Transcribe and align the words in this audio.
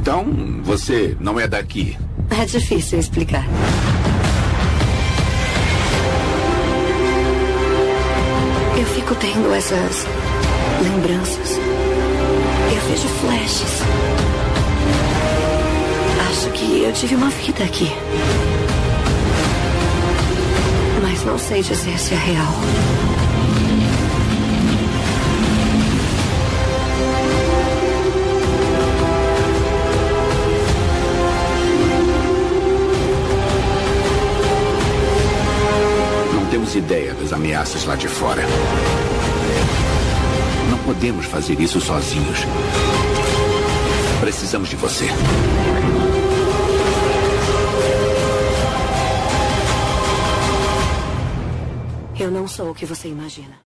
Então, 0.00 0.24
você 0.62 1.14
não 1.20 1.38
é 1.38 1.46
daqui. 1.46 1.94
É 2.30 2.46
difícil 2.46 2.98
explicar. 2.98 3.44
Eu 8.78 8.86
fico 8.86 9.14
tendo 9.16 9.52
essas 9.52 10.06
lembranças. 10.82 11.58
Eu 12.72 12.80
vejo 12.88 13.08
flashes. 13.20 13.82
Acho 16.30 16.50
que 16.52 16.82
eu 16.82 16.92
tive 16.94 17.16
uma 17.16 17.28
vida 17.28 17.62
aqui. 17.62 17.92
Mas 21.02 21.22
não 21.26 21.38
sei 21.38 21.62
dizer 21.62 21.98
se 21.98 22.14
é 22.14 22.16
real. 22.16 22.99
Temos 36.70 36.88
ideia 36.88 37.14
das 37.14 37.32
ameaças 37.32 37.84
lá 37.84 37.96
de 37.96 38.06
fora. 38.06 38.42
Não 40.70 40.78
podemos 40.84 41.26
fazer 41.26 41.58
isso 41.60 41.80
sozinhos. 41.80 42.38
Precisamos 44.20 44.68
de 44.68 44.76
você. 44.76 45.06
Eu 52.20 52.30
não 52.30 52.46
sou 52.46 52.70
o 52.70 52.74
que 52.74 52.86
você 52.86 53.08
imagina. 53.08 53.69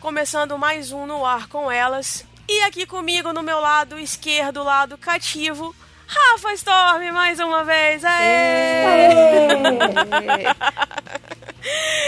Começando 0.00 0.56
mais 0.58 0.92
um 0.92 1.06
No 1.06 1.24
Ar 1.24 1.48
com 1.48 1.70
Elas. 1.70 2.24
E 2.48 2.62
aqui 2.62 2.86
comigo, 2.86 3.32
no 3.32 3.42
meu 3.42 3.60
lado 3.60 3.98
esquerdo, 3.98 4.62
lado 4.62 4.96
cativo, 4.96 5.74
Rafa 6.06 6.52
Storm, 6.54 7.12
mais 7.12 7.38
uma 7.40 7.64
vez. 7.64 8.02
Aê! 8.04 8.84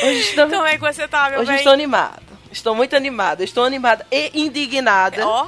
Hoje 0.03 0.21
estou, 0.21 0.49
Como 0.49 0.65
é 0.67 0.75
que 0.75 0.81
você 0.81 1.07
tá, 1.07 1.29
meu 1.31 1.41
hoje 1.41 1.49
bem? 1.51 1.57
estou 1.59 1.73
animado. 1.73 2.23
Estou 2.51 2.75
muito 2.75 2.97
animada. 2.97 3.45
Estou 3.45 3.65
animada 3.65 4.07
e 4.11 4.31
indignada. 4.35 5.27
Ó, 5.27 5.47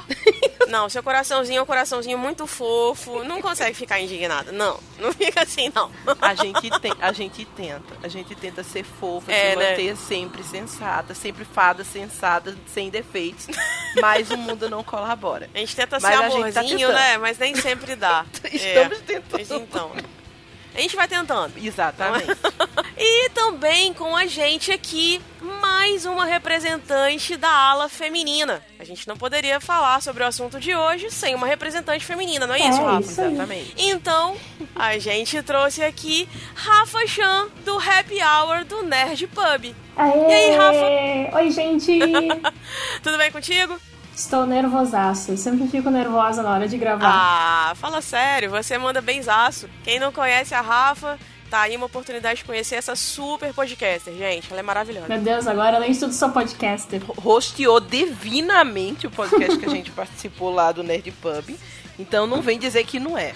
não, 0.73 0.89
seu 0.89 1.03
coraçãozinho 1.03 1.59
é 1.59 1.61
um 1.61 1.65
coraçãozinho 1.65 2.17
muito 2.17 2.47
fofo. 2.47 3.23
Não 3.23 3.41
consegue 3.41 3.75
ficar 3.77 3.99
indignado. 3.99 4.51
Não, 4.51 4.79
não 4.99 5.13
fica 5.13 5.43
assim, 5.43 5.71
não. 5.73 5.91
A 6.19 6.33
gente, 6.33 6.69
tem, 6.79 6.91
a 6.99 7.11
gente 7.13 7.45
tenta. 7.45 7.95
A 8.01 8.07
gente 8.07 8.33
tenta 8.35 8.63
ser 8.63 8.83
fofa, 8.83 9.31
É, 9.31 9.51
se 9.51 9.55
né? 9.57 9.69
manter 9.69 9.95
sempre 9.95 10.43
sensata, 10.43 11.13
sempre 11.13 11.45
fada, 11.45 11.83
sensata, 11.83 12.55
sem 12.65 12.89
defeitos. 12.89 13.47
Mas 14.01 14.31
o 14.31 14.37
mundo 14.37 14.69
não 14.69 14.83
colabora. 14.83 15.49
A 15.53 15.59
gente 15.59 15.75
tenta 15.75 15.99
ser 15.99 16.07
Mas 16.07 16.15
gente 16.33 16.53
tá 16.53 16.59
amorzinho, 16.61 16.77
tentando. 16.79 16.93
né? 16.95 17.17
Mas 17.19 17.37
nem 17.37 17.55
sempre 17.55 17.95
dá. 17.95 18.25
Estamos 18.51 18.97
É. 18.97 19.01
tentando. 19.01 19.41
Então, 19.41 19.91
a 20.75 20.79
gente 20.81 20.95
vai 20.95 21.07
tentando. 21.07 21.53
Exatamente. 21.57 22.27
E 22.95 23.29
também 23.31 23.91
com 23.93 24.15
a 24.15 24.27
gente 24.27 24.71
aqui, 24.71 25.19
mais 25.59 26.05
uma 26.05 26.25
representante 26.25 27.35
da 27.35 27.49
ala 27.49 27.89
feminina. 27.89 28.63
A 28.79 28.83
gente 28.83 29.07
não 29.07 29.17
poderia 29.17 29.59
falar 29.59 29.99
sobre 30.01 30.23
o 30.23 30.27
assunto 30.27 30.59
de 30.59 30.75
hoje 30.75 31.09
sem 31.09 31.33
uma 31.33 31.47
representante 31.47 32.05
feminina, 32.05 32.45
não 32.45 32.53
é, 32.53 32.59
isso, 32.59 32.79
É 32.79 32.83
Rafa? 32.83 33.01
isso. 33.01 33.19
Exatamente. 33.21 33.73
Então, 33.77 34.37
a 34.75 34.97
gente 34.99 35.41
trouxe 35.41 35.83
aqui 35.83 36.29
Rafa 36.53 37.05
Chan, 37.07 37.47
do 37.65 37.77
Happy 37.77 38.19
Hour 38.21 38.63
do 38.63 38.83
Nerd 38.83 39.27
Pub. 39.27 39.75
Aê! 39.97 40.29
E 40.29 40.33
aí, 40.33 40.55
Rafa? 40.55 41.37
Oi, 41.37 41.51
gente! 41.51 41.99
Tudo 43.01 43.17
bem 43.17 43.31
contigo? 43.31 43.77
Estou 44.15 44.45
nervosaço. 44.45 45.31
Eu 45.31 45.37
sempre 45.37 45.67
fico 45.67 45.89
nervosa 45.89 46.43
na 46.43 46.51
hora 46.51 46.67
de 46.67 46.77
gravar. 46.77 47.09
Ah, 47.11 47.73
fala 47.75 48.01
sério, 48.01 48.49
você 48.49 48.77
manda 48.77 49.01
benzaço. 49.01 49.67
Quem 49.83 49.99
não 49.99 50.11
conhece 50.11 50.53
a 50.53 50.61
Rafa, 50.61 51.17
tá 51.49 51.61
aí 51.61 51.75
uma 51.75 51.87
oportunidade 51.87 52.37
de 52.37 52.45
conhecer 52.45 52.75
essa 52.75 52.95
super 52.95 53.53
podcaster, 53.53 54.13
gente. 54.15 54.47
Ela 54.51 54.59
é 54.59 54.63
maravilhosa. 54.63 55.07
Meu 55.07 55.19
Deus, 55.19 55.47
agora 55.47 55.77
além 55.77 55.91
de 55.91 55.99
tudo 55.99 56.13
sou 56.13 56.29
podcaster. 56.29 57.01
Rosteou 57.17 57.79
divinamente 57.79 59.07
o 59.07 59.11
podcast 59.11 59.57
que 59.57 59.65
a 59.65 59.69
gente 59.69 59.89
participou 59.93 60.51
lá 60.51 60.71
do 60.71 60.83
Nerd 60.83 61.11
Pub. 61.13 61.55
Então 61.97 62.27
não 62.27 62.41
vem 62.41 62.59
dizer 62.59 62.83
que 62.85 62.99
não 62.99 63.17
é. 63.17 63.33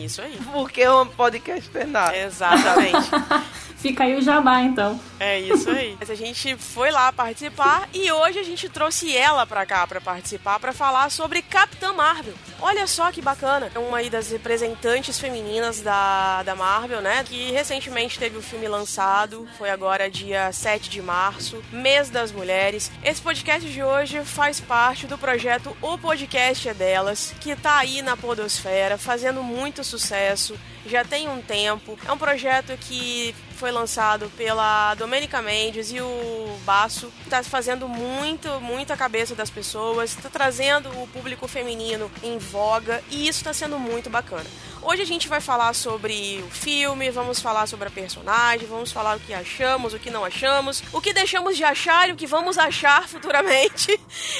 Isso 0.00 0.22
aí. 0.22 0.38
Porque 0.52 0.82
é 0.82 0.92
um 0.92 1.06
podcaster 1.06 1.86
nada. 1.86 2.16
Exatamente. 2.16 3.10
Fica 3.76 4.04
aí 4.04 4.16
o 4.16 4.22
jabá, 4.22 4.62
então. 4.62 4.98
É 5.20 5.38
isso 5.38 5.70
aí. 5.70 5.96
Mas 5.98 6.10
a 6.10 6.14
gente 6.14 6.56
foi 6.56 6.90
lá 6.90 7.12
participar 7.12 7.88
e 7.92 8.10
hoje 8.10 8.38
a 8.38 8.42
gente 8.42 8.68
trouxe 8.68 9.16
ela 9.16 9.46
pra 9.46 9.66
cá 9.66 9.86
pra 9.86 10.00
participar 10.00 10.58
pra 10.58 10.72
falar 10.72 11.10
sobre 11.10 11.42
Capitã 11.42 11.92
Marvel. 11.92 12.34
Olha 12.60 12.86
só 12.86 13.12
que 13.12 13.20
bacana. 13.20 13.70
É 13.74 13.78
uma 13.78 13.98
aí 13.98 14.10
das 14.10 14.30
representantes 14.30 15.18
femininas 15.18 15.80
da, 15.80 16.42
da 16.42 16.54
Marvel, 16.54 17.00
né? 17.00 17.22
Que 17.24 17.52
recentemente 17.52 18.18
teve 18.18 18.36
o 18.36 18.42
filme 18.42 18.66
lançado. 18.66 19.46
Foi 19.58 19.70
agora 19.70 20.10
dia 20.10 20.50
7 20.52 20.88
de 20.88 21.02
março, 21.02 21.62
mês 21.70 22.08
das 22.10 22.32
mulheres. 22.32 22.90
Esse 23.04 23.20
podcast 23.20 23.68
de 23.70 23.82
hoje 23.82 24.24
faz 24.24 24.58
parte 24.58 25.06
do 25.06 25.18
projeto 25.18 25.76
O 25.82 25.98
Podcast 25.98 26.68
é 26.68 26.74
Delas, 26.74 27.34
que 27.40 27.54
tá 27.54 27.78
aí 27.78 28.00
na 28.02 28.16
Podosfera, 28.16 28.96
fazendo 28.96 29.42
muito 29.42 29.84
sucesso 29.84 30.56
já 30.88 31.04
tem 31.04 31.28
um 31.28 31.42
tempo. 31.42 31.98
É 32.06 32.12
um 32.12 32.18
projeto 32.18 32.76
que 32.78 33.34
foi 33.56 33.72
lançado 33.72 34.30
pela 34.36 34.94
Domenica 34.94 35.40
Mendes 35.40 35.90
e 35.90 36.00
o 36.00 36.58
Baço. 36.64 37.10
Está 37.24 37.42
fazendo 37.42 37.88
muito, 37.88 38.60
muito 38.60 38.92
a 38.92 38.96
cabeça 38.96 39.34
das 39.34 39.50
pessoas, 39.50 40.10
está 40.10 40.28
trazendo 40.28 40.88
o 41.02 41.08
público 41.08 41.48
feminino 41.48 42.10
em 42.22 42.38
voga 42.38 43.02
e 43.10 43.26
isso 43.26 43.40
está 43.40 43.52
sendo 43.52 43.78
muito 43.78 44.10
bacana. 44.10 44.44
Hoje 44.88 45.02
a 45.02 45.04
gente 45.04 45.26
vai 45.26 45.40
falar 45.40 45.74
sobre 45.74 46.40
o 46.46 46.48
filme, 46.48 47.10
vamos 47.10 47.40
falar 47.40 47.66
sobre 47.66 47.88
a 47.88 47.90
personagem, 47.90 48.68
vamos 48.68 48.92
falar 48.92 49.16
o 49.16 49.20
que 49.20 49.34
achamos, 49.34 49.92
o 49.92 49.98
que 49.98 50.12
não 50.12 50.24
achamos, 50.24 50.80
o 50.92 51.00
que 51.00 51.12
deixamos 51.12 51.56
de 51.56 51.64
achar 51.64 52.08
e 52.08 52.12
o 52.12 52.16
que 52.16 52.24
vamos 52.24 52.56
achar 52.56 53.02
futuramente. 53.10 53.98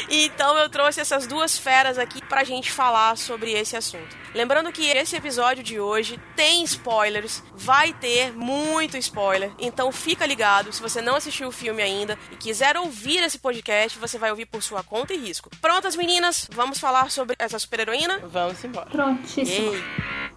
Então 0.08 0.56
eu 0.56 0.70
trouxe 0.70 1.00
essas 1.00 1.26
duas 1.26 1.58
feras 1.58 1.98
aqui 1.98 2.24
pra 2.24 2.44
gente 2.44 2.70
falar 2.70 3.16
sobre 3.16 3.50
esse 3.54 3.76
assunto. 3.76 4.16
Lembrando 4.32 4.70
que 4.70 4.86
esse 4.86 5.16
episódio 5.16 5.64
de 5.64 5.80
hoje 5.80 6.16
tem 6.36 6.62
spoilers, 6.62 7.42
vai 7.52 7.92
ter 7.92 8.32
muito 8.32 8.96
spoiler, 8.98 9.50
então 9.58 9.90
fica 9.90 10.24
ligado. 10.24 10.72
Se 10.72 10.80
você 10.80 11.02
não 11.02 11.16
assistiu 11.16 11.48
o 11.48 11.52
filme 11.52 11.82
ainda 11.82 12.16
e 12.30 12.36
quiser 12.36 12.76
ouvir 12.76 13.20
esse 13.20 13.40
podcast, 13.40 13.98
você 13.98 14.16
vai 14.16 14.30
ouvir 14.30 14.46
por 14.46 14.62
sua 14.62 14.84
conta 14.84 15.12
e 15.12 15.18
risco. 15.18 15.50
Prontas, 15.60 15.96
meninas? 15.96 16.48
Vamos 16.52 16.78
falar 16.78 17.10
sobre 17.10 17.34
essa 17.36 17.58
super-heroína? 17.58 18.20
Vamos 18.20 18.62
embora. 18.62 18.90
Prontíssimo. 18.90 19.74
Ei! 19.74 20.35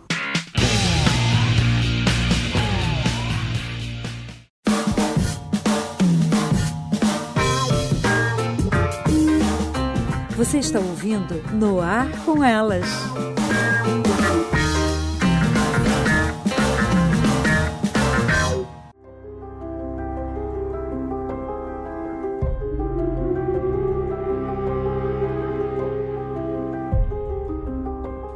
Você 10.39 10.59
está 10.59 10.79
ouvindo 10.79 11.33
No 11.51 11.81
Ar 11.81 12.07
com 12.23 12.41
Elas. 12.41 12.85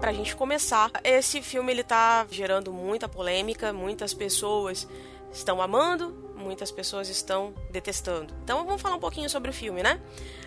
Pra 0.01 0.11
gente 0.11 0.35
começar, 0.35 0.91
esse 1.05 1.41
filme 1.41 1.71
ele 1.71 1.83
tá 1.85 2.27
gerando 2.29 2.73
muita 2.73 3.07
polêmica, 3.07 3.71
muitas 3.71 4.13
pessoas 4.13 4.89
estão 5.31 5.61
amando, 5.61 6.13
muitas 6.35 6.69
pessoas 6.69 7.07
estão 7.07 7.53
detestando. 7.71 8.33
Então 8.43 8.65
vamos 8.65 8.81
falar 8.81 8.95
um 8.95 8.99
pouquinho 8.99 9.29
sobre 9.29 9.49
o 9.49 9.53
filme, 9.53 9.81
né? 9.81 10.01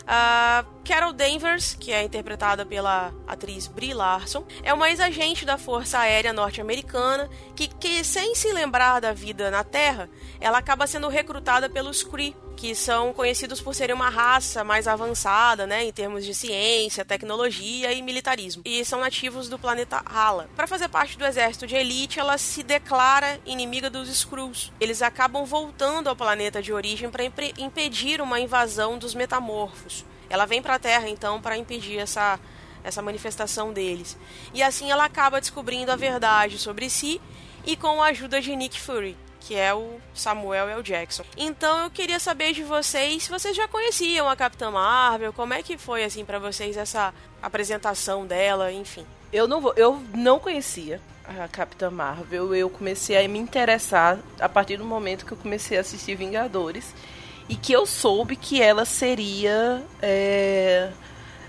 A 0.07 0.65
Carol 0.85 1.13
Danvers, 1.13 1.75
que 1.75 1.93
é 1.93 2.03
interpretada 2.03 2.65
pela 2.65 3.13
atriz 3.27 3.67
Brie 3.67 3.93
Larson, 3.93 4.47
é 4.63 4.73
uma 4.73 4.89
ex-agente 4.89 5.45
da 5.45 5.59
Força 5.59 5.99
Aérea 5.99 6.33
Norte-Americana 6.33 7.29
que, 7.57 7.67
que, 7.67 8.05
sem 8.05 8.35
se 8.37 8.53
lembrar 8.53 9.01
da 9.01 9.13
vida 9.13 9.51
na 9.51 9.65
Terra, 9.65 10.09
ela 10.41 10.59
acaba 10.59 10.87
sendo 10.87 11.09
recrutada 11.09 11.69
pelos 11.69 12.05
Kree, 12.05 12.37
que 12.57 12.75
são 12.75 13.13
conhecidos 13.13 13.61
por 13.61 13.75
serem 13.75 13.95
uma 13.95 14.09
raça 14.09 14.65
mais 14.65 14.89
avançada, 14.89 15.67
né, 15.67 15.85
em 15.85 15.93
termos 15.93 16.25
de 16.25 16.35
ciência, 16.35 17.05
tecnologia 17.05 17.93
e 17.93 18.01
militarismo. 18.01 18.63
E 18.65 18.85
são 18.85 19.01
nativos 19.01 19.49
do 19.49 19.59
planeta 19.59 20.03
Hala. 20.05 20.49
Para 20.57 20.67
fazer 20.67 20.89
parte 20.89 21.19
do 21.19 21.25
exército 21.27 21.67
de 21.67 21.77
elite, 21.77 22.19
ela 22.19 22.39
se 22.39 22.63
declara 22.63 23.39
inimiga 23.45 23.91
dos 23.91 24.09
Skrulls. 24.09 24.73
Eles 24.81 25.03
acabam 25.03 25.45
voltando 25.45 26.09
ao 26.09 26.17
planeta 26.17 26.63
de 26.63 26.73
origem 26.73 27.11
para 27.11 27.25
impedir 27.59 28.21
uma 28.21 28.41
invasão 28.41 28.99
dos 28.99 29.15
metamorfos. 29.15 30.05
Ela 30.31 30.47
vem 30.47 30.63
para 30.63 30.75
a 30.75 30.79
Terra 30.79 31.09
então 31.09 31.41
para 31.41 31.57
impedir 31.57 31.99
essa 31.99 32.41
essa 32.83 33.03
manifestação 33.03 33.73
deles. 33.73 34.17
E 34.55 34.63
assim 34.63 34.93
ela 34.93 35.05
acaba 35.05 35.41
descobrindo 35.41 35.91
a 35.91 35.97
verdade 35.97 36.57
sobre 36.57 36.89
si 36.89 37.21
e 37.67 37.77
com 37.77 38.01
a 38.01 38.07
ajuda 38.07 38.41
de 38.41 38.55
Nick 38.55 38.81
Fury 38.81 39.17
que 39.47 39.55
é 39.55 39.73
o 39.73 40.01
Samuel 40.13 40.69
L. 40.69 40.83
Jackson. 40.83 41.23
Então 41.37 41.85
eu 41.85 41.91
queria 41.91 42.19
saber 42.19 42.53
de 42.53 42.65
vocês 42.65 43.23
se 43.23 43.31
vocês 43.31 43.57
já 43.57 43.69
conheciam 43.69 44.29
a 44.29 44.35
Capitã 44.35 44.73
Marvel, 44.73 45.33
como 45.33 45.55
é 45.55 45.63
que 45.63 45.79
foi 45.79 46.03
assim 46.03 46.25
para 46.25 46.41
vocês 46.41 46.77
essa 46.77 47.15
apresentação 47.41 48.27
dela, 48.27 48.73
enfim. 48.73 49.07
Eu 49.33 49.47
não 49.47 49.61
vou, 49.61 49.73
eu 49.77 50.03
não 50.13 50.41
conhecia 50.41 51.01
a 51.25 51.47
Capitã 51.47 51.91
Marvel. 51.91 52.55
Eu 52.55 52.69
comecei 52.69 53.25
a 53.25 53.29
me 53.29 53.39
interessar 53.39 54.19
a 54.41 54.49
partir 54.49 54.79
do 54.79 54.85
momento 54.85 55.25
que 55.25 55.33
eu 55.33 55.39
comecei 55.39 55.79
a 55.79 55.81
assistir 55.81 56.17
Vingadores 56.17 56.93
e 57.49 57.55
que 57.55 57.73
eu 57.73 57.87
soube 57.87 58.35
que 58.35 58.61
ela 58.61 58.85
seria 58.85 59.81
é, 60.03 60.91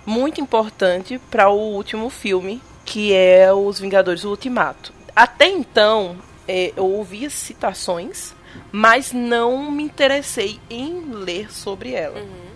muito 0.05 0.39
importante 0.39 1.19
para 1.31 1.49
o 1.49 1.57
último 1.57 2.11
filme, 2.11 2.61
que 2.85 3.11
é 3.13 3.51
Os 3.51 3.79
Vingadores 3.79 4.23
Ultimato. 4.23 4.93
Até 5.15 5.47
então, 5.47 6.17
é, 6.47 6.73
eu 6.75 6.85
ouvia 6.85 7.29
citações, 7.29 8.33
mas 8.71 9.11
não 9.11 9.71
me 9.71 9.83
interessei 9.83 10.59
em 10.69 11.01
ler 11.11 11.51
sobre 11.51 11.93
ela. 11.93 12.19
Uhum. 12.19 12.47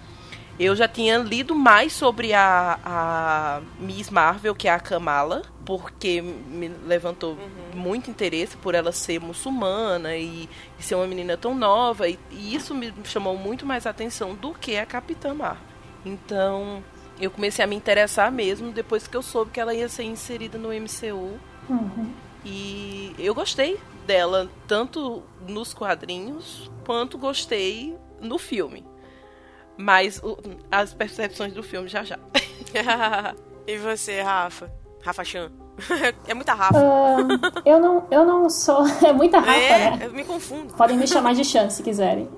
Eu 0.60 0.76
já 0.76 0.88
tinha 0.88 1.18
lido 1.18 1.56
mais 1.56 1.92
sobre 1.92 2.34
a, 2.34 2.80
a 2.86 3.62
Miss 3.80 4.10
Marvel, 4.12 4.54
que 4.54 4.68
é 4.68 4.72
a 4.72 4.80
Kamala, 4.80 5.42
porque 5.66 6.22
me 6.22 6.68
levantou 6.86 7.32
uhum. 7.32 7.80
muito 7.80 8.12
interesse 8.12 8.56
por 8.58 8.76
ela 8.76 8.92
ser 8.92 9.20
muçulmana 9.20 10.16
e, 10.16 10.48
e 10.80 10.84
ser 10.84 10.96
uma 10.96 11.08
menina 11.08 11.36
tão 11.36 11.56
nova, 11.56 12.08
e, 12.08 12.20
e, 12.30 12.54
isso 12.54 12.76
me 12.76 12.94
chamou 13.06 13.36
muito 13.36 13.66
mais 13.66 13.88
atenção 13.88 14.36
do 14.36 14.54
que 14.54 14.78
a 14.78 14.86
Capitã 14.86 15.34
Marvel. 15.34 15.64
Então, 16.06 16.84
eu 17.20 17.32
comecei 17.32 17.64
a 17.64 17.68
me 17.68 17.76
interessar 17.76 18.32
mesmo 18.32 18.72
depois 18.72 19.08
que 19.08 19.18
eu 19.18 19.22
soube 19.22 19.52
que 19.52 19.60
ela 19.60 19.74
ia 19.74 19.90
ser 19.90 20.04
inserida 20.04 20.58
no 20.58 20.70
MCU. 20.70 21.40
Uhum. 21.70 22.12
E 22.44 23.16
eu 23.20 23.34
gostei 23.36 23.80
dela 24.06 24.50
tanto 24.68 25.24
nos 25.48 25.74
quadrinhos 25.74 26.72
quanto 26.86 27.18
gostei 27.18 27.96
no 28.20 28.38
filme. 28.38 28.86
Mas 29.78 30.20
o, 30.24 30.38
as 30.72 30.94
percepções 30.94 31.54
do 31.54 31.64
filme 31.64 31.88
já 31.88 32.04
já. 32.04 32.20
e 33.68 33.78
você, 33.78 34.22
Rafa? 34.22 34.72
Rafa 35.04 35.24
Chan? 35.24 35.52
é 36.28 36.34
muita 36.34 36.54
Rafa. 36.54 36.78
Uh, 36.78 37.62
eu, 37.66 37.80
não, 37.80 38.08
eu 38.12 38.26
não 38.26 38.50
sou. 38.50 38.84
É 39.04 39.12
muita 39.12 39.40
Rafa, 39.40 39.60
é, 39.60 39.92
né? 39.92 40.06
Eu 40.06 40.14
me 40.14 40.24
confundo. 40.24 40.74
Podem 40.74 40.98
me 40.98 41.08
chamar 41.08 41.34
de 41.34 41.44
Chan 41.44 41.70
se 41.70 41.82
quiserem. 41.82 42.30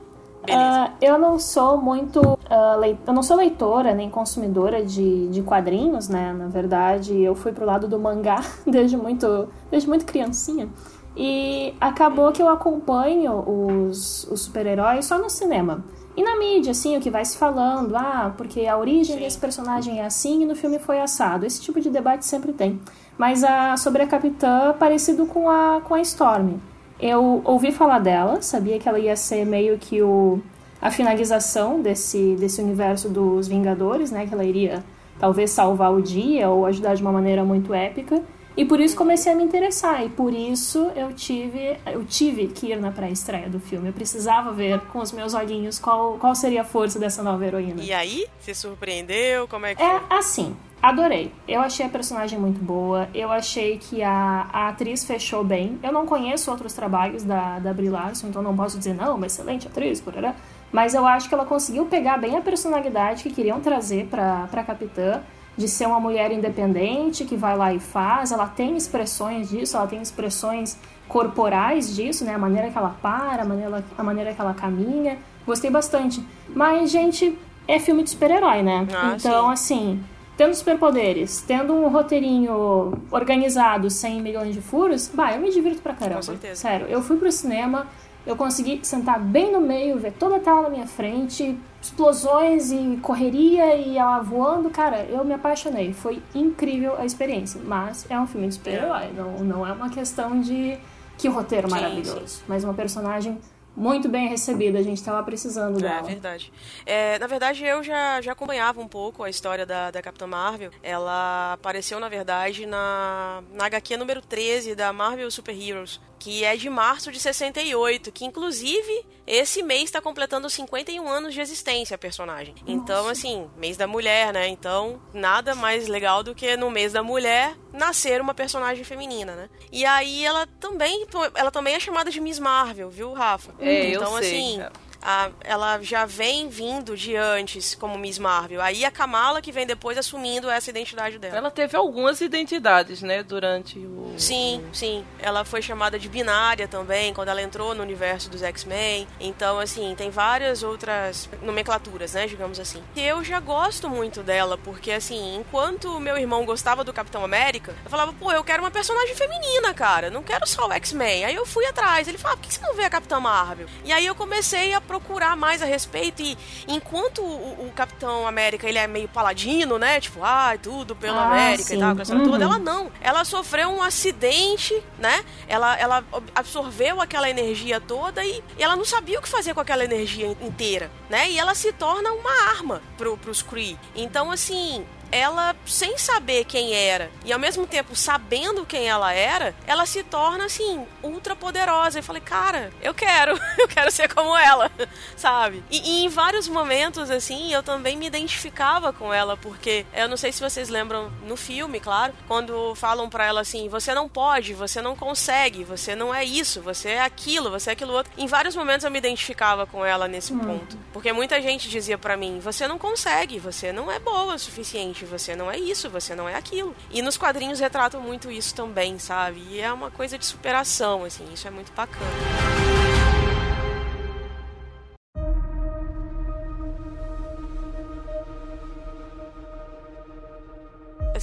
Uh, 0.44 0.92
eu 1.02 1.18
não 1.18 1.40
sou 1.40 1.78
muito. 1.78 2.20
Uh, 2.22 2.80
leit... 2.80 3.00
Eu 3.08 3.14
não 3.14 3.24
sou 3.24 3.38
leitora 3.38 3.94
nem 3.94 4.10
consumidora 4.10 4.84
de, 4.84 5.28
de 5.30 5.42
quadrinhos, 5.42 6.10
né? 6.10 6.34
Na 6.34 6.48
verdade, 6.48 7.18
eu 7.22 7.34
fui 7.34 7.52
pro 7.52 7.66
lado 7.66 7.88
do 7.88 7.98
mangá 7.98 8.42
desde 8.68 8.98
muito, 8.98 9.48
desde 9.72 9.88
muito 9.88 10.06
criancinha. 10.06 10.70
E 11.16 11.74
acabou 11.80 12.32
que 12.32 12.42
eu 12.42 12.50
acompanho 12.50 13.44
os, 13.48 14.24
os 14.26 14.42
super-heróis 14.42 15.06
só 15.06 15.18
no 15.18 15.30
cinema. 15.30 15.84
E 16.16 16.24
na 16.24 16.38
mídia, 16.38 16.72
assim, 16.72 16.96
o 16.96 17.02
que 17.02 17.10
vai 17.10 17.26
se 17.26 17.38
falando, 17.38 17.96
ah, 17.96 18.34
porque 18.38 18.68
a 18.68 18.78
origem 18.78 19.16
Sim. 19.16 19.22
desse 19.24 19.38
personagem 19.38 20.00
é 20.00 20.06
assim 20.06 20.44
e 20.44 20.46
no 20.46 20.56
filme 20.56 20.78
foi 20.78 21.00
assado. 21.00 21.46
Esse 21.46 21.62
tipo 21.62 21.80
de 21.80 21.90
debate 21.90 22.26
sempre 22.26 22.54
tem. 22.54 22.80
Mas 23.18 23.44
a, 23.44 23.78
sobre 23.78 24.04
a 24.04 24.08
Capitã, 24.08 24.76
parecido 24.78 25.26
com 25.26 25.50
a, 25.50 25.82
com 25.82 25.96
a 25.96 26.02
Storm. 26.02 26.58
Eu 27.06 27.42
ouvi 27.44 27.74
falar 27.74 28.00
dela, 28.00 28.42
sabia 28.42 28.80
que 28.80 28.88
ela 28.88 28.98
ia 28.98 29.14
ser 29.18 29.46
meio 29.46 29.78
que 29.78 30.02
o, 30.02 30.40
a 30.82 30.90
finalização 30.90 31.82
desse, 31.82 32.38
desse 32.40 32.62
universo 32.62 33.10
dos 33.10 33.46
Vingadores, 33.46 34.10
né? 34.10 34.26
Que 34.26 34.34
ela 34.34 34.46
iria 34.46 34.82
talvez 35.20 35.52
salvar 35.52 35.92
o 35.94 36.02
dia 36.02 36.50
ou 36.50 36.66
ajudar 36.66 36.96
de 36.96 37.02
uma 37.02 37.12
maneira 37.12 37.44
muito 37.44 37.74
épica. 37.74 38.24
E 38.56 38.64
por 38.66 38.80
isso 38.80 38.96
comecei 38.96 39.32
a 39.32 39.36
me 39.36 39.44
interessar. 39.44 40.04
E 40.06 40.10
por 40.10 40.34
isso 40.34 40.92
eu 40.96 41.12
tive, 41.14 41.78
eu 41.88 42.04
tive 42.06 42.48
que 42.48 42.68
ir 42.72 42.80
na 42.80 42.92
pré-estreia 42.92 43.50
do 43.50 43.60
filme. 43.60 43.88
Eu 43.90 43.94
precisava 43.94 44.52
ver 44.52 44.80
com 44.92 45.00
os 45.00 45.12
meus 45.12 45.34
olhinhos 45.34 45.80
qual, 45.80 46.18
qual 46.20 46.36
seria 46.36 46.62
a 46.62 46.66
força 46.66 47.00
dessa 47.00 47.24
nova 47.24 47.46
heroína. 47.46 47.82
E 47.82 47.92
aí? 47.92 48.26
Se 48.40 48.54
surpreendeu? 48.54 49.48
Como 49.48 49.66
é 49.66 49.74
que 49.74 49.82
É 49.82 50.00
foi? 50.00 50.18
assim. 50.18 50.56
Adorei. 50.82 51.32
Eu 51.48 51.62
achei 51.62 51.86
a 51.86 51.90
personagem 51.90 52.38
muito 52.38 52.60
boa. 52.64 53.08
Eu 53.16 53.32
achei 53.32 53.78
que 53.78 54.04
a, 54.04 54.48
a 54.52 54.68
atriz 54.68 55.06
fechou 55.06 55.42
bem. 55.44 55.80
Eu 55.82 55.94
não 55.94 56.06
conheço 56.06 56.52
outros 56.52 56.74
trabalhos 56.74 57.24
da, 57.24 57.58
da 57.60 57.74
Brie 57.74 57.90
Larson, 57.90 58.28
então 58.28 58.42
não 58.42 58.56
posso 58.56 58.78
dizer, 58.78 58.94
não, 58.94 59.16
uma 59.16 59.26
excelente 59.26 59.66
atriz, 59.66 60.02
porra. 60.02 60.36
Mas 60.74 60.94
eu 60.94 61.06
acho 61.08 61.30
que 61.30 61.34
ela 61.34 61.46
conseguiu 61.46 61.86
pegar 61.86 62.18
bem 62.18 62.36
a 62.36 62.42
personalidade 62.42 63.24
que 63.24 63.30
queriam 63.32 63.62
trazer 63.62 64.08
pra, 64.08 64.48
pra 64.52 64.62
Capitã, 64.64 65.22
de 65.58 65.68
ser 65.68 65.86
uma 65.86 66.00
mulher 66.00 66.32
independente 66.32 67.26
que 67.26 67.36
vai 67.36 67.58
lá 67.58 67.74
e 67.74 67.80
faz. 67.80 68.32
Ela 68.32 68.48
tem 68.48 68.76
expressões 68.76 69.50
disso, 69.50 69.78
ela 69.78 69.88
tem 69.88 70.02
expressões 70.02 70.78
corporais 71.08 71.96
disso, 71.96 72.26
né? 72.26 72.34
A 72.34 72.40
maneira 72.40 72.70
que 72.70 72.78
ela 72.78 72.96
para, 73.02 73.44
a 73.44 73.46
maneira, 73.46 73.84
a 73.98 74.04
maneira 74.04 74.34
que 74.34 74.42
ela 74.42 74.54
caminha. 74.54 75.18
Gostei 75.46 75.70
bastante. 75.70 76.26
Mas, 76.50 76.90
gente, 76.90 77.38
é 77.68 77.80
filme 77.80 78.04
de 78.04 78.12
super-herói, 78.12 78.64
né? 78.64 78.88
Ah, 78.94 79.14
então, 79.16 79.48
sim. 79.48 79.54
assim 79.54 80.04
tendo 80.36 80.54
superpoderes, 80.56 81.42
tendo 81.42 81.74
um 81.74 81.88
roteirinho 81.90 82.94
organizado, 83.12 83.90
sem 83.90 84.22
milhões 84.22 84.54
de 84.54 84.62
furos, 84.62 85.10
bah, 85.14 85.34
eu 85.34 85.42
me 85.42 85.52
divirto 85.52 85.82
pra 85.82 85.94
caramba. 85.94 86.18
Com 86.18 86.24
certeza. 86.24 86.56
Sério, 86.56 86.88
eu 86.88 87.02
fui 87.02 87.18
pro 87.18 87.32
cinema, 87.32 87.88
eu 88.26 88.36
consegui 88.36 88.80
sentar 88.84 89.20
bem 89.20 89.52
no 89.52 89.60
meio, 89.60 90.00
ver 90.00 90.14
toda 90.14 90.38
a 90.38 90.40
tela 90.40 90.64
na 90.64 90.70
minha 90.70 90.88
frente, 90.88 91.58
explosões 91.82 92.72
e 92.72 92.98
correria 93.02 93.76
e 93.76 93.98
ela 93.98 94.20
voando, 94.22 94.70
cara, 94.70 95.04
eu 95.06 95.24
me 95.26 95.34
apaixonei. 95.34 95.94
Foi 95.94 96.22
incrível 96.34 96.96
a 96.98 97.06
experiência. 97.06 97.60
Mas 97.64 98.06
é 98.10 98.20
um 98.20 98.26
filme 98.26 98.48
de 98.48 98.56
super-herói, 98.56 99.12
não, 99.16 99.40
não 99.40 99.68
é 99.68 99.72
uma 99.74 99.90
questão 99.90 100.40
de 100.40 100.78
que 101.18 101.28
roteiro 101.28 101.70
maravilhoso, 101.70 102.28
sim. 102.28 102.44
mas 102.48 102.64
uma 102.64 102.74
personagem 102.74 103.38
muito 103.76 104.08
bem 104.08 104.28
recebida, 104.28 104.78
a 104.78 104.84
gente 104.84 104.98
estava 104.98 105.24
precisando 105.24 105.80
é 105.80 105.82
dela. 105.82 106.00
É 106.00 106.12
verdade. 106.12 106.54
É, 106.86 107.20
na 107.20 107.28
verdade, 107.28 107.66
eu 107.66 107.82
já, 107.84 108.22
já 108.22 108.32
acompanhava 108.32 108.80
um 108.80 108.88
pouco 108.88 109.24
a 109.24 109.30
história 109.30 109.66
da, 109.66 109.90
da 109.90 110.02
Capitã 110.02 110.28
Marvel. 110.28 110.72
Ela 110.84 111.54
apareceu, 111.54 112.00
na 112.00 112.08
verdade, 112.08 112.66
na, 112.66 113.44
na 113.52 113.66
HQ 113.66 113.98
número 113.98 114.22
13 114.22 114.76
da 114.76 114.94
Marvel 114.94 115.30
Super 115.32 115.60
Heroes, 115.60 116.00
que 116.24 116.46
é 116.46 116.56
de 116.56 116.70
março 116.70 117.12
de 117.12 117.20
68, 117.20 118.10
que 118.10 118.24
inclusive 118.24 119.06
esse 119.28 119.62
mês 119.62 119.84
está 119.84 120.00
completando 120.00 120.50
51 120.50 121.06
anos 121.06 121.34
de 121.34 121.42
existência 121.42 121.96
a 121.96 121.98
personagem. 121.98 122.56
Nossa. 122.62 122.72
Então, 122.72 123.08
assim, 123.10 123.50
mês 123.58 123.76
da 123.76 123.86
mulher, 123.86 124.32
né? 124.32 124.48
Então, 124.48 125.02
nada 125.14 125.54
mais 125.54 125.86
legal 125.90 126.24
do 126.24 126.34
que 126.34 126.56
no 126.56 126.72
mês 126.72 126.94
da 126.94 127.04
mulher 127.04 127.58
nascer 127.74 128.22
uma 128.22 128.34
personagem 128.34 128.86
feminina, 128.86 129.36
né? 129.36 129.50
E 129.70 129.86
aí 129.86 130.24
ela 130.24 130.48
também, 130.62 131.06
ela 131.36 131.52
também 131.52 131.76
é 131.76 131.80
chamada 131.80 132.10
de 132.10 132.22
Miss 132.22 132.40
Marvel, 132.40 132.90
viu, 132.90 133.12
Rafa? 133.12 133.54
É, 133.60 133.90
então, 133.90 134.16
eu 134.16 134.24
sei. 134.24 134.38
assim, 134.38 134.64
a, 135.04 135.30
ela 135.42 135.82
já 135.82 136.06
vem 136.06 136.48
vindo 136.48 136.96
de 136.96 137.16
antes 137.16 137.76
como 137.76 137.98
Miss 137.98 138.18
Marvel. 138.18 138.62
Aí 138.62 138.86
a 138.86 138.92
Kamala 138.92 139.42
que 139.42 139.52
vem 139.52 139.66
depois 139.66 139.98
assumindo 139.98 140.50
essa 140.50 140.70
identidade 140.70 141.20
dela. 141.20 141.38
Ela 141.38 141.52
teve 141.52 141.76
algumas 141.76 142.22
identidades, 142.22 143.02
né, 143.02 143.22
durante 143.22 143.78
o 143.80 144.14
Sim, 144.18 144.64
sim. 144.72 145.04
Ela 145.20 145.44
foi 145.44 145.62
chamada 145.62 146.00
de 146.00 146.08
binária 146.08 146.68
também 146.68 147.14
quando 147.14 147.30
ela 147.30 147.42
entrou 147.42 147.76
no 147.76 147.82
universo 147.82 148.30
dos 148.30 148.42
X-Men. 148.42 149.08
Então, 149.20 149.60
assim, 149.60 149.94
tem 149.96 150.10
várias 150.10 150.64
outras 150.64 151.30
nomenclaturas, 151.42 152.14
né, 152.14 152.28
digamos 152.28 152.60
assim. 152.60 152.82
Eu 152.96 153.24
já 153.24 153.40
gosto 153.40 153.90
muito 153.90 154.24
dela 154.24 154.58
porque 154.58 154.92
assim, 154.92 155.36
enquanto 155.36 156.00
meu 156.00 156.18
irmão 156.18 156.46
gostava 156.46 156.84
do 156.84 156.94
Capitão 156.94 157.24
América, 157.24 157.76
eu 157.84 157.90
falava, 157.90 158.14
pô, 158.14 158.32
eu 158.32 158.44
quero 158.44 158.64
uma 158.64 158.72
personagem 158.72 159.16
feminina, 159.16 159.74
cara. 159.74 160.10
Não 160.10 160.24
quero 160.24 160.48
só 160.48 160.68
o 160.68 160.74
X-Men. 160.74 161.26
Aí 161.26 161.36
eu 161.36 161.46
fui 161.46 161.66
atrás. 161.66 162.08
Ele 162.08 162.18
falava, 162.18 162.40
por 162.40 162.48
que 162.48 162.54
você 162.54 162.62
não 162.62 162.74
vê 162.74 162.86
a 162.86 162.90
Capitã 162.90 163.20
Marvel? 163.20 163.68
E 163.84 163.92
aí 163.92 164.06
eu 164.06 164.16
comecei 164.16 164.74
a 164.74 164.82
procurar 164.94 165.36
mais 165.36 165.62
a 165.62 165.66
respeito 165.66 166.22
e 166.22 166.38
enquanto 166.68 167.24
o, 167.24 167.68
o 167.68 167.72
Capitão 167.76 168.28
América 168.28 168.68
ele 168.68 168.78
é 168.78 168.86
meio 168.86 169.08
paladino, 169.08 169.80
né? 169.80 170.00
Tipo, 170.00 170.24
ah, 170.24 170.56
tudo 170.62 170.96
pela 170.96 171.22
ah, 171.22 171.32
América 171.32 171.70
sim. 171.70 171.78
e 171.78 171.80
tal, 171.80 171.92
aquela 171.92 172.20
uhum. 172.20 172.30
toda, 172.30 172.44
ela 172.44 172.60
não. 172.60 172.92
Ela 173.02 173.26
sofreu 173.26 173.70
um 173.70 173.82
acidente, 173.82 174.84
né? 175.00 175.24
Ela, 175.48 175.76
ela 175.80 176.04
absorveu 176.36 177.02
aquela 177.02 177.28
energia 177.28 177.82
toda 177.82 178.24
e, 178.24 178.44
e 178.58 178.64
ela 178.64 178.76
não 178.76 178.86
sabia 178.86 179.18
o 179.18 179.22
que 179.22 179.30
fazer 179.30 179.56
com 179.56 179.62
aquela 179.62 179.84
energia 179.84 180.28
inteira, 180.42 180.92
né? 181.10 181.32
E 181.32 181.40
ela 181.40 181.56
se 181.56 181.74
torna 181.74 182.12
uma 182.12 182.50
arma 182.50 182.82
pro, 182.96 183.18
pros 183.18 183.42
Kree. 183.42 183.78
Então, 183.96 184.30
assim, 184.32 184.86
ela, 185.14 185.56
sem 185.66 185.98
saber 185.98 186.46
quem 186.46 186.74
era 186.74 187.12
e 187.24 187.32
ao 187.32 187.40
mesmo 187.40 187.68
tempo 187.68 187.96
sabendo 187.96 188.66
quem 188.66 188.88
ela 188.88 189.14
era, 189.14 189.56
ela 189.68 189.86
se 189.86 190.04
torna 190.04 190.46
assim, 190.46 190.86
ultra 191.04 191.36
poderosa. 191.36 192.00
Eu 192.00 192.04
falei, 192.04 192.22
cara, 192.22 192.72
eu 192.82 192.94
quero, 192.94 193.40
eu 193.60 193.68
quero 193.68 193.92
ser 193.92 194.12
como 194.12 194.36
ela, 194.36 194.72
sabe? 195.16 195.64
E, 195.70 195.78
e, 195.78 196.06
em 196.06 196.10
vários 196.10 196.48
momentos, 196.48 197.12
assim, 197.12 197.54
eu 197.54 197.62
também 197.62 197.96
me 197.96 198.08
identificava 198.08 198.92
com 198.92 199.14
ela, 199.14 199.38
porque 199.38 199.86
eu 199.94 200.10
não 200.10 200.18
sei 200.18 200.32
se 200.32 200.42
vocês 200.42 200.68
lembram 200.70 201.12
no 201.28 201.38
filme, 201.38 201.80
claro, 201.80 202.14
quando 202.28 202.74
falam 202.76 203.08
para 203.10 203.26
ela 203.26 203.42
assim: 203.42 203.70
você 203.70 203.94
não 203.94 204.10
pode, 204.10 204.54
você 204.54 204.82
não 204.82 204.96
consegue, 204.96 205.64
você 205.64 205.96
não 205.96 206.14
é 206.14 206.26
isso, 206.26 206.62
você 206.62 206.90
é 206.90 207.02
aquilo, 207.02 207.52
você 207.52 207.70
é 207.70 207.74
aquilo 207.74 207.94
outro. 207.94 208.12
Em 208.18 208.28
vários 208.28 208.56
momentos 208.56 208.84
eu 208.84 208.92
me 208.92 208.98
identificava 208.98 209.68
com 209.68 209.86
ela 209.86 210.08
nesse 210.08 210.34
hum. 210.34 210.40
ponto, 210.40 210.78
porque 210.92 211.14
muita 211.14 211.40
gente 211.42 211.70
dizia 211.70 211.98
para 211.98 212.18
mim: 212.18 212.40
você 212.40 212.68
não 212.68 212.80
consegue, 212.80 213.38
você 213.38 213.72
não 213.72 213.92
é 213.92 214.00
boa 214.00 214.34
o 214.34 214.40
suficiente, 214.40 215.03
você 215.06 215.36
não 215.36 215.50
é 215.50 215.58
isso, 215.58 215.90
você 215.90 216.16
não 216.16 216.28
é 216.28 216.36
aquilo. 216.36 216.76
E 216.92 217.02
nos 217.02 217.18
quadrinhos 217.18 217.60
retratam 217.60 218.02
muito 218.02 218.32
isso 218.32 218.54
também, 218.54 219.00
sabe? 219.00 219.42
E 219.50 219.60
é 219.60 219.72
uma 219.72 219.92
coisa 219.92 220.18
de 220.18 220.26
superação, 220.26 221.04
assim, 221.04 221.26
isso 221.34 221.48
é 221.48 221.52
muito 221.52 221.72
bacana. 221.74 222.93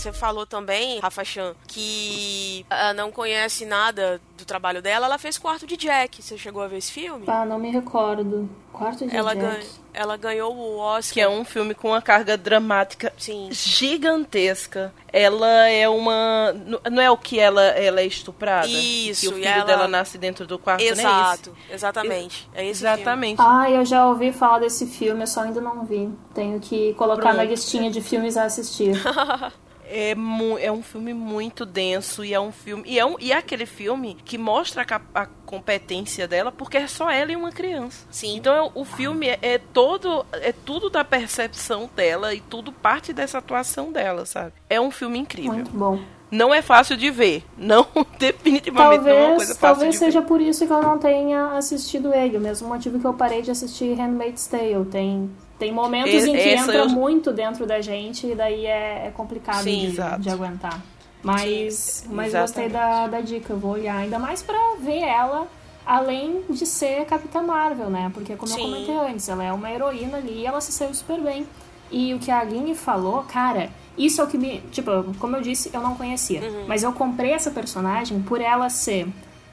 Você 0.01 0.15
falou 0.15 0.47
também, 0.47 0.99
Rafa 0.99 1.23
Chan, 1.23 1.55
que 1.67 2.65
uh, 2.71 2.95
não 2.95 3.13
conhece 3.13 3.67
nada 3.67 4.19
do 4.39 4.47
trabalho 4.47 4.81
dela. 4.81 5.05
Ela 5.05 5.19
fez 5.19 5.37
Quarto 5.37 5.67
de 5.67 5.77
Jack. 5.77 6.23
Você 6.23 6.39
chegou 6.39 6.63
a 6.63 6.69
ver 6.69 6.79
esse 6.79 6.91
filme? 6.91 7.27
Ah, 7.29 7.45
não 7.45 7.59
me 7.59 7.71
recordo. 7.71 8.49
Quarto 8.73 9.07
de 9.07 9.15
ela 9.15 9.35
Jack. 9.35 9.47
Ganha, 9.47 9.67
ela 9.93 10.17
ganhou 10.17 10.57
o 10.57 10.79
Oscar. 10.79 11.13
Que 11.13 11.21
é 11.21 11.29
um 11.29 11.45
filme 11.45 11.75
com 11.75 11.89
uma 11.89 12.01
carga 12.01 12.39
dramática 12.39 13.13
Sim. 13.19 13.51
gigantesca. 13.51 14.91
Ela 15.13 15.69
é 15.69 15.87
uma. 15.87 16.55
Não 16.91 17.03
é 17.03 17.11
o 17.11 17.19
que 17.19 17.39
ela, 17.39 17.63
ela 17.63 18.01
é 18.01 18.07
estuprada? 18.07 18.69
Isso. 18.69 19.21
Que 19.21 19.29
o 19.29 19.35
filho 19.35 19.47
ela... 19.47 19.65
dela 19.67 19.87
nasce 19.87 20.17
dentro 20.17 20.47
do 20.47 20.59
quarto, 20.59 20.83
Exato, 20.83 21.51
né? 21.51 21.57
exatamente. 21.73 22.49
É 22.55 22.63
esse 22.65 22.83
Exatamente. 22.83 23.37
Filme. 23.37 23.53
Ah, 23.55 23.71
eu 23.71 23.85
já 23.85 24.07
ouvi 24.07 24.33
falar 24.33 24.61
desse 24.61 24.87
filme, 24.87 25.25
eu 25.25 25.27
só 25.27 25.43
ainda 25.43 25.61
não 25.61 25.85
vi. 25.85 26.09
Tenho 26.33 26.59
que 26.59 26.95
colocar 26.95 27.21
Pronto. 27.21 27.37
na 27.37 27.45
listinha 27.45 27.91
de 27.91 28.01
filmes 28.01 28.39
a 28.39 28.45
assistir. 28.45 28.95
é, 29.91 30.15
é 30.61 30.73
um 30.73 30.83
filme 30.83 31.13
muito 31.13 31.67
denso 31.67 32.25
e 32.25 32.33
é 32.33 32.41
um 32.41 32.53
filme 32.53 32.85
e 32.87 32.99
é, 32.99 33.05
um, 33.05 33.17
e 33.19 33.33
é 33.33 33.37
aquele 33.37 33.67
filme 33.67 34.17
que 34.25 34.39
mostra 34.39 34.87
a, 34.89 35.23
a, 35.23 35.27
competência 35.27 36.29
dela 36.29 36.53
porque 36.53 36.77
é 36.77 36.87
só 36.87 37.11
ela 37.11 37.33
e 37.33 37.37
uma 37.37 37.51
criança. 37.51 38.07
Sim. 38.11 38.37
Então 38.37 38.55
é, 38.55 38.71
o 38.75 38.85
filme 38.85 39.29
é, 39.29 39.39
é, 39.43 39.59
todo 39.59 40.25
é 40.33 40.53
tudo 40.53 40.89
da 40.89 41.05
percepção 41.05 41.91
dela 41.95 42.33
e 42.33 42.41
tudo 42.41 42.71
parte 42.71 43.13
dessa 43.13 43.39
atuação 43.39 43.91
dela, 43.91 44.25
sabe? 44.25 44.53
É 44.69 44.81
um 44.81 44.93
filme 44.93 45.19
incrível. 45.19 45.55
Muito 45.55 45.73
bom. 45.73 46.01
Não 46.31 46.55
é 46.55 46.63
fácil 46.63 46.97
de 46.97 47.11
ver. 47.11 47.45
Não, 47.59 47.85
definitivamente 48.17 49.05
talvez, 49.05 49.17
não 49.17 49.23
é 49.23 49.27
uma 49.27 49.37
coisa 49.37 49.55
fácil 49.55 49.61
Talvez 49.61 49.93
de 49.95 49.99
seja 49.99 50.21
ver. 50.21 50.27
por 50.29 50.41
isso 50.41 50.65
que 50.65 50.73
eu 50.73 50.81
não 50.81 50.99
tenha 50.99 51.57
assistido 51.57 52.15
ele. 52.15 52.37
O 52.37 52.41
mesmo 52.41 52.69
motivo 52.69 53.01
que 53.01 53.05
eu 53.05 53.13
parei 53.13 53.43
de 53.43 53.51
assistir 53.51 53.95
Handmaid's 53.95 54.47
Tale. 54.47 54.85
Tem 54.85 55.29
tem 55.61 55.71
momentos 55.71 56.25
e, 56.25 56.31
em 56.31 56.33
que 56.33 56.49
entra 56.49 56.79
eu... 56.79 56.89
muito 56.89 57.31
dentro 57.33 57.67
da 57.67 57.83
gente 57.83 58.27
e 58.27 58.35
daí 58.35 58.65
é, 58.65 59.09
é 59.09 59.13
complicado 59.15 59.63
Sim, 59.63 59.91
de, 59.91 60.23
de, 60.23 60.31
aguentar. 60.31 60.83
Mas, 61.23 62.07
mas 62.11 62.33
gostei 62.33 62.71
da, 62.71 63.07
da 63.07 63.21
dica, 63.21 63.53
eu 63.53 63.59
vou 63.59 63.73
olhar 63.73 63.99
ainda 63.99 64.19
mais 64.19 64.43
pra 64.43 64.59
ver 64.81 65.03
ela 65.03 65.47
além 65.85 66.43
de 66.49 66.65
ser 66.65 67.05
Capitã 67.05 67.43
Marvel, 67.43 67.91
né? 67.91 68.11
Porque 68.15 68.35
como 68.37 68.51
Sim. 68.51 68.61
eu 68.61 68.67
comentei 68.67 68.97
antes, 69.13 69.29
ela 69.29 69.45
é 69.45 69.53
uma 69.53 69.71
heroína 69.71 70.17
ali 70.17 70.41
e 70.41 70.47
ela 70.47 70.63
se 70.63 70.73
saiu 70.73 70.95
super 70.95 71.21
bem. 71.21 71.47
E 71.91 72.15
o 72.15 72.19
que 72.19 72.31
a 72.31 72.39
Aline 72.39 72.75
falou, 72.75 73.23
cara, 73.25 73.69
isso 73.99 74.21
é 74.21 74.25
o 74.25 74.27
que 74.27 74.39
me. 74.39 74.61
Tipo, 74.71 75.15
como 75.19 75.37
eu 75.37 75.43
disse, 75.43 75.71
eu 75.75 75.83
não 75.83 75.95
conhecia. 75.95 76.41
Uhum. 76.41 76.65
Mas 76.67 76.83
eu 76.83 76.93
comprei 76.93 77.33
essa 77.33 77.51
personagem 77.51 78.23
por 78.23 78.41
ela 78.41 78.71
ser 78.71 79.07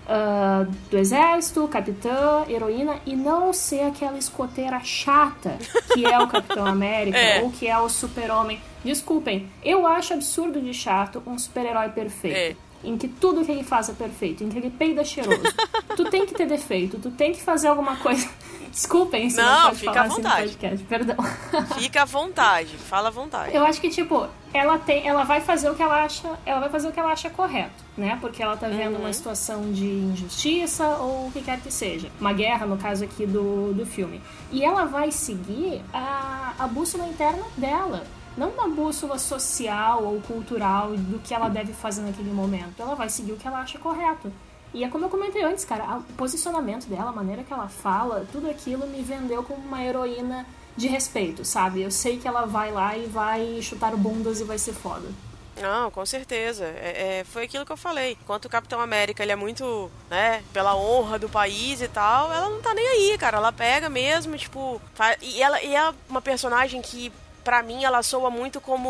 uh, 0.07 0.71
do 0.89 0.97
exército, 0.97 1.67
capitã, 1.67 2.45
heroína, 2.47 2.99
e 3.05 3.15
não 3.15 3.51
ser 3.53 3.81
aquela 3.81 4.17
escoteira 4.17 4.79
chata 4.79 5.57
que 5.93 6.05
é 6.05 6.17
o 6.19 6.27
Capitão 6.29 6.65
América 6.65 7.17
é. 7.17 7.43
ou 7.43 7.51
que 7.51 7.67
é 7.67 7.77
o 7.77 7.89
super-homem. 7.89 8.59
Desculpem, 8.83 9.49
eu 9.63 9.85
acho 9.85 10.13
absurdo 10.13 10.61
de 10.61 10.73
chato 10.73 11.21
um 11.27 11.37
super-herói 11.37 11.89
perfeito. 11.89 12.35
É 12.35 12.67
em 12.83 12.95
que 12.97 13.07
tudo 13.07 13.43
que 13.43 13.51
ele 13.51 13.63
faz 13.63 13.89
é 13.89 13.93
perfeito, 13.93 14.43
em 14.43 14.49
que 14.49 14.57
ele 14.57 14.69
peida 14.69 15.03
cheiroso. 15.03 15.41
tu 15.97 16.05
tem 16.05 16.25
que 16.25 16.33
ter 16.33 16.45
defeito, 16.45 16.99
tu 16.99 17.09
tem 17.09 17.33
que 17.33 17.41
fazer 17.41 17.67
alguma 17.67 17.97
coisa. 17.97 18.29
Desculpem 18.71 19.29
se 19.29 19.37
não, 19.37 19.69
não 19.69 19.75
fica 19.75 20.01
à 20.01 20.07
vontade. 20.07 20.43
Assim 20.43 20.57
podcast, 20.57 20.85
perdão. 20.85 21.15
Fica 21.77 22.01
à 22.01 22.05
vontade, 22.05 22.77
fala 22.77 23.07
à 23.07 23.11
vontade. 23.11 23.55
Eu 23.55 23.65
acho 23.65 23.79
que 23.79 23.89
tipo, 23.89 24.27
ela 24.53 24.77
tem, 24.77 25.07
ela 25.07 25.23
vai 25.23 25.41
fazer 25.41 25.69
o 25.69 25.75
que 25.75 25.81
ela 25.81 26.03
acha, 26.03 26.37
ela 26.45 26.59
vai 26.59 26.69
fazer 26.69 26.87
o 26.87 26.91
que 26.91 26.99
ela 26.99 27.11
acha 27.11 27.29
correto, 27.29 27.83
né? 27.97 28.17
Porque 28.19 28.41
ela 28.41 28.55
tá 28.57 28.67
vendo 28.67 28.95
uhum. 28.95 29.01
uma 29.01 29.13
situação 29.13 29.71
de 29.71 29.85
injustiça 29.85 30.87
ou 30.99 31.27
o 31.27 31.31
que 31.31 31.41
quer 31.41 31.59
que 31.59 31.71
seja, 31.71 32.09
uma 32.19 32.33
guerra 32.33 32.65
no 32.65 32.77
caso 32.77 33.03
aqui 33.03 33.25
do, 33.25 33.73
do 33.73 33.85
filme. 33.85 34.21
E 34.51 34.63
ela 34.63 34.85
vai 34.85 35.11
seguir 35.11 35.81
a, 35.93 36.53
a 36.59 36.67
bússola 36.67 37.07
interna 37.07 37.43
dela 37.55 38.03
não 38.37 38.49
uma 38.51 38.69
bússola 38.69 39.17
social 39.17 40.03
ou 40.03 40.21
cultural 40.21 40.95
do 40.95 41.17
que 41.19 41.33
ela 41.33 41.49
deve 41.49 41.73
fazer 41.73 42.03
naquele 42.03 42.31
momento. 42.31 42.79
Ela 42.79 42.93
vai 42.93 43.09
seguir 43.09 43.31
o 43.31 43.35
que 43.35 43.47
ela 43.47 43.59
acha 43.59 43.79
correto. 43.79 44.31
E 44.73 44.83
é 44.83 44.89
como 44.89 45.05
eu 45.05 45.09
comentei 45.09 45.43
antes, 45.43 45.65
cara, 45.65 45.97
o 45.97 46.13
posicionamento 46.13 46.87
dela, 46.87 47.09
a 47.09 47.13
maneira 47.13 47.43
que 47.43 47.53
ela 47.53 47.67
fala, 47.67 48.27
tudo 48.31 48.49
aquilo 48.49 48.85
me 48.87 49.01
vendeu 49.01 49.43
como 49.43 49.59
uma 49.59 49.83
heroína 49.83 50.45
de 50.75 50.87
respeito, 50.87 51.43
sabe? 51.43 51.81
Eu 51.81 51.89
sei 51.89 52.17
que 52.17 52.27
ela 52.27 52.45
vai 52.45 52.71
lá 52.71 52.95
e 52.95 53.07
vai 53.07 53.59
chutar 53.61 53.95
bundas 53.95 54.39
e 54.39 54.43
vai 54.43 54.59
ser 54.59 54.73
foda. 54.73 55.07
Não, 55.61 55.89
com 55.89 56.05
certeza. 56.05 56.65
É, 56.65 57.19
é, 57.19 57.23
foi 57.23 57.45
aquilo 57.45 57.65
que 57.65 57.71
eu 57.71 57.77
falei. 57.77 58.17
Enquanto 58.21 58.45
o 58.45 58.49
Capitão 58.49 58.79
América 58.79 59.23
ele 59.23 59.31
é 59.31 59.35
muito, 59.35 59.89
né, 60.09 60.43
pela 60.53 60.75
honra 60.75 61.17
do 61.17 61.27
país 61.27 61.81
e 61.81 61.87
tal, 61.87 62.31
ela 62.31 62.49
não 62.49 62.61
tá 62.61 62.73
nem 62.73 62.87
aí, 62.87 63.17
cara. 63.17 63.37
Ela 63.37 63.51
pega 63.51 63.89
mesmo, 63.89 64.37
tipo. 64.37 64.79
Faz... 64.93 65.17
E 65.21 65.41
ela 65.41 65.61
e 65.61 65.75
é 65.75 65.93
uma 66.09 66.21
personagem 66.21 66.81
que 66.81 67.11
para 67.47 67.63
mim 67.63 67.85
ela 67.85 68.03
soa 68.03 68.29
muito 68.29 68.59
como 68.59 68.89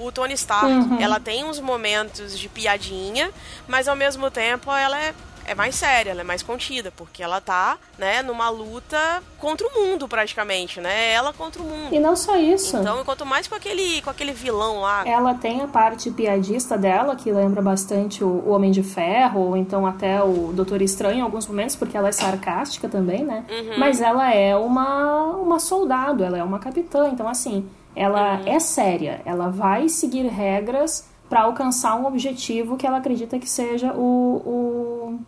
o 0.00 0.10
Tony 0.10 0.32
Stark. 0.32 0.72
Uhum. 0.72 0.98
Ela 0.98 1.20
tem 1.20 1.44
uns 1.44 1.60
momentos 1.60 2.38
de 2.38 2.48
piadinha, 2.48 3.30
mas 3.68 3.88
ao 3.88 3.94
mesmo 3.94 4.30
tempo 4.30 4.72
ela 4.72 4.98
é 4.98 5.12
é 5.46 5.54
mais 5.54 5.74
séria, 5.74 6.10
ela 6.10 6.20
é 6.20 6.24
mais 6.24 6.42
contida, 6.42 6.90
porque 6.90 7.22
ela 7.22 7.40
tá, 7.40 7.78
né, 7.98 8.22
numa 8.22 8.48
luta 8.48 9.22
contra 9.38 9.66
o 9.66 9.70
mundo 9.72 10.08
praticamente, 10.08 10.80
né? 10.80 11.12
Ela 11.12 11.32
contra 11.32 11.62
o 11.62 11.64
mundo. 11.64 11.94
E 11.94 11.98
não 11.98 12.16
só 12.16 12.36
isso. 12.36 12.76
Então, 12.76 13.04
quanto 13.04 13.26
mais 13.26 13.46
com 13.46 13.54
aquele, 13.54 14.00
com 14.02 14.10
aquele 14.10 14.32
vilão 14.32 14.80
lá. 14.80 15.06
Ela 15.06 15.34
tem 15.34 15.60
a 15.60 15.68
parte 15.68 16.10
piadista 16.10 16.76
dela, 16.76 17.16
que 17.16 17.30
lembra 17.30 17.60
bastante 17.60 18.24
o, 18.24 18.28
o 18.28 18.50
Homem 18.50 18.70
de 18.70 18.82
Ferro, 18.82 19.40
ou 19.40 19.56
então 19.56 19.86
até 19.86 20.22
o 20.22 20.52
Doutor 20.52 20.82
Estranho 20.82 21.18
em 21.18 21.22
alguns 21.22 21.46
momentos, 21.46 21.76
porque 21.76 21.96
ela 21.96 22.08
é 22.08 22.12
sarcástica 22.12 22.88
também, 22.88 23.24
né? 23.24 23.44
Uhum. 23.50 23.78
Mas 23.78 24.00
ela 24.00 24.32
é 24.32 24.56
uma, 24.56 25.26
uma 25.36 25.58
soldado, 25.58 26.24
ela 26.24 26.38
é 26.38 26.42
uma 26.42 26.58
capitã, 26.58 27.08
então 27.08 27.28
assim, 27.28 27.68
ela 27.94 28.38
uhum. 28.38 28.46
é 28.46 28.58
séria, 28.58 29.20
ela 29.24 29.48
vai 29.48 29.88
seguir 29.88 30.26
regras 30.26 31.08
para 31.34 31.42
alcançar 31.42 31.96
um 31.96 32.06
objetivo 32.06 32.76
que 32.76 32.86
ela 32.86 32.98
acredita 32.98 33.40
que 33.40 33.50
seja 33.50 33.92
o, 33.92 34.36
o 34.46 35.18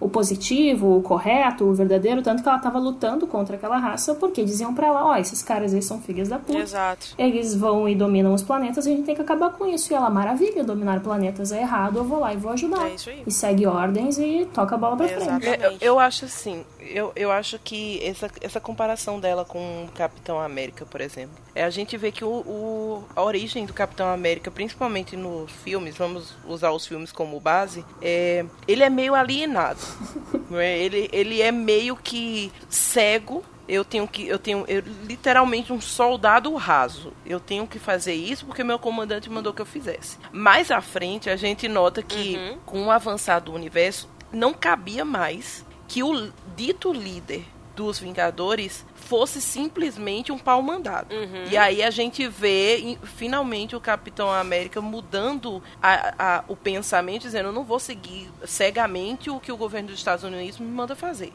o 0.00 0.08
positivo, 0.08 0.96
o 0.96 1.02
correto, 1.02 1.64
o 1.64 1.74
verdadeiro, 1.74 2.22
tanto 2.22 2.42
que 2.42 2.48
ela 2.48 2.56
estava 2.56 2.78
lutando 2.78 3.26
contra 3.26 3.56
aquela 3.56 3.76
raça 3.76 4.14
porque 4.14 4.42
diziam 4.42 4.74
para 4.74 4.86
ela, 4.86 5.04
ó, 5.04 5.12
oh, 5.12 5.16
esses 5.16 5.42
caras 5.42 5.74
aí 5.74 5.82
são 5.82 6.00
filhas 6.00 6.26
da 6.28 6.38
puta. 6.38 6.58
Exato. 6.58 7.08
Eles 7.18 7.54
vão 7.54 7.86
e 7.86 7.94
dominam 7.94 8.32
os 8.32 8.42
planetas 8.42 8.86
e 8.86 8.92
a 8.92 8.96
gente 8.96 9.04
tem 9.04 9.14
que 9.14 9.20
acabar 9.20 9.50
com 9.50 9.66
isso. 9.66 9.92
E 9.92 9.94
ela, 9.94 10.08
maravilha, 10.08 10.64
dominar 10.64 11.00
planetas 11.00 11.52
é 11.52 11.60
errado, 11.60 11.98
eu 11.98 12.04
vou 12.04 12.18
lá 12.18 12.32
e 12.32 12.38
vou 12.38 12.52
ajudar. 12.52 12.88
É 12.88 12.94
isso 12.94 13.10
aí. 13.10 13.22
E 13.26 13.30
segue 13.30 13.66
ordens 13.66 14.18
e 14.18 14.48
toca 14.54 14.74
a 14.74 14.78
bola 14.78 14.96
pra 14.96 15.04
Exatamente. 15.04 15.44
frente. 15.46 15.62
Eu, 15.64 15.76
eu 15.80 15.98
acho 15.98 16.24
assim, 16.24 16.64
eu, 16.82 17.12
eu 17.14 17.30
acho 17.30 17.58
que 17.58 18.02
essa, 18.04 18.30
essa 18.40 18.60
comparação 18.60 19.20
dela 19.20 19.44
com 19.44 19.84
o 19.84 19.88
Capitão 19.92 20.40
América, 20.40 20.86
por 20.86 21.00
exemplo, 21.00 21.36
é 21.54 21.64
a 21.64 21.70
gente 21.70 21.96
vê 21.96 22.10
que 22.12 22.24
o, 22.24 22.28
o, 22.28 23.04
a 23.14 23.22
origem 23.22 23.66
do 23.66 23.72
Capitão 23.72 24.08
América, 24.08 24.50
principalmente 24.50 25.16
nos 25.16 25.50
filmes, 25.50 25.96
vamos 25.96 26.36
usar 26.46 26.70
os 26.70 26.86
filmes 26.86 27.12
como 27.12 27.38
base, 27.40 27.84
é, 28.00 28.44
ele 28.66 28.82
é 28.82 28.90
meio 28.90 29.14
alienado. 29.14 29.80
É? 30.52 30.78
ele, 30.78 31.08
ele 31.12 31.40
é 31.40 31.52
meio 31.52 31.94
que 31.94 32.52
cego 32.68 33.44
eu 33.68 33.84
tenho 33.84 34.08
que 34.08 34.26
eu 34.26 34.36
tenho 34.36 34.64
eu, 34.66 34.82
literalmente 35.04 35.72
um 35.72 35.80
soldado 35.80 36.52
raso. 36.54 37.12
Eu 37.24 37.38
tenho 37.38 37.66
que 37.68 37.78
fazer 37.78 38.14
isso 38.14 38.44
porque 38.44 38.64
meu 38.64 38.78
comandante 38.78 39.30
mandou 39.30 39.52
que 39.54 39.62
eu 39.62 39.66
fizesse. 39.66 40.18
Mais 40.32 40.72
à 40.72 40.80
frente 40.80 41.30
a 41.30 41.36
gente 41.36 41.68
nota 41.68 42.02
que 42.02 42.36
uhum. 42.36 42.58
com 42.66 42.86
o 42.86 42.90
avançar 42.90 43.38
do 43.38 43.52
universo 43.52 44.08
não 44.32 44.52
cabia 44.52 45.04
mais 45.04 45.64
que 45.90 46.04
o 46.04 46.32
dito 46.54 46.92
líder 46.92 47.44
dos 47.74 47.98
Vingadores 47.98 48.86
fosse 48.94 49.40
simplesmente 49.40 50.30
um 50.30 50.38
pau 50.38 50.62
mandado. 50.62 51.12
Uhum. 51.12 51.46
E 51.50 51.56
aí 51.56 51.82
a 51.82 51.90
gente 51.90 52.28
vê 52.28 52.96
finalmente 53.16 53.74
o 53.74 53.80
Capitão 53.80 54.30
América 54.30 54.80
mudando 54.80 55.60
a, 55.82 56.14
a, 56.38 56.44
o 56.46 56.54
pensamento, 56.54 57.22
dizendo: 57.22 57.48
eu 57.48 57.52
não 57.52 57.64
vou 57.64 57.80
seguir 57.80 58.30
cegamente 58.44 59.30
o 59.30 59.40
que 59.40 59.50
o 59.50 59.56
governo 59.56 59.88
dos 59.88 59.98
Estados 59.98 60.24
Unidos 60.24 60.60
me 60.60 60.70
manda 60.70 60.94
fazer. 60.94 61.32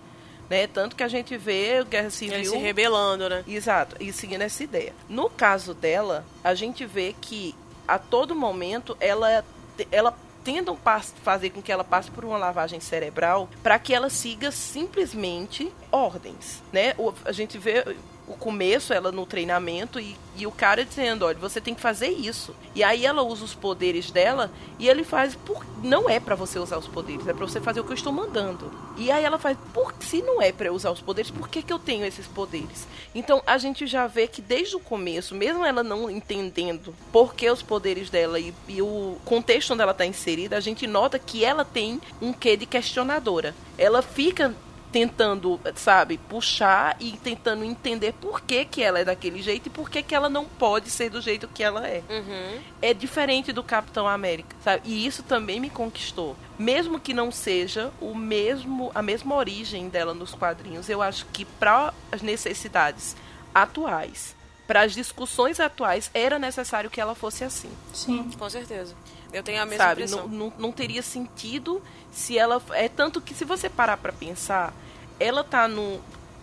né? 0.49 0.67
Tanto 0.67 0.95
que 0.95 1.03
a 1.03 1.07
gente 1.09 1.35
vê 1.35 1.83
Guerra 1.83 2.09
Civil... 2.09 2.35
Ele 2.35 2.45
se 2.45 2.57
rebelando, 2.57 3.27
né? 3.27 3.43
Exato, 3.45 3.97
e 3.99 4.13
seguindo 4.13 4.41
essa 4.43 4.63
ideia. 4.63 4.93
No 5.09 5.29
caso 5.29 5.73
dela, 5.73 6.23
a 6.41 6.53
gente 6.53 6.85
vê 6.85 7.13
que 7.19 7.53
a 7.85 7.99
todo 7.99 8.33
momento 8.33 8.95
ela, 9.01 9.43
ela 9.91 10.17
tentam 10.45 10.77
fazer 11.23 11.49
com 11.49 11.61
que 11.61 11.71
ela 11.71 11.83
passe 11.83 12.11
por 12.11 12.23
uma 12.23 12.37
lavagem 12.37 12.79
cerebral 12.79 13.49
para 13.63 13.79
que 13.79 13.95
ela 13.95 14.11
siga 14.11 14.51
simplesmente 14.51 15.73
ordens, 15.91 16.61
né? 16.71 16.93
A 17.25 17.31
gente 17.31 17.57
vê 17.57 17.83
o 18.27 18.33
começo, 18.33 18.93
ela 18.93 19.11
no 19.11 19.25
treinamento, 19.25 19.99
e, 19.99 20.17
e 20.35 20.47
o 20.47 20.51
cara 20.51 20.83
dizendo, 20.83 21.25
olha, 21.25 21.37
você 21.37 21.61
tem 21.61 21.75
que 21.75 21.81
fazer 21.81 22.09
isso. 22.09 22.55
E 22.73 22.83
aí 22.83 23.05
ela 23.05 23.21
usa 23.21 23.45
os 23.45 23.53
poderes 23.53 24.09
dela 24.11 24.51
e 24.79 24.87
ele 24.89 25.03
faz, 25.03 25.35
por, 25.35 25.65
não 25.83 26.09
é 26.09 26.19
para 26.19 26.35
você 26.35 26.57
usar 26.57 26.77
os 26.77 26.87
poderes, 26.87 27.27
é 27.27 27.33
para 27.33 27.47
você 27.47 27.61
fazer 27.61 27.79
o 27.79 27.83
que 27.83 27.91
eu 27.91 27.95
estou 27.95 28.11
mandando. 28.11 28.71
E 28.97 29.11
aí 29.11 29.23
ela 29.23 29.37
faz, 29.37 29.57
por, 29.73 29.93
se 29.99 30.21
não 30.21 30.41
é 30.41 30.51
para 30.51 30.71
usar 30.71 30.91
os 30.91 31.01
poderes, 31.01 31.29
por 31.29 31.47
que, 31.47 31.61
que 31.61 31.71
eu 31.71 31.79
tenho 31.79 32.05
esses 32.05 32.25
poderes? 32.25 32.87
Então 33.13 33.41
a 33.45 33.57
gente 33.57 33.85
já 33.85 34.07
vê 34.07 34.27
que 34.27 34.41
desde 34.41 34.75
o 34.75 34.79
começo, 34.79 35.35
mesmo 35.35 35.63
ela 35.63 35.83
não 35.83 36.09
entendendo 36.09 36.93
por 37.11 37.35
que 37.35 37.49
os 37.49 37.61
poderes 37.61 38.09
dela 38.09 38.39
e, 38.39 38.53
e 38.67 38.81
o 38.81 39.17
contexto 39.23 39.73
onde 39.73 39.81
ela 39.81 39.91
está 39.91 40.05
inserida, 40.05 40.57
a 40.57 40.61
gente 40.61 40.87
nota 40.87 41.19
que 41.19 41.45
ela 41.45 41.63
tem 41.63 42.01
um 42.21 42.33
quê 42.33 42.57
de 42.57 42.65
questionadora. 42.65 43.53
Ela 43.77 44.01
fica 44.01 44.53
tentando, 44.95 45.59
sabe, 45.75 46.17
puxar 46.17 46.95
e 47.01 47.17
tentando 47.17 47.65
entender 47.65 48.13
por 48.13 48.39
que, 48.39 48.63
que 48.63 48.81
ela 48.81 48.97
é 48.97 49.03
daquele 49.03 49.41
jeito 49.41 49.67
e 49.67 49.69
por 49.69 49.89
que, 49.89 50.01
que 50.01 50.15
ela 50.15 50.29
não 50.29 50.45
pode 50.45 50.89
ser 50.89 51.09
do 51.09 51.19
jeito 51.19 51.49
que 51.49 51.61
ela 51.61 51.85
é. 51.85 52.01
Uhum. 52.09 52.61
É 52.81 52.93
diferente 52.93 53.51
do 53.51 53.61
Capitão 53.61 54.07
América, 54.07 54.55
sabe? 54.63 54.83
E 54.85 55.05
isso 55.05 55.21
também 55.21 55.59
me 55.59 55.69
conquistou. 55.69 56.37
Mesmo 56.57 56.97
que 56.97 57.13
não 57.13 57.29
seja 57.29 57.91
o 57.99 58.15
mesmo 58.15 58.89
a 58.95 59.01
mesma 59.01 59.35
origem 59.35 59.89
dela 59.89 60.13
nos 60.13 60.33
quadrinhos, 60.33 60.87
eu 60.87 61.01
acho 61.01 61.25
que 61.25 61.43
para 61.43 61.93
as 62.09 62.21
necessidades 62.21 63.17
atuais, 63.53 64.33
para 64.65 64.83
as 64.83 64.93
discussões 64.93 65.59
atuais, 65.59 66.09
era 66.13 66.39
necessário 66.39 66.89
que 66.89 67.01
ela 67.01 67.15
fosse 67.15 67.43
assim. 67.43 67.69
Sim. 67.93 68.31
Com 68.39 68.49
certeza. 68.49 68.95
Eu 69.33 69.43
tenho 69.43 69.61
a 69.61 69.65
mesma 69.65 69.83
Sabe, 69.83 70.03
impressão. 70.03 70.29
não, 70.29 70.37
não, 70.37 70.53
não 70.57 70.71
teria 70.71 71.01
sentido 71.01 71.83
se 72.13 72.37
ela. 72.37 72.63
É 72.71 72.87
tanto 72.87 73.19
que 73.19 73.33
se 73.33 73.43
você 73.43 73.69
parar 73.69 73.97
para 73.97 74.13
pensar, 74.13 74.73
ela 75.19 75.43
tá 75.43 75.67
no, 75.67 76.01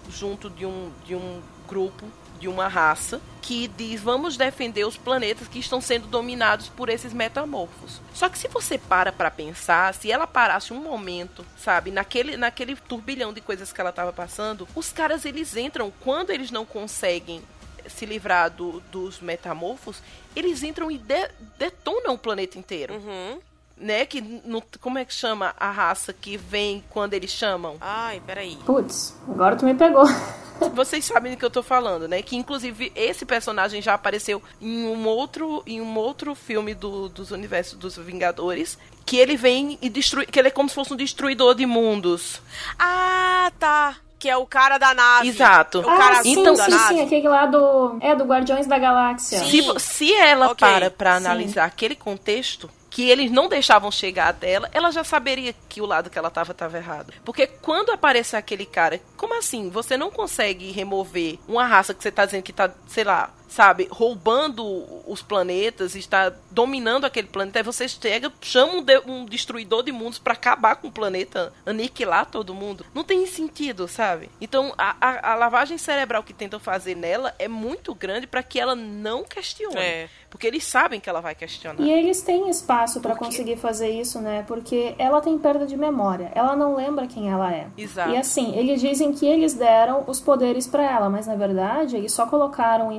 junto 0.08 0.48
de 0.50 0.66
um, 0.66 0.92
de 1.04 1.14
um 1.14 1.42
grupo, 1.68 2.06
de 2.38 2.48
uma 2.48 2.66
raça, 2.66 3.20
que 3.40 3.68
diz 3.68 4.00
vamos 4.00 4.36
defender 4.36 4.84
os 4.84 4.96
planetas 4.96 5.46
que 5.46 5.58
estão 5.58 5.80
sendo 5.80 6.08
dominados 6.08 6.68
por 6.68 6.88
esses 6.88 7.12
metamorfos. 7.12 8.00
Só 8.12 8.28
que 8.28 8.38
se 8.38 8.48
você 8.48 8.76
para 8.76 9.12
para 9.12 9.30
pensar, 9.30 9.94
se 9.94 10.10
ela 10.10 10.26
parasse 10.26 10.72
um 10.72 10.82
momento, 10.82 11.46
sabe, 11.56 11.90
naquele, 11.90 12.36
naquele 12.36 12.74
turbilhão 12.74 13.32
de 13.32 13.40
coisas 13.40 13.72
que 13.72 13.80
ela 13.80 13.90
estava 13.90 14.12
passando, 14.12 14.66
os 14.74 14.92
caras 14.92 15.24
eles 15.24 15.56
entram 15.56 15.92
quando 16.00 16.30
eles 16.30 16.50
não 16.50 16.66
conseguem 16.66 17.42
se 17.88 18.06
livrar 18.06 18.50
do, 18.50 18.80
dos 18.92 19.20
metamorfos, 19.20 20.02
eles 20.34 20.62
entram 20.62 20.90
e 20.90 20.98
de, 20.98 21.28
detonam 21.58 22.14
o 22.14 22.18
planeta 22.18 22.58
inteiro. 22.58 22.94
Uhum. 22.94 23.40
Né? 23.76 24.06
Que 24.06 24.20
no, 24.20 24.62
como 24.80 24.98
é 24.98 25.04
que 25.04 25.12
chama 25.12 25.54
a 25.58 25.70
raça 25.70 26.12
que 26.12 26.36
vem 26.36 26.84
quando 26.90 27.14
eles 27.14 27.30
chamam? 27.30 27.76
Ai, 27.80 28.22
peraí. 28.24 28.56
Putz, 28.64 29.16
agora 29.28 29.56
tu 29.56 29.64
me 29.64 29.74
pegou. 29.74 30.04
Vocês 30.74 31.04
sabem 31.04 31.32
do 31.32 31.38
que 31.38 31.44
eu 31.44 31.50
tô 31.50 31.62
falando, 31.62 32.06
né? 32.06 32.22
Que 32.22 32.36
inclusive 32.36 32.92
esse 32.94 33.24
personagem 33.26 33.82
já 33.82 33.94
apareceu 33.94 34.40
em 34.60 34.86
um 34.86 35.06
outro, 35.08 35.62
em 35.66 35.80
um 35.80 35.96
outro 35.96 36.34
filme 36.36 36.72
do, 36.74 37.08
dos 37.08 37.32
universos 37.32 37.76
dos 37.76 37.96
Vingadores. 37.96 38.78
Que 39.04 39.16
ele 39.16 39.36
vem 39.36 39.76
e 39.82 39.88
destrui. 39.90 40.26
Que 40.26 40.38
ele 40.38 40.48
é 40.48 40.50
como 40.52 40.68
se 40.68 40.76
fosse 40.76 40.92
um 40.92 40.96
destruidor 40.96 41.56
de 41.56 41.66
mundos. 41.66 42.40
Ah, 42.78 43.50
tá. 43.58 43.96
Que 44.16 44.28
é 44.28 44.36
o 44.36 44.46
cara 44.46 44.78
da 44.78 44.94
nave. 44.94 45.26
Exato. 45.28 45.80
O 45.80 45.84
cara 45.84 46.20
ah, 46.20 46.22
sim, 46.22 46.38
Então, 46.38 46.54
da 46.54 46.64
sim, 46.66 46.70
nave. 46.70 46.94
sim, 46.94 47.00
aquele 47.02 47.28
lá 47.28 47.46
do. 47.46 47.98
É, 48.00 48.14
do 48.14 48.22
Guardiões 48.24 48.68
da 48.68 48.78
Galáxia. 48.78 49.40
Sim. 49.40 49.74
Se, 49.74 49.80
se 49.80 50.14
ela 50.14 50.52
Ok. 50.52 50.58
para 50.58 50.90
pra 50.90 51.18
Sim. 51.18 51.26
analisar 51.26 51.64
aquele 51.64 51.96
contexto, 51.96 52.70
que 52.92 53.08
eles 53.08 53.30
não 53.30 53.48
deixavam 53.48 53.90
chegar 53.90 54.28
até 54.28 54.52
ela, 54.52 54.68
ela 54.70 54.90
já 54.90 55.02
saberia 55.02 55.54
que 55.66 55.80
o 55.80 55.86
lado 55.86 56.10
que 56.10 56.18
ela 56.18 56.30
tava 56.30 56.52
tava 56.52 56.76
errado. 56.76 57.12
Porque 57.24 57.46
quando 57.46 57.90
aparecer 57.90 58.36
aquele 58.36 58.66
cara, 58.66 59.00
como 59.16 59.36
assim? 59.38 59.70
Você 59.70 59.96
não 59.96 60.10
consegue 60.10 60.70
remover 60.70 61.38
uma 61.48 61.66
raça 61.66 61.94
que 61.94 62.02
você 62.02 62.12
tá 62.12 62.26
dizendo 62.26 62.42
que 62.42 62.52
tá, 62.52 62.70
sei 62.86 63.04
lá, 63.04 63.30
sabe, 63.52 63.86
roubando 63.90 64.64
os 65.06 65.20
planetas, 65.20 65.94
está 65.94 66.32
dominando 66.50 67.04
aquele 67.04 67.28
planeta, 67.28 67.58
aí 67.58 67.62
você 67.62 67.86
chega, 67.86 68.32
chama 68.40 68.74
um, 68.74 68.82
de- 68.82 69.02
um 69.06 69.26
destruidor 69.26 69.82
de 69.82 69.92
mundos 69.92 70.18
pra 70.18 70.32
acabar 70.32 70.76
com 70.76 70.88
o 70.88 70.92
planeta, 70.92 71.52
aniquilar 71.66 72.24
todo 72.26 72.54
mundo. 72.54 72.84
Não 72.94 73.04
tem 73.04 73.26
sentido, 73.26 73.86
sabe? 73.86 74.30
Então, 74.40 74.72
a, 74.78 74.96
a- 75.00 75.32
a 75.32 75.34
lavagem 75.34 75.76
cerebral 75.76 76.22
que 76.22 76.32
tentam 76.32 76.58
fazer 76.58 76.96
nela 76.96 77.34
é 77.38 77.46
muito 77.46 77.94
grande 77.94 78.26
pra 78.26 78.42
que 78.42 78.58
ela 78.58 78.74
não 78.74 79.22
questione. 79.24 79.76
É. 79.78 80.08
Porque 80.30 80.46
eles 80.46 80.64
sabem 80.64 80.98
que 80.98 81.10
ela 81.10 81.20
vai 81.20 81.34
questionar. 81.34 81.82
E 81.82 81.90
eles 81.90 82.22
têm 82.22 82.48
espaço 82.48 83.00
quê? 83.02 83.14
conseguir 83.14 83.56
fazer 83.58 83.90
isso, 83.90 84.18
né? 84.18 84.42
Porque 84.48 84.94
ela 84.98 85.20
tem 85.20 85.36
perda 85.38 85.66
de 85.66 85.76
memória. 85.76 86.32
Ela 86.34 86.56
não 86.56 86.74
lembra 86.74 87.06
quem 87.06 87.30
ela 87.30 87.52
é. 87.52 87.66
Exato. 87.76 88.10
E 88.10 88.16
assim, 88.16 88.56
eles 88.56 88.80
dizem 88.80 89.12
que 89.12 89.26
eles 89.26 89.52
deram 89.52 90.04
os 90.06 90.20
poderes 90.20 90.66
pra 90.66 90.82
ela, 90.90 91.10
mas 91.10 91.26
na 91.26 91.34
verdade 91.36 91.96
eles 91.98 92.12
só 92.14 92.26
colocaram 92.26 92.88
um 92.88 92.92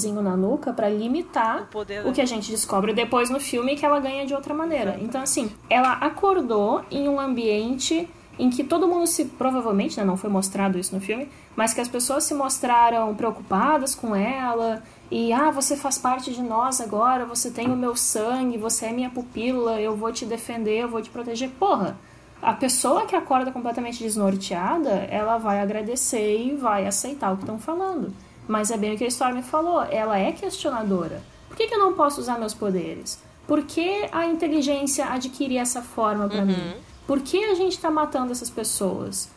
implantezinho 0.00 0.22
na 0.22 0.36
nuca 0.36 0.72
pra 0.72 0.88
limitar 0.88 1.62
O 1.62 1.66
poder 1.66 2.06
o 2.06 2.12
que 2.12 2.20
a 2.20 2.26
gente 2.26 2.50
descobre 2.50 2.92
depois 2.92 3.28
no 3.28 3.38
filme 3.38 3.76
que 3.76 3.84
ela 3.84 4.00
ganha 4.00 4.26
de 4.26 4.34
outra 4.34 4.54
maneira. 4.54 4.98
Então 5.00 5.20
assim, 5.20 5.50
ela 5.68 5.92
acordou 5.92 6.82
em 6.90 7.08
um 7.08 7.20
ambiente 7.20 8.08
em 8.38 8.48
que 8.48 8.64
todo 8.64 8.88
mundo 8.88 9.06
se 9.06 9.26
provavelmente, 9.26 9.98
né, 9.98 10.04
não 10.04 10.16
foi 10.16 10.30
mostrado 10.30 10.78
isso 10.78 10.94
no 10.94 11.00
filme, 11.00 11.28
mas 11.54 11.74
que 11.74 11.80
as 11.80 11.88
pessoas 11.88 12.24
se 12.24 12.32
mostraram 12.32 13.14
preocupadas 13.14 13.94
com 13.94 14.16
ela 14.16 14.82
e 15.10 15.30
ah, 15.32 15.50
você 15.50 15.76
faz 15.76 15.98
parte 15.98 16.32
de 16.32 16.42
nós 16.42 16.80
agora, 16.80 17.26
você 17.26 17.50
tem 17.50 17.70
o 17.70 17.76
meu 17.76 17.94
sangue, 17.94 18.56
você 18.56 18.86
é 18.86 18.92
minha 18.92 19.10
pupila, 19.10 19.78
eu 19.78 19.94
vou 19.94 20.10
te 20.10 20.24
defender, 20.24 20.78
eu 20.78 20.88
vou 20.88 21.02
te 21.02 21.10
proteger. 21.10 21.50
Porra, 21.50 21.98
a 22.40 22.54
pessoa 22.54 23.04
que 23.04 23.14
acorda 23.14 23.52
completamente 23.52 24.02
desnorteada, 24.02 24.90
ela 25.10 25.36
vai 25.36 25.60
agradecer 25.60 26.38
e 26.38 26.54
vai 26.54 26.86
aceitar 26.86 27.32
o 27.32 27.36
que 27.36 27.42
estão 27.42 27.58
falando. 27.58 28.14
Mas 28.50 28.72
é 28.72 28.76
bem 28.76 28.94
o 28.94 28.98
que 28.98 29.04
a 29.04 29.06
Storm 29.06 29.40
falou, 29.42 29.80
ela 29.82 30.18
é 30.18 30.32
questionadora. 30.32 31.22
Por 31.46 31.56
que, 31.56 31.68
que 31.68 31.74
eu 31.74 31.78
não 31.78 31.92
posso 31.92 32.20
usar 32.20 32.36
meus 32.36 32.52
poderes? 32.52 33.22
Por 33.46 33.62
que 33.62 34.08
a 34.10 34.26
inteligência 34.26 35.06
adquire 35.06 35.56
essa 35.56 35.80
forma 35.80 36.28
pra 36.28 36.44
mim? 36.44 36.74
Por 37.06 37.20
que 37.20 37.44
a 37.44 37.54
gente 37.54 37.78
tá 37.78 37.92
matando 37.92 38.32
essas 38.32 38.50
pessoas? 38.50 39.30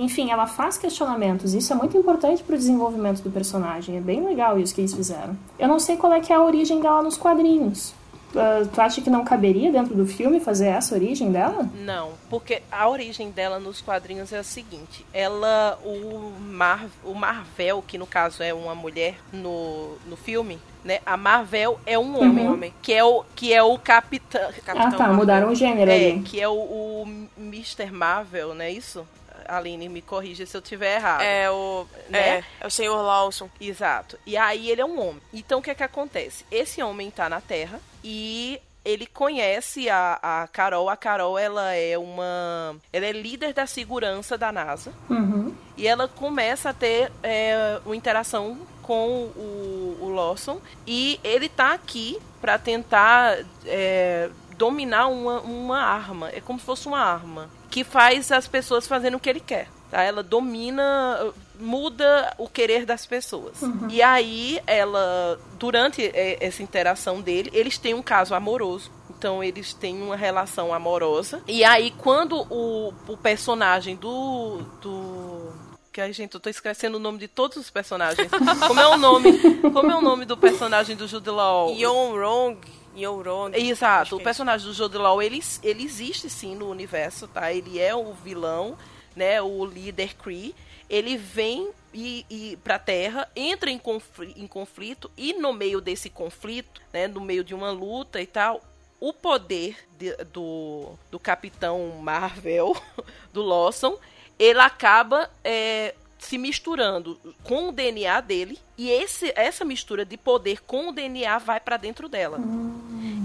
Enfim, 0.00 0.30
ela 0.30 0.46
faz 0.46 0.78
questionamentos. 0.78 1.52
Isso 1.52 1.70
é 1.70 1.76
muito 1.76 1.98
importante 1.98 2.42
pro 2.42 2.56
desenvolvimento 2.56 3.20
do 3.20 3.30
personagem. 3.30 3.98
É 3.98 4.00
bem 4.00 4.24
legal 4.24 4.58
isso 4.58 4.74
que 4.74 4.80
eles 4.80 4.94
fizeram. 4.94 5.36
Eu 5.58 5.68
não 5.68 5.78
sei 5.78 5.98
qual 5.98 6.14
é 6.14 6.20
que 6.20 6.32
é 6.32 6.36
a 6.36 6.42
origem 6.42 6.80
dela 6.80 7.02
nos 7.02 7.18
quadrinhos. 7.18 7.92
Ah, 8.38 8.62
tu 8.72 8.80
acha 8.80 9.00
que 9.00 9.10
não 9.10 9.24
caberia 9.24 9.70
dentro 9.72 9.94
do 9.94 10.06
filme 10.06 10.40
fazer 10.40 10.66
essa 10.68 10.94
origem 10.94 11.30
dela? 11.32 11.68
Não, 11.74 12.12
porque 12.28 12.62
a 12.70 12.88
origem 12.88 13.30
dela 13.30 13.58
nos 13.58 13.80
quadrinhos 13.80 14.32
é 14.32 14.38
a 14.38 14.42
seguinte: 14.42 15.04
ela, 15.12 15.78
o, 15.84 16.32
Mar, 16.40 16.86
o 17.04 17.14
Marvel, 17.14 17.82
que 17.86 17.98
no 17.98 18.06
caso 18.06 18.42
é 18.42 18.52
uma 18.52 18.74
mulher 18.74 19.16
no, 19.32 19.96
no 20.06 20.16
filme, 20.16 20.58
né? 20.84 21.00
A 21.04 21.16
Marvel 21.16 21.78
é 21.86 21.98
um 21.98 22.16
homem, 22.16 22.46
Uhum. 22.46 22.54
homem 22.54 22.74
que 22.82 22.92
é 22.92 23.02
o 23.04 23.24
que 23.34 23.52
é 23.52 23.62
o 23.62 23.76
capitão, 23.78 24.40
ah, 24.48 24.52
Capitão 24.64 24.90
tá. 24.90 24.98
Marvel. 24.98 25.16
Mudaram 25.16 25.48
o 25.50 25.54
gênero 25.54 25.90
é, 25.90 25.94
ali. 25.94 26.22
que 26.22 26.40
é 26.40 26.48
o, 26.48 26.52
o 26.54 27.26
Mr. 27.38 27.90
Marvel, 27.90 28.54
não 28.54 28.62
é 28.62 28.70
isso? 28.70 29.06
Aline, 29.48 29.88
me 29.88 30.02
corrija 30.02 30.46
se 30.46 30.56
eu 30.56 30.62
tiver 30.62 30.96
errado. 30.96 31.22
É 31.22 31.50
o. 31.50 31.86
Né? 32.08 32.38
É, 32.38 32.44
é 32.60 32.66
o 32.66 32.70
senhor 32.70 33.00
Lawson. 33.02 33.48
Exato. 33.60 34.18
E 34.26 34.36
aí 34.36 34.70
ele 34.70 34.80
é 34.80 34.84
um 34.84 35.00
homem. 35.00 35.22
Então 35.32 35.60
o 35.60 35.62
que 35.62 35.70
é 35.70 35.74
que 35.74 35.82
acontece? 35.82 36.44
Esse 36.50 36.82
homem 36.82 37.10
tá 37.10 37.28
na 37.28 37.40
Terra 37.40 37.80
e 38.02 38.60
ele 38.86 39.04
conhece 39.04 39.90
a, 39.90 40.18
a 40.22 40.46
Carol. 40.46 40.88
A 40.88 40.96
Carol, 40.96 41.36
ela 41.36 41.72
é 41.74 41.98
uma. 41.98 42.76
Ela 42.92 43.06
é 43.06 43.12
líder 43.12 43.52
da 43.52 43.66
segurança 43.66 44.38
da 44.38 44.52
NASA. 44.52 44.92
Uhum. 45.10 45.52
E 45.76 45.88
ela 45.88 46.06
começa 46.06 46.70
a 46.70 46.72
ter 46.72 47.10
é, 47.20 47.80
uma 47.84 47.96
interação 47.96 48.56
com 48.82 49.24
o, 49.36 49.98
o 50.00 50.08
Lawson. 50.14 50.60
E 50.86 51.18
ele 51.24 51.48
tá 51.48 51.72
aqui 51.72 52.16
pra 52.40 52.58
tentar 52.58 53.38
é, 53.64 54.30
dominar 54.56 55.08
uma, 55.08 55.40
uma 55.40 55.80
arma. 55.80 56.30
É 56.30 56.40
como 56.40 56.60
se 56.60 56.64
fosse 56.64 56.86
uma 56.86 57.00
arma. 57.00 57.50
Que 57.70 57.84
faz 57.84 58.30
as 58.32 58.46
pessoas 58.46 58.86
fazendo 58.86 59.16
o 59.16 59.20
que 59.20 59.28
ele 59.28 59.40
quer. 59.40 59.68
Tá? 59.90 60.02
Ela 60.02 60.22
domina, 60.22 61.32
muda 61.58 62.34
o 62.38 62.48
querer 62.48 62.84
das 62.84 63.06
pessoas. 63.06 63.60
E 63.88 64.02
aí, 64.02 64.60
ela, 64.66 65.38
durante 65.58 66.04
é, 66.04 66.44
essa 66.44 66.62
interação 66.62 67.20
dele, 67.20 67.50
eles 67.52 67.78
têm 67.78 67.94
um 67.94 68.02
caso 68.02 68.34
amoroso. 68.34 68.90
Então 69.18 69.42
eles 69.42 69.72
têm 69.72 70.02
uma 70.02 70.16
relação 70.16 70.74
amorosa. 70.74 71.42
E 71.46 71.64
aí, 71.64 71.90
quando 71.98 72.46
o, 72.50 72.92
o 73.08 73.16
personagem 73.16 73.96
do. 73.96 74.58
do 74.82 75.52
que 75.92 76.00
aí, 76.02 76.12
gente, 76.12 76.34
eu 76.34 76.40
tô 76.40 76.50
esquecendo 76.50 76.98
o 76.98 77.00
nome 77.00 77.18
de 77.18 77.26
todos 77.26 77.56
os 77.56 77.70
personagens. 77.70 78.28
Como 78.68 78.78
é 78.78 78.86
o 78.86 78.98
nome? 78.98 79.38
Como 79.72 79.90
é 79.90 79.96
o 79.96 80.02
nome 80.02 80.26
do 80.26 80.36
personagem 80.36 80.94
do 80.94 81.08
Jude 81.08 81.30
Law? 81.30 81.74
Yon 81.74 82.12
Rong. 82.12 82.58
Rong. 83.04 83.54
Acho 83.54 83.64
Exato, 83.64 84.16
o 84.16 84.20
é 84.20 84.24
personagem 84.24 84.66
do 84.66 84.72
Jude 84.72 84.96
Law, 84.96 85.22
ele, 85.22 85.40
ele 85.62 85.84
existe 85.84 86.30
sim 86.30 86.54
no 86.54 86.70
universo, 86.70 87.28
tá? 87.28 87.52
Ele 87.52 87.78
é 87.78 87.94
o 87.94 88.12
vilão, 88.12 88.76
né, 89.14 89.40
o 89.40 89.64
líder 89.64 90.14
Kree, 90.14 90.54
ele 90.88 91.16
vem 91.16 91.70
e, 91.92 92.24
e 92.28 92.56
para 92.62 92.76
a 92.76 92.78
Terra, 92.78 93.28
entra 93.34 93.70
em, 93.70 93.78
conflito, 93.78 94.38
em 94.38 94.46
conflito 94.46 95.10
e 95.16 95.32
no 95.34 95.52
meio 95.52 95.80
desse 95.80 96.10
conflito, 96.10 96.80
né, 96.92 97.08
no 97.08 97.20
meio 97.20 97.42
de 97.42 97.54
uma 97.54 97.70
luta 97.70 98.20
e 98.20 98.26
tal, 98.26 98.62
o 99.00 99.12
poder 99.12 99.76
de, 99.98 100.14
do, 100.32 100.94
do 101.10 101.18
Capitão 101.18 101.88
Marvel, 102.00 102.76
do 103.32 103.42
Lawson, 103.42 103.98
ele 104.38 104.60
acaba 104.60 105.30
é, 105.42 105.94
se 106.18 106.38
misturando 106.38 107.18
com 107.42 107.68
o 107.68 107.72
DNA 107.72 108.20
dele 108.20 108.58
e 108.76 108.90
esse, 108.90 109.32
essa 109.36 109.64
mistura 109.64 110.04
de 110.04 110.16
poder 110.16 110.62
com 110.62 110.88
o 110.88 110.92
DNA 110.92 111.38
vai 111.38 111.60
para 111.60 111.76
dentro 111.76 112.08
dela. 112.08 112.38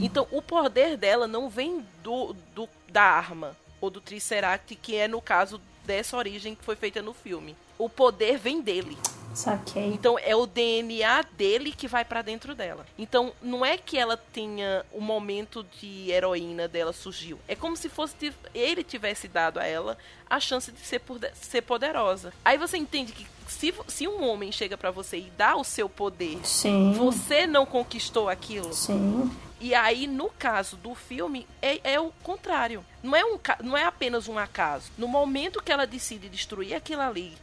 Então 0.01 0.27
o 0.31 0.41
poder 0.41 0.97
dela 0.97 1.27
não 1.27 1.49
vem 1.49 1.85
do, 2.03 2.33
do 2.55 2.67
da 2.89 3.03
arma 3.03 3.55
ou 3.79 3.89
do 3.89 4.01
Triceract, 4.01 4.75
que 4.75 4.95
é 4.95 5.07
no 5.07 5.21
caso 5.21 5.59
dessa 5.85 6.15
origem 6.17 6.53
que 6.55 6.63
foi 6.63 6.75
feita 6.75 7.01
no 7.01 7.13
filme. 7.13 7.55
O 7.77 7.89
poder 7.89 8.37
vem 8.37 8.61
dele. 8.61 8.97
Saquei. 9.33 9.87
Então 9.87 10.17
é 10.19 10.35
o 10.35 10.45
DNA 10.45 11.23
dele 11.37 11.71
que 11.71 11.87
vai 11.87 12.03
para 12.03 12.21
dentro 12.21 12.53
dela. 12.55 12.85
Então 12.97 13.33
não 13.41 13.65
é 13.65 13.77
que 13.77 13.97
ela 13.97 14.17
tenha 14.17 14.85
o 14.91 15.01
momento 15.01 15.65
de 15.79 16.11
heroína 16.11 16.67
dela 16.67 16.93
surgiu. 16.93 17.39
É 17.47 17.55
como 17.55 17.75
se 17.75 17.89
fosse 17.89 18.33
ele 18.53 18.83
tivesse 18.83 19.27
dado 19.27 19.59
a 19.59 19.65
ela 19.65 19.97
a 20.29 20.39
chance 20.39 20.71
de 20.71 20.79
ser, 20.79 21.01
ser 21.33 21.61
poderosa. 21.61 22.33
Aí 22.43 22.57
você 22.57 22.77
entende 22.77 23.11
que 23.11 23.27
se, 23.47 23.73
se 23.87 24.07
um 24.07 24.23
homem 24.23 24.51
chega 24.51 24.77
para 24.77 24.91
você 24.91 25.17
e 25.17 25.31
dá 25.37 25.55
o 25.55 25.63
seu 25.63 25.89
poder, 25.89 26.39
Sim. 26.43 26.93
você 26.93 27.45
não 27.45 27.65
conquistou 27.65 28.29
aquilo. 28.29 28.73
Sim. 28.73 29.29
E 29.59 29.75
aí, 29.75 30.07
no 30.07 30.27
caso 30.27 30.75
do 30.75 30.95
filme, 30.95 31.45
é, 31.61 31.93
é 31.93 31.99
o 31.99 32.11
contrário. 32.23 32.83
Não 33.03 33.15
é, 33.15 33.23
um, 33.23 33.37
não 33.63 33.77
é 33.77 33.83
apenas 33.83 34.27
um 34.27 34.39
acaso. 34.39 34.91
No 34.97 35.07
momento 35.07 35.61
que 35.61 35.71
ela 35.71 35.85
decide 35.85 36.29
destruir 36.29 36.73
aquilo 36.73 37.01
ali, 37.01 37.37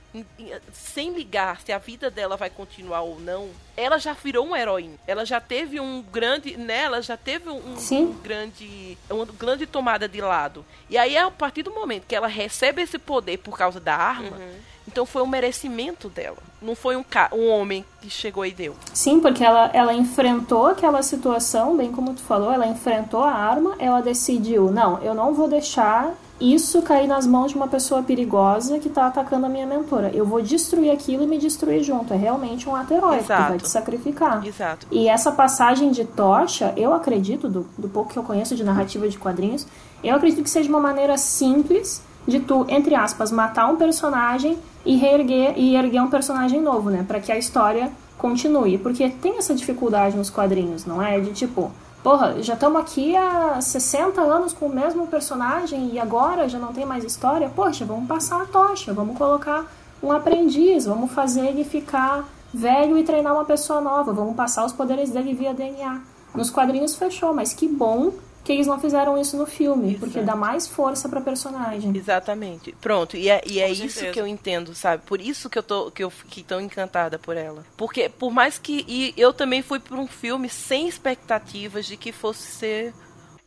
sem 0.72 1.12
ligar 1.12 1.60
se 1.60 1.72
a 1.72 1.78
vida 1.78 2.10
dela 2.10 2.36
vai 2.36 2.50
continuar 2.50 3.02
ou 3.02 3.20
não, 3.20 3.50
ela 3.76 3.98
já 3.98 4.12
virou 4.12 4.46
uma 4.46 4.58
heroína. 4.58 4.96
Ela 5.06 5.24
já 5.24 5.40
teve 5.40 5.80
um 5.80 6.02
grande. 6.02 6.56
Né, 6.56 6.82
ela 6.82 7.00
já 7.00 7.16
teve 7.16 7.48
um, 7.48 7.76
um 7.76 8.12
grande. 8.22 8.98
Uma 9.10 9.26
grande 9.26 9.66
tomada 9.66 10.08
de 10.08 10.20
lado. 10.20 10.64
E 10.88 10.96
aí, 10.96 11.16
a 11.16 11.30
partir 11.30 11.62
do 11.62 11.72
momento 11.72 12.06
que 12.06 12.14
ela 12.14 12.28
recebe 12.28 12.82
esse 12.82 12.98
poder 12.98 13.38
por 13.38 13.56
causa 13.56 13.80
da 13.80 13.94
arma. 13.94 14.36
Uhum 14.36 14.78
então 14.88 15.04
foi 15.04 15.22
um 15.22 15.26
merecimento 15.26 16.08
dela. 16.08 16.38
Não 16.62 16.74
foi 16.74 16.96
um, 16.96 17.04
um 17.34 17.50
homem 17.50 17.84
que 18.00 18.08
chegou 18.08 18.44
e 18.46 18.52
deu. 18.52 18.74
Sim, 18.94 19.20
porque 19.20 19.44
ela, 19.44 19.70
ela 19.74 19.92
enfrentou 19.92 20.66
aquela 20.66 21.02
situação, 21.02 21.76
bem 21.76 21.92
como 21.92 22.14
tu 22.14 22.22
falou, 22.22 22.50
ela 22.50 22.66
enfrentou 22.66 23.22
a 23.22 23.30
arma, 23.30 23.76
ela 23.78 24.00
decidiu, 24.00 24.70
não, 24.70 24.98
eu 25.02 25.12
não 25.12 25.34
vou 25.34 25.46
deixar 25.46 26.14
isso 26.40 26.80
cair 26.82 27.08
nas 27.08 27.26
mãos 27.26 27.50
de 27.50 27.56
uma 27.56 27.66
pessoa 27.66 28.02
perigosa 28.02 28.78
que 28.78 28.88
está 28.88 29.06
atacando 29.06 29.46
a 29.46 29.48
minha 29.48 29.66
mentora. 29.66 30.10
Eu 30.14 30.24
vou 30.24 30.40
destruir 30.40 30.90
aquilo 30.90 31.24
e 31.24 31.26
me 31.26 31.36
destruir 31.36 31.82
junto. 31.82 32.14
É 32.14 32.16
realmente 32.16 32.68
um 32.68 32.76
ato 32.76 32.94
heróico, 32.94 33.24
Exato. 33.24 33.48
vai 33.48 33.58
te 33.58 33.68
sacrificar. 33.68 34.46
Exato. 34.46 34.86
E 34.90 35.08
essa 35.08 35.32
passagem 35.32 35.90
de 35.90 36.04
tocha, 36.04 36.72
eu 36.76 36.94
acredito, 36.94 37.48
do, 37.48 37.66
do 37.76 37.88
pouco 37.88 38.12
que 38.12 38.18
eu 38.18 38.22
conheço 38.22 38.54
de 38.54 38.62
narrativa 38.62 39.08
de 39.08 39.18
quadrinhos, 39.18 39.66
eu 40.02 40.14
acredito 40.14 40.42
que 40.42 40.50
seja 40.50 40.68
uma 40.68 40.80
maneira 40.80 41.18
simples 41.18 42.02
de 42.26 42.38
tu, 42.38 42.64
entre 42.68 42.94
aspas, 42.94 43.32
matar 43.32 43.68
um 43.68 43.76
personagem 43.76 44.58
e 44.84 44.96
reerguer 44.96 45.54
e 45.56 45.74
erguer 45.74 46.00
um 46.00 46.10
personagem 46.10 46.60
novo, 46.60 46.90
né? 46.90 47.04
Para 47.06 47.20
que 47.20 47.32
a 47.32 47.38
história 47.38 47.90
continue. 48.16 48.78
Porque 48.78 49.08
tem 49.08 49.38
essa 49.38 49.54
dificuldade 49.54 50.16
nos 50.16 50.30
quadrinhos, 50.30 50.84
não 50.84 51.02
é? 51.02 51.18
De 51.18 51.32
tipo, 51.32 51.72
porra, 52.02 52.42
já 52.42 52.54
estamos 52.54 52.80
aqui 52.80 53.16
há 53.16 53.60
60 53.60 54.20
anos 54.20 54.52
com 54.52 54.66
o 54.66 54.74
mesmo 54.74 55.06
personagem 55.06 55.90
e 55.92 55.98
agora 55.98 56.48
já 56.48 56.58
não 56.58 56.72
tem 56.72 56.86
mais 56.86 57.04
história. 57.04 57.50
Poxa, 57.54 57.84
vamos 57.84 58.06
passar 58.06 58.42
a 58.42 58.46
tocha, 58.46 58.92
vamos 58.92 59.16
colocar 59.16 59.66
um 60.02 60.12
aprendiz, 60.12 60.86
vamos 60.86 61.12
fazer 61.12 61.46
ele 61.46 61.64
ficar 61.64 62.24
velho 62.52 62.96
e 62.96 63.04
treinar 63.04 63.34
uma 63.34 63.44
pessoa 63.44 63.80
nova, 63.80 64.12
vamos 64.12 64.34
passar 64.34 64.64
os 64.64 64.72
poderes 64.72 65.10
dele 65.10 65.34
via 65.34 65.52
DNA. 65.52 66.00
Nos 66.34 66.50
quadrinhos 66.50 66.94
fechou, 66.94 67.34
mas 67.34 67.52
que 67.52 67.68
bom 67.68 68.12
que 68.44 68.52
eles 68.52 68.66
não 68.66 68.80
fizeram 68.80 69.18
isso 69.18 69.36
no 69.36 69.46
filme, 69.46 69.88
Exato. 69.88 70.00
porque 70.00 70.20
dá 70.22 70.34
mais 70.34 70.66
força 70.66 71.08
pra 71.08 71.20
personagem. 71.20 71.94
Exatamente. 71.94 72.72
Pronto, 72.80 73.16
e 73.16 73.28
é, 73.28 73.42
e 73.46 73.60
é 73.60 73.70
isso 73.70 74.10
que 74.10 74.20
eu 74.20 74.26
entendo, 74.26 74.74
sabe? 74.74 75.02
Por 75.04 75.20
isso 75.20 75.50
que 75.50 75.58
eu 75.58 75.62
tô 75.62 75.90
que 75.90 76.02
eu 76.02 76.10
fiquei 76.10 76.42
tão 76.42 76.60
encantada 76.60 77.18
por 77.18 77.36
ela. 77.36 77.64
Porque 77.76 78.08
por 78.08 78.30
mais 78.30 78.58
que 78.58 78.84
e 78.88 79.12
eu 79.16 79.32
também 79.32 79.62
fui 79.62 79.78
para 79.78 79.96
um 79.96 80.06
filme 80.06 80.48
sem 80.48 80.88
expectativas 80.88 81.86
de 81.86 81.96
que 81.96 82.10
fosse 82.10 82.42
ser 82.42 82.94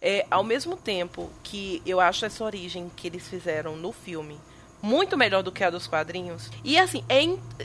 é, 0.01 0.25
ao 0.29 0.43
mesmo 0.43 0.75
tempo 0.75 1.29
que 1.43 1.81
eu 1.85 1.99
acho 1.99 2.25
essa 2.25 2.43
origem 2.43 2.91
que 2.95 3.07
eles 3.07 3.27
fizeram 3.27 3.75
no 3.75 3.91
filme 3.91 4.39
muito 4.81 5.15
melhor 5.15 5.43
do 5.43 5.51
que 5.51 5.63
a 5.63 5.69
dos 5.69 5.87
quadrinhos. 5.87 6.49
E 6.63 6.77
assim, 6.77 7.03
é, 7.07 7.21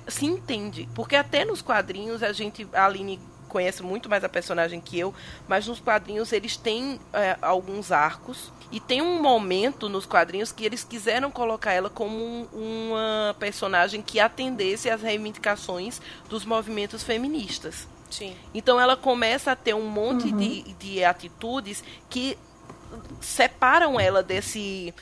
se 0.07 0.27
entende, 0.27 0.89
porque 0.95 1.17
até 1.17 1.45
nos 1.45 1.63
quadrinhos 1.63 2.23
a 2.23 2.33
gente 2.33 2.69
a 2.73 2.85
Aline 2.85 3.19
conhece 3.57 3.83
muito 3.83 4.07
mais 4.07 4.23
a 4.23 4.29
personagem 4.29 4.83
que 4.83 4.99
eu, 4.99 5.15
mas 5.49 5.67
nos 5.67 5.81
quadrinhos 5.81 6.31
eles 6.31 6.59
têm 6.59 7.01
é, 7.11 7.39
alguns 7.41 7.91
arcos. 7.91 8.53
E 8.71 8.79
tem 8.79 9.01
um 9.01 9.23
momento 9.23 9.89
nos 9.89 10.05
quadrinhos 10.05 10.53
que 10.53 10.63
eles 10.63 10.85
quiseram 10.85 11.31
colocar 11.31 11.73
ela 11.73 11.89
como 11.89 12.19
um, 12.19 12.47
uma 12.53 13.35
personagem 13.39 14.03
que 14.03 14.21
atendesse 14.21 14.91
às 14.91 15.01
reivindicações 15.01 16.03
dos 16.29 16.45
movimentos 16.45 17.03
feministas. 17.03 17.89
Sim. 18.11 18.37
Então 18.53 18.79
ela 18.79 18.95
começa 18.95 19.53
a 19.53 19.57
ter 19.57 19.75
um 19.75 19.89
monte 19.89 20.27
uhum. 20.27 20.37
de, 20.37 20.75
de 20.75 21.03
atitudes 21.03 21.83
que 22.11 22.37
separam 23.23 23.99
ela 23.99 24.23
desse 24.23 24.93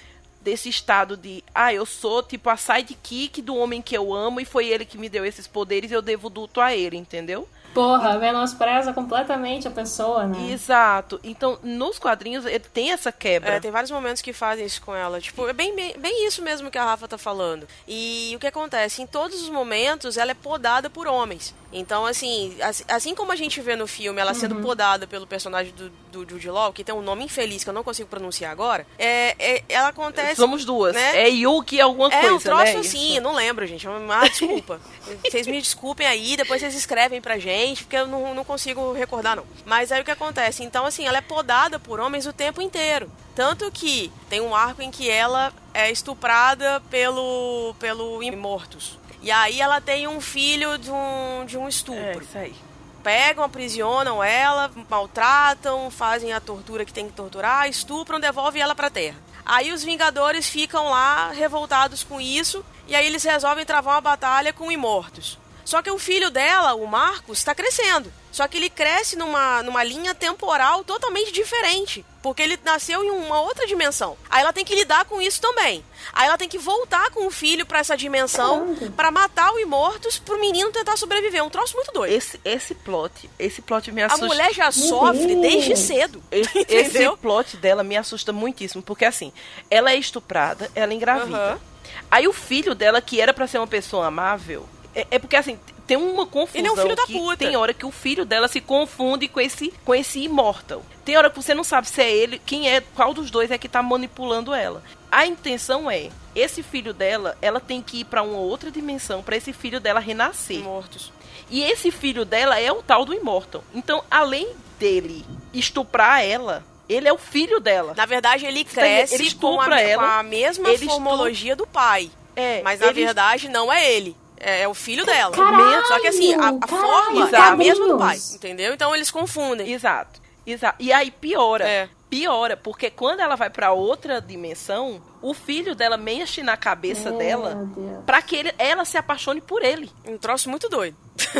desse 0.40 0.68
estado 0.68 1.16
de 1.16 1.42
ah, 1.54 1.72
eu 1.72 1.86
sou 1.86 2.22
tipo 2.22 2.50
a 2.50 2.56
sidekick 2.56 3.40
do 3.40 3.56
homem 3.56 3.80
que 3.80 3.96
eu 3.96 4.12
amo 4.12 4.40
e 4.40 4.44
foi 4.44 4.68
ele 4.68 4.84
que 4.84 4.98
me 4.98 5.08
deu 5.08 5.24
esses 5.24 5.46
poderes 5.46 5.90
e 5.90 5.94
eu 5.94 6.02
devo 6.02 6.28
duto 6.28 6.60
a 6.60 6.76
ele, 6.76 6.98
entendeu? 6.98 7.48
Porra, 7.74 8.18
menospreza 8.18 8.92
completamente 8.92 9.66
a 9.66 9.70
pessoa, 9.70 10.26
né? 10.26 10.52
Exato. 10.52 11.20
Então, 11.24 11.58
nos 11.62 11.98
quadrinhos, 11.98 12.46
ele 12.46 12.60
tem 12.60 12.92
essa 12.92 13.10
quebra. 13.10 13.54
É, 13.54 13.60
tem 13.60 13.70
vários 13.70 13.90
momentos 13.90 14.22
que 14.22 14.32
fazem 14.32 14.64
isso 14.64 14.80
com 14.80 14.94
ela. 14.94 15.20
Tipo, 15.20 15.48
é 15.48 15.52
bem, 15.52 15.74
bem, 15.74 15.94
bem 15.98 16.26
isso 16.26 16.40
mesmo 16.40 16.70
que 16.70 16.78
a 16.78 16.84
Rafa 16.84 17.08
tá 17.08 17.18
falando. 17.18 17.66
E 17.86 18.32
o 18.36 18.38
que 18.38 18.46
acontece? 18.46 19.02
Em 19.02 19.06
todos 19.06 19.42
os 19.42 19.50
momentos, 19.50 20.16
ela 20.16 20.30
é 20.30 20.34
podada 20.34 20.88
por 20.88 21.06
homens. 21.06 21.54
Então, 21.74 22.06
assim, 22.06 22.56
assim 22.88 23.16
como 23.16 23.32
a 23.32 23.36
gente 23.36 23.60
vê 23.60 23.74
no 23.74 23.88
filme 23.88 24.20
ela 24.20 24.32
uhum. 24.32 24.38
sendo 24.38 24.54
podada 24.56 25.08
pelo 25.08 25.26
personagem 25.26 25.74
do, 25.74 25.90
do 26.12 26.30
Jude 26.30 26.48
Law, 26.48 26.72
que 26.72 26.84
tem 26.84 26.94
um 26.94 27.02
nome 27.02 27.24
infeliz 27.24 27.64
que 27.64 27.70
eu 27.70 27.74
não 27.74 27.82
consigo 27.82 28.08
pronunciar 28.08 28.52
agora, 28.52 28.86
é, 28.96 29.34
é 29.38 29.64
ela 29.68 29.88
acontece... 29.88 30.36
Somos 30.36 30.64
duas. 30.64 30.94
Né? 30.94 31.24
É 31.24 31.28
Yuki 31.28 31.80
alguma 31.80 32.06
é, 32.06 32.20
coisa, 32.20 32.28
É 32.28 32.32
um 32.32 32.38
troço 32.38 32.74
né? 32.74 32.78
assim, 32.78 33.18
não 33.18 33.34
lembro, 33.34 33.66
gente. 33.66 33.88
Ah, 33.88 34.28
desculpa. 34.28 34.80
vocês 35.28 35.48
me 35.48 35.60
desculpem 35.60 36.06
aí, 36.06 36.36
depois 36.36 36.60
vocês 36.60 36.76
escrevem 36.76 37.20
pra 37.20 37.38
gente, 37.38 37.63
porque 37.72 37.96
eu 37.96 38.06
não, 38.06 38.34
não 38.34 38.44
consigo 38.44 38.92
recordar, 38.92 39.36
não. 39.36 39.46
Mas 39.64 39.90
aí 39.90 40.02
o 40.02 40.04
que 40.04 40.10
acontece? 40.10 40.62
Então, 40.62 40.84
assim, 40.84 41.06
ela 41.06 41.18
é 41.18 41.22
podada 41.22 41.78
por 41.78 42.00
homens 42.00 42.26
o 42.26 42.32
tempo 42.32 42.60
inteiro. 42.60 43.10
Tanto 43.34 43.70
que 43.70 44.12
tem 44.28 44.40
um 44.40 44.54
arco 44.54 44.82
em 44.82 44.90
que 44.90 45.08
ela 45.08 45.52
é 45.72 45.90
estuprada 45.90 46.80
pelo, 46.90 47.74
pelo 47.78 48.22
Imortus. 48.22 48.98
E 49.22 49.30
aí 49.30 49.60
ela 49.60 49.80
tem 49.80 50.06
um 50.06 50.20
filho 50.20 50.76
de 50.76 50.90
um, 50.90 51.46
de 51.46 51.56
um 51.56 51.66
estupro. 51.66 52.00
É, 52.00 52.16
isso 52.18 52.38
aí. 52.38 52.54
Pegam, 53.02 53.44
aprisionam 53.44 54.22
ela, 54.22 54.70
maltratam, 54.88 55.90
fazem 55.90 56.32
a 56.32 56.40
tortura 56.40 56.84
que 56.84 56.92
tem 56.92 57.06
que 57.06 57.12
torturar, 57.12 57.68
estupram, 57.68 58.20
devolvem 58.20 58.62
ela 58.62 58.74
pra 58.74 58.90
terra. 58.90 59.16
Aí 59.44 59.72
os 59.72 59.84
Vingadores 59.84 60.48
ficam 60.48 60.90
lá 60.90 61.30
revoltados 61.30 62.02
com 62.02 62.20
isso, 62.20 62.64
e 62.86 62.94
aí 62.94 63.06
eles 63.06 63.22
resolvem 63.22 63.64
travar 63.64 63.96
uma 63.96 64.00
batalha 64.00 64.52
com 64.52 64.72
Imortos. 64.72 65.38
Só 65.64 65.80
que 65.82 65.90
o 65.90 65.98
filho 65.98 66.30
dela, 66.30 66.74
o 66.74 66.86
Marcos, 66.86 67.38
está 67.38 67.54
crescendo. 67.54 68.12
Só 68.34 68.48
que 68.48 68.56
ele 68.56 68.68
cresce 68.68 69.16
numa, 69.16 69.62
numa 69.62 69.84
linha 69.84 70.12
temporal 70.12 70.82
totalmente 70.82 71.30
diferente. 71.30 72.04
Porque 72.20 72.42
ele 72.42 72.58
nasceu 72.64 73.04
em 73.04 73.10
uma 73.10 73.40
outra 73.40 73.64
dimensão. 73.64 74.16
Aí 74.28 74.40
ela 74.40 74.52
tem 74.52 74.64
que 74.64 74.74
lidar 74.74 75.04
com 75.04 75.22
isso 75.22 75.40
também. 75.40 75.84
Aí 76.12 76.26
ela 76.26 76.36
tem 76.36 76.48
que 76.48 76.58
voltar 76.58 77.10
com 77.10 77.26
o 77.26 77.30
filho 77.30 77.64
para 77.64 77.78
essa 77.78 77.96
dimensão 77.96 78.74
para 78.96 79.10
matar 79.12 79.52
o 79.52 79.58
Imortus 79.60 80.18
pro 80.18 80.40
menino 80.40 80.72
tentar 80.72 80.96
sobreviver. 80.96 81.40
É 81.40 81.42
um 81.44 81.50
troço 81.50 81.76
muito 81.76 81.92
doido. 81.92 82.12
Esse, 82.12 82.40
esse 82.44 82.74
plot, 82.74 83.30
esse 83.38 83.62
plot 83.62 83.92
me 83.92 84.02
assusta. 84.02 84.24
A 84.24 84.28
mulher 84.28 84.52
já 84.52 84.72
sofre 84.72 85.36
desde 85.36 85.76
cedo. 85.76 86.20
Esse, 86.32 86.66
esse, 86.68 87.10
plot 87.22 87.56
dela 87.58 87.84
me 87.84 87.96
assusta 87.96 88.32
muitíssimo. 88.32 88.82
Porque 88.82 89.04
assim, 89.04 89.32
ela 89.70 89.92
é 89.92 89.96
estuprada, 89.96 90.68
ela 90.74 90.92
é 90.92 90.96
engravida. 90.96 91.52
Uhum. 91.52 91.74
Aí 92.10 92.26
o 92.26 92.32
filho 92.32 92.74
dela, 92.74 93.00
que 93.00 93.20
era 93.20 93.32
para 93.32 93.46
ser 93.46 93.58
uma 93.58 93.66
pessoa 93.66 94.06
amável, 94.06 94.68
é, 94.94 95.06
é, 95.10 95.18
porque 95.18 95.36
assim, 95.36 95.58
tem 95.86 95.96
uma 95.96 96.26
confusão. 96.26 96.60
Ele 96.60 96.68
é 96.68 96.72
um 96.72 96.76
filho 96.76 96.96
da 96.96 97.06
puta. 97.06 97.36
Tem 97.36 97.56
hora 97.56 97.74
que 97.74 97.84
o 97.84 97.90
filho 97.90 98.24
dela 98.24 98.48
se 98.48 98.60
confunde 98.60 99.28
com 99.28 99.40
esse, 99.40 99.72
com 99.84 99.94
esse 99.94 100.20
Immortal. 100.20 100.82
Tem 101.04 101.16
hora 101.16 101.28
que 101.28 101.36
você 101.36 101.54
não 101.54 101.64
sabe 101.64 101.88
se 101.88 102.00
é 102.00 102.10
ele, 102.10 102.38
quem 102.38 102.70
é, 102.70 102.80
qual 102.80 103.12
dos 103.12 103.30
dois 103.30 103.50
é 103.50 103.58
que 103.58 103.68
tá 103.68 103.82
manipulando 103.82 104.54
ela. 104.54 104.82
A 105.10 105.26
intenção 105.26 105.90
é, 105.90 106.10
esse 106.34 106.62
filho 106.62 106.94
dela, 106.94 107.36
ela 107.42 107.60
tem 107.60 107.82
que 107.82 108.00
ir 108.00 108.04
para 108.04 108.22
uma 108.22 108.38
outra 108.38 108.70
dimensão 108.70 109.22
para 109.22 109.36
esse 109.36 109.52
filho 109.52 109.80
dela 109.80 110.00
renascer. 110.00 110.60
Mortos. 110.60 111.12
E 111.50 111.62
esse 111.62 111.90
filho 111.90 112.24
dela 112.24 112.58
é 112.58 112.72
o 112.72 112.82
tal 112.82 113.04
do 113.04 113.12
Immortal. 113.12 113.62
Então, 113.74 114.02
além 114.10 114.48
dele 114.78 115.24
estuprar 115.52 116.24
ela, 116.24 116.64
ele 116.88 117.06
é 117.06 117.12
o 117.12 117.18
filho 117.18 117.60
dela. 117.60 117.94
Na 117.96 118.06
verdade, 118.06 118.46
ele 118.46 118.64
cresce 118.64 119.14
ele 119.14 119.34
com, 119.34 119.60
a, 119.60 119.80
ela, 119.80 120.02
com 120.02 120.10
a 120.10 120.22
mesma 120.22 120.78
formologia 120.78 121.54
do 121.54 121.66
pai. 121.66 122.10
É, 122.36 122.62
Mas 122.62 122.80
na 122.80 122.90
verdade 122.90 123.48
não 123.48 123.72
é 123.72 123.92
ele. 123.92 124.16
É, 124.44 124.62
é 124.62 124.68
o 124.68 124.74
filho 124.74 125.04
dela. 125.06 125.34
Caralho, 125.34 125.86
Só 125.86 125.98
que 126.00 126.06
assim, 126.08 126.34
a, 126.34 126.48
a 126.48 126.58
caralho, 126.58 126.68
forma 126.68 127.30
é 127.30 127.36
a 127.40 127.56
mesma 127.56 127.86
do 127.88 127.98
pai. 127.98 128.18
Entendeu? 128.34 128.74
Então 128.74 128.94
eles 128.94 129.10
confundem. 129.10 129.72
Exato. 129.72 130.20
Exato. 130.46 130.76
E 130.78 130.92
aí 130.92 131.10
piora. 131.10 131.66
É. 131.66 131.88
Piora, 132.10 132.56
porque 132.56 132.90
quando 132.90 133.18
ela 133.20 133.34
vai 133.34 133.50
pra 133.50 133.72
outra 133.72 134.20
dimensão, 134.20 135.02
o 135.20 135.34
filho 135.34 135.74
dela 135.74 135.96
mexe 135.96 136.44
na 136.44 136.56
cabeça 136.56 137.08
Meu 137.10 137.18
dela 137.18 137.68
pra 138.06 138.22
que 138.22 138.36
ele- 138.36 138.54
ela 138.56 138.84
se 138.84 138.96
apaixone 138.96 139.40
por 139.40 139.64
ele. 139.64 139.90
Um 140.06 140.16
troço 140.16 140.48
muito 140.48 140.68
doido. 140.68 140.96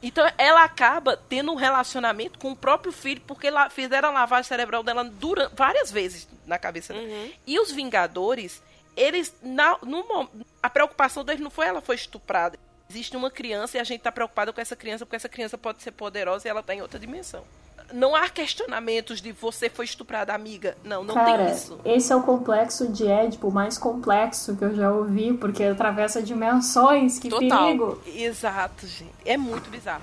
Então 0.00 0.24
ela 0.38 0.62
acaba 0.62 1.16
tendo 1.28 1.50
um 1.50 1.56
relacionamento 1.56 2.38
com 2.38 2.52
o 2.52 2.56
próprio 2.56 2.92
filho, 2.92 3.20
porque 3.26 3.50
lá 3.50 3.68
fizeram 3.68 4.10
a 4.10 4.12
lavagem 4.12 4.44
cerebral 4.44 4.82
dela 4.82 5.02
dura, 5.04 5.50
várias 5.56 5.90
vezes 5.90 6.28
na 6.46 6.56
cabeça 6.56 6.92
dela. 6.94 7.04
Uhum. 7.04 7.30
E 7.46 7.58
os 7.58 7.72
Vingadores, 7.72 8.62
eles. 8.98 9.34
Na, 9.42 9.78
no, 9.82 10.28
a 10.62 10.68
preocupação 10.68 11.24
deles 11.24 11.40
não 11.40 11.50
foi 11.50 11.66
ela 11.66 11.80
foi 11.80 11.94
estuprada. 11.94 12.58
Existe 12.90 13.16
uma 13.16 13.30
criança 13.30 13.76
e 13.76 13.80
a 13.80 13.84
gente 13.84 14.00
tá 14.00 14.10
preocupado 14.10 14.52
com 14.52 14.60
essa 14.60 14.74
criança, 14.74 15.04
porque 15.04 15.16
essa 15.16 15.28
criança 15.28 15.58
pode 15.58 15.82
ser 15.82 15.92
poderosa 15.92 16.48
e 16.48 16.50
ela 16.50 16.62
tá 16.62 16.74
em 16.74 16.80
outra 16.80 16.98
dimensão. 16.98 17.44
Não 17.92 18.14
há 18.14 18.28
questionamentos 18.28 19.20
de 19.20 19.32
você 19.32 19.70
foi 19.70 19.86
estuprada, 19.86 20.34
amiga. 20.34 20.76
Não, 20.84 21.02
não 21.02 21.14
Cara, 21.14 21.46
tem 21.46 21.54
isso. 21.54 21.80
esse 21.84 22.12
é 22.12 22.16
o 22.16 22.22
complexo 22.22 22.88
de 22.88 23.06
Édipo 23.06 23.50
mais 23.50 23.78
complexo 23.78 24.56
que 24.56 24.64
eu 24.64 24.74
já 24.74 24.90
ouvi, 24.92 25.32
porque 25.32 25.64
atravessa 25.64 26.22
dimensões, 26.22 27.18
que 27.18 27.30
Total. 27.30 27.66
perigo. 27.66 28.02
Exato, 28.06 28.86
gente. 28.86 29.12
É 29.24 29.36
muito 29.38 29.70
bizarro. 29.70 30.02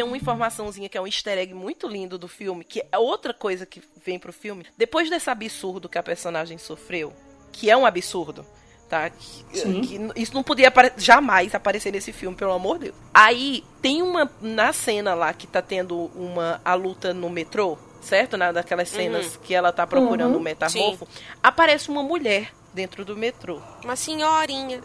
Tem 0.00 0.06
uma 0.06 0.16
informaçãozinha 0.16 0.88
que 0.88 0.96
é 0.96 1.00
um 1.00 1.06
easter 1.06 1.36
egg 1.36 1.52
muito 1.52 1.86
lindo 1.86 2.16
do 2.16 2.26
filme, 2.26 2.64
que 2.64 2.82
é 2.90 2.96
outra 2.98 3.34
coisa 3.34 3.66
que 3.66 3.82
vem 4.02 4.18
pro 4.18 4.32
filme. 4.32 4.64
Depois 4.78 5.10
desse 5.10 5.28
absurdo 5.28 5.90
que 5.90 5.98
a 5.98 6.02
personagem 6.02 6.56
sofreu, 6.56 7.12
que 7.52 7.68
é 7.70 7.76
um 7.76 7.84
absurdo, 7.84 8.46
tá? 8.88 9.10
Que- 9.10 9.58
Sim. 9.58 9.82
que 9.82 10.00
isso 10.18 10.32
não 10.32 10.42
podia 10.42 10.68
apare- 10.68 10.94
jamais 10.96 11.54
aparecer 11.54 11.92
nesse 11.92 12.12
filme, 12.14 12.34
pelo 12.34 12.52
amor 12.52 12.78
de 12.78 12.84
Deus. 12.86 12.96
Aí 13.12 13.62
tem 13.82 14.00
uma 14.00 14.30
na 14.40 14.72
cena 14.72 15.12
lá 15.12 15.34
que 15.34 15.46
tá 15.46 15.60
tendo 15.60 16.10
uma 16.14 16.62
a 16.64 16.72
luta 16.72 17.12
no 17.12 17.28
metrô, 17.28 17.76
certo? 18.00 18.38
Na 18.38 18.52
daquelas 18.52 18.88
cenas 18.88 19.36
que 19.36 19.54
ela 19.54 19.70
tá 19.70 19.86
procurando 19.86 20.32
Uhum. 20.32 20.38
o 20.38 20.42
metamorfo, 20.42 21.06
aparece 21.42 21.90
uma 21.90 22.02
mulher 22.02 22.50
dentro 22.72 23.04
do 23.04 23.14
metrô. 23.14 23.60
Uma 23.84 23.96
senhorinha. 23.96 24.80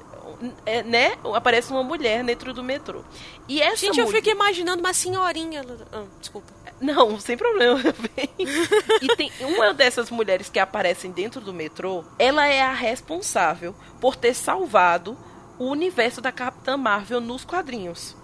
É, 0.66 0.84
né? 0.84 1.18
Aparece 1.34 1.72
uma 1.72 1.84
mulher 1.84 2.24
dentro 2.24 2.54
do 2.54 2.64
metrô. 2.64 3.04
E 3.48 3.62
essa 3.62 3.78
Gente, 3.78 4.00
eu 4.00 4.06
mulher... 4.06 4.18
fico 4.22 4.30
imaginando 4.36 4.80
uma 4.82 4.94
senhorinha. 4.94 5.64
Ah, 5.92 6.04
desculpa. 6.20 6.48
Não, 6.82 7.20
sem 7.20 7.38
problema. 7.38 7.80
e 9.02 9.16
tem 9.16 9.32
uma 9.42 9.74
dessas 9.74 10.10
mulheres 10.10 10.50
que 10.50 10.60
aparecem 10.60 11.12
dentro 11.12 11.40
do 11.42 11.54
metrô, 11.54 12.04
ela 12.20 12.48
é 12.48 12.62
a 12.62 12.74
responsável 12.74 13.74
por 14.02 14.16
ter 14.16 14.34
salvado 14.34 15.18
o 15.58 15.66
universo 15.66 16.20
da 16.22 16.32
Capitã 16.32 16.76
Marvel 16.76 17.22
nos 17.22 17.46
quadrinhos. 17.46 18.16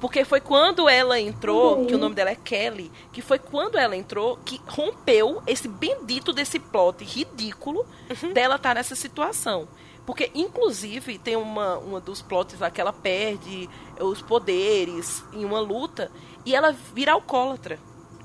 Porque 0.00 0.24
foi 0.24 0.40
quando 0.40 0.88
ela 0.88 1.18
entrou, 1.18 1.78
Uhum. 1.78 1.86
que 1.86 1.94
o 1.94 1.98
nome 1.98 2.14
dela 2.14 2.30
é 2.30 2.34
Kelly, 2.36 2.92
que 3.12 3.22
foi 3.22 3.38
quando 3.38 3.76
ela 3.78 3.96
entrou 3.96 4.36
que 4.44 4.60
rompeu 4.66 5.42
esse 5.46 5.66
bendito 5.66 6.32
desse 6.32 6.58
plot 6.58 7.02
ridículo 7.02 7.86
dela 8.34 8.56
estar 8.56 8.74
nessa 8.74 8.94
situação. 8.94 9.66
Porque, 10.06 10.30
inclusive, 10.34 11.18
tem 11.18 11.36
uma, 11.36 11.78
uma 11.78 12.00
dos 12.00 12.20
plots 12.20 12.58
lá 12.60 12.70
que 12.70 12.80
ela 12.80 12.92
perde 12.92 13.68
os 13.98 14.20
poderes 14.20 15.24
em 15.32 15.44
uma 15.44 15.60
luta 15.60 16.10
e 16.44 16.54
ela 16.54 16.72
vira 16.94 17.12
alcoólatra. 17.12 17.78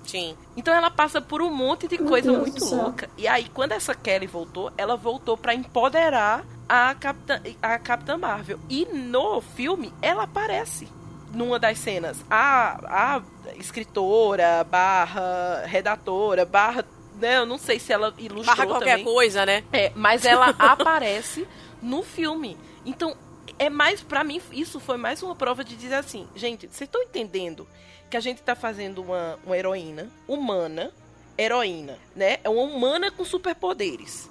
Sim. 0.06 0.36
Então 0.58 0.74
ela 0.74 0.89
passa 0.89 1.22
por 1.22 1.42
um 1.42 1.54
monte 1.54 1.88
de 1.88 1.98
Meu 1.98 2.08
coisa 2.08 2.32
Deus 2.32 2.42
muito 2.42 2.65
louca. 2.76 3.10
E 3.18 3.28
aí, 3.28 3.48
quando 3.54 3.74
essa 3.74 3.94
Kelly 3.94 4.28
voltou, 4.28 4.72
ela 4.78 4.98
voltou 4.98 5.38
pra 5.38 5.54
empoderar 5.54 6.44
a 6.68 6.94
Capitã, 6.96 7.42
a 7.62 7.78
Capitã 7.78 8.18
Marvel. 8.18 8.60
E 8.70 8.86
no 8.86 9.39
filme, 9.39 9.94
ela 10.02 10.24
aparece 10.24 10.88
numa 11.32 11.60
das 11.60 11.78
cenas. 11.78 12.26
A, 12.30 13.18
a 13.18 13.22
escritora, 13.56 14.63
barra 14.63 15.63
redatora, 15.65 16.46
barra. 16.46 16.84
Né, 17.20 17.38
eu 17.38 17.46
não 17.46 17.58
sei 17.58 17.80
se 17.80 17.92
ela 17.92 18.13
ilustrou 18.18 18.56
Barra 18.56 18.65
qualquer 18.65 18.92
também. 18.92 19.04
coisa, 19.04 19.46
né? 19.46 19.63
É, 19.74 19.92
mas 19.94 20.24
ela 20.26 20.56
aparece 20.58 21.46
no 21.82 22.04
filme. 22.04 22.58
Então, 22.86 23.15
é 23.58 23.70
mais 23.70 24.02
para 24.02 24.24
mim 24.24 24.42
isso 24.52 24.80
foi 24.80 24.98
mais 24.98 25.24
uma 25.24 25.36
prova 25.36 25.63
de 25.63 25.76
dizer 25.76 25.96
assim, 25.96 26.28
gente, 26.36 26.68
vocês 26.68 26.88
estão 26.88 27.02
entendendo 27.02 27.68
que 28.10 28.18
a 28.18 28.20
gente 28.20 28.42
tá 28.42 28.56
fazendo 28.56 29.02
uma, 29.02 29.38
uma 29.46 29.58
heroína 29.58 30.10
humana, 30.28 30.92
heroína, 31.38 31.98
né? 32.15 32.39
É 32.44 32.50
uma 32.50 32.63
humana 32.63 33.12
com 33.12 33.24
superpoderes. 33.24 34.30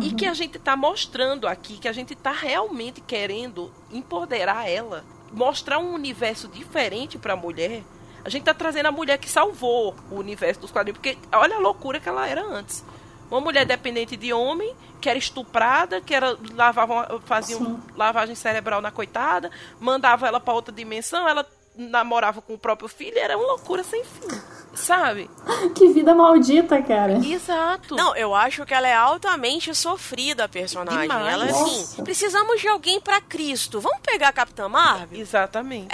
E 0.00 0.12
que 0.12 0.26
a 0.26 0.34
gente 0.34 0.58
tá 0.58 0.76
mostrando 0.76 1.46
aqui 1.46 1.78
que 1.78 1.86
a 1.86 1.92
gente 1.92 2.16
tá 2.16 2.32
realmente 2.32 3.00
querendo 3.00 3.72
empoderar 3.92 4.68
ela, 4.68 5.04
mostrar 5.32 5.78
um 5.78 5.94
universo 5.94 6.48
diferente 6.48 7.16
pra 7.18 7.36
mulher. 7.36 7.84
A 8.24 8.28
gente 8.28 8.42
tá 8.42 8.52
trazendo 8.52 8.86
a 8.86 8.90
mulher 8.90 9.16
que 9.18 9.28
salvou 9.28 9.94
o 10.10 10.16
universo 10.16 10.60
dos 10.62 10.72
quadrinhos, 10.72 10.98
porque 10.98 11.16
olha 11.32 11.54
a 11.54 11.60
loucura 11.60 12.00
que 12.00 12.08
ela 12.08 12.26
era 12.26 12.44
antes. 12.44 12.84
Uma 13.30 13.40
mulher 13.40 13.64
dependente 13.66 14.16
de 14.16 14.32
homem, 14.32 14.74
que 15.00 15.08
era 15.08 15.18
estuprada, 15.18 16.00
que 16.00 16.14
era 16.14 16.36
lavava, 16.54 17.20
fazia 17.24 17.56
um 17.56 17.76
Sim. 17.76 17.82
lavagem 17.96 18.34
cerebral 18.34 18.80
na 18.80 18.90
coitada, 18.90 19.50
mandava 19.80 20.26
ela 20.26 20.40
pra 20.40 20.54
outra 20.54 20.74
dimensão, 20.74 21.28
ela 21.28 21.46
namorava 21.76 22.40
com 22.40 22.54
o 22.54 22.58
próprio 22.58 22.88
filho, 22.88 23.18
era 23.18 23.36
uma 23.36 23.46
loucura 23.46 23.82
sem 23.84 24.02
fim. 24.04 24.28
Sabe? 24.74 25.30
Que 25.74 25.88
vida 25.88 26.14
maldita, 26.14 26.80
cara. 26.82 27.18
Exato. 27.18 27.96
Não, 27.96 28.14
eu 28.16 28.34
acho 28.34 28.64
que 28.64 28.72
ela 28.72 28.88
é 28.88 28.94
altamente 28.94 29.74
sofrida, 29.74 30.44
a 30.44 30.48
personagem. 30.48 31.02
Demais. 31.02 31.32
Ela, 31.32 31.46
Nossa. 31.46 31.64
assim, 31.64 32.04
precisamos 32.04 32.60
de 32.60 32.68
alguém 32.68 33.00
pra 33.00 33.20
Cristo. 33.20 33.80
Vamos 33.80 33.98
pegar 34.02 34.28
a 34.28 34.32
Capitã 34.32 34.68
Marvel? 34.68 35.20
Exatamente. 35.20 35.88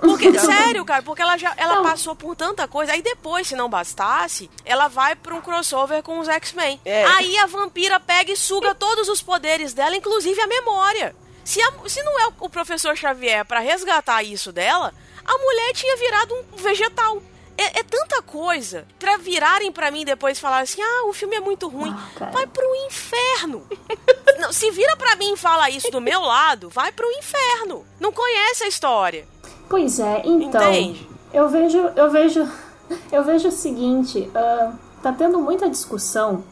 Porque, 0.00 0.38
sério, 0.38 0.84
cara, 0.84 1.02
porque 1.02 1.22
ela 1.22 1.36
já 1.36 1.52
ela 1.56 1.76
Não. 1.76 1.82
passou 1.82 2.14
por 2.14 2.34
tanta 2.36 2.66
coisa. 2.68 2.92
Aí 2.92 3.02
depois, 3.02 3.46
se 3.46 3.56
não 3.56 3.68
bastasse, 3.68 4.50
ela 4.64 4.88
vai 4.88 5.14
pra 5.16 5.34
um 5.34 5.40
crossover 5.40 6.02
com 6.02 6.18
os 6.18 6.28
X-Men. 6.28 6.80
É. 6.84 7.04
Aí 7.06 7.36
a 7.38 7.46
vampira 7.46 7.98
pega 8.00 8.32
e 8.32 8.36
suga 8.36 8.74
todos 8.74 9.08
os 9.08 9.22
poderes 9.22 9.72
dela, 9.72 9.96
inclusive 9.96 10.40
a 10.40 10.46
memória. 10.46 11.14
Se, 11.44 11.62
a- 11.62 11.72
se 11.86 12.02
não 12.02 12.18
é 12.20 12.28
o, 12.40 12.48
professor 12.50 12.96
Xavier 12.96 13.44
pra 13.44 13.60
resgatar 13.60 14.22
isso 14.22 14.50
dela, 14.52 14.92
a 15.24 15.38
mulher 15.38 15.72
tinha 15.74 15.96
virado 15.96 16.34
um 16.34 16.56
vegetal. 16.56 17.22
É, 17.58 17.80
é 17.80 17.82
tanta 17.82 18.20
coisa 18.20 18.86
pra 18.98 19.16
virarem 19.16 19.72
pra 19.72 19.90
mim 19.90 20.04
depois 20.04 20.36
e 20.36 20.40
falar 20.42 20.58
assim: 20.58 20.82
ah, 20.82 21.06
o 21.06 21.12
filme 21.14 21.36
é 21.36 21.40
muito 21.40 21.68
ruim. 21.68 21.94
Ah, 21.96 22.08
cara. 22.18 22.30
vai 22.32 22.46
pro 22.46 22.74
inferno. 22.86 23.66
não, 24.38 24.52
se 24.52 24.70
vira 24.72 24.94
pra 24.96 25.16
mim 25.16 25.32
e 25.32 25.36
fala 25.38 25.70
isso 25.70 25.90
do 25.90 26.00
meu 26.00 26.20
lado, 26.20 26.68
vai 26.68 26.92
pro 26.92 27.10
inferno. 27.12 27.86
Não 27.98 28.12
conhece 28.12 28.64
a 28.64 28.68
história. 28.68 29.26
Pois 29.68 29.98
é, 29.98 30.22
então. 30.24 30.72
Entende? 30.72 31.08
Eu 31.32 31.48
vejo, 31.48 31.78
eu 31.96 32.10
vejo, 32.10 32.48
eu 33.12 33.24
vejo 33.24 33.48
o 33.48 33.52
seguinte, 33.52 34.30
ah, 34.34 34.72
tá 35.02 35.12
tendo 35.12 35.38
muita 35.38 35.68
discussão 35.68 36.42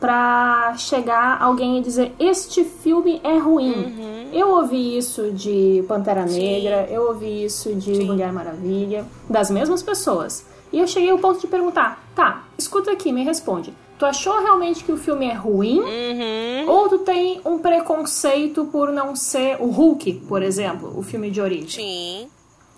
pra 0.00 0.74
chegar 0.76 1.40
alguém 1.40 1.78
e 1.78 1.80
dizer 1.80 2.12
este 2.18 2.64
filme 2.64 3.20
é 3.22 3.38
ruim. 3.38 4.28
Eu 4.32 4.50
ouvi 4.50 4.96
isso 4.96 5.30
de 5.30 5.84
Pantera 5.86 6.24
Negra, 6.24 6.88
eu 6.90 7.08
ouvi 7.08 7.44
isso 7.44 7.72
de 7.74 8.02
Mulher 8.04 8.32
Maravilha, 8.32 9.04
das 9.30 9.48
mesmas 9.48 9.82
pessoas. 9.82 10.44
E 10.72 10.80
eu 10.80 10.88
cheguei 10.88 11.10
ao 11.10 11.18
ponto 11.18 11.40
de 11.40 11.46
perguntar, 11.46 12.02
tá, 12.16 12.44
escuta 12.58 12.90
aqui, 12.90 13.12
me 13.12 13.22
responde. 13.22 13.72
Tu 13.98 14.06
achou 14.06 14.42
realmente 14.42 14.82
que 14.82 14.90
o 14.90 14.96
filme 14.96 15.26
é 15.26 15.34
ruim? 15.34 15.78
Uhum. 15.78 16.68
Ou 16.68 16.88
tu 16.88 16.98
tem 17.00 17.40
um 17.44 17.58
preconceito 17.58 18.64
por 18.64 18.90
não 18.90 19.14
ser 19.14 19.58
o 19.60 19.66
Hulk, 19.66 20.24
por 20.26 20.42
exemplo, 20.42 20.92
o 20.98 21.02
filme 21.02 21.30
de 21.30 21.40
origem? 21.40 21.68
Sim. 21.68 22.28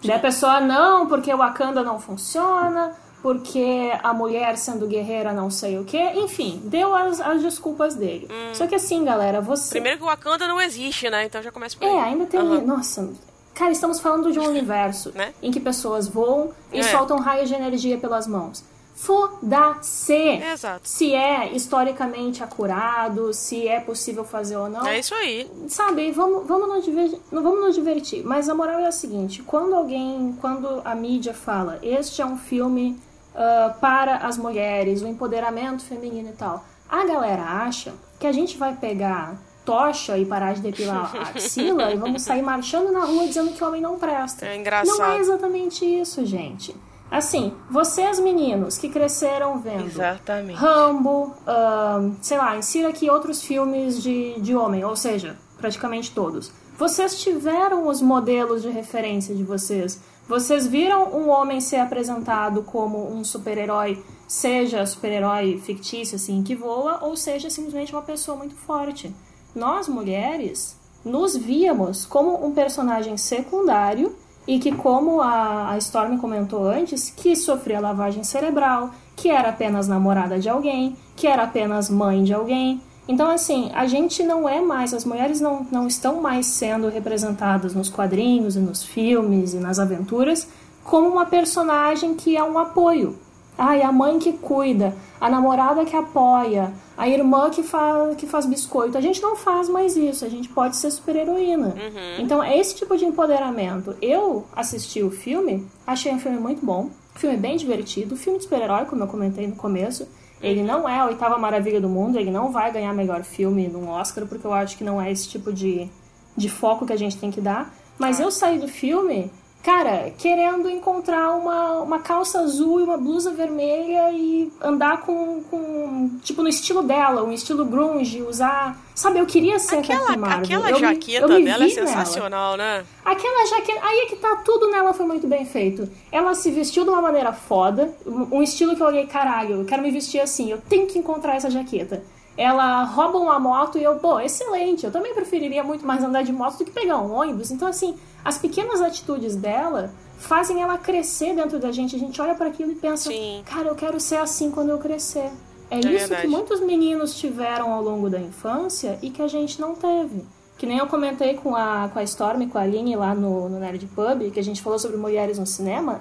Daí 0.04 0.16
a 0.16 0.20
pessoa, 0.20 0.60
não, 0.60 1.06
porque 1.06 1.32
o 1.32 1.38
Wakanda 1.38 1.82
não 1.82 1.98
funciona, 2.00 2.92
porque 3.22 3.90
a 4.02 4.12
mulher 4.12 4.56
sendo 4.58 4.86
guerreira 4.86 5.32
não 5.32 5.50
sei 5.50 5.78
o 5.78 5.84
que. 5.84 5.98
Enfim, 5.98 6.60
deu 6.64 6.94
as, 6.94 7.20
as 7.20 7.40
desculpas 7.42 7.94
dele. 7.94 8.28
Só 8.52 8.66
que 8.66 8.74
assim, 8.74 9.04
galera, 9.04 9.40
você. 9.40 9.70
Primeiro 9.70 9.98
que 9.98 10.04
o 10.04 10.06
Wakanda 10.08 10.46
não 10.46 10.60
existe, 10.60 11.08
né? 11.08 11.24
Então 11.24 11.42
já 11.42 11.50
começa 11.50 11.76
por 11.76 11.86
aí. 11.88 11.94
É, 11.94 12.00
ainda 12.02 12.26
tem. 12.26 12.38
Aham. 12.40 12.60
Nossa. 12.62 13.08
Cara, 13.54 13.70
estamos 13.70 14.00
falando 14.00 14.32
de 14.32 14.38
um 14.40 14.44
universo 14.48 15.12
Né? 15.14 15.32
em 15.42 15.50
que 15.50 15.60
pessoas 15.60 16.06
voam 16.08 16.50
e 16.72 16.80
É. 16.80 16.82
soltam 16.82 17.18
raios 17.18 17.48
de 17.48 17.54
energia 17.54 17.96
pelas 17.98 18.26
mãos. 18.26 18.64
Foda-se! 18.94 20.12
Exato. 20.52 20.88
Se 20.88 21.14
é 21.14 21.52
historicamente 21.52 22.42
acurado, 22.42 23.32
se 23.34 23.66
é 23.66 23.80
possível 23.80 24.24
fazer 24.24 24.56
ou 24.56 24.68
não. 24.68 24.86
É 24.86 24.98
isso 24.98 25.14
aí. 25.14 25.50
Sabe, 25.68 26.10
vamos, 26.12 26.46
vamos, 26.46 26.68
nos 26.68 26.84
divertir, 26.84 27.20
vamos 27.30 27.60
nos 27.60 27.74
divertir. 27.74 28.24
Mas 28.24 28.48
a 28.48 28.54
moral 28.54 28.78
é 28.78 28.86
a 28.86 28.92
seguinte: 28.92 29.42
quando 29.42 29.74
alguém, 29.74 30.36
quando 30.40 30.80
a 30.84 30.94
mídia 30.94 31.34
fala, 31.34 31.78
este 31.82 32.22
é 32.22 32.26
um 32.26 32.38
filme 32.38 32.98
ah, 33.34 33.76
para 33.80 34.18
as 34.18 34.38
mulheres, 34.38 35.02
o 35.02 35.08
empoderamento 35.08 35.84
feminino 35.84 36.30
e 36.30 36.32
tal, 36.32 36.64
a 36.88 37.04
galera 37.04 37.42
acha 37.42 37.92
que 38.18 38.26
a 38.26 38.32
gente 38.32 38.56
vai 38.56 38.76
pegar 38.76 39.36
tocha 39.64 40.16
e 40.16 40.24
parar 40.24 40.54
de 40.54 40.60
depilar 40.60 41.10
a 41.16 41.22
axila 41.34 41.90
e 41.90 41.96
vamos 41.96 42.22
sair 42.22 42.42
marchando 42.42 42.92
na 42.92 43.04
rua 43.04 43.26
dizendo 43.26 43.52
que 43.52 43.64
o 43.64 43.66
homem 43.66 43.80
não 43.80 43.98
presta. 43.98 44.46
É 44.46 44.56
engraçado. 44.56 44.98
Não 44.98 45.04
é 45.04 45.18
exatamente 45.18 45.84
isso, 45.84 46.24
gente. 46.24 46.74
Assim, 47.14 47.52
vocês 47.70 48.18
meninos 48.18 48.76
que 48.76 48.88
cresceram 48.88 49.60
vendo 49.60 49.86
Exatamente. 49.86 50.58
Rambo, 50.58 51.32
ahn, 51.46 52.16
sei 52.20 52.36
lá, 52.36 52.56
insira 52.56 52.88
aqui 52.88 53.08
outros 53.08 53.40
filmes 53.40 54.02
de, 54.02 54.40
de 54.40 54.56
homem, 54.56 54.84
ou 54.84 54.96
seja, 54.96 55.38
praticamente 55.56 56.10
todos. 56.10 56.50
Vocês 56.76 57.20
tiveram 57.20 57.86
os 57.86 58.02
modelos 58.02 58.62
de 58.62 58.68
referência 58.68 59.32
de 59.32 59.44
vocês. 59.44 60.00
Vocês 60.28 60.66
viram 60.66 61.04
um 61.14 61.28
homem 61.28 61.60
ser 61.60 61.76
apresentado 61.76 62.64
como 62.64 63.08
um 63.08 63.22
super-herói, 63.22 64.02
seja 64.26 64.84
super-herói 64.84 65.62
fictício, 65.64 66.16
assim, 66.16 66.42
que 66.42 66.56
voa, 66.56 66.98
ou 67.00 67.16
seja 67.16 67.48
simplesmente 67.48 67.92
uma 67.92 68.02
pessoa 68.02 68.36
muito 68.36 68.56
forte. 68.56 69.14
Nós, 69.54 69.86
mulheres, 69.86 70.76
nos 71.04 71.36
víamos 71.36 72.06
como 72.06 72.44
um 72.44 72.52
personagem 72.52 73.16
secundário 73.16 74.16
e 74.46 74.58
que, 74.58 74.72
como 74.72 75.20
a, 75.20 75.70
a 75.70 75.78
Storm 75.78 76.18
comentou 76.18 76.66
antes, 76.66 77.10
que 77.10 77.34
sofria 77.34 77.80
lavagem 77.80 78.24
cerebral, 78.24 78.90
que 79.16 79.30
era 79.30 79.48
apenas 79.48 79.88
namorada 79.88 80.38
de 80.38 80.48
alguém, 80.48 80.96
que 81.16 81.26
era 81.26 81.44
apenas 81.44 81.88
mãe 81.88 82.22
de 82.22 82.34
alguém. 82.34 82.80
Então, 83.06 83.30
assim, 83.30 83.70
a 83.74 83.86
gente 83.86 84.22
não 84.22 84.48
é 84.48 84.60
mais, 84.60 84.94
as 84.94 85.04
mulheres 85.04 85.40
não, 85.40 85.66
não 85.70 85.86
estão 85.86 86.20
mais 86.20 86.46
sendo 86.46 86.88
representadas 86.88 87.74
nos 87.74 87.88
quadrinhos 87.88 88.56
e 88.56 88.60
nos 88.60 88.82
filmes 88.82 89.54
e 89.54 89.58
nas 89.58 89.78
aventuras 89.78 90.48
como 90.84 91.08
uma 91.08 91.26
personagem 91.26 92.14
que 92.14 92.36
é 92.36 92.44
um 92.44 92.58
apoio. 92.58 93.18
Ai, 93.56 93.82
a 93.82 93.92
mãe 93.92 94.18
que 94.18 94.32
cuida, 94.32 94.96
a 95.20 95.30
namorada 95.30 95.84
que 95.84 95.94
apoia, 95.94 96.72
a 96.96 97.08
irmã 97.08 97.50
que, 97.50 97.62
fa 97.62 98.14
que 98.18 98.26
faz 98.26 98.46
biscoito. 98.46 98.98
A 98.98 99.00
gente 99.00 99.22
não 99.22 99.36
faz 99.36 99.68
mais 99.68 99.96
isso, 99.96 100.24
a 100.24 100.28
gente 100.28 100.48
pode 100.48 100.76
ser 100.76 100.90
super-heroína. 100.90 101.74
Então 102.18 102.42
é 102.42 102.58
esse 102.58 102.74
tipo 102.74 102.96
de 102.96 103.04
empoderamento. 103.04 103.96
Eu 104.02 104.44
assisti 104.54 105.02
o 105.02 105.10
filme, 105.10 105.66
achei 105.86 106.12
um 106.12 106.18
filme 106.18 106.38
muito 106.38 106.64
bom, 106.66 106.90
filme 107.14 107.36
bem 107.36 107.56
divertido, 107.56 108.16
filme 108.16 108.38
de 108.38 108.44
super-herói, 108.44 108.86
como 108.86 109.04
eu 109.04 109.08
comentei 109.08 109.46
no 109.46 109.54
começo. 109.54 110.08
Ele 110.42 110.62
não 110.62 110.88
é 110.88 110.98
a 110.98 111.06
oitava 111.06 111.38
maravilha 111.38 111.80
do 111.80 111.88
mundo, 111.88 112.18
ele 112.18 112.30
não 112.30 112.50
vai 112.50 112.72
ganhar 112.72 112.92
melhor 112.92 113.22
filme 113.22 113.68
num 113.68 113.88
Oscar, 113.88 114.26
porque 114.26 114.46
eu 114.46 114.52
acho 114.52 114.76
que 114.76 114.84
não 114.84 115.00
é 115.00 115.10
esse 115.10 115.28
tipo 115.28 115.52
de, 115.52 115.88
de 116.36 116.48
foco 116.50 116.84
que 116.84 116.92
a 116.92 116.98
gente 116.98 117.16
tem 117.16 117.30
que 117.30 117.40
dar. 117.40 117.72
Mas 117.98 118.18
eu 118.18 118.30
saí 118.30 118.58
do 118.58 118.68
filme, 118.68 119.30
cara, 119.64 120.12
querendo 120.18 120.68
encontrar 120.68 121.32
uma, 121.32 121.80
uma 121.80 121.98
calça 121.98 122.40
azul 122.40 122.80
e 122.80 122.82
uma 122.82 122.98
blusa 122.98 123.32
vermelha 123.32 124.12
e 124.12 124.52
andar 124.60 125.00
com, 125.00 125.42
com. 125.44 126.10
Tipo, 126.22 126.42
no 126.42 126.48
estilo 126.48 126.82
dela, 126.82 127.24
um 127.24 127.32
estilo 127.32 127.64
grunge, 127.64 128.22
usar. 128.22 128.78
Sabe, 128.94 129.18
eu 129.18 129.26
queria 129.26 129.58
ser 129.58 129.78
Aquela, 129.78 130.00
Captain 130.00 130.18
Marvel. 130.18 130.44
aquela 130.44 130.70
Eu 130.70 130.78
jaqueta 130.78 131.26
me 131.26 131.44
dela 131.44 131.64
é 131.64 131.68
vi 131.68 131.74
nela. 131.74 131.88
sensacional, 131.88 132.56
né? 132.56 132.84
Aquela 133.04 133.46
jaqueta. 133.46 133.80
Aí 133.82 134.00
é 134.00 134.06
que 134.06 134.16
tá 134.16 134.36
tudo 134.44 134.70
nela 134.70 134.92
foi 134.92 135.06
muito 135.06 135.26
bem 135.26 135.44
feito. 135.46 135.88
Ela 136.12 136.34
se 136.34 136.50
vestiu 136.50 136.84
de 136.84 136.90
uma 136.90 137.00
maneira 137.00 137.32
foda, 137.32 137.92
um 138.06 138.36
um 138.36 138.42
estilo 138.42 138.76
que 138.76 138.82
eu 138.82 138.86
olhei, 138.86 139.06
caralho, 139.06 139.60
eu 139.60 139.64
quero 139.64 139.82
me 139.82 139.90
vestir 139.90 140.20
assim, 140.20 140.50
eu 140.50 140.58
tenho 140.68 140.86
que 140.86 140.98
encontrar 140.98 141.36
essa 141.36 141.50
jaqueta. 141.50 142.02
Ela 142.36 142.82
rouba 142.84 143.18
uma 143.18 143.38
moto 143.38 143.78
e 143.78 143.84
eu, 143.84 143.96
pô, 143.96 144.18
excelente. 144.18 144.84
Eu 144.84 144.90
também 144.92 145.14
preferiria 145.14 145.62
muito 145.62 145.86
mais 145.86 146.02
andar 146.02 146.22
de 146.22 146.32
moto 146.32 146.58
do 146.58 146.64
que 146.64 146.70
pegar 146.72 146.98
um 146.98 147.12
ônibus. 147.14 147.50
Então, 147.50 147.68
assim, 147.68 147.96
as 148.24 148.38
pequenas 148.38 148.80
atitudes 148.80 149.36
dela 149.36 149.92
fazem 150.18 150.60
ela 150.62 150.76
crescer 150.76 151.34
dentro 151.34 151.58
da 151.58 151.70
gente. 151.70 151.94
A 151.94 151.98
gente 151.98 152.20
olha 152.20 152.34
para 152.34 152.48
aquilo 152.48 152.72
e 152.72 152.74
pensa, 152.74 153.10
Sim. 153.10 153.42
cara, 153.44 153.68
eu 153.68 153.74
quero 153.74 154.00
ser 154.00 154.16
assim 154.16 154.50
quando 154.50 154.70
eu 154.70 154.78
crescer. 154.78 155.30
É, 155.70 155.76
É 155.76 155.78
isso 155.78 155.88
verdade. 155.90 156.22
que 156.22 156.28
muitos 156.28 156.60
meninos 156.60 157.14
tiveram 157.14 157.72
ao 157.72 157.82
longo 157.82 158.10
da 158.10 158.20
infância 158.20 158.98
e 159.00 159.10
que 159.10 159.22
a 159.22 159.28
gente 159.28 159.60
não 159.60 159.74
teve. 159.74 160.24
Que 160.58 160.66
nem 160.66 160.78
eu 160.78 160.86
comentei 160.86 161.34
com 161.34 161.54
a, 161.54 161.88
com 161.92 161.98
a 161.98 162.02
Storm 162.04 162.42
e 162.42 162.46
com 162.46 162.58
a 162.58 162.62
Aline 162.62 162.96
lá 162.96 163.14
no, 163.14 163.48
no 163.48 163.58
Nerd 163.58 163.86
Pub, 163.86 164.30
que 164.32 164.40
a 164.40 164.44
gente 164.44 164.62
falou 164.62 164.78
sobre 164.78 164.96
mulheres 164.96 165.38
no 165.38 165.46
cinema. 165.46 166.00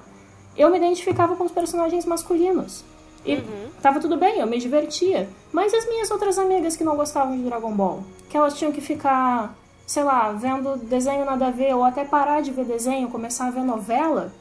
Eu 0.56 0.70
me 0.70 0.78
identificava 0.78 1.34
com 1.36 1.44
os 1.44 1.52
personagens 1.52 2.04
masculinos. 2.04 2.84
E 3.24 3.42
tava 3.80 4.00
tudo 4.00 4.16
bem, 4.16 4.38
eu 4.38 4.46
me 4.46 4.58
divertia. 4.58 5.28
Mas 5.52 5.72
e 5.72 5.76
as 5.76 5.88
minhas 5.88 6.10
outras 6.10 6.38
amigas 6.38 6.76
que 6.76 6.84
não 6.84 6.96
gostavam 6.96 7.36
de 7.36 7.42
Dragon 7.42 7.72
Ball? 7.72 8.04
Que 8.28 8.36
elas 8.36 8.58
tinham 8.58 8.72
que 8.72 8.80
ficar, 8.80 9.56
sei 9.86 10.04
lá, 10.04 10.32
vendo 10.32 10.76
desenho 10.76 11.24
nada 11.24 11.46
a 11.46 11.50
ver, 11.50 11.74
ou 11.74 11.84
até 11.84 12.04
parar 12.04 12.42
de 12.42 12.50
ver 12.50 12.64
desenho, 12.64 13.08
começar 13.08 13.46
a 13.46 13.50
ver 13.50 13.64
novela. 13.64 14.32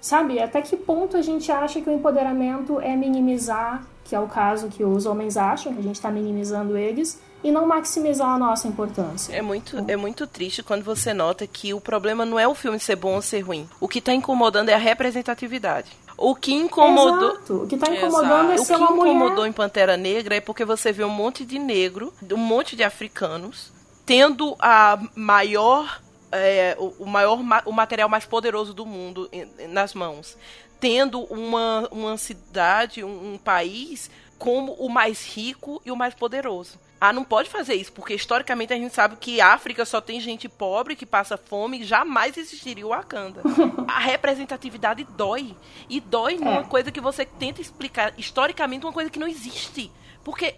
Sabe? 0.00 0.40
Até 0.40 0.60
que 0.62 0.76
ponto 0.76 1.16
a 1.16 1.22
gente 1.22 1.50
acha 1.50 1.80
que 1.80 1.88
o 1.88 1.92
empoderamento 1.92 2.78
é 2.80 2.94
minimizar, 2.94 3.86
que 4.04 4.14
é 4.14 4.20
o 4.20 4.26
caso 4.26 4.68
que 4.68 4.84
os 4.84 5.06
homens 5.06 5.36
acham, 5.36 5.72
que 5.72 5.80
a 5.80 5.82
gente 5.82 6.00
tá 6.00 6.10
minimizando 6.10 6.76
eles, 6.76 7.18
e 7.42 7.50
não 7.50 7.66
maximizar 7.66 8.30
a 8.30 8.38
nossa 8.38 8.66
importância. 8.66 9.34
É 9.34 9.42
muito, 9.42 9.76
é 9.86 9.96
muito 9.96 10.26
triste 10.26 10.62
quando 10.62 10.82
você 10.82 11.12
nota 11.12 11.46
que 11.46 11.74
o 11.74 11.80
problema 11.80 12.24
não 12.24 12.38
é 12.38 12.48
o 12.48 12.54
filme 12.54 12.80
ser 12.80 12.96
bom 12.96 13.14
ou 13.14 13.22
ser 13.22 13.40
ruim. 13.40 13.68
O 13.78 13.86
que 13.86 14.00
tá 14.00 14.14
incomodando 14.14 14.70
é 14.70 14.74
a 14.74 14.78
representatividade. 14.78 15.90
O 16.16 16.34
que 16.34 16.52
incomodou. 16.54 17.32
Exato. 17.32 17.62
O 17.62 17.66
que 17.66 17.76
tá 17.76 17.92
incomodando 17.92 18.52
é 18.52 18.54
O 18.54 18.58
que 18.58 18.64
ser 18.64 18.76
uma 18.76 18.84
incomodou 18.92 19.30
mulher. 19.36 19.48
em 19.48 19.52
Pantera 19.52 19.96
Negra 19.96 20.36
é 20.36 20.40
porque 20.40 20.64
você 20.64 20.92
vê 20.92 21.04
um 21.04 21.10
monte 21.10 21.44
de 21.44 21.58
negro, 21.58 22.12
um 22.32 22.36
monte 22.36 22.76
de 22.76 22.82
africanos, 22.84 23.72
tendo 24.06 24.54
a 24.58 24.98
maior. 25.14 26.00
é, 26.30 26.76
o, 26.78 27.04
o 27.04 27.06
maior 27.06 27.42
ma- 27.42 27.62
o 27.64 27.72
material 27.72 28.08
mais 28.08 28.24
poderoso 28.26 28.72
do 28.74 28.84
mundo 28.86 29.28
nas 29.68 29.94
mãos. 29.94 30.36
Tendo 30.80 31.20
uma, 31.24 31.88
uma 31.90 32.16
cidade, 32.18 33.02
um, 33.04 33.34
um 33.34 33.38
país 33.38 34.10
como 34.38 34.72
o 34.74 34.88
mais 34.90 35.24
rico 35.24 35.80
e 35.86 35.90
o 35.90 35.96
mais 35.96 36.12
poderoso. 36.14 36.78
Ah, 37.00 37.12
não 37.12 37.24
pode 37.24 37.50
fazer 37.50 37.74
isso, 37.74 37.92
porque 37.92 38.14
historicamente 38.14 38.72
a 38.72 38.76
gente 38.76 38.94
sabe 38.94 39.16
que 39.16 39.40
África 39.40 39.84
só 39.84 40.00
tem 40.00 40.18
gente 40.20 40.48
pobre 40.48 40.96
que 40.96 41.04
passa 41.04 41.36
fome, 41.36 41.84
jamais 41.84 42.36
existiria 42.38 42.86
o 42.86 42.90
Wakanda. 42.90 43.42
a 43.86 43.98
representatividade 43.98 45.04
dói. 45.16 45.54
E 45.90 46.00
dói 46.00 46.36
numa 46.36 46.60
É. 46.60 46.64
coisa 46.64 46.90
que 46.90 47.00
você 47.00 47.24
tenta 47.26 47.60
explicar 47.60 48.14
historicamente 48.16 48.86
uma 48.86 48.92
coisa 48.92 49.10
que 49.10 49.18
não 49.18 49.28
existe. 49.28 49.90
Porque, 50.22 50.54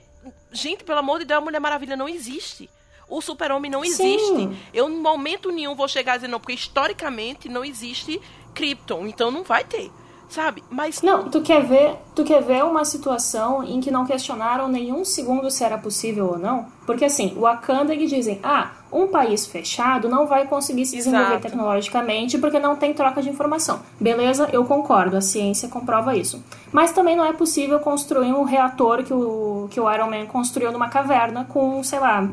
gente, 0.53 0.85
pelo 0.85 1.01
amor 1.01 1.19
de 1.19 1.25
Deus, 1.25 1.39
a 1.39 1.45
Mulher 1.45 1.59
Maravilha 1.61 1.97
não 1.97 2.09
existe. 2.09 2.71
O 3.09 3.21
super-homem 3.21 3.71
não 3.71 3.83
Sim. 3.85 3.89
existe. 4.15 4.69
Eu, 4.73 4.89
em 4.89 5.01
momento 5.01 5.51
nenhum, 5.51 5.75
vou 5.75 5.89
chegar 5.89 6.13
a 6.13 6.17
dizer 6.17 6.29
não, 6.29 6.39
porque 6.41 6.53
historicamente 6.55 7.49
não 7.49 7.65
existe 7.65 8.21
Krypton, 8.55 9.07
então 9.07 9.31
não 9.31 9.43
vai 9.43 9.65
ter. 9.65 9.91
Sabe? 10.29 10.63
Mas 10.69 11.03
Não, 11.03 11.31
tu 11.31 11.41
quer 11.41 11.63
ver, 11.65 11.95
tu 12.15 12.25
quer 12.25 12.43
ver 12.43 12.65
uma 12.65 12.85
situação 12.85 13.63
em 13.63 13.81
que 13.81 13.91
não 13.91 14.05
questionaram 14.05 14.69
nenhum 14.69 15.05
segundo 15.05 15.51
se 15.51 15.63
era 15.65 15.79
possível 15.79 16.27
ou 16.33 16.39
não? 16.39 16.67
Porque 16.85 17.05
assim, 17.05 17.33
o 17.37 17.41
Wakanda 17.43 17.95
eles 17.95 18.11
dizem: 18.11 18.41
"Ah, 18.43 18.73
um 18.93 19.07
país 19.07 19.47
fechado 19.47 20.09
não 20.09 20.27
vai 20.27 20.47
conseguir 20.47 20.85
se 20.85 20.97
desenvolver 20.97 21.27
Exato. 21.27 21.43
tecnologicamente 21.43 22.39
porque 22.39 22.59
não 22.59 22.75
tem 22.77 22.93
troca 22.93 23.23
de 23.23 23.31
informação". 23.31 23.81
Beleza, 24.01 24.49
eu 24.53 24.65
concordo, 24.65 25.17
a 25.17 25.21
ciência 25.21 25.69
comprova 25.69 26.17
isso. 26.17 26.43
Mas 26.73 26.91
também 26.93 27.15
não 27.17 27.25
é 27.25 27.33
possível 27.33 27.79
construir 27.79 28.33
um 28.33 28.43
reator 28.43 29.05
que 29.05 29.15
o 29.15 29.69
que 29.71 29.81
o 29.81 29.91
Iron 29.93 30.11
Man 30.11 30.27
construiu 30.27 30.73
numa 30.73 30.89
caverna 30.89 31.45
com, 31.49 31.83
sei 31.85 31.99
lá, 32.01 32.29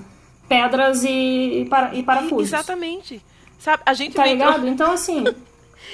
pedras 0.49 1.03
e, 1.03 1.61
e, 1.61 1.65
para, 1.69 1.93
e 1.95 2.03
parafusos. 2.03 2.47
Exatamente. 2.47 3.23
Sabe? 3.59 3.81
A 3.85 3.93
gente 3.93 4.15
Tá 4.15 4.23
que- 4.23 4.29
ligado? 4.29 4.67
Então, 4.67 4.91
assim, 4.91 5.23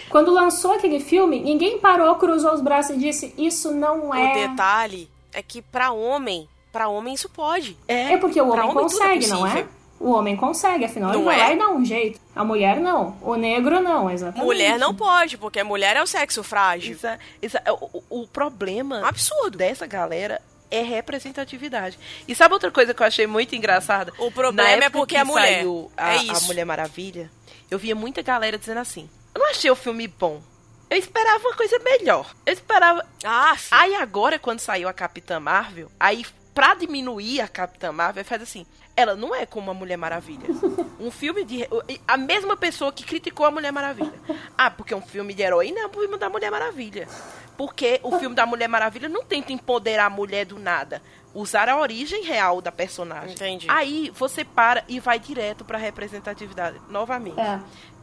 quando 0.09 0.31
lançou 0.33 0.73
aquele 0.73 0.99
filme, 0.99 1.39
ninguém 1.39 1.79
parou, 1.79 2.15
cruzou 2.15 2.53
os 2.53 2.61
braços 2.61 2.95
e 2.95 2.99
disse: 2.99 3.33
Isso 3.37 3.71
não 3.71 4.09
O 4.09 4.13
é. 4.15 4.47
detalhe 4.47 5.09
é 5.33 5.41
que 5.41 5.61
pra 5.61 5.91
homem, 5.91 6.47
pra 6.71 6.87
homem 6.87 7.13
isso 7.13 7.29
pode. 7.29 7.77
É 7.87 8.17
porque 8.17 8.39
o 8.41 8.49
homem 8.49 8.61
homem 8.65 8.71
é 8.77 8.81
consegue, 8.81 9.27
não 9.27 9.45
é? 9.47 9.67
O 9.99 10.11
homem 10.11 10.33
consegue, 10.37 10.85
afinal 10.85 11.09
ele 11.09 11.17
Não 11.17 11.25
vai 11.25 11.35
é? 11.37 11.43
lá 11.43 11.53
e 11.53 11.57
dá 11.57 11.67
um 11.69 11.83
jeito. 11.83 12.21
A 12.33 12.41
mulher 12.41 12.79
não. 12.79 13.17
O 13.21 13.35
negro 13.35 13.81
não, 13.81 14.09
exatamente. 14.09 14.45
Mulher 14.45 14.79
não 14.79 14.95
pode, 14.95 15.37
porque 15.37 15.61
mulher 15.61 15.97
é 15.97 16.01
o 16.01 16.07
sexo 16.07 16.41
frágil. 16.41 16.93
Exa- 16.93 17.19
exa- 17.41 17.61
o, 17.67 17.97
o- 18.09 18.21
o 18.21 18.27
problema 18.27 19.05
absurdo. 19.05 19.57
dessa 19.57 19.85
galera 19.85 20.41
é 20.71 20.81
representatividade. 20.81 21.99
E 22.27 22.33
sabe 22.33 22.53
outra 22.53 22.71
coisa 22.71 22.93
que 22.93 23.01
eu 23.03 23.07
achei 23.07 23.27
muito 23.27 23.55
engraçada? 23.55 24.13
O 24.17 24.31
problema 24.31 24.85
é 24.85 24.89
porque 24.89 25.15
que 25.15 25.19
é 25.19 25.23
mulher. 25.25 25.55
saiu 25.57 25.91
a, 25.97 26.13
É 26.15 26.19
a 26.19 26.23
isso. 26.23 26.45
Mulher 26.47 26.65
Maravilha, 26.65 27.29
eu 27.69 27.77
via 27.77 27.93
muita 27.95 28.21
galera 28.21 28.57
dizendo 28.57 28.79
assim: 28.79 29.09
Eu 29.39 29.43
não 29.45 29.51
achei 29.51 29.71
o 29.71 29.75
filme 29.75 30.05
bom. 30.05 30.41
Eu 30.89 30.97
esperava 30.97 31.47
uma 31.47 31.55
coisa 31.55 31.79
melhor. 31.79 32.35
Eu 32.45 32.51
esperava. 32.51 33.05
Ah, 33.23 33.55
sim. 33.57 33.69
Aí 33.71 33.95
agora, 33.95 34.37
quando 34.37 34.59
saiu 34.59 34.89
a 34.89 34.93
Capitã 34.93 35.39
Marvel, 35.39 35.89
aí 35.97 36.25
pra 36.53 36.75
diminuir 36.75 37.39
a 37.39 37.47
Capitã 37.47 37.89
Marvel, 37.93 38.25
faz 38.25 38.41
assim. 38.41 38.65
Ela 38.97 39.15
não 39.15 39.33
é 39.33 39.45
como 39.45 39.71
a 39.71 39.73
Mulher 39.73 39.95
Maravilha. 39.95 40.45
Um 40.99 41.09
filme 41.09 41.45
de. 41.45 41.65
A 42.05 42.17
mesma 42.17 42.57
pessoa 42.57 42.91
que 42.91 43.05
criticou 43.05 43.45
a 43.45 43.51
Mulher 43.51 43.71
Maravilha. 43.71 44.11
Ah, 44.57 44.69
porque 44.69 44.93
é 44.93 44.97
um 44.97 45.01
filme 45.01 45.33
de 45.33 45.41
heroína 45.41 45.79
é 45.79 45.87
um 45.87 45.89
filme 45.89 46.17
da 46.17 46.29
Mulher 46.29 46.51
Maravilha. 46.51 47.07
Porque 47.55 48.01
o 48.03 48.19
filme 48.19 48.35
da 48.35 48.45
Mulher 48.45 48.67
Maravilha 48.67 49.07
não 49.07 49.23
tenta 49.23 49.53
empoderar 49.53 50.07
a 50.07 50.09
mulher 50.09 50.45
do 50.45 50.59
nada. 50.59 51.01
Usar 51.33 51.69
a 51.69 51.77
origem 51.77 52.23
real 52.23 52.59
da 52.61 52.71
personagem. 52.71 53.31
Entendi. 53.35 53.67
Aí 53.69 54.11
você 54.13 54.43
para 54.43 54.83
e 54.89 54.99
vai 54.99 55.19
direto 55.19 55.63
pra 55.63 55.77
representatividade. 55.77 56.81
Novamente 56.89 57.39
É. 57.39 57.59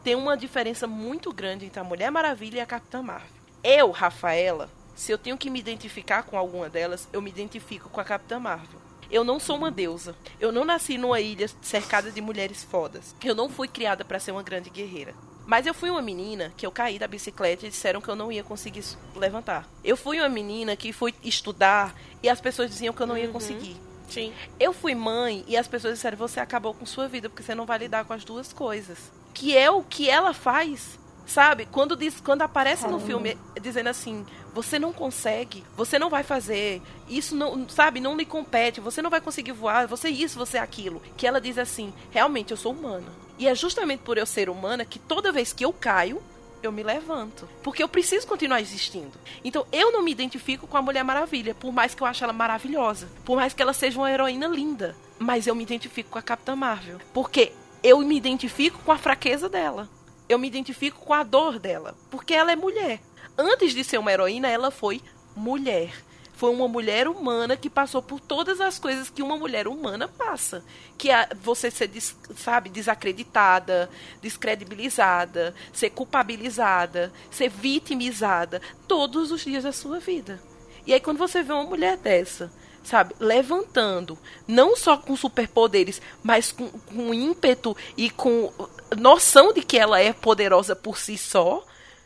tem 0.07 0.15
uma 0.15 0.37
diferença 0.37 0.87
muito 0.87 1.33
grande 1.33 1.65
entre 1.65 1.81
a 1.81 1.83
Mulher 1.83 2.09
Maravilha 2.09 2.59
e 2.59 2.61
a 2.61 2.65
Capitã 2.65 3.01
Marvel. 3.01 3.27
Eu, 3.61 3.91
Rafaela, 3.91 4.69
se 4.95 5.11
eu 5.11 5.17
tenho 5.17 5.37
que 5.37 5.49
me 5.49 5.59
identificar 5.59 6.23
com 6.23 6.37
alguma 6.37 6.69
delas, 6.69 7.09
eu 7.11 7.21
me 7.21 7.29
identifico 7.29 7.89
com 7.89 7.99
a 7.99 8.05
Capitã 8.05 8.39
Marvel. 8.39 8.79
Eu 9.11 9.25
não 9.25 9.37
sou 9.37 9.57
uma 9.57 9.69
deusa. 9.69 10.15
Eu 10.39 10.49
não 10.49 10.63
nasci 10.63 10.97
numa 10.97 11.19
ilha 11.19 11.49
cercada 11.61 12.09
de 12.09 12.21
mulheres 12.21 12.63
fodas. 12.63 13.13
Eu 13.21 13.35
não 13.35 13.49
fui 13.49 13.67
criada 13.67 14.05
para 14.05 14.17
ser 14.17 14.31
uma 14.31 14.41
grande 14.41 14.69
guerreira. 14.69 15.13
Mas 15.45 15.67
eu 15.67 15.73
fui 15.73 15.89
uma 15.89 16.01
menina 16.01 16.53
que 16.55 16.65
eu 16.65 16.71
caí 16.71 16.97
da 16.97 17.05
bicicleta 17.05 17.65
e 17.65 17.69
disseram 17.69 17.99
que 17.99 18.07
eu 18.07 18.15
não 18.15 18.31
ia 18.31 18.45
conseguir 18.45 18.85
levantar. 19.13 19.67
Eu 19.83 19.97
fui 19.97 20.21
uma 20.21 20.29
menina 20.29 20.77
que 20.77 20.93
fui 20.93 21.13
estudar 21.21 21.93
e 22.23 22.29
as 22.29 22.39
pessoas 22.39 22.69
diziam 22.69 22.93
que 22.93 23.01
eu 23.01 23.07
não 23.07 23.17
ia 23.17 23.25
uhum. 23.25 23.33
conseguir. 23.33 23.75
Sim. 24.07 24.31
Eu 24.57 24.71
fui 24.71 24.95
mãe 24.95 25.43
e 25.49 25.57
as 25.57 25.67
pessoas 25.67 25.95
disseram: 25.95 26.17
você 26.17 26.39
acabou 26.39 26.73
com 26.73 26.85
sua 26.85 27.09
vida 27.09 27.27
porque 27.27 27.43
você 27.43 27.53
não 27.53 27.65
vai 27.65 27.79
lidar 27.79 28.05
com 28.05 28.13
as 28.13 28.23
duas 28.23 28.53
coisas. 28.53 29.11
Que 29.37 29.55
é 29.55 29.69
o 29.69 29.83
que 29.83 30.09
ela 30.09 30.33
faz. 30.33 30.97
Sabe? 31.27 31.67
Quando 31.69 31.95
diz, 31.95 32.21
quando 32.21 32.41
aparece 32.41 32.83
Caramba. 32.83 32.99
no 32.99 33.05
filme 33.05 33.37
dizendo 33.61 33.89
assim, 33.89 34.25
você 34.53 34.79
não 34.79 34.93
consegue, 34.93 35.61
você 35.75 35.99
não 35.99 36.09
vai 36.09 36.23
fazer, 36.23 36.81
isso 37.07 37.35
não, 37.35 37.67
sabe, 37.67 37.99
não 37.99 38.15
lhe 38.15 38.25
compete, 38.25 38.79
você 38.79 39.01
não 39.01 39.09
vai 39.09 39.19
conseguir 39.19 39.51
voar, 39.51 39.87
você 39.87 40.07
isso, 40.07 40.39
você 40.39 40.57
aquilo. 40.57 41.01
Que 41.17 41.27
ela 41.27 41.41
diz 41.41 41.57
assim, 41.57 41.93
realmente 42.11 42.51
eu 42.51 42.57
sou 42.57 42.71
humana. 42.71 43.05
E 43.37 43.45
é 43.45 43.53
justamente 43.53 43.99
por 43.99 44.17
eu 44.17 44.25
ser 44.25 44.49
humana 44.49 44.85
que 44.85 44.97
toda 44.97 45.31
vez 45.31 45.51
que 45.51 45.65
eu 45.65 45.73
caio, 45.73 46.23
eu 46.63 46.71
me 46.71 46.81
levanto. 46.81 47.47
Porque 47.61 47.83
eu 47.83 47.89
preciso 47.89 48.25
continuar 48.25 48.61
existindo. 48.61 49.11
Então 49.43 49.67
eu 49.71 49.91
não 49.91 50.01
me 50.01 50.11
identifico 50.11 50.65
com 50.65 50.77
a 50.77 50.81
Mulher 50.81 51.03
Maravilha, 51.03 51.53
por 51.53 51.71
mais 51.71 51.93
que 51.93 52.01
eu 52.01 52.07
ache 52.07 52.23
ela 52.23 52.33
maravilhosa. 52.33 53.09
Por 53.25 53.35
mais 53.35 53.53
que 53.53 53.61
ela 53.61 53.73
seja 53.73 53.99
uma 53.99 54.11
heroína 54.11 54.47
linda. 54.47 54.95
Mas 55.19 55.45
eu 55.45 55.55
me 55.55 55.63
identifico 55.63 56.09
com 56.09 56.19
a 56.19 56.21
Capitã 56.21 56.55
Marvel. 56.55 56.99
Porque 57.13 57.51
eu 57.87 57.99
me 57.99 58.17
identifico 58.17 58.79
com 58.83 58.91
a 58.91 58.97
fraqueza 58.97 59.47
dela 59.47 59.89
eu 60.29 60.37
me 60.37 60.47
identifico 60.47 60.99
com 60.99 61.13
a 61.13 61.23
dor 61.23 61.57
dela, 61.59 61.95
porque 62.09 62.33
ela 62.33 62.51
é 62.51 62.55
mulher. 62.55 62.99
Antes 63.37 63.73
de 63.73 63.83
ser 63.83 63.97
uma 63.97 64.11
heroína, 64.11 64.47
ela 64.47 64.71
foi 64.71 65.01
mulher. 65.35 65.93
Foi 66.33 66.51
uma 66.51 66.67
mulher 66.67 67.07
humana 67.07 67.57
que 67.57 67.69
passou 67.69 68.01
por 68.01 68.19
todas 68.19 68.61
as 68.61 68.77
coisas 68.77 69.09
que 69.09 69.23
uma 69.23 69.37
mulher 69.37 69.67
humana 69.67 70.07
passa. 70.07 70.63
Que 70.97 71.09
é 71.09 71.29
você 71.41 71.71
ser, 71.71 71.89
sabe, 72.35 72.69
desacreditada, 72.69 73.89
descredibilizada, 74.21 75.55
ser 75.73 75.91
culpabilizada, 75.91 77.11
ser 77.31 77.49
vitimizada 77.49 78.61
todos 78.87 79.31
os 79.31 79.41
dias 79.41 79.63
da 79.63 79.71
sua 79.71 79.99
vida. 79.99 80.39
E 80.85 80.93
aí 80.93 80.99
quando 80.99 81.17
você 81.17 81.41
vê 81.41 81.53
uma 81.53 81.63
mulher 81.63 81.97
dessa, 81.97 82.51
sabe, 82.87 83.13
levantando, 83.19 84.17
não 84.47 84.75
só 84.75 84.95
com 84.95 85.15
superpoderes, 85.15 86.01
mas 86.23 86.53
com, 86.53 86.69
com 86.69 87.13
ímpeto 87.13 87.75
e 87.97 88.09
com 88.09 88.51
noção 88.97 89.51
de 89.51 89.61
que 89.61 89.77
ela 89.77 89.99
é 89.99 90.13
poderosa 90.13 90.75
por 90.75 90.97
si 90.97 91.17
só. 91.17 91.63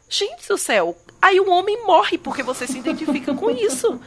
Gente 0.10 0.48
do 0.48 0.58
céu, 0.58 0.98
aí 1.22 1.40
o 1.40 1.50
homem 1.50 1.86
morre 1.86 2.18
porque 2.18 2.44
você 2.44 2.68
se 2.68 2.80
identifica 2.80 3.34
com 3.34 3.50
isso. 3.50 4.00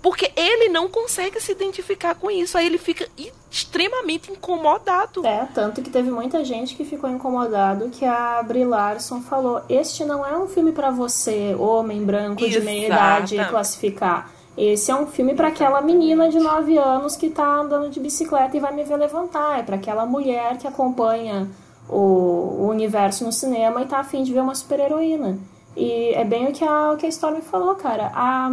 Porque 0.00 0.32
ele 0.34 0.68
não 0.68 0.88
consegue 0.88 1.40
se 1.40 1.52
identificar 1.52 2.16
com 2.16 2.28
isso. 2.28 2.58
Aí 2.58 2.66
ele 2.66 2.78
fica 2.78 3.06
extremamente 3.48 4.32
incomodado. 4.32 5.24
É, 5.24 5.46
tanto 5.54 5.80
que 5.80 5.90
teve 5.90 6.10
muita 6.10 6.44
gente 6.44 6.74
que 6.74 6.84
ficou 6.84 7.08
incomodado 7.08 7.88
que 7.90 8.04
a 8.04 8.42
Brie 8.42 8.64
Larson 8.64 9.22
falou: 9.22 9.62
Este 9.68 10.04
não 10.04 10.26
é 10.26 10.36
um 10.36 10.48
filme 10.48 10.72
para 10.72 10.90
você, 10.90 11.54
homem 11.56 12.04
branco 12.04 12.44
de 12.48 12.60
meia 12.60 12.86
idade, 12.86 13.36
classificar. 13.48 14.41
Esse 14.56 14.90
é 14.90 14.94
um 14.94 15.06
filme 15.06 15.34
para 15.34 15.48
aquela 15.48 15.80
menina 15.80 16.28
de 16.28 16.38
9 16.38 16.76
anos 16.76 17.16
que 17.16 17.30
tá 17.30 17.60
andando 17.60 17.88
de 17.88 17.98
bicicleta 17.98 18.56
e 18.56 18.60
vai 18.60 18.74
me 18.74 18.84
ver 18.84 18.96
levantar. 18.96 19.58
É 19.58 19.62
para 19.62 19.76
aquela 19.76 20.04
mulher 20.04 20.58
que 20.58 20.66
acompanha 20.66 21.48
o, 21.88 21.96
o, 21.96 22.68
universo 22.68 23.24
no 23.24 23.32
cinema 23.32 23.82
e 23.82 23.86
tá 23.86 23.98
afim 23.98 24.22
de 24.22 24.32
ver 24.32 24.40
uma 24.40 24.54
super-heroína. 24.54 25.38
E 25.74 26.12
é 26.14 26.24
bem 26.24 26.48
o 26.48 26.52
que 26.52 26.64
a, 26.64 26.92
o 26.92 26.96
que 26.98 27.06
a 27.06 27.08
Storm 27.08 27.40
falou, 27.40 27.74
cara. 27.76 28.12
A, 28.14 28.50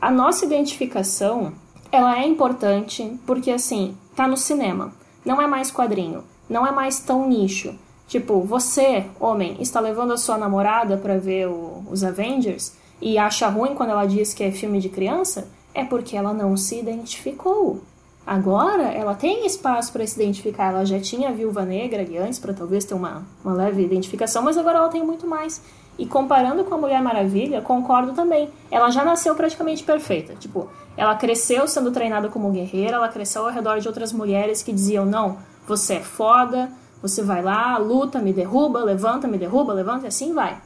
a 0.00 0.10
nossa 0.10 0.46
identificação, 0.46 1.52
ela 1.92 2.18
é 2.18 2.26
importante 2.26 3.18
porque, 3.26 3.50
assim, 3.50 3.96
tá 4.16 4.26
no 4.26 4.38
cinema. 4.38 4.92
Não 5.24 5.42
é 5.42 5.46
mais 5.46 5.70
quadrinho. 5.70 6.24
Não 6.48 6.66
é 6.66 6.72
mais 6.72 7.00
tão 7.00 7.28
nicho. 7.28 7.74
Tipo, 8.08 8.40
você, 8.40 9.04
homem, 9.20 9.56
está 9.60 9.78
levando 9.78 10.12
a 10.12 10.16
sua 10.16 10.38
namorada 10.38 10.96
para 10.96 11.18
ver 11.18 11.48
o, 11.48 11.82
os 11.90 12.02
Avengers 12.02 12.72
e 13.04 13.18
acha 13.18 13.46
ruim 13.48 13.74
quando 13.74 13.90
ela 13.90 14.06
diz 14.06 14.32
que 14.32 14.42
é 14.42 14.50
filme 14.50 14.80
de 14.80 14.88
criança, 14.88 15.46
é 15.74 15.84
porque 15.84 16.16
ela 16.16 16.32
não 16.32 16.56
se 16.56 16.80
identificou. 16.80 17.82
Agora 18.26 18.84
ela 18.84 19.14
tem 19.14 19.44
espaço 19.44 19.92
para 19.92 20.06
se 20.06 20.18
identificar. 20.18 20.72
Ela 20.72 20.86
já 20.86 20.98
tinha 20.98 21.28
a 21.28 21.32
Viúva 21.32 21.66
Negra 21.66 22.00
ali 22.00 22.16
antes 22.16 22.38
para 22.38 22.54
talvez 22.54 22.86
ter 22.86 22.94
uma, 22.94 23.22
uma 23.44 23.52
leve 23.52 23.84
identificação, 23.84 24.42
mas 24.42 24.56
agora 24.56 24.78
ela 24.78 24.88
tem 24.88 25.04
muito 25.04 25.26
mais. 25.26 25.62
E 25.98 26.06
comparando 26.06 26.64
com 26.64 26.74
a 26.74 26.78
Mulher 26.78 27.02
Maravilha, 27.02 27.60
concordo 27.60 28.12
também. 28.14 28.48
Ela 28.70 28.88
já 28.90 29.04
nasceu 29.04 29.34
praticamente 29.34 29.84
perfeita. 29.84 30.34
Tipo, 30.36 30.70
ela 30.96 31.14
cresceu 31.14 31.68
sendo 31.68 31.90
treinada 31.90 32.30
como 32.30 32.50
guerreira, 32.52 32.96
ela 32.96 33.08
cresceu 33.10 33.44
ao 33.44 33.52
redor 33.52 33.80
de 33.80 33.86
outras 33.86 34.14
mulheres 34.14 34.62
que 34.62 34.72
diziam: 34.72 35.04
não, 35.04 35.36
você 35.68 35.96
é 35.96 36.00
foda, 36.00 36.72
você 37.02 37.22
vai 37.22 37.42
lá, 37.42 37.76
luta, 37.76 38.18
me 38.18 38.32
derruba, 38.32 38.82
levanta, 38.82 39.28
me 39.28 39.36
derruba, 39.36 39.74
levanta, 39.74 40.06
e 40.06 40.08
assim 40.08 40.32
vai. 40.32 40.56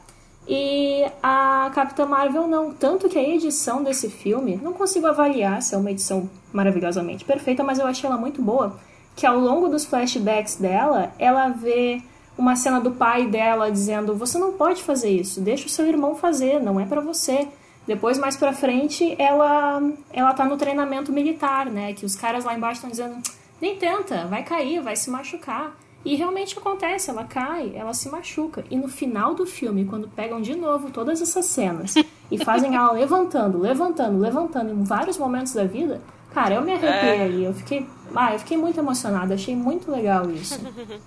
E 0.51 1.05
a 1.21 1.69
Capitã 1.75 2.07
Marvel 2.07 2.47
não. 2.47 2.73
Tanto 2.73 3.07
que 3.07 3.19
a 3.19 3.23
edição 3.23 3.83
desse 3.83 4.09
filme, 4.09 4.59
não 4.63 4.73
consigo 4.73 5.05
avaliar 5.05 5.61
se 5.61 5.75
é 5.75 5.77
uma 5.77 5.91
edição 5.91 6.27
maravilhosamente 6.51 7.23
perfeita, 7.23 7.63
mas 7.63 7.77
eu 7.77 7.85
achei 7.85 8.09
ela 8.09 8.17
muito 8.17 8.41
boa. 8.41 8.75
Que 9.15 9.27
ao 9.27 9.37
longo 9.37 9.69
dos 9.69 9.85
flashbacks 9.85 10.55
dela, 10.55 11.13
ela 11.19 11.49
vê 11.49 12.01
uma 12.35 12.55
cena 12.55 12.81
do 12.81 12.89
pai 12.89 13.27
dela 13.27 13.71
dizendo: 13.71 14.15
Você 14.15 14.39
não 14.39 14.53
pode 14.53 14.81
fazer 14.81 15.11
isso, 15.11 15.39
deixa 15.39 15.67
o 15.67 15.69
seu 15.69 15.85
irmão 15.85 16.15
fazer, 16.15 16.59
não 16.59 16.79
é 16.79 16.85
para 16.85 16.99
você. 16.99 17.47
Depois, 17.85 18.17
mais 18.17 18.35
pra 18.35 18.51
frente, 18.51 19.15
ela, 19.19 19.83
ela 20.11 20.33
tá 20.33 20.45
no 20.45 20.57
treinamento 20.57 21.11
militar, 21.11 21.67
né? 21.67 21.93
Que 21.93 22.05
os 22.05 22.15
caras 22.15 22.43
lá 22.43 22.55
embaixo 22.55 22.77
estão 22.77 22.89
dizendo: 22.89 23.21
Nem 23.61 23.75
tenta, 23.75 24.25
vai 24.25 24.41
cair, 24.41 24.81
vai 24.81 24.95
se 24.95 25.11
machucar. 25.11 25.77
E 26.03 26.15
realmente 26.15 26.57
acontece, 26.57 27.09
ela 27.09 27.25
cai, 27.25 27.73
ela 27.75 27.93
se 27.93 28.09
machuca. 28.09 28.63
E 28.69 28.77
no 28.77 28.87
final 28.87 29.35
do 29.35 29.45
filme, 29.45 29.85
quando 29.85 30.07
pegam 30.07 30.41
de 30.41 30.55
novo 30.55 30.91
todas 30.91 31.21
essas 31.21 31.45
cenas 31.45 31.93
e 32.31 32.37
fazem 32.43 32.75
ela 32.75 32.91
levantando, 32.91 33.59
levantando, 33.59 34.17
levantando 34.17 34.71
em 34.71 34.83
vários 34.83 35.17
momentos 35.17 35.53
da 35.53 35.65
vida, 35.65 36.01
cara, 36.33 36.55
eu 36.55 36.61
me 36.61 36.71
arrepiei 36.71 37.17
é. 37.17 37.23
ali. 37.23 37.43
Eu 37.43 37.53
fiquei, 37.53 37.85
ah, 38.15 38.33
eu 38.33 38.39
fiquei 38.39 38.57
muito 38.57 38.79
emocionada, 38.79 39.33
achei 39.33 39.55
muito 39.55 39.91
legal 39.91 40.31
isso. 40.31 40.59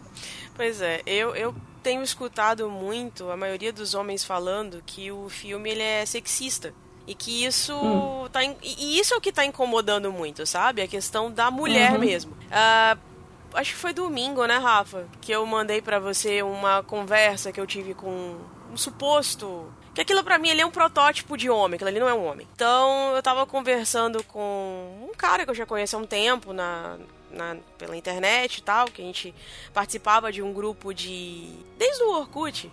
pois 0.55 0.82
é, 0.82 1.01
eu, 1.07 1.34
eu 1.34 1.55
tenho 1.82 2.03
escutado 2.03 2.68
muito 2.68 3.30
a 3.30 3.36
maioria 3.36 3.72
dos 3.72 3.95
homens 3.95 4.22
falando 4.22 4.82
que 4.84 5.11
o 5.11 5.28
filme 5.28 5.70
ele 5.70 5.82
é 5.82 6.05
sexista. 6.05 6.74
E 7.05 7.16
que 7.16 7.45
isso 7.45 7.74
hum. 7.74 8.28
tá. 8.30 8.45
E 8.45 9.01
isso 9.01 9.12
é 9.12 9.16
o 9.16 9.20
que 9.20 9.32
tá 9.32 9.45
incomodando 9.45 10.12
muito, 10.12 10.47
sabe? 10.47 10.82
A 10.82 10.86
questão 10.86 11.32
da 11.32 11.51
mulher 11.51 11.95
uhum. 11.95 11.99
mesmo. 11.99 12.30
Uh, 12.30 13.12
acho 13.55 13.72
que 13.72 13.78
foi 13.78 13.92
domingo, 13.92 14.44
né, 14.46 14.57
Rafa? 14.59 15.07
Que 15.20 15.32
eu 15.32 15.44
mandei 15.46 15.80
para 15.80 15.98
você 15.98 16.42
uma 16.42 16.82
conversa 16.82 17.53
que 17.53 17.61
eu 17.61 17.66
tive 17.66 17.94
com 17.94 18.36
um 18.70 18.76
suposto. 18.76 19.72
Que 19.94 20.00
aquilo 20.00 20.24
para 20.24 20.38
mim 20.38 20.48
ele 20.48 20.62
é 20.62 20.66
um 20.66 20.70
protótipo 20.70 21.36
de 21.36 21.50
homem, 21.50 21.74
aquilo 21.74 21.88
ali 21.90 22.00
não 22.00 22.09
é 22.09 22.14
um 22.14 22.24
homem. 22.24 22.48
Então 22.55 23.14
eu 23.14 23.22
tava 23.22 23.44
conversando 23.46 24.24
com 24.24 25.09
um 25.11 25.14
cara 25.14 25.44
que 25.44 25.50
eu 25.50 25.55
já 25.55 25.66
conheço 25.66 25.96
há 25.96 25.98
um 25.98 26.07
tempo 26.07 26.53
na, 26.53 26.98
na, 27.30 27.57
pela 27.76 27.96
internet 27.96 28.59
e 28.59 28.62
tal, 28.62 28.86
que 28.86 29.03
a 29.03 29.05
gente 29.05 29.34
participava 29.72 30.32
de 30.32 30.42
um 30.42 30.53
grupo 30.53 30.94
de. 30.94 31.50
Desde 31.78 32.03
o 32.05 32.12
Orkut. 32.12 32.70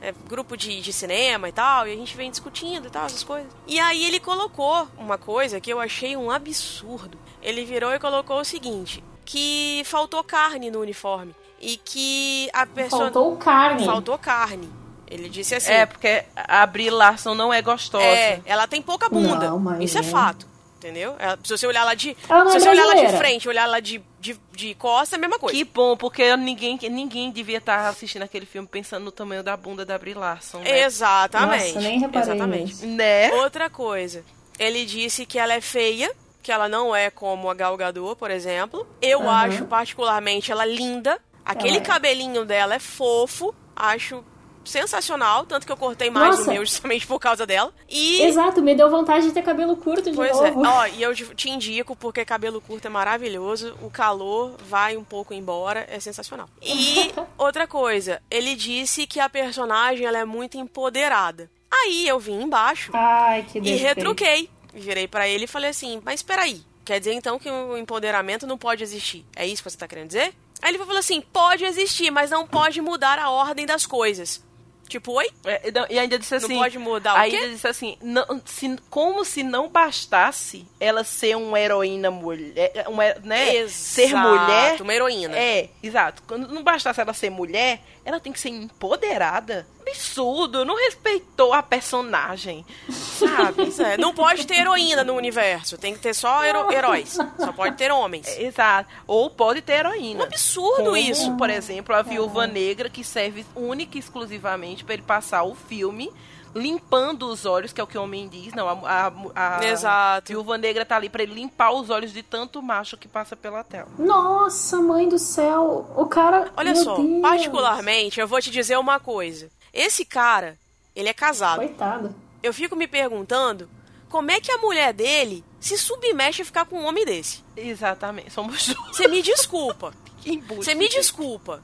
É, 0.00 0.14
grupo 0.28 0.56
de, 0.56 0.80
de 0.80 0.92
cinema 0.92 1.48
e 1.48 1.52
tal, 1.52 1.88
e 1.88 1.92
a 1.92 1.96
gente 1.96 2.16
vem 2.16 2.30
discutindo 2.30 2.86
e 2.86 2.90
tal, 2.90 3.06
essas 3.06 3.24
coisas. 3.24 3.52
E 3.66 3.80
aí 3.80 4.04
ele 4.04 4.20
colocou 4.20 4.86
uma 4.96 5.18
coisa 5.18 5.60
que 5.60 5.72
eu 5.72 5.80
achei 5.80 6.16
um 6.16 6.30
absurdo. 6.30 7.18
Ele 7.42 7.64
virou 7.64 7.92
e 7.92 7.98
colocou 7.98 8.38
o 8.38 8.44
seguinte: 8.44 9.02
que 9.28 9.82
faltou 9.84 10.24
carne 10.24 10.70
no 10.70 10.80
uniforme. 10.80 11.34
E 11.60 11.76
que 11.76 12.48
a 12.50 12.64
pessoa. 12.64 13.02
Faltou 13.04 13.36
carne. 13.36 13.84
Faltou 13.84 14.16
carne. 14.16 14.70
Ele 15.06 15.28
disse 15.28 15.54
assim. 15.54 15.70
É, 15.70 15.84
porque 15.84 16.24
a 16.34 16.64
Brie 16.64 16.88
Larson 16.88 17.34
não 17.34 17.52
é 17.52 17.60
gostosa. 17.60 18.04
É, 18.04 18.40
ela 18.46 18.66
tem 18.66 18.80
pouca 18.80 19.08
bunda. 19.08 19.50
Não, 19.50 19.82
Isso 19.82 19.98
é, 19.98 20.00
é 20.00 20.04
fato. 20.04 20.46
Entendeu? 20.78 21.14
Ela, 21.18 21.38
se 21.42 21.50
você 21.50 21.66
olhar 21.66 21.84
lá 21.84 21.92
de. 21.92 22.16
Ela 22.26 22.50
se 22.50 22.56
é 22.56 22.60
você 22.60 22.68
olhar 22.70 22.86
lá 22.86 22.94
de 22.94 23.18
frente, 23.18 23.48
olhar 23.48 23.66
lá 23.66 23.80
de, 23.80 24.00
de, 24.18 24.40
de 24.52 24.74
costa, 24.76 25.16
é 25.16 25.18
a 25.18 25.20
mesma 25.20 25.38
coisa. 25.38 25.58
Que 25.58 25.64
bom, 25.64 25.94
porque 25.94 26.34
ninguém, 26.36 26.78
ninguém 26.90 27.30
devia 27.30 27.58
estar 27.58 27.88
assistindo 27.88 28.22
aquele 28.22 28.46
filme 28.46 28.66
pensando 28.66 29.04
no 29.04 29.12
tamanho 29.12 29.42
da 29.42 29.56
bunda 29.56 29.84
da 29.84 29.98
Brie 29.98 30.14
Larson. 30.14 30.60
Né? 30.60 30.84
Exatamente. 30.84 31.74
Nossa, 31.74 31.80
nem 31.80 31.98
reparei 31.98 32.30
Exatamente. 32.30 32.64
Nisso. 32.64 32.86
Né? 32.86 33.30
Outra 33.34 33.68
coisa. 33.68 34.24
Ele 34.58 34.86
disse 34.86 35.26
que 35.26 35.38
ela 35.38 35.52
é 35.52 35.60
feia 35.60 36.10
que 36.48 36.52
ela 36.52 36.66
não 36.66 36.96
é 36.96 37.10
como 37.10 37.50
a 37.50 37.54
Gal 37.54 37.76
Gadot, 37.76 38.16
por 38.16 38.30
exemplo. 38.30 38.88
Eu 39.02 39.20
uhum. 39.20 39.28
acho 39.28 39.66
particularmente 39.66 40.50
ela 40.50 40.64
linda. 40.64 41.20
Aquele 41.44 41.76
é. 41.76 41.80
cabelinho 41.80 42.46
dela 42.46 42.74
é 42.74 42.78
fofo. 42.78 43.54
Acho 43.76 44.24
sensacional, 44.64 45.44
tanto 45.44 45.66
que 45.66 45.72
eu 45.72 45.76
cortei 45.76 46.08
mais 46.08 46.38
Nossa. 46.38 46.50
o 46.50 46.54
meu 46.54 46.64
justamente 46.64 47.06
por 47.06 47.18
causa 47.18 47.44
dela. 47.44 47.70
E 47.86 48.22
Exato, 48.22 48.62
me 48.62 48.74
deu 48.74 48.88
vontade 48.88 49.26
de 49.26 49.32
ter 49.32 49.42
cabelo 49.42 49.76
curto 49.76 50.10
de 50.10 50.16
pois 50.16 50.40
é. 50.40 50.50
novo. 50.50 50.64
é. 50.64 50.68
Ó, 50.68 50.86
e 50.86 51.02
eu 51.02 51.14
te 51.14 51.50
indico 51.50 51.94
porque 51.94 52.24
cabelo 52.24 52.62
curto 52.62 52.86
é 52.86 52.90
maravilhoso, 52.90 53.76
o 53.82 53.90
calor 53.90 54.56
vai 54.66 54.96
um 54.96 55.04
pouco 55.04 55.34
embora, 55.34 55.86
é 55.90 56.00
sensacional. 56.00 56.48
E 56.62 57.12
outra 57.36 57.66
coisa, 57.66 58.22
ele 58.30 58.56
disse 58.56 59.06
que 59.06 59.20
a 59.20 59.28
personagem 59.28 60.06
ela 60.06 60.16
é 60.16 60.24
muito 60.24 60.56
empoderada. 60.56 61.50
Aí 61.70 62.08
eu 62.08 62.18
vim 62.18 62.40
embaixo 62.40 62.90
Ai, 62.94 63.44
e 63.54 63.76
retruquei 63.76 64.48
virei 64.72 65.08
para 65.08 65.28
ele 65.28 65.44
e 65.44 65.48
falei 65.48 65.70
assim: 65.70 66.00
Mas 66.04 66.20
espera 66.20 66.42
aí, 66.42 66.62
quer 66.84 66.98
dizer 66.98 67.12
então 67.12 67.38
que 67.38 67.50
o 67.50 67.76
empoderamento 67.76 68.46
não 68.46 68.58
pode 68.58 68.82
existir. 68.82 69.24
É 69.36 69.46
isso 69.46 69.62
que 69.62 69.70
você 69.70 69.76
tá 69.76 69.88
querendo 69.88 70.08
dizer? 70.08 70.34
Aí 70.60 70.70
ele 70.70 70.78
falou 70.78 70.98
assim: 70.98 71.20
pode 71.20 71.64
existir, 71.64 72.10
mas 72.10 72.30
não 72.30 72.46
pode 72.46 72.80
mudar 72.80 73.18
a 73.18 73.30
ordem 73.30 73.66
das 73.66 73.86
coisas. 73.86 74.42
Tipo, 74.88 75.12
oi? 75.12 75.28
É, 75.44 75.70
não, 75.70 75.86
e 75.90 75.98
ainda 75.98 76.18
disse 76.18 76.34
assim. 76.34 76.54
Não 76.54 76.60
pode 76.62 76.78
mudar 76.78 77.14
o 77.14 77.16
ainda 77.18 77.48
disse 77.48 77.68
assim, 77.68 77.98
não, 78.00 78.24
se, 78.46 78.78
como 78.88 79.22
se 79.22 79.42
não 79.42 79.68
bastasse 79.68 80.66
ela 80.80 81.04
ser 81.04 81.36
uma 81.36 81.60
heroína 81.60 82.10
mulher, 82.10 82.72
uma, 82.88 83.04
né? 83.22 83.68
ser 83.68 84.04
Exato, 84.04 84.28
mulher. 84.28 84.80
Uma 84.80 84.94
heroína. 84.94 85.38
É, 85.38 85.68
exato. 85.82 86.22
Quando 86.26 86.48
não 86.48 86.62
bastasse 86.62 87.00
ela 87.00 87.12
ser 87.12 87.28
mulher, 87.28 87.82
ela 88.02 88.18
tem 88.18 88.32
que 88.32 88.40
ser 88.40 88.48
empoderada. 88.48 89.66
Absurdo, 89.90 90.64
não 90.64 90.76
respeitou 90.76 91.52
a 91.52 91.62
personagem. 91.62 92.64
Sabe? 92.88 93.68
É, 93.78 93.96
Não 93.96 94.12
pode 94.14 94.46
ter 94.46 94.56
heroína 94.60 95.04
no 95.04 95.14
universo. 95.14 95.78
Tem 95.78 95.94
que 95.94 96.00
ter 96.00 96.14
só 96.14 96.44
hero- 96.44 96.70
heróis. 96.72 97.16
Só 97.38 97.52
pode 97.52 97.76
ter 97.76 97.90
homens. 97.92 98.26
É, 98.28 98.42
Exato. 98.44 98.88
Ou 99.06 99.30
pode 99.30 99.62
ter 99.62 99.74
heroína. 99.74 100.20
Um 100.20 100.26
absurdo 100.26 100.84
Como, 100.84 100.96
isso. 100.96 101.36
Por 101.36 101.48
exemplo, 101.50 101.94
a 101.94 102.02
Viúva 102.02 102.46
Negra, 102.46 102.88
que 102.88 103.04
serve 103.04 103.44
única 103.54 103.96
e 103.96 104.00
exclusivamente 104.00 104.84
para 104.84 104.94
ele 104.94 105.02
passar 105.02 105.42
o 105.44 105.54
filme 105.54 106.10
limpando 106.54 107.28
os 107.28 107.44
olhos, 107.44 107.72
que 107.72 107.80
é 107.80 107.84
o 107.84 107.86
que 107.86 107.96
o 107.98 108.02
homem 108.02 108.26
diz. 108.28 108.52
Não, 108.54 108.66
a, 108.68 109.12
a, 109.34 109.58
a 109.58 109.64
Exato. 109.66 110.32
Viúva 110.32 110.56
Negra 110.58 110.84
tá 110.84 110.96
ali 110.96 111.08
para 111.08 111.22
ele 111.22 111.34
limpar 111.34 111.70
os 111.72 111.90
olhos 111.90 112.12
de 112.12 112.22
tanto 112.22 112.60
macho 112.62 112.96
que 112.96 113.06
passa 113.06 113.36
pela 113.36 113.62
tela. 113.62 113.88
Nossa, 113.98 114.78
mãe 114.78 115.08
do 115.08 115.18
céu. 115.18 115.88
O 115.96 116.06
cara. 116.06 116.50
Olha 116.56 116.72
meu 116.72 116.82
só, 116.84 116.96
Deus. 116.96 117.20
particularmente, 117.20 118.18
eu 118.20 118.26
vou 118.26 118.40
te 118.40 118.50
dizer 118.50 118.76
uma 118.78 118.98
coisa. 118.98 119.48
Esse 119.78 120.04
cara, 120.04 120.58
ele 120.94 121.08
é 121.08 121.14
casado. 121.14 121.58
Coitado. 121.58 122.14
Eu 122.42 122.52
fico 122.52 122.74
me 122.74 122.88
perguntando 122.88 123.70
como 124.08 124.30
é 124.30 124.40
que 124.40 124.50
a 124.50 124.58
mulher 124.58 124.92
dele 124.92 125.44
se 125.60 125.78
submete 125.78 126.42
a 126.42 126.44
ficar 126.44 126.66
com 126.66 126.80
um 126.80 126.84
homem 126.84 127.04
desse. 127.04 127.44
Exatamente. 127.56 128.32
Somos 128.32 128.66
dois. 128.74 128.96
Você 128.96 129.06
me 129.06 129.22
desculpa. 129.22 129.94
Você 130.56 130.74
me 130.74 130.88
desculpa. 130.88 131.62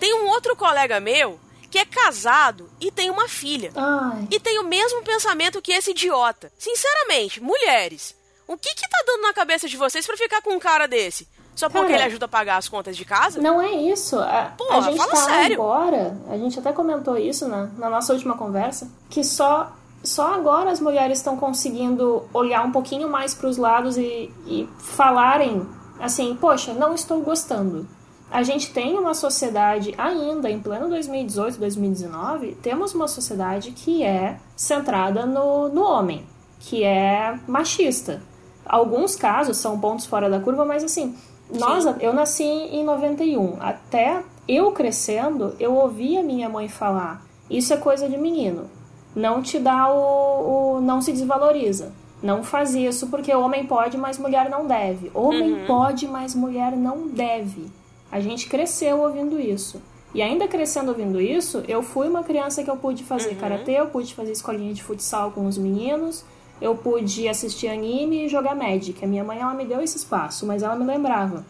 Tem 0.00 0.14
um 0.14 0.26
outro 0.28 0.56
colega 0.56 0.98
meu 1.00 1.38
que 1.70 1.78
é 1.78 1.84
casado 1.84 2.70
e 2.80 2.90
tem 2.90 3.10
uma 3.10 3.28
filha. 3.28 3.70
Ai. 3.76 4.26
E 4.30 4.40
tem 4.40 4.58
o 4.58 4.64
mesmo 4.64 5.02
pensamento 5.02 5.60
que 5.60 5.72
esse 5.72 5.90
idiota. 5.90 6.50
Sinceramente, 6.58 7.42
mulheres, 7.42 8.16
o 8.46 8.56
que 8.56 8.74
que 8.74 8.88
tá 8.88 9.02
dando 9.06 9.22
na 9.22 9.34
cabeça 9.34 9.68
de 9.68 9.76
vocês 9.76 10.06
pra 10.06 10.16
ficar 10.16 10.40
com 10.40 10.54
um 10.54 10.58
cara 10.58 10.86
desse? 10.86 11.28
Só 11.54 11.68
porque 11.68 11.86
Cara, 11.86 11.98
ele 12.00 12.04
ajuda 12.04 12.24
a 12.24 12.28
pagar 12.28 12.56
as 12.56 12.68
contas 12.68 12.96
de 12.96 13.04
casa? 13.04 13.40
Não 13.40 13.60
é 13.60 13.70
isso. 13.72 14.18
A, 14.18 14.52
Porra, 14.56 14.78
a 14.78 14.80
gente 14.80 14.98
fala 14.98 15.10
tá 15.10 15.16
sério. 15.16 15.54
agora, 15.54 16.18
a 16.28 16.36
gente 16.36 16.58
até 16.58 16.72
comentou 16.72 17.16
isso 17.16 17.48
na, 17.48 17.66
na 17.78 17.88
nossa 17.88 18.12
última 18.12 18.36
conversa, 18.36 18.90
que 19.08 19.22
só, 19.22 19.72
só 20.02 20.34
agora 20.34 20.70
as 20.70 20.80
mulheres 20.80 21.18
estão 21.18 21.36
conseguindo 21.36 22.28
olhar 22.32 22.64
um 22.64 22.72
pouquinho 22.72 23.08
mais 23.08 23.34
para 23.34 23.48
os 23.48 23.56
lados 23.56 23.96
e, 23.96 24.32
e 24.46 24.68
falarem 24.78 25.64
assim, 26.00 26.36
poxa, 26.40 26.72
não 26.74 26.94
estou 26.94 27.20
gostando. 27.20 27.86
A 28.30 28.42
gente 28.42 28.72
tem 28.72 28.98
uma 28.98 29.14
sociedade 29.14 29.94
ainda, 29.96 30.50
em 30.50 30.58
pleno 30.58 30.88
2018, 30.88 31.58
2019, 31.58 32.56
temos 32.56 32.92
uma 32.92 33.06
sociedade 33.06 33.70
que 33.70 34.02
é 34.02 34.38
centrada 34.56 35.24
no, 35.24 35.68
no 35.68 35.84
homem, 35.84 36.26
que 36.58 36.82
é 36.82 37.38
machista. 37.46 38.20
Alguns 38.66 39.14
casos 39.14 39.58
são 39.58 39.78
pontos 39.78 40.06
fora 40.06 40.28
da 40.28 40.40
curva, 40.40 40.64
mas 40.64 40.82
assim, 40.82 41.16
nós, 41.52 41.84
eu 42.00 42.12
nasci 42.12 42.44
em 42.44 42.84
91. 42.84 43.56
Até 43.60 44.22
eu 44.48 44.72
crescendo, 44.72 45.54
eu 45.58 45.74
ouvi 45.74 46.16
a 46.16 46.22
minha 46.22 46.48
mãe 46.48 46.68
falar: 46.68 47.24
Isso 47.50 47.72
é 47.72 47.76
coisa 47.76 48.08
de 48.08 48.16
menino. 48.16 48.70
Não 49.14 49.42
te 49.42 49.58
dá 49.58 49.92
o. 49.92 50.76
o 50.76 50.80
não 50.80 51.00
se 51.00 51.12
desvaloriza. 51.12 51.92
Não 52.22 52.42
faz 52.42 52.74
isso 52.74 53.08
porque 53.08 53.34
homem 53.34 53.66
pode, 53.66 53.98
mas 53.98 54.18
mulher 54.18 54.48
não 54.48 54.66
deve. 54.66 55.10
Homem 55.12 55.66
pode, 55.66 56.06
mas 56.08 56.34
mulher 56.34 56.74
não 56.74 57.06
deve. 57.08 57.66
A 58.10 58.18
gente 58.18 58.48
cresceu 58.48 59.00
ouvindo 59.00 59.38
isso. 59.38 59.82
E 60.14 60.22
ainda 60.22 60.46
crescendo 60.46 60.88
ouvindo 60.88 61.20
isso, 61.20 61.62
eu 61.66 61.82
fui 61.82 62.08
uma 62.08 62.22
criança 62.22 62.62
que 62.62 62.70
eu 62.70 62.76
pude 62.76 63.02
fazer 63.02 63.34
karatê, 63.34 63.72
eu 63.72 63.88
pude 63.88 64.14
fazer 64.14 64.30
escolinha 64.30 64.72
de 64.72 64.82
futsal 64.82 65.32
com 65.32 65.46
os 65.46 65.58
meninos, 65.58 66.24
eu 66.60 66.74
pude 66.76 67.28
assistir 67.28 67.68
anime 67.68 68.26
e 68.26 68.28
jogar 68.28 68.54
Magic. 68.54 69.04
A 69.04 69.08
minha 69.08 69.24
mãe 69.24 69.40
ela 69.40 69.54
me 69.54 69.64
deu 69.64 69.80
esse 69.80 69.96
espaço, 69.96 70.46
mas 70.46 70.62
ela 70.62 70.76
me 70.76 70.84
lembrava: 70.84 71.44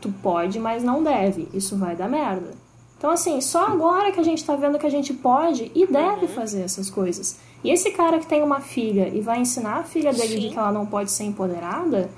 tu 0.00 0.10
pode, 0.22 0.58
mas 0.58 0.82
não 0.82 1.02
deve. 1.02 1.48
Isso 1.52 1.76
vai 1.76 1.96
dar 1.96 2.08
merda. 2.08 2.54
Então, 2.98 3.10
assim, 3.10 3.40
só 3.40 3.66
agora 3.66 4.10
que 4.10 4.20
a 4.20 4.22
gente 4.22 4.44
tá 4.44 4.56
vendo 4.56 4.78
que 4.78 4.86
a 4.86 4.90
gente 4.90 5.12
pode 5.12 5.70
e 5.74 5.86
deve 5.86 6.26
fazer 6.28 6.62
essas 6.62 6.88
coisas. 6.88 7.38
E 7.62 7.70
esse 7.70 7.90
cara 7.90 8.18
que 8.18 8.26
tem 8.26 8.42
uma 8.42 8.60
filha 8.60 9.08
e 9.08 9.20
vai 9.20 9.38
ensinar 9.38 9.80
a 9.80 9.82
filha 9.82 10.12
dele 10.12 10.36
de 10.36 10.46
Sim. 10.48 10.50
que 10.50 10.58
ela 10.58 10.72
não 10.72 10.86
pode 10.86 11.10
ser 11.10 11.24
empoderada, 11.24 12.08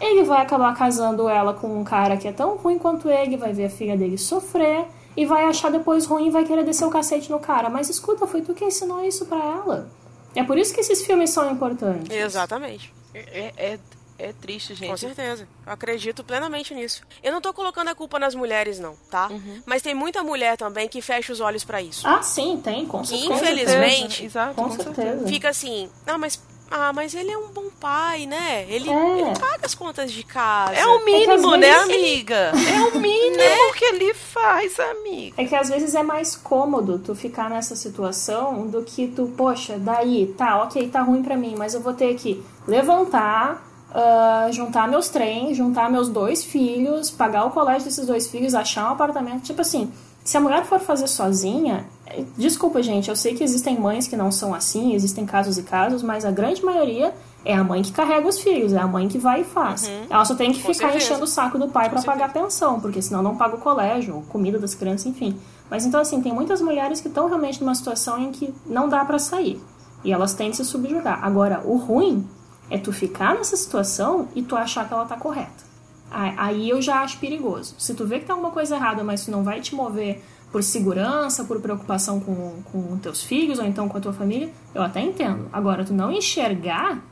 ele 0.00 0.22
vai 0.22 0.40
acabar 0.40 0.76
casando 0.76 1.28
ela 1.28 1.54
com 1.54 1.80
um 1.80 1.82
cara 1.82 2.16
que 2.16 2.28
é 2.28 2.32
tão 2.32 2.56
ruim 2.56 2.78
quanto 2.78 3.08
ele, 3.08 3.36
vai 3.36 3.52
ver 3.52 3.66
a 3.66 3.70
filha 3.70 3.96
dele 3.96 4.16
sofrer 4.16 4.86
e 5.16 5.26
vai 5.26 5.44
achar 5.44 5.70
depois 5.70 6.06
ruim 6.06 6.28
e 6.28 6.30
vai 6.30 6.44
querer 6.44 6.64
descer 6.64 6.84
o 6.84 6.90
cacete 6.90 7.30
no 7.30 7.38
cara. 7.38 7.68
Mas 7.68 7.88
escuta, 7.88 8.26
foi 8.26 8.42
tu 8.42 8.54
que 8.54 8.64
ensinou 8.64 9.04
isso 9.04 9.26
pra 9.26 9.38
ela. 9.38 9.88
É 10.34 10.42
por 10.42 10.56
isso 10.58 10.72
que 10.74 10.80
esses 10.80 11.04
filmes 11.04 11.30
são 11.30 11.50
importantes. 11.50 12.14
Exatamente. 12.14 12.92
É, 13.14 13.52
é, 13.56 13.78
é 14.18 14.32
triste, 14.32 14.74
Com 14.74 14.78
gente. 14.78 15.00
certeza. 15.00 15.46
Eu 15.66 15.72
acredito 15.72 16.22
plenamente 16.24 16.74
nisso. 16.74 17.02
Eu 17.22 17.32
não 17.32 17.40
tô 17.40 17.52
colocando 17.52 17.88
a 17.88 17.94
culpa 17.94 18.18
nas 18.18 18.34
mulheres, 18.34 18.78
não, 18.78 18.94
tá? 19.10 19.28
Mas 19.66 19.82
tem 19.82 19.94
muita 19.94 20.22
mulher 20.22 20.56
também 20.56 20.88
que 20.88 21.02
fecha 21.02 21.32
os 21.32 21.40
olhos 21.40 21.64
pra 21.64 21.82
isso. 21.82 22.06
Ah, 22.06 22.22
sim, 22.22 22.60
tem, 22.62 22.86
com 22.86 23.04
certeza. 23.04 23.32
infelizmente- 23.34 24.24
Exato, 24.24 24.54
Com 24.54 24.64
com 24.64 24.70
certeza. 24.70 24.94
certeza. 24.94 25.26
Fica 25.28 25.48
assim, 25.48 25.90
ah, 26.06 26.16
mas. 26.18 26.40
Ah, 26.74 26.90
mas 26.94 27.14
ele 27.14 27.30
é 27.30 27.36
um 27.36 27.48
bom 27.48 27.66
pai, 27.78 28.24
né? 28.24 28.64
Ele, 28.68 28.88
É. 28.88 29.20
ele 29.20 29.38
paga 29.38 29.66
as 29.66 29.74
contas 29.74 30.10
de 30.10 30.22
casa. 30.22 30.74
É 30.74 30.86
o 30.86 31.04
mínimo, 31.04 31.32
É 31.32 31.36
que 31.38 31.46
às 31.54 31.58
né, 31.60 31.70
amiga? 31.74 32.34
É 32.34 32.80
o 32.80 32.98
mínimo 32.98 33.72
que 33.76 33.84
ele 33.84 34.14
faz, 34.14 34.80
amiga. 34.80 35.34
É 35.36 35.44
que 35.44 35.54
às 35.54 35.68
vezes 35.68 35.94
é 35.94 36.02
mais 36.02 36.34
cômodo 36.34 36.98
tu 36.98 37.14
ficar 37.14 37.50
nessa 37.50 37.76
situação 37.76 38.66
do 38.68 38.82
que 38.82 39.06
tu, 39.08 39.26
poxa, 39.36 39.76
daí, 39.78 40.32
tá, 40.38 40.62
ok, 40.62 40.88
tá 40.88 41.02
ruim 41.02 41.22
pra 41.22 41.36
mim, 41.36 41.54
mas 41.58 41.74
eu 41.74 41.80
vou 41.80 41.92
ter 41.92 42.14
que 42.14 42.42
levantar, 42.66 43.62
ah, 43.94 44.48
juntar 44.50 44.88
meus 44.88 45.08
trens, 45.10 45.56
juntar 45.56 45.90
meus 45.90 46.08
dois 46.08 46.42
filhos, 46.42 47.10
pagar 47.10 47.44
o 47.44 47.50
colégio 47.50 47.84
desses 47.84 48.06
dois 48.06 48.28
filhos, 48.30 48.54
achar 48.54 48.88
um 48.88 48.92
apartamento. 48.92 49.42
Tipo 49.42 49.60
assim, 49.60 49.92
se 50.24 50.36
a 50.36 50.40
mulher 50.40 50.64
for 50.64 50.78
fazer 50.80 51.06
sozinha, 51.08 51.84
eh, 52.06 52.24
desculpa, 52.36 52.82
gente, 52.82 53.08
eu 53.10 53.16
sei 53.16 53.34
que 53.34 53.42
existem 53.42 53.78
mães 53.78 54.06
que 54.06 54.16
não 54.16 54.30
são 54.30 54.54
assim, 54.54 54.94
existem 54.94 55.26
casos 55.26 55.58
e 55.58 55.62
casos, 55.62 56.02
mas 56.02 56.24
a 56.24 56.30
grande 56.30 56.64
maioria 56.64 57.12
é 57.44 57.54
a 57.56 57.64
mãe 57.64 57.82
que 57.82 57.90
carrega 57.90 58.28
os 58.28 58.38
filhos, 58.40 58.72
é 58.72 58.78
a 58.78 58.86
mãe 58.86 59.08
que 59.08 59.18
vai 59.18 59.40
e 59.40 59.44
faz. 59.44 59.90
Ela 60.08 60.24
só 60.24 60.34
tem 60.36 60.52
que 60.52 60.58
Uhum. 60.58 60.66
Com 60.66 60.72
ficar 60.74 60.86
certeza. 60.90 61.04
enchendo 61.12 61.24
o 61.24 61.26
saco 61.26 61.58
do 61.58 61.68
pai 61.68 61.90
pra 61.90 62.00
pagar 62.02 62.32
pensão, 62.32 62.78
porque 62.78 63.02
senão 63.02 63.20
não 63.20 63.36
paga 63.36 63.56
o 63.56 63.58
colégio, 63.58 64.22
comida 64.28 64.58
das 64.60 64.74
crianças, 64.76 65.06
enfim. 65.06 65.36
Mas 65.68 65.84
então, 65.84 66.00
assim, 66.00 66.20
tem 66.20 66.32
muitas 66.32 66.60
mulheres 66.60 67.00
que 67.00 67.08
estão 67.08 67.26
realmente 67.26 67.60
numa 67.60 67.74
situação 67.74 68.16
em 68.18 68.30
que 68.30 68.54
não 68.64 68.88
dá 68.88 69.04
pra 69.04 69.18
sair. 69.18 69.60
E 70.04 70.12
elas 70.12 70.34
têm 70.34 70.50
que 70.50 70.56
se 70.56 70.64
subjugar. 70.64 71.18
Agora, 71.24 71.62
o 71.64 71.76
ruim 71.76 72.24
é 72.70 72.78
tu 72.78 72.92
ficar 72.92 73.34
nessa 73.34 73.56
situação 73.56 74.28
e 74.36 74.42
tu 74.42 74.54
achar 74.54 74.86
que 74.86 74.94
ela 74.94 75.04
tá 75.04 75.16
correta. 75.16 75.71
Aí 76.12 76.68
eu 76.68 76.82
já 76.82 77.00
acho 77.00 77.18
perigoso. 77.18 77.74
Se 77.78 77.94
tu 77.94 78.06
vê 78.06 78.18
que 78.18 78.26
tem 78.26 78.32
alguma 78.32 78.50
coisa 78.50 78.76
errada, 78.76 79.02
mas 79.02 79.24
tu 79.24 79.30
não 79.30 79.42
vai 79.42 79.60
te 79.60 79.74
mover 79.74 80.22
por 80.50 80.62
segurança, 80.62 81.44
por 81.44 81.60
preocupação 81.60 82.20
com, 82.20 82.62
com 82.70 82.98
teus 82.98 83.22
filhos 83.22 83.58
ou 83.58 83.64
então 83.64 83.88
com 83.88 83.96
a 83.96 84.00
tua 84.00 84.12
família, 84.12 84.50
eu 84.74 84.82
até 84.82 85.00
entendo. 85.00 85.48
Agora, 85.50 85.84
tu 85.84 85.94
não 85.94 86.12
enxergar, 86.12 87.02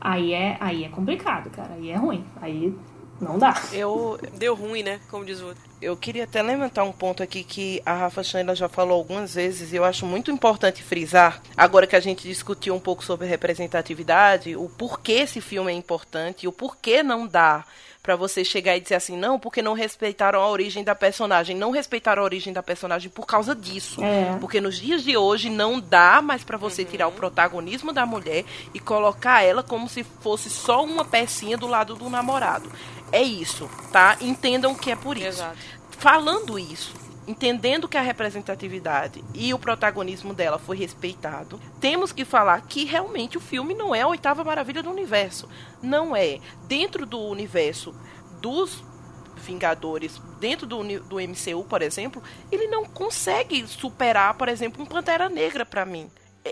aí 0.00 0.32
é, 0.32 0.56
aí 0.58 0.84
é 0.84 0.88
complicado, 0.88 1.48
cara. 1.50 1.74
Aí 1.74 1.90
é 1.90 1.96
ruim. 1.96 2.24
Aí 2.40 2.76
não 3.22 3.38
dá. 3.38 3.54
Eu, 3.72 4.18
Deu 4.34 4.56
ruim, 4.56 4.82
né? 4.82 5.00
Como 5.08 5.24
diz 5.24 5.40
o 5.40 5.46
outro. 5.46 5.62
eu 5.80 5.96
queria 5.96 6.24
até 6.24 6.42
levantar 6.42 6.82
um 6.82 6.90
ponto 6.90 7.22
aqui 7.22 7.44
que 7.44 7.80
a 7.86 7.94
Rafa 7.94 8.24
Chandler 8.24 8.56
já 8.56 8.68
falou 8.68 8.98
algumas 8.98 9.36
vezes 9.36 9.72
e 9.72 9.76
eu 9.76 9.84
acho 9.84 10.04
muito 10.04 10.30
importante 10.32 10.82
frisar, 10.82 11.40
agora 11.56 11.86
que 11.86 11.94
a 11.94 12.00
gente 12.00 12.26
discutiu 12.26 12.74
um 12.74 12.80
pouco 12.80 13.04
sobre 13.04 13.28
representatividade, 13.28 14.56
o 14.56 14.68
porquê 14.68 15.12
esse 15.12 15.40
filme 15.40 15.70
é 15.70 15.74
importante 15.74 16.44
e 16.44 16.48
o 16.48 16.52
porquê 16.52 17.04
não 17.04 17.26
dá 17.26 17.64
pra 18.02 18.16
você 18.16 18.44
chegar 18.44 18.76
e 18.76 18.80
dizer 18.80 18.96
assim, 18.96 19.16
não, 19.16 19.38
porque 19.38 19.62
não 19.62 19.74
respeitaram 19.74 20.40
a 20.40 20.48
origem 20.48 20.82
da 20.82 20.94
personagem. 20.94 21.56
Não 21.56 21.70
respeitaram 21.70 22.22
a 22.22 22.24
origem 22.24 22.52
da 22.52 22.62
personagem 22.62 23.08
por 23.08 23.26
causa 23.26 23.54
disso. 23.54 24.02
É. 24.02 24.36
Porque 24.40 24.60
nos 24.60 24.78
dias 24.78 25.04
de 25.04 25.16
hoje 25.16 25.48
não 25.48 25.78
dá 25.78 26.20
mais 26.20 26.42
pra 26.42 26.56
você 26.58 26.84
tirar 26.84 27.06
o 27.06 27.12
protagonismo 27.12 27.92
da 27.92 28.04
mulher 28.04 28.44
e 28.74 28.80
colocar 28.80 29.42
ela 29.42 29.62
como 29.62 29.88
se 29.88 30.02
fosse 30.02 30.50
só 30.50 30.82
uma 30.84 31.04
pecinha 31.04 31.56
do 31.56 31.66
lado 31.66 31.94
do 31.94 32.10
namorado. 32.10 32.70
É 33.12 33.22
isso, 33.22 33.70
tá? 33.92 34.16
Entendam 34.20 34.74
que 34.74 34.90
é 34.90 34.96
por 34.96 35.16
isso. 35.16 35.28
Exato. 35.28 35.56
Falando 35.98 36.58
isso, 36.58 36.92
entendendo 37.32 37.88
que 37.88 37.96
a 37.96 38.02
representatividade 38.02 39.24
e 39.34 39.52
o 39.52 39.58
protagonismo 39.58 40.34
dela 40.34 40.58
foi 40.58 40.76
respeitado, 40.76 41.58
temos 41.80 42.12
que 42.12 42.24
falar 42.24 42.60
que 42.66 42.84
realmente 42.84 43.36
o 43.36 43.40
filme 43.40 43.74
não 43.74 43.94
é 43.94 44.02
a 44.02 44.08
oitava 44.08 44.44
maravilha 44.44 44.82
do 44.82 44.90
universo. 44.90 45.48
Não 45.82 46.14
é. 46.14 46.38
Dentro 46.68 47.06
do 47.06 47.18
universo 47.18 47.94
dos 48.40 48.84
Vingadores, 49.42 50.20
dentro 50.38 50.66
do, 50.66 50.82
do 51.00 51.16
MCU, 51.16 51.64
por 51.64 51.82
exemplo, 51.82 52.22
ele 52.50 52.68
não 52.68 52.84
consegue 52.84 53.66
superar, 53.66 54.34
por 54.34 54.48
exemplo, 54.48 54.80
um 54.80 54.86
Pantera 54.86 55.28
Negra 55.28 55.66
pra 55.66 55.84
mim. 55.84 56.08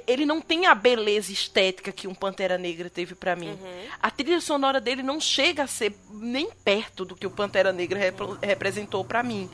ele 0.08 0.26
não 0.26 0.40
tem 0.40 0.66
a 0.66 0.74
beleza 0.74 1.30
estética 1.30 1.92
que 1.92 2.08
um 2.08 2.14
Pantera 2.14 2.58
Negra 2.58 2.90
teve 2.90 3.14
para 3.14 3.36
mim. 3.36 3.50
Uhum. 3.50 3.84
A 4.02 4.10
trilha 4.10 4.40
sonora 4.40 4.80
dele 4.80 5.04
não 5.04 5.20
chega 5.20 5.62
a 5.62 5.68
ser 5.68 5.94
nem 6.10 6.50
perto 6.64 7.04
do 7.04 7.14
que 7.14 7.28
o 7.28 7.30
Pantera 7.30 7.72
Negra 7.72 7.98
rep 7.98 8.18
representou 8.42 9.04
para 9.04 9.22
mim. 9.22 9.48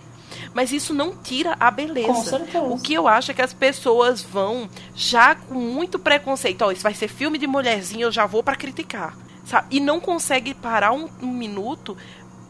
Mas 0.55 0.73
isso 0.73 0.93
não 0.95 1.15
tira 1.17 1.57
a 1.61 1.71
beleza. 1.71 2.09
Com 2.09 2.23
certeza. 2.25 2.65
O 2.65 2.81
que 2.81 2.95
eu 2.95 3.07
acho 3.09 3.31
é 3.31 3.35
que 3.35 3.43
as 3.43 3.53
pessoas 3.55 4.23
vão 4.23 4.69
já 4.95 5.35
com 5.35 5.55
muito 5.55 5.99
preconceito. 5.99 6.63
Ó, 6.63 6.71
isso 6.73 6.83
vai 6.83 6.95
ser 6.95 7.09
filme 7.09 7.39
de 7.39 7.47
mulherzinha, 7.47 8.05
eu 8.05 8.13
já 8.13 8.27
vou 8.27 8.43
para 8.43 8.57
criticar. 8.57 9.17
Sabe? 9.45 9.77
E 9.77 9.81
não 9.81 10.01
consegue 10.01 10.55
parar 10.55 10.93
um, 10.93 11.09
um 11.23 11.31
minuto 11.33 11.97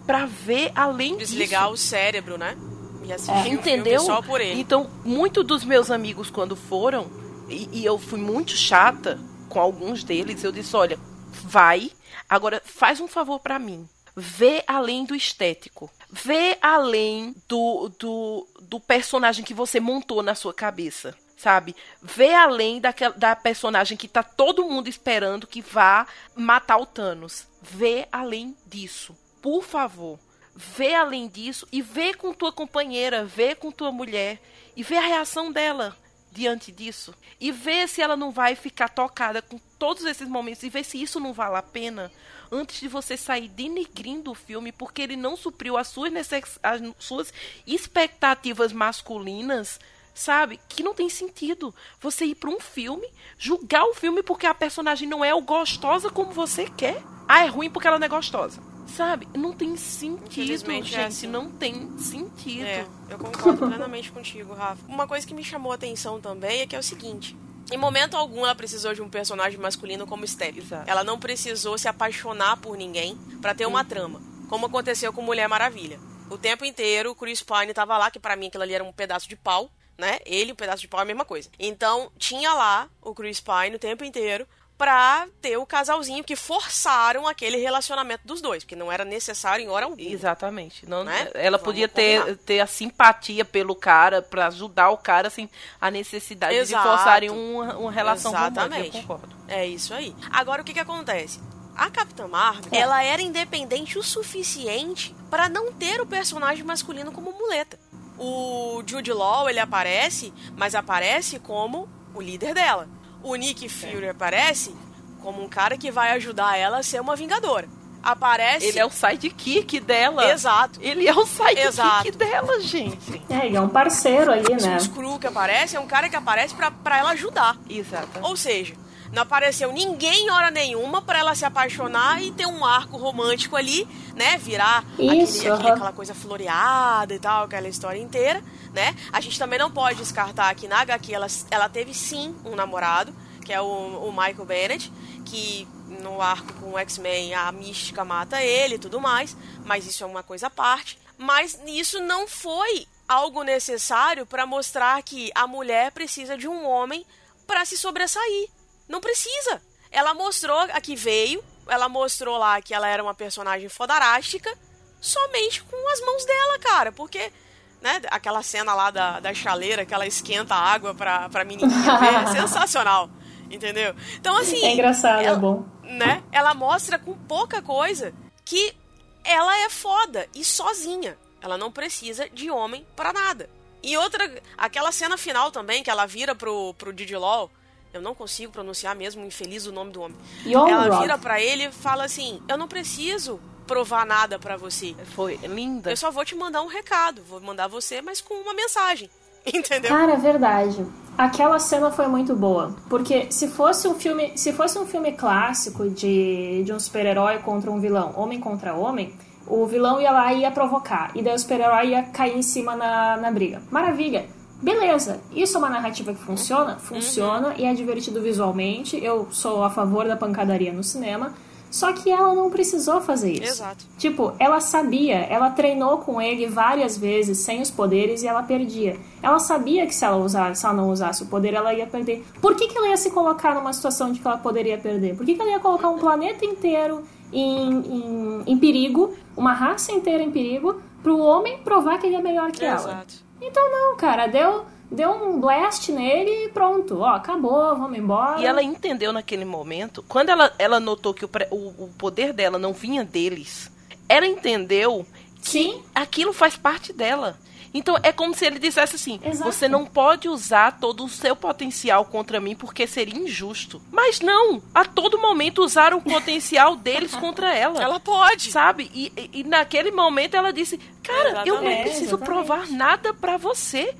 para 0.06 0.24
ver 0.24 0.72
além 0.74 1.16
Desligar 1.16 1.64
disso. 1.64 1.74
o 1.74 1.76
cérebro, 1.76 2.38
né? 2.38 2.56
E 3.04 3.12
assistir 3.12 3.32
É. 3.32 3.38
o 3.40 3.42
filme 3.42 3.58
Entendeu? 3.58 4.00
só 4.00 4.22
por 4.22 4.40
ele. 4.40 4.58
Então, 4.60 4.88
muitos 5.04 5.44
dos 5.46 5.64
meus 5.64 5.90
amigos, 5.90 6.30
quando 6.30 6.56
foram, 6.56 7.06
e, 7.48 7.68
e 7.80 7.84
eu 7.84 7.98
fui 7.98 8.18
muito 8.18 8.52
chata 8.56 9.18
com 9.48 9.60
alguns 9.60 10.02
deles, 10.04 10.42
eu 10.42 10.50
disse: 10.52 10.74
olha, 10.74 10.98
vai, 11.44 11.90
agora 12.28 12.62
faz 12.64 12.98
um 13.00 13.06
favor 13.08 13.38
pra 13.40 13.58
mim. 13.58 13.86
Vê 14.16 14.64
além 14.66 15.04
do 15.04 15.14
estético. 15.14 15.90
Vê 16.10 16.56
além 16.60 17.34
do, 17.46 17.90
do, 17.98 18.48
do 18.62 18.80
personagem 18.80 19.44
que 19.44 19.52
você 19.52 19.78
montou 19.78 20.22
na 20.22 20.34
sua 20.34 20.54
cabeça. 20.54 21.14
Sabe? 21.36 21.76
Vê 22.00 22.32
além 22.32 22.80
daquela, 22.80 23.14
da 23.14 23.36
personagem 23.36 23.96
que 23.96 24.08
tá 24.08 24.22
todo 24.22 24.64
mundo 24.64 24.88
esperando 24.88 25.46
que 25.46 25.60
vá 25.60 26.06
matar 26.34 26.78
o 26.78 26.86
Thanos. 26.86 27.46
Vê 27.60 28.08
além 28.10 28.56
disso. 28.66 29.14
Por 29.42 29.62
favor 29.62 30.18
vê 30.56 30.94
além 30.94 31.28
disso 31.28 31.68
e 31.70 31.82
vê 31.82 32.14
com 32.14 32.32
tua 32.32 32.50
companheira, 32.50 33.26
vê 33.26 33.54
com 33.54 33.70
tua 33.70 33.92
mulher 33.92 34.40
e 34.74 34.82
vê 34.82 34.96
a 34.96 35.06
reação 35.06 35.52
dela 35.52 35.94
diante 36.32 36.72
disso 36.72 37.14
e 37.40 37.52
vê 37.52 37.86
se 37.86 38.00
ela 38.00 38.16
não 38.16 38.30
vai 38.30 38.54
ficar 38.54 38.88
tocada 38.88 39.42
com 39.42 39.58
todos 39.78 40.04
esses 40.04 40.26
momentos 40.26 40.62
e 40.62 40.70
vê 40.70 40.82
se 40.82 41.00
isso 41.00 41.20
não 41.20 41.32
vale 41.32 41.56
a 41.56 41.62
pena 41.62 42.10
antes 42.50 42.80
de 42.80 42.88
você 42.88 43.16
sair 43.16 43.48
denegrindo 43.48 44.30
o 44.30 44.34
filme 44.34 44.72
porque 44.72 45.02
ele 45.02 45.16
não 45.16 45.36
supriu 45.36 45.76
as 45.76 45.88
suas, 45.88 46.12
necess... 46.12 46.58
as 46.62 46.80
suas 46.98 47.32
expectativas 47.66 48.72
masculinas 48.72 49.78
sabe? 50.16 50.58
Que 50.68 50.82
não 50.82 50.94
tem 50.94 51.08
sentido 51.10 51.74
você 52.00 52.24
ir 52.24 52.34
para 52.34 52.48
um 52.48 52.58
filme, 52.58 53.06
julgar 53.38 53.84
o 53.84 53.94
filme 53.94 54.22
porque 54.22 54.46
a 54.46 54.54
personagem 54.54 55.06
não 55.06 55.22
é 55.22 55.34
o 55.34 55.42
gostosa 55.42 56.10
como 56.10 56.32
você 56.32 56.68
quer. 56.70 57.02
Ah, 57.28 57.44
é 57.44 57.48
ruim 57.48 57.70
porque 57.70 57.86
ela 57.86 57.98
não 57.98 58.06
é 58.06 58.08
gostosa. 58.08 58.60
Sabe? 58.86 59.28
Não 59.36 59.52
tem 59.52 59.76
sentido, 59.76 60.26
Infelizmente 60.26 60.90
gente. 60.90 61.00
é 61.00 61.04
assim. 61.04 61.26
Não 61.26 61.50
tem 61.50 61.98
sentido. 61.98 62.64
É, 62.64 62.86
eu 63.10 63.18
concordo 63.18 63.66
plenamente 63.66 64.10
contigo, 64.10 64.54
Rafa. 64.54 64.80
Uma 64.88 65.06
coisa 65.06 65.26
que 65.26 65.34
me 65.34 65.44
chamou 65.44 65.72
a 65.72 65.74
atenção 65.74 66.20
também 66.20 66.60
é 66.60 66.66
que 66.66 66.74
é 66.74 66.78
o 66.78 66.82
seguinte. 66.82 67.36
Em 67.70 67.76
momento 67.76 68.16
algum 68.16 68.44
ela 68.44 68.54
precisou 68.54 68.94
de 68.94 69.02
um 69.02 69.10
personagem 69.10 69.58
masculino 69.58 70.06
como 70.06 70.26
Step. 70.26 70.62
Ela 70.86 71.02
não 71.02 71.18
precisou 71.18 71.76
se 71.76 71.88
apaixonar 71.88 72.56
por 72.58 72.76
ninguém 72.76 73.16
pra 73.42 73.54
ter 73.54 73.66
uma 73.66 73.84
trama, 73.84 74.20
como 74.48 74.66
aconteceu 74.66 75.12
com 75.12 75.20
Mulher 75.20 75.48
Maravilha. 75.48 75.98
O 76.30 76.38
tempo 76.38 76.64
inteiro 76.64 77.10
o 77.10 77.14
Chris 77.14 77.42
Pine 77.42 77.74
tava 77.74 77.98
lá, 77.98 78.10
que 78.10 78.20
pra 78.20 78.36
mim 78.36 78.46
aquilo 78.46 78.62
ali 78.62 78.74
era 78.74 78.84
um 78.84 78.92
pedaço 78.92 79.28
de 79.28 79.34
pau, 79.34 79.70
né? 79.98 80.18
Ele, 80.24 80.52
um 80.52 80.56
pedaço 80.56 80.82
de 80.82 80.88
pau 80.88 81.00
é 81.00 81.02
a 81.02 81.06
mesma 81.06 81.24
coisa. 81.24 81.48
Então, 81.58 82.10
tinha 82.18 82.52
lá 82.52 82.88
o 83.02 83.14
Chris 83.14 83.40
Pine 83.40 83.76
o 83.76 83.78
tempo 83.78 84.04
inteiro 84.04 84.46
pra 84.78 85.26
ter 85.40 85.56
o 85.56 85.64
casalzinho 85.64 86.22
que 86.22 86.36
forçaram 86.36 87.26
aquele 87.26 87.56
relacionamento 87.56 88.26
dos 88.26 88.40
dois, 88.40 88.62
porque 88.62 88.76
não 88.76 88.92
era 88.92 89.04
necessário 89.04 89.64
em 89.64 89.68
hora 89.68 89.86
alguma. 89.86 90.02
Exatamente. 90.10 90.86
Não, 90.88 91.02
Né? 91.04 91.30
Ela 91.34 91.56
Vamos 91.56 91.64
podia 91.64 91.88
combinar. 91.88 92.24
ter, 92.24 92.36
ter 92.38 92.60
a 92.60 92.66
simpatia 92.66 93.44
pelo 93.44 93.74
cara 93.74 94.20
pra 94.20 94.48
ajudar 94.48 94.90
o 94.90 94.98
cara 94.98 95.30
sem 95.30 95.48
a 95.80 95.90
necessidade 95.90 96.54
Exato. 96.56 96.82
de 96.82 96.88
forçarem 96.90 97.30
uma, 97.30 97.76
uma 97.76 97.90
relação 97.92 98.32
romântica. 98.32 98.60
Exatamente. 98.66 98.96
Eu 98.96 99.02
concordo. 99.02 99.36
É 99.48 99.66
isso 99.66 99.94
aí. 99.94 100.14
Agora 100.30 100.62
o 100.62 100.64
que 100.64 100.74
que 100.74 100.80
acontece? 100.80 101.40
A 101.74 101.90
Capitã 101.90 102.26
Marvel, 102.26 102.68
ela 102.72 103.02
era 103.02 103.20
independente 103.20 103.98
o 103.98 104.02
suficiente 104.02 105.14
pra 105.30 105.48
não 105.48 105.72
ter 105.72 106.00
o 106.00 106.06
personagem 106.06 106.64
masculino 106.64 107.12
como 107.12 107.32
muleta. 107.32 107.78
O 108.18 108.82
Jude 108.86 109.12
Law, 109.12 109.48
ele 109.48 109.58
aparece, 109.58 110.32
mas 110.56 110.74
aparece 110.74 111.38
como 111.38 111.86
o 112.14 112.20
líder 112.22 112.54
dela. 112.54 112.88
O 113.22 113.34
Nick 113.34 113.68
Fury 113.68 114.08
aparece 114.08 114.74
como 115.22 115.42
um 115.42 115.48
cara 115.48 115.76
que 115.76 115.90
vai 115.90 116.12
ajudar 116.12 116.56
ela 116.56 116.78
a 116.78 116.82
ser 116.82 117.00
uma 117.00 117.16
vingadora. 117.16 117.68
Aparece 118.02 118.66
Ele 118.66 118.78
é 118.78 118.86
o 118.86 118.90
sidekick 118.90 119.80
dela. 119.80 120.30
Exato. 120.30 120.78
Ele 120.80 121.08
é 121.08 121.12
o 121.12 121.26
sidekick 121.26 121.66
Exato. 121.66 122.12
dela, 122.12 122.60
gente. 122.60 123.20
É, 123.28 123.46
ele 123.46 123.56
é 123.56 123.60
um 123.60 123.68
parceiro 123.68 124.30
ali, 124.30 124.54
né? 124.62 124.76
O 124.76 124.76
Skrull 124.76 125.18
que 125.18 125.26
aparece 125.26 125.76
é 125.76 125.80
um 125.80 125.88
cara 125.88 126.08
que 126.08 126.14
aparece 126.14 126.54
pra, 126.54 126.70
pra 126.70 126.98
ela 126.98 127.10
ajudar. 127.10 127.58
Exato. 127.68 128.20
Ou 128.22 128.36
seja, 128.36 128.74
não 129.12 129.22
apareceu 129.22 129.72
ninguém 129.72 130.26
em 130.26 130.30
hora 130.30 130.50
nenhuma 130.50 131.02
pra 131.02 131.18
ela 131.18 131.34
se 131.34 131.44
apaixonar 131.44 132.22
e 132.22 132.32
ter 132.32 132.46
um 132.46 132.64
arco 132.64 132.96
romântico 132.96 133.56
ali, 133.56 133.86
né? 134.14 134.36
Virar 134.38 134.84
Isso, 134.98 135.52
aquele, 135.52 135.70
aquela 135.70 135.92
coisa 135.92 136.14
floreada 136.14 137.14
e 137.14 137.18
tal, 137.18 137.44
aquela 137.44 137.68
história 137.68 137.98
inteira, 137.98 138.42
né? 138.72 138.94
A 139.12 139.20
gente 139.20 139.38
também 139.38 139.58
não 139.58 139.70
pode 139.70 139.98
descartar 139.98 140.54
que 140.54 140.68
na 140.68 140.80
HQ 140.80 141.14
ela, 141.14 141.26
ela 141.50 141.68
teve 141.68 141.94
sim 141.94 142.34
um 142.44 142.54
namorado, 142.54 143.14
que 143.44 143.52
é 143.52 143.60
o, 143.60 143.64
o 143.64 144.10
Michael 144.10 144.44
Bennett, 144.44 144.92
que 145.24 145.66
no 146.02 146.20
arco 146.20 146.52
com 146.54 146.72
o 146.72 146.78
X-Men 146.78 147.34
a 147.34 147.50
mística 147.52 148.04
mata 148.04 148.42
ele 148.42 148.74
e 148.74 148.78
tudo 148.78 149.00
mais, 149.00 149.36
mas 149.64 149.86
isso 149.86 150.02
é 150.04 150.06
uma 150.06 150.22
coisa 150.22 150.48
à 150.48 150.50
parte. 150.50 150.98
Mas 151.18 151.58
isso 151.66 152.00
não 152.00 152.28
foi 152.28 152.86
algo 153.08 153.42
necessário 153.42 154.26
pra 154.26 154.46
mostrar 154.46 155.02
que 155.02 155.30
a 155.34 155.46
mulher 155.46 155.92
precisa 155.92 156.36
de 156.36 156.48
um 156.48 156.66
homem 156.66 157.06
pra 157.46 157.64
se 157.64 157.76
sobressair. 157.76 158.50
Não 158.88 159.00
precisa. 159.00 159.60
Ela 159.90 160.14
mostrou 160.14 160.58
a 160.58 160.80
que 160.80 160.94
veio, 160.96 161.42
ela 161.68 161.88
mostrou 161.88 162.36
lá 162.38 162.60
que 162.60 162.74
ela 162.74 162.88
era 162.88 163.02
uma 163.02 163.14
personagem 163.14 163.68
fodarástica 163.68 164.52
somente 165.00 165.62
com 165.62 165.88
as 165.92 166.00
mãos 166.00 166.24
dela, 166.24 166.58
cara. 166.58 166.92
Porque, 166.92 167.32
né, 167.80 168.00
aquela 168.10 168.42
cena 168.42 168.74
lá 168.74 168.90
da, 168.90 169.20
da 169.20 169.32
chaleira 169.34 169.84
que 169.86 169.94
ela 169.94 170.06
esquenta 170.06 170.54
a 170.54 170.58
água 170.60 170.94
pra, 170.94 171.28
pra 171.28 171.44
menininha 171.44 171.98
ver, 171.98 172.14
é 172.14 172.26
sensacional. 172.40 173.08
Entendeu? 173.50 173.94
Então, 174.14 174.36
assim. 174.36 174.64
É 174.64 174.72
engraçado, 174.72 175.20
é 175.20 175.24
ela- 175.26 175.38
bom. 175.38 175.64
Né? 175.82 176.22
Ela 176.32 176.52
mostra 176.52 176.98
com 176.98 177.14
pouca 177.16 177.62
coisa 177.62 178.12
que 178.44 178.74
ela 179.22 179.56
é 179.60 179.70
foda 179.70 180.28
e 180.34 180.44
sozinha. 180.44 181.16
Ela 181.40 181.56
não 181.56 181.70
precisa 181.70 182.28
de 182.28 182.50
homem 182.50 182.84
pra 182.96 183.12
nada. 183.12 183.48
E 183.82 183.96
outra, 183.96 184.42
aquela 184.58 184.90
cena 184.90 185.16
final 185.16 185.52
também, 185.52 185.84
que 185.84 185.90
ela 185.90 186.06
vira 186.06 186.34
pro, 186.34 186.74
pro 186.74 186.92
Didi 186.92 187.14
Law, 187.16 187.48
eu 187.96 188.02
não 188.02 188.14
consigo 188.14 188.52
pronunciar 188.52 188.94
mesmo, 188.94 189.24
infeliz 189.24 189.66
o 189.66 189.72
nome 189.72 189.90
do 189.90 190.00
homem. 190.00 190.16
Young 190.44 190.70
ela 190.70 191.00
vira 191.00 191.18
pra 191.18 191.40
ele 191.40 191.64
e 191.64 191.72
fala 191.72 192.04
assim: 192.04 192.40
Eu 192.48 192.56
não 192.56 192.68
preciso 192.68 193.40
provar 193.66 194.06
nada 194.06 194.38
pra 194.38 194.56
você. 194.56 194.94
Foi 195.14 195.36
linda. 195.42 195.90
Eu 195.90 195.96
só 195.96 196.10
vou 196.10 196.24
te 196.24 196.34
mandar 196.34 196.62
um 196.62 196.68
recado. 196.68 197.22
Vou 197.28 197.40
mandar 197.40 197.66
você, 197.66 198.00
mas 198.00 198.20
com 198.20 198.34
uma 198.34 198.54
mensagem. 198.54 199.10
Entendeu? 199.46 199.90
Cara, 199.90 200.12
é 200.12 200.16
verdade. 200.16 200.84
Aquela 201.16 201.58
cena 201.58 201.90
foi 201.90 202.06
muito 202.08 202.36
boa, 202.36 202.76
porque 202.90 203.32
se 203.32 203.48
fosse 203.48 203.88
um 203.88 203.94
filme, 203.94 204.32
se 204.36 204.52
fosse 204.52 204.78
um 204.78 204.84
filme 204.84 205.12
clássico 205.12 205.88
de, 205.88 206.62
de 206.62 206.72
um 206.72 206.78
super-herói 206.78 207.38
contra 207.38 207.70
um 207.70 207.80
vilão, 207.80 208.12
homem 208.16 208.38
contra 208.38 208.74
homem, 208.74 209.14
o 209.46 209.64
vilão 209.64 209.98
ia 209.98 210.10
lá 210.10 210.34
e 210.34 210.40
ia 210.40 210.50
provocar, 210.50 211.12
e 211.14 211.22
daí 211.22 211.34
o 211.34 211.38
super-herói 211.38 211.88
ia 211.88 212.02
cair 212.02 212.36
em 212.36 212.42
cima 212.42 212.76
na, 212.76 213.16
na 213.16 213.30
briga. 213.30 213.62
Maravilha. 213.70 214.26
Beleza, 214.62 215.20
isso 215.32 215.56
é 215.56 215.58
uma 215.58 215.68
narrativa 215.68 216.12
que 216.14 216.20
funciona? 216.20 216.76
Funciona 216.76 217.54
e 217.58 217.64
é 217.64 217.74
divertido 217.74 218.20
visualmente. 218.20 219.02
Eu 219.02 219.28
sou 219.30 219.62
a 219.62 219.70
favor 219.70 220.06
da 220.06 220.16
pancadaria 220.16 220.72
no 220.72 220.82
cinema. 220.82 221.34
Só 221.70 221.92
que 221.92 222.10
ela 222.10 222.32
não 222.32 222.48
precisou 222.48 223.00
fazer 223.00 223.32
isso. 223.32 223.62
Exato. 223.62 223.84
Tipo, 223.98 224.32
ela 224.38 224.60
sabia, 224.60 225.16
ela 225.16 225.50
treinou 225.50 225.98
com 225.98 226.22
ele 226.22 226.46
várias 226.46 226.96
vezes 226.96 227.38
sem 227.38 227.60
os 227.60 227.70
poderes 227.70 228.22
e 228.22 228.26
ela 228.26 228.42
perdia. 228.42 228.96
Ela 229.22 229.38
sabia 229.38 229.84
que 229.86 229.94
se 229.94 230.04
ela, 230.04 230.16
usasse, 230.16 230.60
se 230.60 230.66
ela 230.66 230.74
não 230.74 230.90
usasse 230.90 231.24
o 231.24 231.26
poder, 231.26 231.54
ela 231.54 231.74
ia 231.74 231.86
perder. 231.86 232.24
Por 232.40 232.54
que, 232.54 232.68
que 232.68 232.78
ela 232.78 232.88
ia 232.88 232.96
se 232.96 233.10
colocar 233.10 233.54
numa 233.54 233.72
situação 233.72 234.12
de 234.12 234.20
que 234.20 234.26
ela 234.26 234.38
poderia 234.38 234.78
perder? 234.78 235.16
Por 235.16 235.26
que, 235.26 235.34
que 235.34 235.40
ela 235.42 235.50
ia 235.50 235.60
colocar 235.60 235.88
um 235.88 235.98
planeta 235.98 236.46
inteiro 236.46 237.02
em, 237.32 237.72
em, 237.72 238.42
em 238.46 238.58
perigo, 238.58 239.14
uma 239.36 239.52
raça 239.52 239.92
inteira 239.92 240.22
em 240.22 240.30
perigo, 240.30 240.80
pro 241.02 241.18
homem 241.18 241.58
provar 241.58 241.98
que 241.98 242.06
ele 242.06 242.16
é 242.16 242.22
melhor 242.22 242.52
que 242.52 242.64
ela? 242.64 243.04
Então 243.40 243.70
não, 243.70 243.96
cara, 243.96 244.26
deu, 244.26 244.64
deu 244.90 245.10
um 245.10 245.40
blast 245.40 245.90
nele 245.92 246.46
e 246.46 246.48
pronto. 246.48 247.00
Ó, 247.00 247.06
acabou, 247.06 247.76
vamos 247.76 247.98
embora. 247.98 248.40
E 248.40 248.46
ela 248.46 248.62
entendeu 248.62 249.12
naquele 249.12 249.44
momento, 249.44 250.04
quando 250.08 250.30
ela, 250.30 250.52
ela 250.58 250.80
notou 250.80 251.14
que 251.14 251.24
o, 251.24 251.30
o, 251.50 251.84
o 251.84 251.90
poder 251.98 252.32
dela 252.32 252.58
não 252.58 252.72
vinha 252.72 253.04
deles, 253.04 253.70
ela 254.08 254.26
entendeu 254.26 255.06
Sim, 255.40 255.82
aquilo 255.94 256.32
faz 256.32 256.56
parte 256.56 256.92
dela. 256.92 257.38
Então 257.78 257.96
é 258.02 258.12
como 258.12 258.34
se 258.34 258.44
ele 258.44 258.58
dissesse 258.58 258.96
assim: 258.96 259.20
Exato. 259.24 259.50
você 259.52 259.68
não 259.68 259.84
pode 259.84 260.28
usar 260.28 260.78
todo 260.80 261.04
o 261.04 261.08
seu 261.08 261.36
potencial 261.36 262.04
contra 262.04 262.40
mim 262.40 262.54
porque 262.56 262.86
seria 262.86 263.16
injusto. 263.18 263.80
Mas 263.90 264.20
não, 264.20 264.62
a 264.74 264.84
todo 264.84 265.18
momento 265.20 265.62
usaram 265.62 265.98
o 265.98 266.02
potencial 266.02 266.74
deles 266.76 267.14
contra 267.14 267.54
ela. 267.54 267.82
Ela 267.82 268.00
pode. 268.00 268.50
Sabe? 268.50 268.90
E, 268.94 269.12
e- 269.16 269.40
e 269.40 269.44
naquele 269.44 269.90
momento 269.90 270.34
ela 270.34 270.52
disse: 270.52 270.78
Cara, 271.02 271.42
eu 271.44 271.56
não 271.56 271.62
Exatamente. 271.62 271.82
preciso 271.82 272.04
Exatamente. 272.16 272.24
provar 272.26 272.66
nada 272.70 273.12
pra 273.14 273.36
você. 273.36 273.94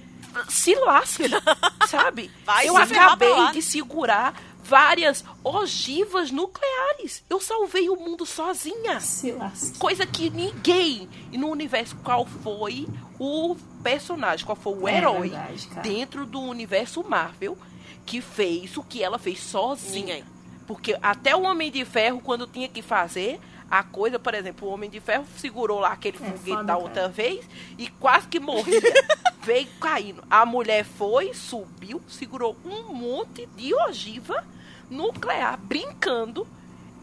se 0.49 0.74
lasque, 0.74 1.24
sabe? 1.89 2.31
Vai 2.45 2.68
eu 2.68 2.77
acabei 2.77 3.51
de 3.53 3.62
segurar 3.62 4.35
várias 4.62 5.24
ogivas 5.45 6.31
nucleares. 6.31 7.22
Eu 7.31 7.41
salvei 7.41 7.89
o 7.89 7.97
mundo 7.97 8.27
sozinha. 8.27 9.01
Se 9.01 9.31
lasque. 9.33 9.79
Coisa 9.79 10.05
que 10.07 10.29
ninguém 10.29 11.09
no 11.33 11.49
universo 11.49 11.97
qual 12.03 12.27
foi 12.43 12.87
o 13.19 13.57
personagem, 13.83 14.45
qual 14.45 14.57
foi 14.57 14.75
o 14.75 14.89
É 14.89 14.97
herói 14.99 15.29
verdade, 15.31 15.67
cara. 15.69 15.83
dentro 15.83 16.27
do 16.27 16.41
universo 16.41 17.03
Marvel 17.09 17.57
que 18.05 18.21
fez 18.21 18.77
o 18.77 18.83
que 18.83 19.03
ela 19.03 19.19
fez 19.19 19.41
sozinha. 19.41 20.25
Porque 20.67 20.97
até 21.03 21.35
o 21.35 21.43
Homem 21.43 21.71
de 21.71 21.85
Ferro, 21.85 22.21
quando 22.21 22.47
tinha 22.47 22.69
que 22.69 22.83
fazer 22.83 23.41
a 23.71 23.83
coisa, 23.83 24.17
por 24.19 24.33
exemplo, 24.35 24.69
o 24.69 24.73
Homem 24.73 24.89
de 24.91 25.01
Ferro 25.01 25.25
segurou 25.37 25.81
lá 25.81 25.91
aquele 25.93 26.17
É, 26.17 26.21
foguete 26.21 26.57
da 26.59 26.75
cara. 26.75 26.79
outra 26.79 27.09
vez 27.09 27.45
e 27.79 27.89
quase 27.89 28.29
que 28.29 28.39
morria. 28.39 28.81
Veio 29.43 29.69
caindo. 29.81 30.23
A 30.31 30.45
mulher 30.47 30.85
foi, 30.85 31.33
subiu, 31.35 32.01
segurou 32.09 32.57
um 32.64 32.93
monte 32.93 33.47
de 33.57 33.73
ogiva 33.75 34.45
nuclear, 34.91 35.57
brincando. 35.59 36.47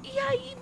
E 0.04 0.18
aí, 0.20 0.56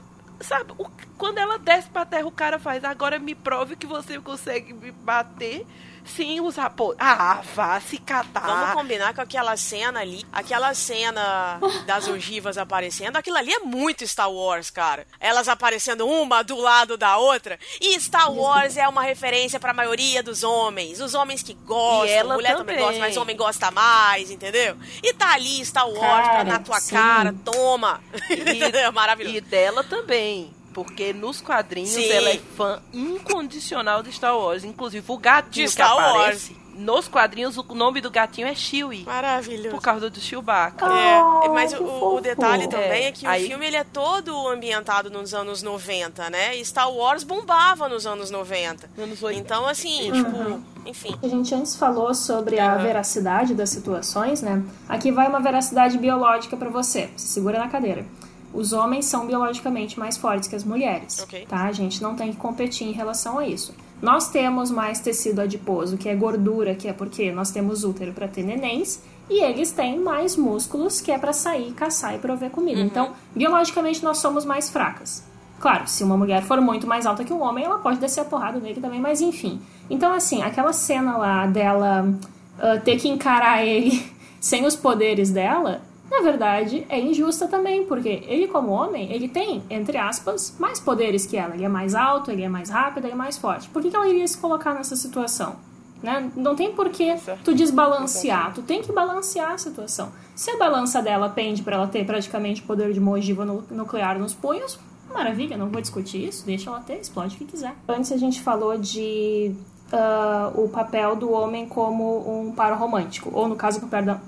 sabe, 0.44 0.72
o- 0.78 0.89
quando 1.18 1.38
ela 1.38 1.58
desce 1.58 1.89
pra 1.89 2.06
terra, 2.06 2.26
o 2.28 2.32
cara 2.32 2.60
faz, 2.60 2.84
agora 2.84 3.20
me 3.20 3.36
prove 3.36 3.76
que 3.76 3.86
você 3.86 4.20
consegue 4.20 4.74
me 4.74 4.92
bater 4.92 5.66
sem 6.06 6.39
usar 6.41 6.70
pô. 6.72 6.95
Ah, 6.99 7.41
vá 7.56 7.80
se 7.80 7.97
catar. 7.97 8.41
Vamos 8.45 8.74
combinar 8.74 9.14
com 9.14 9.22
aquela 9.22 9.56
cena 9.58 9.99
ali, 9.99 10.26
aquela 10.32 10.74
cena 10.74 11.60
das 11.86 12.08
ogivas 12.08 12.58
aparecendo, 12.58 13.16
aquilo 13.18 13.38
ali 13.38 13.52
é 13.54 13.60
muito 13.60 14.06
Star 14.08 14.32
Wars, 14.32 14.70
cara. 14.70 15.06
Elas 15.20 15.47
aparecendo 15.47 16.08
uma 16.08 16.43
do 16.43 16.56
lado 16.58 16.97
da 16.97 17.18
outra. 17.18 17.60
E 17.80 17.99
Star 17.99 18.32
Wars 18.32 18.78
é 18.78 18.88
uma 18.88 19.02
referência 19.04 19.60
pra 19.60 19.74
maioria 19.74 20.22
dos 20.24 20.43
homens. 20.43 20.99
Os 20.99 21.14
homens 21.14 21.41
que 21.43 21.54
gostam, 21.54 22.30
mulher 22.34 22.56
também. 22.58 22.76
também. 22.76 22.86
gosta, 22.86 22.99
mas 22.99 23.18
homem 23.18 23.36
gosta 23.38 23.72
mais, 23.72 24.32
entendeu? 24.32 24.78
E 25.04 25.14
tá 25.14 25.34
ali 25.34 25.64
Star 25.66 25.88
Wars 25.88 25.99
pra- 25.99 26.32
Cara, 26.32 26.43
na 26.43 26.60
tua 26.60 26.80
sim. 26.80 26.95
cara, 26.95 27.34
toma. 27.45 28.02
E, 28.32 28.91
Maravilhoso. 28.91 29.38
E 29.38 29.41
dela 29.41 29.84
também. 29.84 30.52
Porque 30.74 31.11
nos 31.13 31.41
quadrinhos 31.41 31.89
Sim. 31.89 32.09
ela 32.09 32.30
é 32.30 32.38
fã 32.55 32.82
incondicional 32.93 34.03
de 34.03 34.11
Star 34.11 34.38
Wars. 34.38 34.63
Inclusive 34.63 35.03
o 35.11 35.17
gatinho 35.17 35.51
De 35.51 35.61
que 35.63 35.67
Star 35.69 35.91
aparece. 35.91 36.59
Nos 36.74 37.05
quadrinhos 37.07 37.57
o 37.57 37.63
nome 37.76 37.99
do 37.99 38.09
gatinho 38.09 38.47
é 38.47 38.55
Chewie. 38.55 39.03
Maravilhoso. 39.03 39.69
Por 39.69 39.82
causa 39.82 40.09
do 40.09 40.19
Chewbacca. 40.22 40.86
É, 40.86 41.22
Oh, 41.22 41.53
mas 41.53 41.74
que 41.74 41.84
o, 41.84 42.15
o 42.15 42.22
detalhe 42.22 42.67
também 42.67 43.03
é, 43.03 43.07
É, 43.07 43.11
que 43.11 43.28
aí- 43.28 43.43
o 43.43 43.47
filme 43.49 43.65
ele 43.67 43.76
é 43.76 43.84
todo 43.84 44.47
ambientado 44.47 45.09
nos 45.09 45.34
anos 45.34 45.61
90, 45.61 46.30
né? 46.30 46.55
E 46.55 46.63
Star 46.63 46.89
Wars 46.89 47.24
bombava 47.26 47.89
nos 47.89 48.07
anos 48.07 48.32
90. 48.32 48.89
Anos 48.97 49.22
80. 49.22 49.41
Então, 49.45 49.67
assim, 49.67 50.11
Uhum. 50.11 50.24
tipo, 50.24 50.61
enfim. 50.89 51.15
A 51.22 51.28
gente 51.28 51.53
antes 51.53 51.76
falou 51.76 52.13
sobre 52.15 52.57
a 52.57 52.76
veracidade 52.78 53.53
das 53.53 53.69
situações, 53.69 54.41
né? 54.41 54.63
Aqui 54.88 55.11
vai 55.11 55.28
uma 55.28 55.41
veracidade 55.41 55.97
biológica 55.97 56.55
pra 56.55 56.69
você. 56.69 57.09
Se 57.17 57.28
segura 57.34 57.59
na 57.59 57.67
cadeira. 57.67 58.05
Os 58.54 58.74
homens 58.74 59.06
são 59.06 59.26
biologicamente 59.26 59.97
mais 59.99 60.18
fortes 60.18 60.47
que 60.49 60.56
as 60.56 60.64
mulheres, 60.64 61.20
Ok. 61.24 61.45
tá? 61.47 61.64
A 61.64 61.72
gente 61.72 62.02
não 62.02 62.16
tem 62.16 62.32
que 62.32 62.38
competir 62.38 62.88
em 62.88 62.91
relação 62.91 63.39
a 63.39 63.47
isso. 63.47 63.74
Nós 64.02 64.30
temos 64.30 64.72
mais 64.72 64.99
tecido 64.99 65.41
adiposo, 65.41 65.95
que 65.97 66.10
é 66.10 66.16
gordura, 66.16 66.74
que 66.76 66.88
é 66.88 66.93
porque 66.93 67.32
nós 67.32 67.52
temos 67.52 67.84
útero 67.84 68.14
para 68.14 68.28
ter 68.28 68.43
nenéns, 68.43 68.99
e 69.30 69.41
eles 69.43 69.72
têm 69.72 69.99
mais 69.99 70.36
músculos, 70.36 70.99
que 70.99 71.12
é 71.12 71.18
para 71.18 71.32
sair, 71.32 71.72
caçar 71.74 72.16
e 72.16 72.18
prover 72.18 72.49
comida. 72.49 72.82
Então, 72.82 73.12
biologicamente 73.36 74.04
nós 74.04 74.18
somos 74.18 74.43
mais 74.43 74.70
fracas. 74.70 75.24
Claro, 75.60 75.88
se 75.88 76.04
uma 76.04 76.18
mulher 76.18 76.41
for 76.41 76.60
muito 76.60 76.88
mais 76.88 77.06
alta 77.06 77.24
que 77.24 77.32
um 77.32 77.41
homem, 77.41 77.64
ela 77.64 77.78
pode 77.78 77.99
descer 77.99 78.22
a 78.22 78.26
porrada 78.26 78.60
nele 78.60 78.82
também, 78.82 78.99
mas 78.99 79.22
enfim. 79.22 79.62
Então, 79.89 80.12
assim, 80.12 80.41
aquela 80.41 80.74
cena 80.74 81.18
lá 81.18 81.45
dela 81.45 82.12
ah, 82.60 82.78
ter 82.84 82.97
que 82.97 83.08
encarar 83.08 83.64
ele 83.64 84.04
sem 84.41 84.66
os 84.66 84.76
poderes 84.76 85.30
dela, 85.30 85.82
na 86.12 86.22
verdade, 86.22 86.86
é 86.89 86.99
injusta 86.99 87.47
também, 87.47 87.86
porque 87.86 88.22
ele, 88.28 88.47
como 88.47 88.72
homem, 88.72 89.12
ele 89.12 89.30
tem, 89.30 89.64
entre 89.70 89.97
aspas, 89.97 90.55
mais 90.59 90.78
poderes 90.80 91.26
que 91.26 91.38
ela. 91.38 91.55
Ele 91.55 91.64
é 91.64 91.70
mais 91.70 91.95
alto, 91.95 92.30
ele 92.30 92.43
é 92.43 92.49
mais 92.49 92.70
rápido, 92.70 93.05
ele 93.05 93.14
é 93.14 93.16
mais 93.16 93.38
forte. 93.38 93.70
Por 93.70 93.82
que, 93.82 93.89
que 93.89 93.95
ela 93.95 94.07
iria 94.09 94.28
se 94.28 94.38
colocar 94.38 94.74
nessa 94.74 94.95
situação? 94.95 95.55
Né? 96.03 96.30
Não 96.36 96.55
tem 96.55 96.74
por 96.74 96.89
que 96.89 97.16
tu 97.43 97.53
desbalancear, 97.53 98.53
tu 98.53 98.62
tem 98.62 98.82
que 98.82 98.91
balancear 98.91 99.51
a 99.53 99.57
situação. 99.57 100.12
Se 100.36 100.49
a 100.51 100.57
balança 100.57 101.01
dela 101.01 101.30
pende 101.30 101.62
para 101.62 101.76
ela 101.78 101.88
ter 101.88 102.05
praticamente 102.05 102.62
o 102.62 102.66
poder 102.66 102.91
de 102.91 102.99
uma 102.99 103.12
ogiva 103.12 103.45
nu- 103.45 103.64
nuclear 103.72 104.18
nos 104.20 104.34
punhos, 104.34 104.80
maravilha, 105.14 105.55
não 105.57 105.70
vou 105.70 105.80
discutir 105.80 106.28
isso, 106.28 106.45
deixa 106.45 106.70
ela 106.70 106.80
ter, 106.80 106.99
explode 106.99 107.36
o 107.36 107.38
que 107.38 107.45
quiser. 107.45 107.76
Antes 107.88 108.12
a 108.12 108.18
gente 108.18 108.41
falou 108.41 108.78
de 108.78 109.53
ah, 109.92 110.52
o 110.56 110.70
papel 110.70 111.16
do 111.16 111.32
homem 111.32 111.66
como 111.66 112.20
um 112.28 112.52
par 112.52 112.74
romântico, 112.78 113.30
ou 113.34 113.48
no 113.48 113.56
caso, 113.56 113.82
da, 113.88 114.20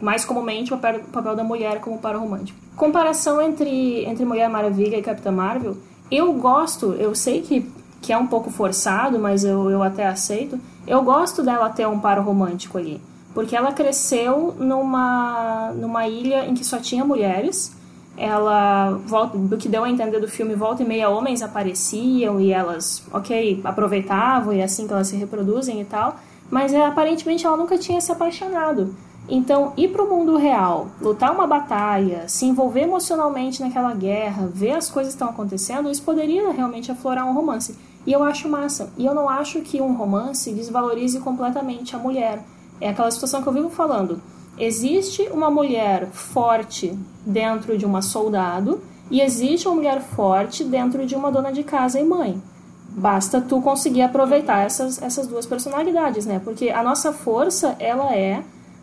mais 0.00 0.24
comumente, 0.24 0.74
o 0.74 0.78
papel, 0.78 1.00
o 1.00 1.12
papel 1.12 1.36
da 1.36 1.44
mulher 1.44 1.80
como 1.80 1.98
par 1.98 2.16
romântico. 2.16 2.58
Comparação 2.76 3.40
entre, 3.40 4.04
entre 4.04 4.24
Mulher 4.24 4.48
Maravilha 4.48 4.96
e 4.96 5.02
Capitã 5.02 5.30
Marvel, 5.30 5.76
eu 6.10 6.32
gosto, 6.32 6.92
eu 6.94 7.14
sei 7.14 7.40
que, 7.40 7.70
que 8.02 8.12
é 8.12 8.18
um 8.18 8.26
pouco 8.26 8.50
forçado, 8.50 9.18
mas 9.18 9.44
eu, 9.44 9.70
eu 9.70 9.82
até 9.82 10.06
aceito, 10.06 10.58
eu 10.86 11.02
gosto 11.02 11.42
dela 11.42 11.70
ter 11.70 11.86
um 11.86 12.00
par 12.00 12.18
romântico 12.18 12.78
ali. 12.78 13.00
Porque 13.32 13.54
ela 13.54 13.70
cresceu 13.72 14.56
numa, 14.58 15.70
numa 15.74 16.08
ilha 16.08 16.46
em 16.46 16.54
que 16.54 16.64
só 16.64 16.78
tinha 16.78 17.04
mulheres, 17.04 17.75
ela 18.16 18.92
volta, 19.04 19.36
do 19.36 19.56
que 19.56 19.68
deu 19.68 19.84
a 19.84 19.90
entender 19.90 20.20
do 20.20 20.28
filme 20.28 20.54
volta 20.54 20.82
e 20.82 20.86
meia 20.86 21.08
homens 21.08 21.42
apareciam 21.42 22.40
e 22.40 22.52
elas 22.52 23.04
ok 23.12 23.60
aproveitavam 23.62 24.52
e 24.52 24.60
é 24.60 24.64
assim 24.64 24.86
que 24.86 24.92
elas 24.92 25.08
se 25.08 25.16
reproduzem 25.16 25.80
e 25.80 25.84
tal 25.84 26.16
mas 26.50 26.72
é, 26.72 26.84
aparentemente 26.84 27.46
ela 27.46 27.56
nunca 27.56 27.76
tinha 27.76 28.00
se 28.00 28.12
apaixonado. 28.12 28.94
Então 29.28 29.72
ir 29.76 29.88
para 29.88 30.04
o 30.04 30.08
mundo 30.08 30.36
real 30.36 30.88
lutar 31.00 31.32
uma 31.32 31.46
batalha 31.46 32.28
se 32.28 32.46
envolver 32.46 32.82
emocionalmente 32.82 33.60
naquela 33.60 33.92
guerra 33.92 34.48
ver 34.52 34.70
as 34.70 34.88
coisas 34.88 35.14
que 35.14 35.16
estão 35.16 35.28
acontecendo 35.28 35.90
isso 35.90 36.02
poderia 36.02 36.52
realmente 36.52 36.92
aflorar 36.92 37.26
um 37.26 37.34
romance. 37.34 37.76
E 38.06 38.12
eu 38.12 38.22
acho 38.22 38.48
massa. 38.48 38.92
E 38.96 39.04
eu 39.04 39.12
não 39.12 39.28
acho 39.28 39.60
que 39.62 39.80
um 39.80 39.94
romance 39.94 40.52
desvalorize 40.52 41.18
completamente 41.18 41.96
a 41.96 41.98
mulher. 41.98 42.40
É 42.80 42.90
aquela 42.90 43.10
situação 43.10 43.42
que 43.42 43.48
eu 43.48 43.52
vivo 43.52 43.68
falando 43.68 44.20
existe 44.58 45.28
uma 45.30 45.50
mulher 45.50 46.08
forte 46.12 46.96
dentro 47.24 47.76
de 47.76 47.84
uma 47.84 48.02
soldado 48.02 48.80
e 49.10 49.20
existe 49.20 49.68
uma 49.68 49.76
mulher 49.76 50.00
forte 50.00 50.64
dentro 50.64 51.06
de 51.06 51.14
uma 51.14 51.30
dona 51.30 51.52
de 51.52 51.62
casa 51.62 52.00
e 52.00 52.04
mãe. 52.04 52.40
Basta 52.88 53.40
tu 53.40 53.60
conseguir 53.60 54.02
aproveitar 54.02 54.64
essas, 54.64 55.00
essas 55.02 55.26
duas 55.26 55.44
personalidades, 55.44 56.24
né? 56.24 56.40
Porque 56.42 56.70
a 56.70 56.82
nossa 56.82 57.12
força, 57.12 57.76
ela 57.78 58.14
é 58.14 58.42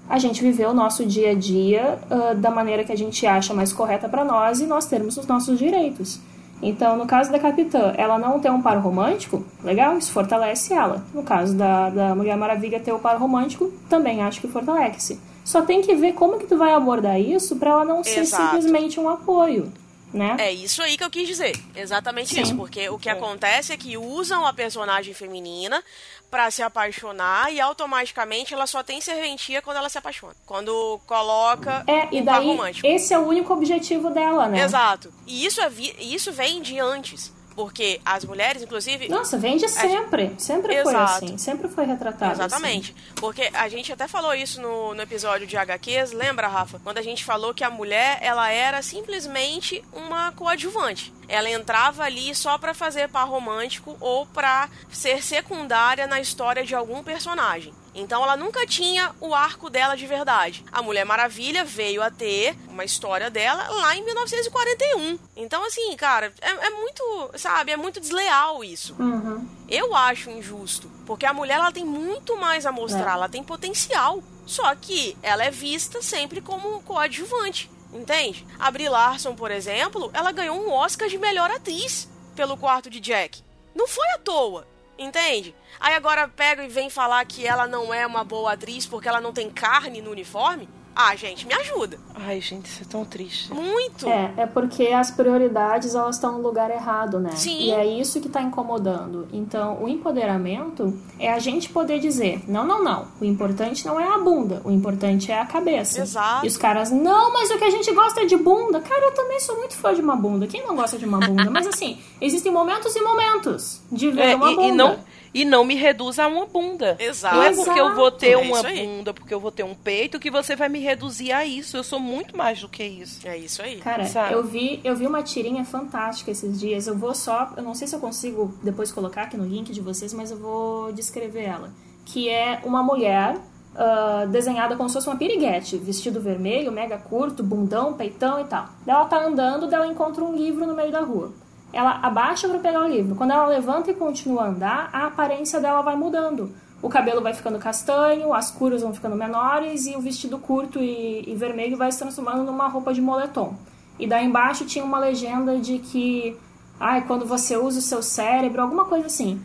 a 0.10 0.20
gente 0.20 0.44
viver 0.44 0.68
o 0.68 0.74
nosso 0.74 1.06
dia 1.06 1.32
a 1.32 1.34
dia 1.34 1.98
ah, 2.10 2.34
da 2.34 2.52
maneira 2.52 2.84
que 2.84 2.92
a 2.92 2.98
gente 2.98 3.26
acha 3.26 3.54
mais 3.54 3.74
correta 3.74 4.08
para 4.08 4.24
nós 4.24 4.60
e 4.60 4.66
nós 4.66 4.86
termos 4.86 5.18
os 5.18 5.26
nossos 5.26 5.58
direitos. 5.58 6.20
Então, 6.62 6.96
no 6.96 7.06
caso 7.06 7.32
da 7.32 7.40
Capitã, 7.40 7.94
ela 7.98 8.18
não 8.18 8.40
ter 8.40 8.50
um 8.50 8.62
par 8.62 8.78
romântico, 8.78 9.44
legal, 9.64 9.98
isso 9.98 10.14
fortalece 10.14 10.74
ela. 10.74 11.04
No 11.14 11.22
caso 11.22 11.56
da, 11.56 11.90
da 11.90 12.16
Mulher 12.16 12.38
Maravilha 12.38 12.80
ter 12.80 12.94
o 12.94 13.00
par 13.00 13.18
romântico, 13.18 13.70
também 13.90 14.22
acho 14.22 14.40
que 14.40 14.48
fortalece. 14.48 15.20
Só 15.44 15.62
tem 15.62 15.82
que 15.82 15.94
ver 15.96 16.14
como 16.14 16.40
que 16.40 16.46
tu 16.48 16.58
vai 16.58 16.72
abordar 16.74 17.20
isso 17.20 17.56
para 17.58 17.72
ela 17.72 17.86
não 17.86 18.04
ser 18.04 18.20
Exato. 18.22 18.44
simplesmente 18.56 19.00
um 19.00 19.10
apoio, 19.10 19.72
né? 20.14 20.36
É 20.40 20.52
isso 20.54 20.82
aí 20.82 20.98
que 20.98 21.04
eu 21.04 21.10
quis 21.10 21.28
dizer. 21.28 21.54
Exatamente 21.76 22.34
Sim. 22.36 22.42
isso. 22.42 22.56
Porque 22.56 22.88
o 22.90 22.98
que 22.98 23.10
acontece 23.10 23.74
é 23.74 23.78
que 23.78 23.98
usam 23.98 24.46
a 24.46 24.54
personagem 24.54 25.14
feminina 25.14 25.84
pra 26.32 26.50
se 26.50 26.64
apaixonar 26.64 27.52
e 27.54 27.60
automaticamente 27.60 28.54
ela 28.54 28.66
só 28.66 28.82
tem 28.82 29.02
serventia 29.02 29.62
quando 29.62 29.78
ela 29.78 29.90
se 29.90 29.98
apaixona. 29.98 30.34
Quando 30.46 31.00
coloca 31.06 31.84
É, 31.88 32.08
e 32.16 32.22
um 32.22 32.26
daí 32.26 32.46
romântico. 32.48 32.88
esse 32.88 33.14
é 33.14 33.20
o 33.20 33.28
único 33.28 33.52
objetivo 33.54 34.10
dela, 34.12 34.48
né? 34.48 34.62
Exato. 34.64 35.14
E 35.28 35.46
isso, 35.46 35.60
é 35.60 35.70
vi- 35.70 35.96
isso 36.00 36.32
vem 36.32 36.62
de 36.62 36.80
antes. 36.80 37.33
Porque 37.56 38.00
as 38.04 38.26
mulheres, 38.26 38.62
inclusive. 38.62 39.08
Nossa, 39.10 39.38
vem 39.38 39.58
de 39.58 39.68
sempre. 39.68 40.34
Sempre 40.38 40.82
foi 40.82 40.94
Exato. 40.94 41.26
assim. 41.26 41.38
Sempre 41.38 41.68
foi 41.68 41.86
retratado 41.86 42.34
Exatamente. 42.34 42.96
Porque 43.16 43.50
a 43.54 43.68
gente 43.70 43.92
até 43.92 44.08
falou 44.08 44.34
isso 44.34 44.62
no, 44.62 44.94
no 44.94 45.02
episódio 45.02 45.46
de 45.46 45.56
HQs, 45.58 46.12
lembra, 46.12 46.48
Rafa? 46.48 46.80
Quando 46.84 46.98
a 46.98 47.02
gente 47.02 47.24
falou 47.24 47.54
que 47.54 47.64
a 47.64 47.70
mulher, 47.70 48.18
ela 48.22 48.50
era 48.50 48.82
simplesmente 48.82 49.84
uma 49.94 50.32
coadjuvante. 50.32 51.14
Ela 51.28 51.50
entrava 51.50 52.04
ali 52.04 52.34
só 52.36 52.58
pra 52.58 52.74
fazer 52.74 53.10
par 53.10 53.28
romântico 53.28 53.96
ou 54.00 54.26
pra 54.26 54.70
ser 54.92 55.24
secundária 55.24 56.08
na 56.08 56.20
história 56.20 56.64
de 56.66 56.76
algum 56.76 57.04
personagem. 57.04 57.74
Então 57.96 58.24
ela 58.24 58.36
nunca 58.36 58.66
tinha 58.66 59.14
o 59.22 59.36
arco 59.36 59.70
dela 59.70 59.96
de 59.96 60.08
verdade. 60.08 60.66
A 60.72 60.82
Mulher 60.82 61.06
Maravilha 61.06 61.64
veio 61.64 62.02
a 62.02 62.10
ter 62.10 62.58
uma 62.68 62.84
história 62.84 63.30
dela 63.30 63.68
lá 63.70 63.96
em 63.96 64.04
1941. 64.04 65.20
Então, 65.36 65.64
assim, 65.66 65.96
cara, 65.96 66.34
é, 66.42 66.50
é 66.50 66.70
muito, 66.72 67.30
sabe, 67.36 67.72
é 67.72 67.78
muito 67.78 68.00
desleal 68.00 68.64
isso. 68.64 68.96
Uhum. 68.98 69.48
Eu 69.70 69.96
acho 69.96 70.32
injusto, 70.32 70.90
porque 71.06 71.26
a 71.26 71.34
mulher 71.34 71.56
ela 71.58 71.72
tem 71.72 71.86
muito 71.86 72.36
mais 72.36 72.66
a 72.66 72.72
mostrar, 72.72 73.12
É. 73.12 73.14
ela 73.14 73.30
tem 73.30 73.44
potencial. 73.44 74.24
Só 74.46 74.74
que 74.76 75.16
ela 75.22 75.44
é 75.44 75.52
vista 75.52 76.02
sempre 76.02 76.42
como 76.42 76.82
coadjuvante, 76.82 77.70
entende? 77.94 78.46
A 78.60 78.70
Brie 78.72 78.90
Larson, 78.90 79.36
por 79.36 79.52
exemplo, 79.52 80.10
ela 80.14 80.32
ganhou 80.32 80.58
um 80.58 80.72
Oscar 80.72 81.08
de 81.08 81.18
melhor 81.18 81.50
atriz 81.52 82.10
pelo 82.36 82.58
quarto 82.58 82.90
de 82.90 83.00
Jack. 83.00 83.44
Não 83.76 83.88
foi 83.88 84.08
à 84.12 84.18
toa. 84.18 84.68
Entende? 84.98 85.56
Aí 85.80 85.96
agora 85.96 86.28
pega 86.28 86.64
e 86.64 86.68
vem 86.68 86.90
falar 86.90 87.26
que 87.26 87.48
ela 87.48 87.68
não 87.68 87.94
é 87.94 88.06
uma 88.06 88.24
boa 88.24 88.54
atriz 88.54 88.86
porque 88.86 89.08
ela 89.08 89.20
não 89.20 89.34
tem 89.34 89.50
carne 89.50 90.02
no 90.02 90.12
uniforme? 90.12 90.70
Ah, 90.96 91.16
gente, 91.16 91.48
me 91.48 91.54
ajuda. 91.56 91.98
Ai, 92.14 92.40
gente, 92.40 92.68
isso 92.68 92.84
é 92.84 92.86
tão 92.88 93.04
triste. 93.04 93.52
Muito. 93.54 94.08
É, 94.08 94.32
é 94.38 94.46
porque 94.46 94.88
as 94.90 95.10
prioridades 95.12 95.96
elas 95.96 96.16
estão 96.16 96.34
no 96.34 96.42
lugar 96.44 96.70
errado, 96.70 97.20
né? 97.20 97.32
Sim. 97.32 97.64
E 97.64 97.72
é 97.72 97.86
isso 97.86 98.22
que 98.22 98.30
tá 98.30 98.42
incomodando. 98.42 99.28
Então, 99.34 99.82
o 99.84 99.88
empoderamento 99.90 100.94
é 101.20 101.32
a 101.34 101.40
gente 101.40 101.70
poder 101.70 102.00
dizer: 102.00 102.44
não, 102.48 102.66
não, 102.66 102.84
não. 102.84 103.08
O 103.20 103.26
importante 103.26 103.86
não 103.86 104.00
é 104.00 104.08
a 104.08 104.18
bunda, 104.20 104.62
o 104.64 104.72
importante 104.72 105.32
é 105.32 105.40
a 105.40 105.46
cabeça. 105.46 106.02
Exato. 106.02 106.46
E 106.46 106.48
os 106.48 106.58
caras, 106.58 106.92
não, 106.92 107.34
mas 107.34 107.50
o 107.50 107.58
que 107.58 107.64
a 107.64 107.70
gente 107.72 107.92
gosta 107.92 108.22
é 108.22 108.26
de 108.26 108.38
bunda. 108.38 108.80
Cara, 108.80 109.06
eu 109.08 109.12
também 109.14 109.40
sou 109.40 109.58
muito 109.58 109.76
fã 109.76 109.94
de 109.94 110.02
uma 110.02 110.16
bunda. 110.16 110.46
Quem 110.48 110.66
não 110.66 110.76
gosta 110.76 110.98
de 110.98 111.06
uma 111.06 111.20
bunda? 111.20 111.50
mas 111.50 111.66
assim, 111.68 112.00
existem 112.22 112.52
momentos 112.52 112.96
e 112.96 113.02
momentos 113.02 113.82
de 113.92 114.12
ver 114.12 114.30
É, 114.32 114.36
uma 114.36 114.52
e, 114.52 114.56
bunda. 114.56 114.68
e 114.68 114.72
não, 114.72 115.00
e 115.34 115.44
não 115.44 115.64
me 115.64 115.76
reduz 115.76 116.20
a 116.20 116.28
uma 116.28 116.46
bunda. 116.46 116.96
Exato. 117.00 117.36
Não 117.36 117.44
é 117.44 117.54
porque 117.54 117.80
eu 117.80 117.96
vou 117.96 118.12
ter 118.12 118.32
É 118.32 118.38
uma 118.38 118.62
bunda, 118.64 119.14
porque 119.14 119.34
eu 119.34 119.40
vou 119.40 119.52
ter 119.52 119.64
um 119.64 119.74
peito, 119.74 120.20
que 120.20 120.30
você 120.30 120.56
vai 120.56 120.70
me 120.70 120.80
reduzir 120.80 121.32
a 121.32 121.46
isso. 121.46 121.76
Eu 121.76 121.84
sou 121.84 122.00
muito 122.00 122.38
mais 122.38 122.62
do 122.62 122.70
que 122.70 122.84
isso. 122.84 123.28
É 123.28 123.38
isso 123.38 123.62
aí. 123.62 123.78
Cara, 123.78 124.06
Sabe? 124.06 124.34
eu 124.34 124.44
vi, 124.44 124.80
eu 124.84 124.96
vi 124.96 125.08
uma 125.08 125.24
tirinha 125.24 125.66
fantástica 125.66 126.32
esses 126.32 126.60
dias. 126.60 126.88
Eu 126.88 126.98
vou 126.98 127.14
só, 127.14 127.54
eu 127.58 127.64
não 127.64 127.74
sei 127.74 127.88
se 127.88 127.96
eu 127.96 128.00
consigo 128.00 128.54
depois 128.62 128.92
colocar 128.92 129.24
aqui 129.24 129.38
no 129.38 129.46
link 129.46 129.72
de 129.72 129.82
vocês, 129.82 130.14
mas 130.14 130.32
eu 130.32 130.38
vou 130.38 130.92
descrever 130.92 131.44
ela. 131.44 131.74
Que 132.06 132.30
é 132.30 132.60
uma 132.64 132.84
mulher 132.84 133.38
ah, 133.76 134.26
desenhada 134.30 134.76
como 134.76 134.88
se 134.88 134.94
fosse 134.94 135.08
uma 135.08 135.18
piriguete, 135.18 135.78
vestido 135.78 136.22
vermelho, 136.22 136.72
mega 136.72 136.98
curto, 136.98 137.42
bundão, 137.42 137.94
peitão 137.94 138.40
e 138.40 138.44
tal. 138.44 138.68
Daí 138.86 138.96
Ela 138.96 139.06
tá 139.06 139.26
andando, 139.26 139.68
daí 139.68 139.76
ela 139.76 139.88
encontra 139.88 140.24
um 140.24 140.36
livro 140.36 140.66
no 140.66 140.76
meio 140.76 140.92
da 140.92 141.02
rua. 141.02 141.32
Ela 141.74 142.00
abaixa 142.04 142.48
para 142.48 142.60
pegar 142.60 142.82
o 142.82 142.88
livro. 142.88 143.16
Quando 143.16 143.32
ela 143.32 143.48
levanta 143.48 143.90
e 143.90 143.96
continua 143.96 144.44
a 144.44 144.48
andar, 144.50 144.90
a 144.94 145.08
aparência 145.08 145.60
dela 145.60 145.82
vai 145.82 145.96
mudando. 145.96 146.52
O 146.84 146.90
cabelo 146.90 147.22
vai 147.22 147.34
ficando 147.34 147.58
castanho, 147.58 148.34
as 148.34 148.52
curas 148.52 148.82
vão 148.82 148.94
ficando 148.94 149.16
menores 149.16 149.88
e 149.88 149.96
o 149.96 150.02
vestido 150.02 150.38
curto 150.38 150.80
e, 150.80 151.24
e 151.26 151.34
vermelho 151.34 151.76
vai 151.76 151.92
se 151.92 151.98
transformando 151.98 152.44
numa 152.44 152.68
roupa 152.68 152.94
de 152.94 153.02
moletom. 153.02 153.56
E 153.98 154.06
daí 154.06 154.26
embaixo 154.26 154.66
tinha 154.66 154.84
uma 154.86 155.00
legenda 155.00 155.58
de 155.58 155.80
que, 155.80 156.38
ai, 156.80 157.06
quando 157.08 157.26
você 157.26 157.58
usa 157.58 157.80
o 157.80 157.82
seu 157.82 158.04
cérebro, 158.04 158.62
alguma 158.62 158.86
coisa 158.86 159.08
assim. 159.08 159.42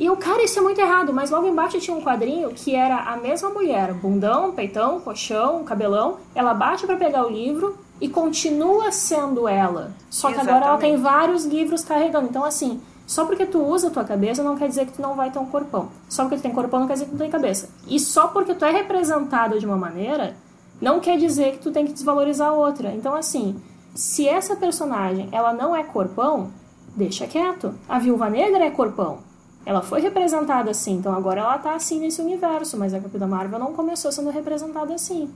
E 0.00 0.08
o 0.08 0.16
cara, 0.16 0.42
isso 0.42 0.58
é 0.58 0.62
muito 0.62 0.80
errado, 0.80 1.12
mas 1.12 1.30
logo 1.30 1.46
embaixo 1.46 1.78
tinha 1.78 1.96
um 1.96 2.00
quadrinho 2.02 2.50
que 2.50 2.74
era 2.74 2.96
a 2.96 3.16
mesma 3.16 3.50
mulher, 3.50 3.92
bundão, 3.92 4.50
peitão, 4.52 4.98
colchão, 4.98 5.62
cabelão. 5.62 6.16
Ela 6.34 6.54
baixa 6.54 6.86
pra 6.86 6.96
pegar 6.96 7.26
o 7.26 7.30
livro 7.30 7.78
e 8.00 8.08
continua 8.08 8.90
sendo 8.90 9.46
ela. 9.46 9.92
Só 10.08 10.28
que 10.28 10.34
agora 10.34 10.56
ela 10.56 10.58
Exatamente. 10.58 10.92
tem 10.92 11.02
vários 11.02 11.44
livros 11.44 11.84
carregando. 11.84 12.28
Então, 12.28 12.44
assim, 12.44 12.80
só 13.06 13.26
porque 13.26 13.44
tu 13.44 13.62
usa 13.62 13.88
a 13.88 13.90
tua 13.90 14.04
cabeça 14.04 14.42
não 14.42 14.56
quer 14.56 14.68
dizer 14.68 14.86
que 14.86 14.92
tu 14.92 15.02
não 15.02 15.14
vai 15.14 15.30
ter 15.30 15.38
um 15.38 15.46
corpão. 15.46 15.88
Só 16.08 16.22
porque 16.22 16.36
tu 16.36 16.42
tem 16.42 16.52
corpão 16.52 16.80
não 16.80 16.86
quer 16.86 16.94
dizer 16.94 17.06
que 17.06 17.10
tu 17.10 17.18
tem 17.18 17.30
cabeça. 17.30 17.68
E 17.86 17.98
só 17.98 18.28
porque 18.28 18.54
tu 18.54 18.64
é 18.64 18.70
representado 18.70 19.58
de 19.58 19.66
uma 19.66 19.76
maneira, 19.76 20.36
não 20.80 21.00
quer 21.00 21.18
dizer 21.18 21.52
que 21.52 21.58
tu 21.58 21.70
tem 21.70 21.84
que 21.84 21.92
desvalorizar 21.92 22.48
a 22.48 22.52
outra. 22.52 22.92
Então, 22.92 23.14
assim, 23.14 23.60
se 23.94 24.28
essa 24.28 24.56
personagem 24.56 25.28
ela 25.32 25.52
não 25.52 25.74
é 25.74 25.82
corpão, 25.82 26.50
deixa 26.96 27.26
quieto. 27.26 27.74
A 27.88 27.98
Viúva 27.98 28.30
Negra 28.30 28.64
é 28.64 28.70
corpão. 28.70 29.18
Ela 29.66 29.82
foi 29.82 30.00
representada 30.00 30.70
assim, 30.70 30.94
então 30.94 31.12
agora 31.12 31.40
ela 31.40 31.58
tá 31.58 31.74
assim 31.74 32.00
nesse 32.00 32.22
universo, 32.22 32.78
mas 32.78 32.94
a 32.94 33.00
Capitã 33.00 33.26
Marvel 33.26 33.58
não 33.58 33.74
começou 33.74 34.10
sendo 34.10 34.30
representada 34.30 34.94
assim. 34.94 35.30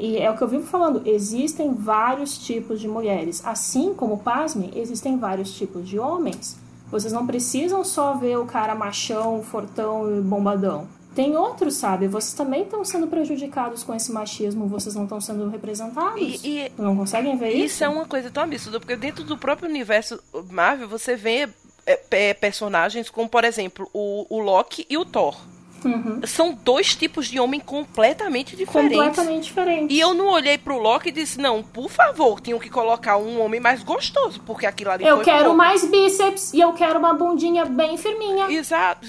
E 0.00 0.16
é 0.16 0.30
o 0.30 0.36
que 0.36 0.42
eu 0.42 0.48
vivo 0.48 0.66
falando, 0.66 1.02
existem 1.06 1.74
vários 1.74 2.38
tipos 2.38 2.80
de 2.80 2.88
mulheres. 2.88 3.42
Assim 3.44 3.92
como, 3.94 4.18
pasme, 4.18 4.72
existem 4.74 5.18
vários 5.18 5.52
tipos 5.54 5.86
de 5.88 5.98
homens. 5.98 6.56
Vocês 6.90 7.12
não 7.12 7.26
precisam 7.26 7.84
só 7.84 8.14
ver 8.14 8.36
o 8.38 8.46
cara 8.46 8.74
machão, 8.74 9.42
fortão 9.42 10.16
e 10.18 10.20
bombadão. 10.20 10.88
Tem 11.14 11.36
outros, 11.36 11.74
sabe? 11.74 12.06
Vocês 12.08 12.32
também 12.34 12.62
estão 12.62 12.84
sendo 12.84 13.06
prejudicados 13.08 13.82
com 13.82 13.94
esse 13.94 14.10
machismo, 14.12 14.66
vocês 14.66 14.94
não 14.94 15.02
estão 15.04 15.20
sendo 15.20 15.48
representados. 15.48 16.20
E- 16.44 16.66
e- 16.66 16.72
não 16.78 16.96
conseguem 16.96 17.36
ver 17.36 17.50
isso? 17.50 17.64
Isso 17.66 17.84
é 17.84 17.88
uma 17.88 18.06
coisa 18.06 18.30
tão 18.30 18.44
absurda, 18.44 18.80
porque 18.80 18.96
dentro 18.96 19.22
do 19.24 19.36
próprio 19.36 19.68
universo 19.68 20.18
Marvel 20.50 20.88
você 20.88 21.14
vê 21.16 21.48
é, 21.86 21.96
pe- 21.96 22.34
personagens 22.34 23.10
como, 23.10 23.28
por 23.28 23.42
exemplo, 23.44 23.88
o, 23.92 24.24
o 24.30 24.38
Loki 24.38 24.86
e 24.88 24.96
o 24.96 25.04
Thor. 25.04 25.36
Uhum. 25.84 26.20
São 26.26 26.52
dois 26.54 26.94
tipos 26.94 27.26
de 27.28 27.38
homem 27.40 27.60
completamente 27.60 28.56
diferentes. 28.56 28.96
Completamente 28.98 29.44
diferente. 29.44 29.92
E 29.94 29.98
eu 30.00 30.14
não 30.14 30.26
olhei 30.28 30.58
pro 30.58 30.78
Loki 30.78 31.08
e 31.08 31.12
disse, 31.12 31.38
não, 31.38 31.62
por 31.62 31.90
favor, 31.90 32.40
tinham 32.40 32.58
que 32.58 32.68
colocar 32.70 33.16
um 33.16 33.40
homem 33.40 33.60
mais 33.60 33.82
gostoso, 33.82 34.40
porque 34.46 34.66
aquilo 34.66 34.90
ali 34.90 35.04
Eu 35.04 35.16
foi 35.16 35.24
quero 35.24 35.44
pouco. 35.44 35.56
mais 35.56 35.84
bíceps 35.84 36.52
e 36.52 36.60
eu 36.60 36.72
quero 36.72 36.98
uma 36.98 37.14
bundinha 37.14 37.64
bem 37.64 37.96
firminha. 37.96 38.50
Exato. 38.50 39.06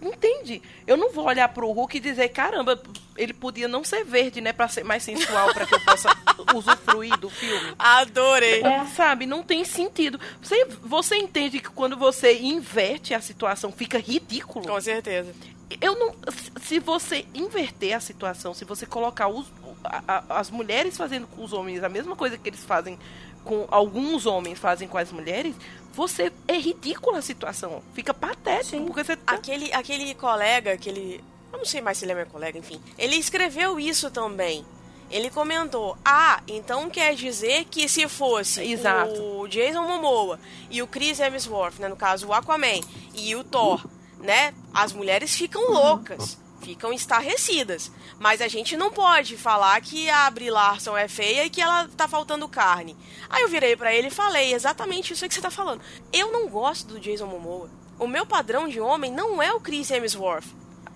Entende? 0.00 0.62
Eu 0.86 0.96
não 0.96 1.12
vou 1.12 1.26
olhar 1.26 1.48
pro 1.48 1.70
Hulk 1.70 1.96
e 1.96 2.00
dizer, 2.00 2.28
caramba, 2.30 2.80
ele 3.16 3.32
podia 3.32 3.68
não 3.68 3.84
ser 3.84 4.04
verde, 4.04 4.40
né, 4.40 4.52
Pra 4.52 4.68
ser 4.68 4.84
mais 4.84 5.02
sensual, 5.02 5.52
pra 5.52 5.66
que 5.66 5.74
eu 5.74 5.80
possa 5.80 6.08
usufruir 6.54 7.16
do 7.18 7.28
filme. 7.30 7.74
Adorei. 7.78 8.62
É. 8.62 8.84
Sabe, 8.86 9.26
não 9.26 9.42
tem 9.42 9.64
sentido. 9.64 10.18
Você, 10.40 10.64
você 10.82 11.16
entende 11.16 11.60
que 11.60 11.70
quando 11.70 11.96
você 11.96 12.38
inverte 12.38 13.14
a 13.14 13.20
situação 13.20 13.70
fica 13.72 13.98
ridículo? 13.98 14.66
Com 14.66 14.80
certeza. 14.80 15.32
Eu 15.80 15.98
não. 15.98 16.14
Se 16.62 16.78
você 16.78 17.26
inverter 17.34 17.96
a 17.96 18.00
situação, 18.00 18.54
se 18.54 18.64
você 18.64 18.86
colocar 18.86 19.28
os, 19.28 19.46
a- 19.84 20.02
a- 20.06 20.24
as 20.40 20.50
mulheres 20.50 20.96
fazendo 20.96 21.26
com 21.26 21.42
os 21.44 21.52
homens 21.52 21.82
a 21.82 21.88
mesma 21.88 22.14
coisa 22.16 22.36
que 22.38 22.48
eles 22.48 22.64
fazem 22.64 22.98
com 23.44 23.66
alguns 23.70 24.24
homens 24.24 24.58
fazem 24.58 24.86
com 24.86 24.96
as 24.98 25.10
mulheres, 25.10 25.54
você 25.92 26.32
é 26.46 26.56
ridícula 26.56 27.18
a 27.18 27.22
situação. 27.22 27.82
Fica 27.92 28.14
patético, 28.14 28.76
Sim. 28.78 28.86
porque 28.86 29.02
você 29.04 29.16
tá. 29.16 29.34
Aquele, 29.34 29.72
aquele 29.72 30.14
colega, 30.14 30.72
aquele. 30.72 31.22
Eu 31.52 31.58
não 31.58 31.64
sei 31.66 31.80
mais 31.80 31.98
se 31.98 32.04
ele 32.04 32.12
é 32.12 32.14
meu 32.14 32.26
colega, 32.26 32.58
enfim. 32.58 32.80
Ele 32.96 33.16
escreveu 33.16 33.78
isso 33.80 34.10
também. 34.10 34.64
Ele 35.10 35.28
comentou: 35.28 35.98
Ah, 36.04 36.40
então 36.48 36.88
quer 36.88 37.14
dizer 37.14 37.66
que 37.66 37.86
se 37.88 38.08
fosse 38.08 38.62
Exato. 38.62 39.20
o 39.22 39.46
Jason 39.48 39.82
Momoa 39.82 40.38
e 40.70 40.80
o 40.80 40.86
Chris 40.86 41.20
Hemsworth, 41.20 41.78
né, 41.78 41.88
no 41.88 41.96
caso 41.96 42.28
o 42.28 42.32
Aquaman, 42.32 42.80
e 43.14 43.36
o 43.36 43.44
Thor, 43.44 43.84
né? 44.22 44.54
As 44.72 44.92
mulheres 44.92 45.34
ficam 45.34 45.70
loucas, 45.70 46.38
ficam 46.62 46.92
estarrecidas. 46.92 47.90
Mas 48.18 48.40
a 48.40 48.48
gente 48.48 48.76
não 48.76 48.90
pode 48.92 49.36
falar 49.36 49.80
que 49.80 50.08
a 50.08 50.30
Brie 50.30 50.50
Larson 50.50 50.96
é 50.96 51.08
feia 51.08 51.44
e 51.44 51.50
que 51.50 51.60
ela 51.60 51.88
tá 51.96 52.06
faltando 52.08 52.48
carne. 52.48 52.96
Aí 53.28 53.42
eu 53.42 53.48
virei 53.48 53.76
pra 53.76 53.92
ele 53.92 54.08
e 54.08 54.10
falei 54.12 54.54
exatamente 54.54 55.12
isso 55.12 55.28
que 55.28 55.34
você 55.34 55.40
tá 55.40 55.50
falando. 55.50 55.82
Eu 56.12 56.30
não 56.30 56.48
gosto 56.48 56.86
do 56.86 57.00
Jason 57.00 57.26
Momoa. 57.26 57.68
O 57.98 58.06
meu 58.06 58.24
padrão 58.24 58.68
de 58.68 58.80
homem 58.80 59.12
não 59.12 59.42
é 59.42 59.52
o 59.52 59.60
Chris 59.60 59.90
Hemsworth. 59.90 60.46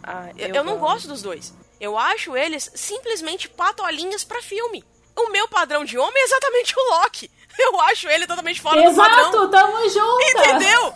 Ah, 0.02 0.30
Eu, 0.36 0.54
eu 0.54 0.64
não 0.64 0.78
gosto 0.78 1.08
dos 1.08 1.20
dois. 1.22 1.52
Eu 1.80 1.98
acho 1.98 2.36
eles 2.36 2.70
simplesmente 2.74 3.48
patolinhas 3.48 4.24
pra 4.24 4.40
filme. 4.42 4.84
O 5.16 5.30
meu 5.30 5.48
padrão 5.48 5.84
de 5.84 5.98
homem 5.98 6.22
é 6.22 6.24
exatamente 6.24 6.74
o 6.76 6.90
Loki. 7.00 7.30
Eu 7.58 7.80
acho 7.82 8.08
ele 8.08 8.26
totalmente 8.26 8.60
fora 8.60 8.82
do 8.82 8.94
padrão. 8.94 9.20
Exato, 9.20 9.48
tamo 9.48 9.88
junto! 9.88 10.22
Entendeu? 10.22 10.92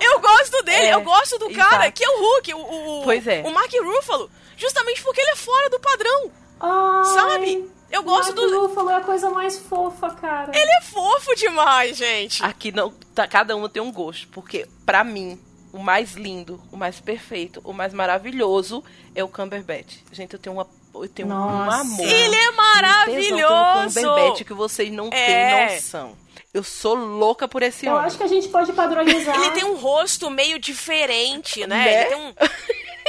Eu 0.00 0.20
gosto 0.20 0.62
dele, 0.64 0.86
É, 0.88 0.94
eu 0.94 1.00
gosto 1.00 1.38
do 1.38 1.50
cara 1.50 1.84
exato. 1.84 1.92
que 1.92 2.04
é 2.04 2.08
o 2.10 2.20
Hulk, 2.20 2.54
o, 2.54 2.58
o, 2.58 3.02
Pois 3.04 3.26
é. 3.26 3.42
o 3.42 3.50
Mark 3.50 3.72
Ruffalo, 3.82 4.30
justamente 4.56 5.02
porque 5.02 5.20
ele 5.20 5.30
é 5.30 5.36
fora 5.36 5.70
do 5.70 5.80
padrão, 5.80 6.30
Ai, 6.60 7.04
sabe? 7.06 7.70
Eu 7.90 8.02
gosto 8.02 8.34
Mark 8.34 8.50
do... 8.50 8.60
Ruffalo 8.66 8.90
é 8.90 8.96
a 8.96 9.00
coisa 9.00 9.30
mais 9.30 9.58
fofa, 9.58 10.10
cara. 10.10 10.52
Ele 10.54 10.70
é 10.70 10.82
fofo 10.82 11.34
demais, 11.36 11.96
gente. 11.96 12.44
Aqui 12.44 12.70
não. 12.70 12.90
Tá, 13.14 13.26
cada 13.26 13.56
um 13.56 13.66
tem 13.66 13.82
um 13.82 13.90
gosto. 13.90 14.28
Porque, 14.28 14.68
pra 14.84 15.02
mim, 15.02 15.40
o 15.72 15.78
mais 15.78 16.12
lindo, 16.12 16.60
o 16.70 16.76
mais 16.76 17.00
perfeito, 17.00 17.62
o 17.64 17.72
mais 17.72 17.94
maravilhoso 17.94 18.84
é 19.14 19.24
o 19.24 19.28
Cumberbatch. 19.28 20.00
Gente, 20.12 20.34
eu 20.34 20.38
tenho 20.38 20.56
uma. 20.56 20.66
Eu 21.04 21.08
tenho 21.08 21.28
um 21.28 21.30
Nossa. 21.32 21.78
amor. 21.80 22.06
Ele 22.06 22.36
é 22.36 22.50
um 22.50 22.56
maravilhoso. 22.56 24.00
Cumberbatch 24.00 24.42
que 24.44 24.54
vocês 24.54 24.90
não 24.92 25.08
É. 25.12 25.66
têm 25.66 25.74
noção. 25.74 26.16
Eu 26.54 26.62
sou 26.64 26.94
louca 26.94 27.46
por 27.46 27.62
esse 27.62 27.86
Eu 27.86 27.92
homem. 27.92 28.06
acho 28.06 28.16
que 28.16 28.22
a 28.24 28.26
gente 28.28 28.48
pode 28.48 28.72
padronizar. 28.72 29.34
Ele 29.36 29.50
tem 29.50 29.64
um 29.64 29.76
rosto 29.76 30.30
meio 30.30 30.58
diferente, 30.58 31.60
né? 31.66 31.76
Né? 31.76 32.00
Ele 32.00 32.08
tem 32.08 32.16
um... 32.16 32.34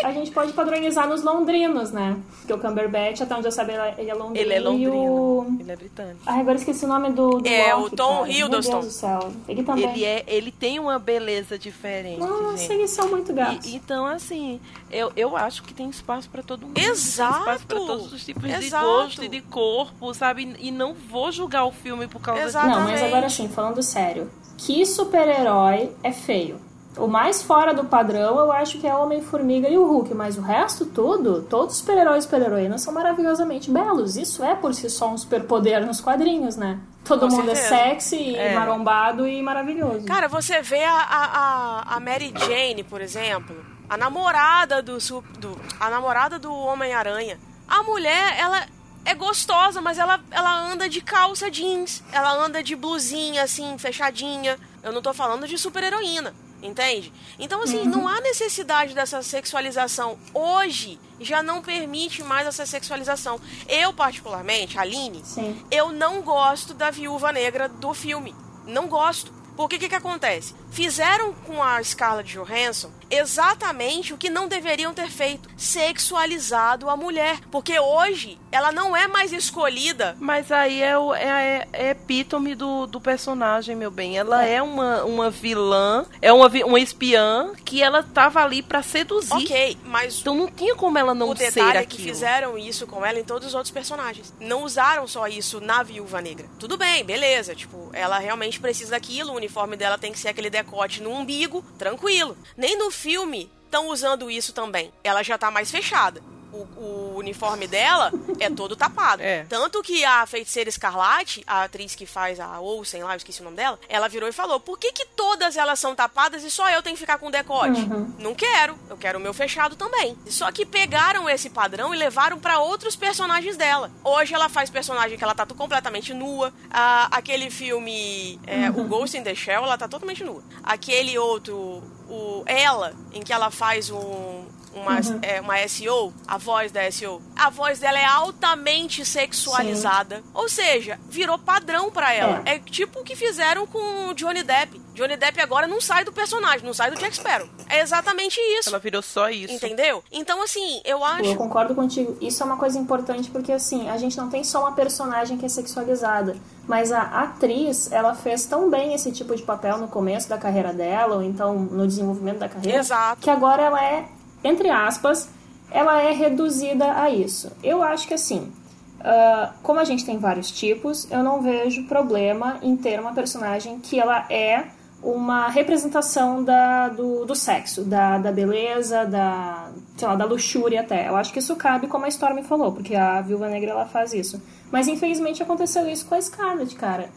A 0.04 0.12
gente 0.14 0.32
pode 0.32 0.54
padronizar 0.54 1.08
nos 1.08 1.24
londrinos, 1.24 1.92
né? 1.92 2.18
Porque 2.40 2.54
o 2.54 2.58
Cumberbatch, 2.60 3.22
até 3.22 3.36
onde 3.36 3.48
eu 3.48 3.52
sabia, 3.52 3.94
ele 3.98 4.10
é 4.10 4.14
londrino. 4.14 4.38
Ele 4.46 4.54
é 4.54 4.58
E 4.58 4.88
o... 4.88 4.94
londrino. 5.42 5.58
Ele 5.60 5.72
é 5.72 5.76
britânico. 5.76 6.20
Ai, 6.26 6.40
agora 6.42 6.58
esqueci 6.58 6.86
o 6.86 6.88
nome 6.88 7.10
do, 7.12 7.30
do 7.40 7.48
É, 7.48 7.74
Loki, 7.74 7.94
o 7.94 7.98
Tom 7.98 8.18
cara. 8.20 8.30
Hiddleston. 8.32 8.72
Meu 8.72 8.82
Deus 8.82 8.86
do 8.86 8.92
céu. 8.92 9.32
Ele 9.48 9.64
também. 9.64 9.90
Ele, 9.92 10.06
é, 10.06 10.24
ele 10.28 10.52
tem 10.52 10.80
uma 10.80 10.98
beleza 11.00 11.58
diferente, 11.60 12.20
Nossa, 12.20 12.58
gente. 12.58 12.72
eles 12.74 12.92
são 12.92 13.10
muito 13.10 13.34
gatos. 13.34 13.66
E- 13.68 13.76
então, 13.76 14.06
assim, 14.06 14.60
eu, 14.92 15.12
eu 15.16 15.36
acho 15.36 15.64
que 15.64 15.74
tem 15.74 15.90
espaço 15.90 16.30
pra 16.30 16.42
todo 16.42 16.66
mundo. 16.66 16.78
Exato. 16.78 17.34
Tem 17.34 17.40
espaço 17.42 17.66
pra 17.68 17.78
todos 17.78 18.14
os 18.14 18.24
tipos 18.26 18.44
de 18.44 18.52
Exato. 18.66 18.86
gosto 18.86 19.24
e 19.24 19.28
de 19.28 19.42
corpo, 19.42 20.14
sabe? 20.14 20.56
E 20.60 20.72
não 20.72 20.94
vou 20.94 21.32
julgar 21.32 21.66
o 21.66 21.72
filme 21.72 22.08
por 22.08 22.22
causa 22.22 22.46
disso. 22.46 22.58
Não, 22.58 22.82
mas 22.84 23.04
agora 23.04 23.30
sim, 23.30 23.48
falando 23.50 23.82
sério. 23.84 24.30
Que 24.58 24.86
super-herói 24.86 25.92
é 26.04 26.12
feio? 26.12 26.60
O 26.98 27.08
mais 27.08 27.42
fora 27.42 27.74
do 27.74 27.86
padrão 27.86 28.38
eu 28.40 28.52
acho 28.52 28.78
que 28.80 28.88
é 28.88 28.94
o 28.94 29.04
Homem-Formiga 29.04 29.70
e 29.70 29.78
o 29.78 29.86
Hulk, 29.86 30.14
mas 30.14 30.38
o 30.38 30.42
resto 30.42 30.86
tudo, 30.86 31.44
todos 31.44 31.76
os 31.76 31.80
super-heróis 31.80 32.24
e 32.24 32.28
super-heroínas 32.28 32.82
são 32.82 32.94
maravilhosamente 32.94 33.72
belos. 33.72 34.18
Isso 34.18 34.44
é 34.44 34.56
por 34.56 34.74
si 34.74 34.90
só 34.90 35.10
um 35.10 35.18
superpoder 35.18 35.86
nos 35.86 36.02
quadrinhos, 36.02 36.56
né? 36.58 36.80
Todo 37.06 37.22
Com 37.30 37.36
mundo 37.38 37.46
certeza. 37.56 37.76
é 37.76 37.90
sexy, 37.90 38.36
É. 38.36 38.54
marombado 38.54 39.28
e 39.28 39.42
maravilhoso. 39.42 40.06
Cara, 40.06 40.28
você 40.28 40.62
vê 40.62 40.84
a, 40.84 40.92
a, 40.94 41.26
a- 41.26 41.96
a 41.96 42.00
Mary 42.00 42.34
Jane, 42.36 42.84
por 42.84 43.02
exemplo. 43.02 43.56
a 43.90 43.98
namorada 43.98 44.82
do, 44.84 44.98
do 45.40 45.58
a 45.80 45.90
namorada 45.90 46.38
do 46.38 46.54
Homem-Aranha. 46.54 47.40
A 47.68 47.82
mulher, 47.84 48.36
ela 48.40 48.64
é 49.06 49.16
gostosa, 49.16 49.80
mas 49.82 49.98
ela, 49.98 50.20
ela 50.30 50.60
anda 50.72 50.88
de 50.90 51.02
calça 51.02 51.50
jeans, 51.50 52.04
ela 52.12 52.34
anda 52.34 52.62
de 52.62 52.76
blusinha 52.76 53.42
assim, 53.44 53.76
fechadinha. 53.80 54.58
Eu 54.84 54.92
não 54.92 55.02
tô 55.02 55.12
falando 55.14 55.48
de 55.48 55.58
super-heroína. 55.58 56.34
Entende? 56.62 57.14
Então, 57.38 57.62
assim, 57.64 57.80
uhum. 57.80 57.86
não 57.86 58.08
há 58.08 58.20
necessidade 58.20 58.94
dessa 58.94 59.22
sexualização. 59.22 60.18
Hoje 60.34 61.00
já 61.20 61.42
não 61.42 61.62
permite 61.62 62.24
mais 62.24 62.48
essa 62.48 62.66
sexualização. 62.66 63.40
Eu, 63.68 63.94
particularmente, 63.94 64.78
Aline, 64.78 65.22
Sim. 65.24 65.62
eu 65.72 65.92
não 65.92 66.22
gosto 66.22 66.74
da 66.74 66.92
viúva 66.92 67.32
negra 67.32 67.70
do 67.70 67.94
filme. 67.94 68.36
Não 68.66 68.88
gosto. 68.88 69.40
Porque 69.56 69.76
o 69.76 69.80
que, 69.80 69.90
que 69.90 69.96
acontece? 69.96 70.56
Fizeram 70.72 71.34
com 71.34 71.62
a 71.62 71.84
Scarlett 71.84 72.32
Johansson 72.32 72.90
exatamente 73.10 74.14
o 74.14 74.18
que 74.18 74.30
não 74.30 74.48
deveriam 74.48 74.94
ter 74.94 75.10
feito: 75.10 75.50
sexualizado 75.58 76.90
a 76.90 76.96
mulher. 76.96 77.42
Porque 77.52 77.78
hoje 77.78 78.40
ela 78.52 78.72
não 78.72 78.96
é 78.96 79.08
mais 79.08 79.32
escolhida. 79.32 80.16
Mas 80.20 80.52
aí 80.52 80.82
é, 80.82 80.98
o, 80.98 81.14
é, 81.14 81.68
é 81.72 81.90
epítome 81.92 82.56
do, 82.56 82.86
do 82.88 83.00
personagem, 83.00 83.76
meu 83.76 83.92
bem. 83.92 84.18
Ela 84.18 84.46
é, 84.46 84.56
é 84.56 84.62
uma, 84.62 85.04
uma 85.04 85.30
vilã, 85.30 86.06
é 86.22 86.32
uma, 86.32 86.48
uma 86.48 86.80
espiã 86.80 87.54
que 87.64 87.82
ela 87.82 88.04
tava 88.04 88.44
ali 88.44 88.62
para 88.62 88.82
seduzir. 88.82 89.34
Ok, 89.34 89.78
mas. 89.84 90.20
Então 90.20 90.36
não 90.36 90.48
tinha 90.48 90.76
como 90.76 90.98
ela 90.98 91.14
não 91.14 91.30
o 91.30 91.38
ser 91.38 91.48
aquilo. 91.48 91.70
é 91.70 91.86
que 91.86 92.02
fizeram 92.02 92.58
isso 92.58 92.88
com 92.88 93.06
ela 93.06 93.20
em 93.20 93.24
todos 93.24 93.48
os 93.48 93.54
outros 93.54 93.72
personagens. 93.72 94.34
Não 94.40 94.64
usaram 94.64 95.08
só 95.08 95.28
isso 95.28 95.62
na 95.62 95.84
Viúva 95.84 96.22
Negra. 96.22 96.48
Tudo 96.60 96.78
bem, 96.78 97.04
beleza. 97.04 97.56
Tipo, 97.56 97.90
ela 97.94 98.20
realmente 98.20 98.60
precisa 98.60 98.92
daquilo, 98.92 99.32
o 99.32 99.36
uniforme 99.36 99.76
dela 99.76 99.98
tem 99.98 100.12
que 100.12 100.20
ser 100.20 100.30
aquele 100.30 100.50
decote 100.50 101.02
no 101.02 101.12
umbigo, 101.12 101.64
tranquilo. 101.78 102.38
Nem 102.58 102.78
no 102.78 102.92
filme 102.92 103.52
estão 103.66 103.90
usando 103.90 104.32
isso 104.32 104.52
também. 104.52 104.92
Ela 105.04 105.24
já 105.24 105.38
tá 105.38 105.52
mais 105.52 105.70
fechada 105.70 106.22
o, 106.52 106.58
o, 106.58 107.14
uniforme 107.18 107.68
dela 107.68 108.12
é 108.40 108.50
todo 108.50 108.76
tapado. 108.76 109.22
É. 109.22 109.46
Tanto 109.48 109.82
que 109.82 110.04
a 110.04 110.26
feiticeira 110.26 110.70
Escarlate, 110.70 111.44
a 111.46 111.64
atriz 111.64 111.96
que 111.96 112.06
faz 112.06 112.40
a 112.40 112.60
Olsen 112.60 113.04
lá, 113.04 113.14
eu 113.14 113.18
esqueci 113.18 113.42
o 113.42 113.44
nome 113.44 113.58
dela, 113.58 113.80
ela 113.88 114.08
virou 114.08 114.28
e 114.28 114.32
falou: 114.32 114.60
por 114.60 114.78
que, 114.78 114.92
que 114.92 115.06
todas 115.06 115.58
elas 115.58 115.80
são 115.80 115.96
tapadas 115.96 116.44
e 116.44 116.52
só 116.52 116.70
eu 116.70 116.82
tenho 116.82 116.96
que 116.96 117.00
ficar 117.00 117.18
com 117.18 117.32
decote? 117.32 117.82
Uhum. 117.82 118.14
Não 118.20 118.36
quero, 118.36 118.78
eu 118.90 118.98
quero 118.98 119.20
o 119.20 119.22
meu 119.22 119.34
fechado 119.34 119.76
também. 119.76 120.18
Só 120.28 120.52
que 120.52 120.66
pegaram 120.66 121.30
esse 121.30 121.50
padrão 121.50 121.94
e 121.94 121.98
levaram 121.98 122.40
para 122.40 122.60
outros 122.60 122.96
personagens 122.96 123.58
dela. 123.58 123.92
Hoje 124.04 124.34
ela 124.34 124.50
faz 124.50 124.70
personagem 124.70 125.18
que 125.18 125.24
ela 125.24 125.36
tá 125.36 125.46
completamente 125.46 126.14
nua. 126.14 126.54
Ah, 126.70 127.08
aquele 127.12 127.50
filme, 127.50 128.40
é, 128.46 128.70
uhum. 128.70 128.82
o 128.82 128.88
Ghost 128.88 129.18
in 129.18 129.24
the 129.24 129.36
Shell, 129.36 129.64
ela 129.64 129.78
tá 129.78 129.88
totalmente 129.88 130.24
nua. 130.24 130.44
Aquele 130.64 131.18
outro, 131.18 131.84
o 132.08 132.44
Ela, 132.46 132.94
em 133.14 133.22
que 133.22 133.34
ela 133.34 133.52
faz 133.52 133.90
um 133.90 134.46
uma, 134.82 134.96
uhum. 134.96 135.20
é, 135.22 135.42
uma 135.42 135.68
SEO, 135.68 136.14
a 136.28 136.38
voz 136.38 136.72
da 136.72 136.90
SEO, 136.92 137.22
a 137.36 137.50
voz 137.50 137.80
dela 137.80 138.00
é 138.00 138.06
altamente 138.06 139.06
sexualizada. 139.06 140.18
Sim. 140.18 140.24
Ou 140.34 140.50
seja, 140.50 141.00
virou 141.10 141.38
padrão 141.38 141.92
para 141.92 142.14
ela. 142.14 142.42
É. 142.46 142.56
é. 142.56 142.60
tipo 142.60 143.00
o 143.00 143.04
que 143.04 143.16
fizeram 143.16 143.66
com 143.68 144.14
Johnny 144.14 144.44
Depp. 144.44 144.80
Johnny 144.94 145.16
Depp 145.16 145.40
agora 145.40 145.68
não 145.68 145.80
sai 145.80 146.04
do 146.04 146.12
personagem, 146.12 146.66
não 146.66 146.74
sai 146.74 146.92
do 146.92 146.98
Jack 146.98 147.16
Sparrow. 147.16 147.48
É 147.70 147.80
exatamente 147.80 148.40
isso. 148.60 148.70
Ela 148.70 148.80
virou 148.80 149.02
só 149.02 149.30
isso. 149.30 149.54
Entendeu? 149.54 150.04
Então, 150.12 150.42
assim, 150.42 150.82
eu 150.84 151.04
acho. 151.04 151.26
Eu 151.26 151.36
concordo 151.36 151.74
contigo. 151.74 152.18
Isso 152.20 152.44
é 152.44 152.46
uma 152.46 152.58
coisa 152.58 152.78
importante 152.78 153.30
porque, 153.30 153.52
assim, 153.52 153.90
a 153.90 153.98
gente 153.98 154.18
não 154.18 154.30
tem 154.30 154.44
só 154.44 154.62
uma 154.62 154.74
personagem 154.74 155.38
que 155.38 155.46
é 155.46 155.50
sexualizada. 155.50 156.36
Mas 156.68 156.92
a 156.92 157.02
atriz, 157.02 157.92
ela 157.92 158.14
fez 158.14 158.46
tão 158.46 158.70
bem 158.70 158.94
esse 158.94 159.12
tipo 159.12 159.36
de 159.36 159.42
papel 159.42 159.78
no 159.80 159.88
começo 159.88 160.30
da 160.30 160.38
carreira 160.38 160.72
dela, 160.72 161.16
ou 161.16 161.24
então 161.24 161.56
no 161.56 161.88
desenvolvimento 161.88 162.38
da 162.38 162.48
carreira, 162.48 162.78
Exato. 162.78 163.22
que 163.22 163.30
agora 163.30 163.64
ela 163.64 163.84
é 163.84 164.06
entre 164.44 164.70
aspas, 164.70 165.30
ela 165.72 166.02
é 166.02 166.12
reduzida 166.12 167.02
a 167.02 167.10
isso. 167.10 167.52
Eu 167.64 167.84
acho 167.84 168.08
que 168.08 168.14
assim, 168.14 168.52
uh, 169.00 169.54
como 169.62 169.80
a 169.80 169.84
gente 169.84 170.06
tem 170.06 170.18
vários 170.18 170.52
tipos, 170.52 171.10
eu 171.12 171.24
não 171.24 171.42
vejo 171.42 171.86
problema 171.86 172.58
em 172.62 172.76
ter 172.76 173.00
uma 173.00 173.14
personagem 173.14 173.80
que 173.80 174.00
ela 174.00 174.26
é 174.30 174.66
uma 175.02 175.48
representação 175.48 176.44
da, 176.44 176.90
do, 176.90 177.26
do 177.26 177.34
sexo, 177.34 177.84
da, 177.84 178.18
da 178.18 178.32
beleza, 178.32 179.06
da, 179.06 179.72
sei 179.96 180.08
lá, 180.08 180.16
da 180.16 180.26
luxúria 180.26 180.82
até. 180.82 181.08
Eu 181.08 181.16
acho 181.16 181.32
que 181.32 181.40
isso 181.40 181.56
cabe 181.56 181.88
como 181.88 182.06
a 182.06 182.10
Storm 182.10 182.44
falou, 182.44 182.74
porque 182.74 182.96
a 182.96 183.22
Viúva 183.22 183.48
Negra 183.48 183.72
ela 183.72 183.86
faz 183.86 184.14
isso. 184.14 184.42
Mas 184.70 184.88
infelizmente 184.88 185.42
aconteceu 185.42 185.88
isso 185.88 186.06
com 186.06 186.16
a 186.16 186.22
Scarlett, 186.22 186.76
cara. 186.76 187.10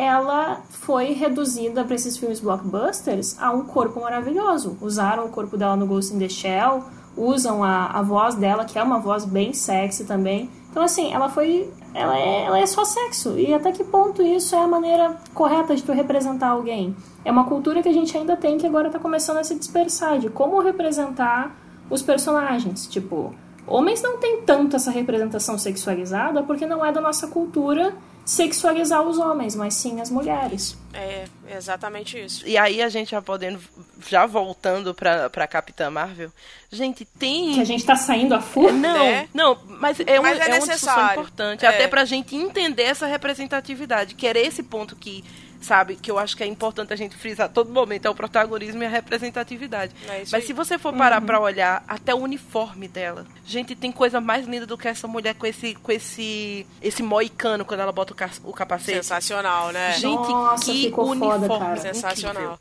Ela 0.00 0.62
foi 0.70 1.12
reduzida 1.12 1.84
para 1.84 1.94
esses 1.94 2.16
filmes 2.16 2.40
blockbusters 2.40 3.36
a 3.38 3.52
um 3.52 3.66
corpo 3.66 4.00
maravilhoso. 4.00 4.78
Usaram 4.80 5.26
o 5.26 5.28
corpo 5.28 5.58
dela 5.58 5.76
no 5.76 5.86
Ghost 5.86 6.14
in 6.14 6.18
the 6.18 6.26
Shell, 6.26 6.84
usam 7.14 7.62
a, 7.62 7.88
a 7.88 8.00
voz 8.00 8.34
dela, 8.34 8.64
que 8.64 8.78
é 8.78 8.82
uma 8.82 8.98
voz 8.98 9.26
bem 9.26 9.52
sexy 9.52 10.06
também. 10.06 10.48
Então, 10.70 10.82
assim, 10.82 11.12
ela 11.12 11.28
foi. 11.28 11.70
Ela 11.92 12.18
é, 12.18 12.44
ela 12.46 12.58
é 12.58 12.64
só 12.64 12.82
sexo. 12.82 13.38
E 13.38 13.52
até 13.52 13.72
que 13.72 13.84
ponto 13.84 14.22
isso 14.22 14.54
é 14.54 14.62
a 14.62 14.66
maneira 14.66 15.18
correta 15.34 15.76
de 15.76 15.82
tu 15.82 15.92
representar 15.92 16.48
alguém? 16.48 16.96
É 17.22 17.30
uma 17.30 17.44
cultura 17.44 17.82
que 17.82 17.88
a 17.90 17.92
gente 17.92 18.16
ainda 18.16 18.38
tem 18.38 18.56
que 18.56 18.66
agora 18.66 18.88
tá 18.88 18.98
começando 18.98 19.36
a 19.36 19.44
se 19.44 19.54
dispersar 19.54 20.18
de 20.18 20.30
como 20.30 20.60
representar 20.60 21.54
os 21.90 22.00
personagens. 22.00 22.86
Tipo, 22.86 23.34
homens 23.66 24.00
não 24.00 24.16
têm 24.16 24.40
tanto 24.46 24.76
essa 24.76 24.90
representação 24.90 25.58
sexualizada 25.58 26.42
porque 26.42 26.64
não 26.64 26.82
é 26.86 26.90
da 26.90 27.02
nossa 27.02 27.26
cultura 27.26 27.92
sexualizar 28.24 29.02
os 29.02 29.18
homens, 29.18 29.54
mas 29.54 29.74
sim 29.74 30.00
as 30.00 30.10
mulheres. 30.10 30.76
É, 30.92 31.24
exatamente 31.56 32.18
isso. 32.18 32.46
E 32.46 32.56
aí 32.56 32.82
a 32.82 32.88
gente 32.88 33.10
já 33.10 33.22
podendo, 33.22 33.60
já 34.08 34.26
voltando 34.26 34.94
pra, 34.94 35.30
pra 35.30 35.46
Capitã 35.46 35.90
Marvel, 35.90 36.30
gente, 36.70 37.04
tem... 37.04 37.54
Que 37.54 37.60
a 37.60 37.64
gente 37.64 37.84
tá 37.84 37.96
saindo 37.96 38.34
a 38.34 38.40
full? 38.40 38.72
Não, 38.72 39.04
é. 39.04 39.28
não, 39.32 39.58
mas 39.66 39.98
é, 40.00 40.18
um, 40.18 40.22
mas 40.22 40.38
é, 40.38 40.42
é 40.42 40.48
uma 40.48 40.58
discussão 40.58 41.12
importante, 41.12 41.64
é. 41.64 41.68
até 41.68 41.88
pra 41.88 42.04
gente 42.04 42.34
entender 42.36 42.84
essa 42.84 43.06
representatividade, 43.06 44.14
que 44.14 44.26
era 44.26 44.38
esse 44.38 44.62
ponto 44.62 44.96
que 44.96 45.24
sabe? 45.60 45.96
Que 45.96 46.10
eu 46.10 46.18
acho 46.18 46.36
que 46.36 46.42
é 46.42 46.46
importante 46.46 46.92
a 46.92 46.96
gente 46.96 47.16
frisar 47.16 47.46
a 47.46 47.48
todo 47.48 47.70
momento, 47.70 48.06
é 48.06 48.10
o 48.10 48.14
protagonismo 48.14 48.82
e 48.82 48.86
a 48.86 48.88
representatividade. 48.88 49.94
É 50.08 50.22
Mas 50.30 50.44
se 50.44 50.52
você 50.52 50.78
for 50.78 50.92
parar 50.92 51.20
uhum. 51.20 51.26
para 51.26 51.40
olhar 51.40 51.84
até 51.86 52.14
o 52.14 52.18
uniforme 52.18 52.88
dela, 52.88 53.26
gente, 53.44 53.74
tem 53.74 53.92
coisa 53.92 54.20
mais 54.20 54.46
linda 54.46 54.66
do 54.66 54.76
que 54.76 54.88
essa 54.88 55.06
mulher 55.06 55.34
com 55.34 55.46
esse 55.46 55.74
com 55.74 55.92
esse 55.92 56.66
esse 56.80 57.02
moicano 57.02 57.64
quando 57.64 57.80
ela 57.80 57.92
bota 57.92 58.12
o, 58.44 58.52
capacete. 58.52 58.98
Sensacional, 58.98 59.72
né? 59.72 59.92
Gente, 59.92 60.28
Nossa, 60.28 60.64
que 60.64 60.92
uniforme 60.96 61.46
foda, 61.46 61.76
sensacional. 61.76 62.42
Incrível 62.42 62.58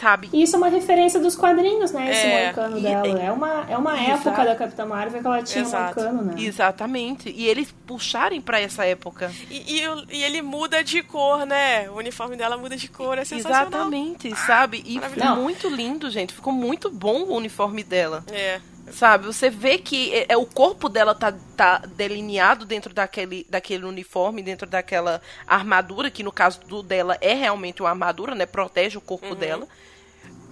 sabe? 0.00 0.30
E 0.32 0.42
isso 0.42 0.56
é 0.56 0.58
uma 0.58 0.68
referência 0.68 1.20
dos 1.20 1.36
quadrinhos, 1.36 1.92
né? 1.92 2.10
Esse 2.10 2.26
é, 2.26 2.44
moicano 2.44 2.80
dela. 2.80 3.20
É 3.20 3.32
uma, 3.32 3.66
é 3.68 3.76
uma 3.76 4.00
época 4.00 4.44
da 4.44 4.56
Capitã 4.56 4.86
Marvel 4.86 5.20
que 5.20 5.26
ela 5.26 5.42
tinha 5.42 5.62
Exato. 5.62 6.00
moicano, 6.00 6.22
né? 6.22 6.34
Exatamente. 6.38 7.30
E 7.30 7.46
eles 7.46 7.74
puxarem 7.86 8.40
para 8.40 8.60
essa 8.60 8.84
época. 8.84 9.30
E, 9.50 9.80
e, 9.80 10.16
e, 10.16 10.22
ele 10.22 10.40
muda 10.40 10.82
de 10.82 11.02
cor, 11.02 11.44
né? 11.44 11.90
O 11.90 11.94
uniforme 11.94 12.36
dela 12.40 12.56
muda 12.56 12.74
de 12.74 12.88
cor, 12.88 13.18
é 13.18 13.24
sensacional. 13.24 13.62
Exatamente, 13.68 14.34
sabe? 14.34 14.82
E 14.86 14.98
ficou 14.98 15.36
muito 15.36 15.68
lindo, 15.68 16.10
gente. 16.10 16.32
Ficou 16.32 16.52
muito 16.52 16.90
bom 16.90 17.24
o 17.24 17.36
uniforme 17.36 17.84
dela. 17.84 18.24
É. 18.32 18.60
Sabe, 18.90 19.26
você 19.26 19.50
vê 19.50 19.78
que 19.78 20.12
é, 20.12 20.26
é, 20.30 20.36
o 20.36 20.46
corpo 20.46 20.88
dela 20.88 21.14
tá, 21.14 21.32
tá 21.56 21.78
delineado 21.94 22.64
dentro 22.64 22.92
daquele, 22.92 23.46
daquele 23.48 23.84
uniforme, 23.84 24.42
dentro 24.42 24.66
daquela 24.66 25.20
armadura, 25.46 26.10
que 26.10 26.22
no 26.22 26.32
caso 26.32 26.60
do 26.66 26.82
dela 26.82 27.16
é 27.20 27.34
realmente 27.34 27.82
uma 27.82 27.90
armadura, 27.90 28.34
né? 28.34 28.46
Protege 28.46 28.96
o 28.96 29.02
corpo 29.02 29.28
uhum. 29.28 29.34
dela. 29.34 29.68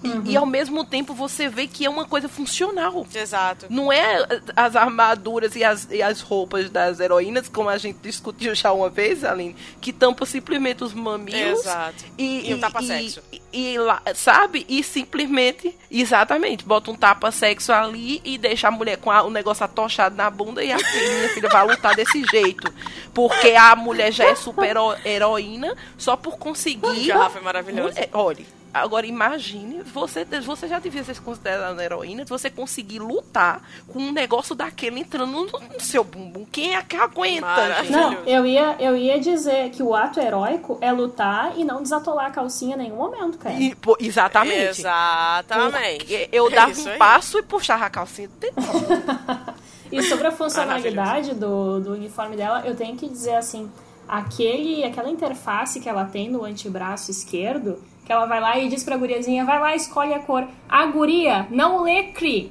Uhum. 0.03 0.22
E, 0.24 0.32
e, 0.32 0.36
ao 0.36 0.46
mesmo 0.46 0.84
tempo 0.84 1.12
você 1.12 1.49
vê 1.49 1.66
que 1.66 1.84
é 1.84 1.90
uma 1.90 2.05
coisa 2.05 2.28
funcional. 2.28 3.07
Exato. 3.14 3.66
Não 3.68 3.92
é 3.92 4.26
as 4.55 4.76
armaduras 4.76 5.57
e 5.57 5.64
as, 5.64 5.88
e 5.90 6.03
as 6.03 6.20
roupas 6.20 6.70
das 6.70 7.01
heroínas, 7.01 7.49
como 7.49 7.68
a 7.68 7.76
gente 7.78 7.99
discutiu 7.99 8.55
já 8.55 8.72
uma 8.72 8.88
vez, 8.88 9.24
Aline, 9.24 9.57
que 9.80 9.92
tampa 9.92 10.24
simplesmente 10.24 10.84
os 10.84 10.94
mamilos. 10.94 11.61
Exato. 11.61 12.05
E, 12.16 12.51
e, 12.51 12.55
o 12.55 12.61
tapa-sexo. 12.61 13.22
E, 13.32 13.40
e, 13.53 14.14
sabe? 14.14 14.64
E 14.68 14.82
simplesmente, 14.84 15.76
exatamente, 15.90 16.64
bota 16.64 16.90
um 16.90 16.94
tapa-sexo 16.94 17.72
ali 17.72 18.20
e 18.24 18.38
deixa 18.38 18.68
a 18.68 18.70
mulher 18.70 18.99
com 18.99 19.11
a, 19.11 19.22
o 19.22 19.30
negócio 19.30 19.64
atochado 19.64 20.14
na 20.14 20.30
bunda 20.30 20.62
e 20.62 20.70
a 20.70 20.76
minha 20.76 21.28
filha 21.30 21.49
vai 21.49 21.66
lutar 21.66 21.94
desse 21.94 22.22
jeito. 22.30 22.72
Porque 23.12 23.51
a 23.51 23.74
mulher 23.74 24.12
já 24.12 24.26
é 24.26 24.34
super 24.34 24.76
heroína 25.05 25.74
só 25.96 26.16
por 26.16 26.38
conseguir. 26.38 27.05
Já 27.05 27.28
foi 27.30 27.40
maravilhoso. 27.40 27.96
Olha 28.12 28.58
Agora 28.73 29.07
imagine, 29.07 29.83
você, 29.83 30.25
você 30.25 30.69
já 30.69 30.79
devia 30.79 31.03
ser 31.03 31.21
considerada 31.21 31.83
heroína, 31.83 32.25
você 32.25 32.51
conseguir 32.51 32.99
lutar 32.99 33.62
com 33.89 33.99
um 33.99 34.12
negócio 34.12 34.55
daquele 34.55 35.01
entrando 35.01 35.33
no, 35.33 35.45
no 35.45 35.81
seu 35.81 36.05
bumbum. 36.05 36.45
Quem 36.51 36.77
é 36.77 36.83
que 36.83 36.97
aguenta? 36.97 37.83
Não, 37.91 38.12
eu 38.27 38.45
ia, 38.45 38.77
eu 38.79 38.97
ia 38.97 39.19
dizer 39.19 39.71
que 39.71 39.83
o 39.83 39.95
ato 39.95 40.21
heróico 40.21 40.79
é 40.81 40.93
lutar 40.93 41.53
e 41.57 41.64
não 41.64 41.83
desatolar 41.83 42.27
a 42.27 42.31
calcinha 42.31 42.75
em 42.75 42.79
nenhum 42.79 42.97
momento, 42.97 43.39
cara. 43.39 43.55
E, 43.55 43.75
pô, 43.75 43.97
exatamente. 43.99 44.81
Exatamente. 44.81 46.29
eu 46.31 46.51
dava 46.51 46.73
é 46.73 46.95
um 46.95 46.99
passo 46.99 47.39
e 47.39 47.43
puxava 47.43 47.87
a 47.87 47.91
calcinha. 47.91 48.29
e 49.91 50.03
sobre 50.03 50.27
a 50.27 50.33
funcionalidade 50.33 51.35
do, 51.35 51.81
do 51.81 51.93
uniforme 51.93 52.37
dela, 52.37 52.62
eu 52.66 52.77
tenho 52.77 52.97
que 52.97 53.09
dizer 53.09 53.37
assim, 53.37 53.71
aquele, 54.07 54.85
aquela 54.85 55.11
interface 55.11 55.81
que 55.81 55.89
ela 55.89 56.05
tem 56.05 56.31
no 56.31 56.45
antebraço 56.45 57.11
esquerdo 57.11 57.79
que 58.09 58.13
ela 58.13 58.25
vai 58.25 58.41
lá 58.41 58.59
e 58.59 58.71
diz 58.71 58.83
pra 58.83 58.97
guriazinha, 58.97 59.45
vai 59.45 59.61
lá, 59.61 59.77
escolhe 59.77 60.15
a 60.15 60.19
cor. 60.19 60.49
A 60.67 60.87
guria 60.87 61.47
não 61.51 61.83
lê 61.83 62.05
CRI. 62.05 62.51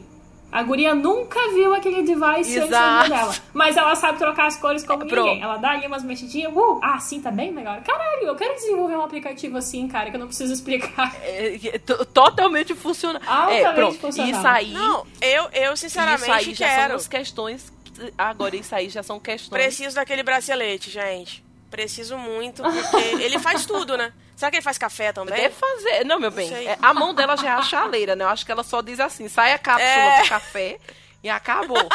A 0.52 0.62
guria 0.62 0.94
nunca 0.94 1.40
viu 1.52 1.74
aquele 1.74 2.04
device 2.04 2.60
antes 2.60 2.70
da 2.70 3.08
dela. 3.08 3.36
Mas 3.56 3.76
ela 3.76 3.96
sabe 3.96 4.20
trocar 4.20 4.46
as 4.46 4.56
cores 4.56 4.84
como 4.86 5.02
É, 5.02 5.06
ninguém. 5.08 5.42
Ela 5.42 5.58
dá 5.58 5.72
ali 5.72 5.88
umas 5.88 6.04
mexidinhas. 6.04 6.54
Uh, 6.56 6.80
ah, 6.84 7.00
sim, 7.00 7.20
tá 7.20 7.32
bem 7.32 7.52
legal. 7.56 7.82
Caralho, 7.84 8.28
eu 8.28 8.36
quero 8.36 8.54
desenvolver 8.54 8.96
um 8.96 9.02
aplicativo 9.02 9.58
assim, 9.58 9.88
cara, 9.88 10.12
que 10.12 10.16
eu 10.16 10.20
não 10.20 10.28
preciso 10.28 10.54
explicar. 10.54 11.16
É, 11.24 11.56
é, 11.56 11.80
to- 11.80 12.06
totalmente 12.06 12.76
funciona. 12.76 13.20
Altamente 13.26 13.66
é, 13.66 13.74
pronto. 13.74 13.98
funcional. 13.98 14.32
Isso 14.32 14.48
aí. 14.48 14.72
Não, 14.72 15.08
eu, 15.20 15.50
eu 15.54 15.74
isso 15.74 15.82
sinceramente 15.82 16.30
aí 16.32 16.54
já 16.54 16.68
são 16.68 16.78
quero. 16.78 16.96
as 16.96 17.08
questões. 17.08 17.74
Agora, 18.16 18.56
isso 18.56 18.76
aí 18.76 18.90
já 18.90 19.02
são 19.02 19.20
questões. 19.20 19.60
Preciso 19.60 19.96
daquele 19.96 20.22
bracelete, 20.22 20.92
gente. 20.92 21.44
Preciso 21.72 22.16
muito, 22.16 22.62
porque 22.62 23.06
ele 23.26 23.40
faz 23.40 23.66
tudo, 23.66 23.98
né? 23.98 24.14
Será 24.38 24.50
que 24.52 24.58
ele 24.58 24.64
faz 24.64 24.78
café 24.78 25.12
também? 25.12 25.36
Deve 25.36 25.54
fazer. 25.56 26.06
Não, 26.06 26.20
meu 26.20 26.32
bem. 26.32 26.48
sei. 26.48 26.68
é, 26.68 26.78
a 26.82 26.94
mão 26.94 27.14
dela 27.14 27.36
já 27.36 27.48
é 27.50 27.52
a 27.54 27.62
chaleira, 27.64 28.16
né? 28.16 28.24
Eu 28.24 28.30
acho 28.30 28.46
que 28.46 28.52
ela 28.52 28.64
só 28.64 28.82
diz 28.82 29.00
assim: 29.00 29.28
sai 29.28 29.52
a 29.52 29.58
cápsula 29.60 29.90
É. 29.90 30.22
do 30.22 30.30
café 30.30 30.80
e 31.24 31.30
acabou. 31.30 31.90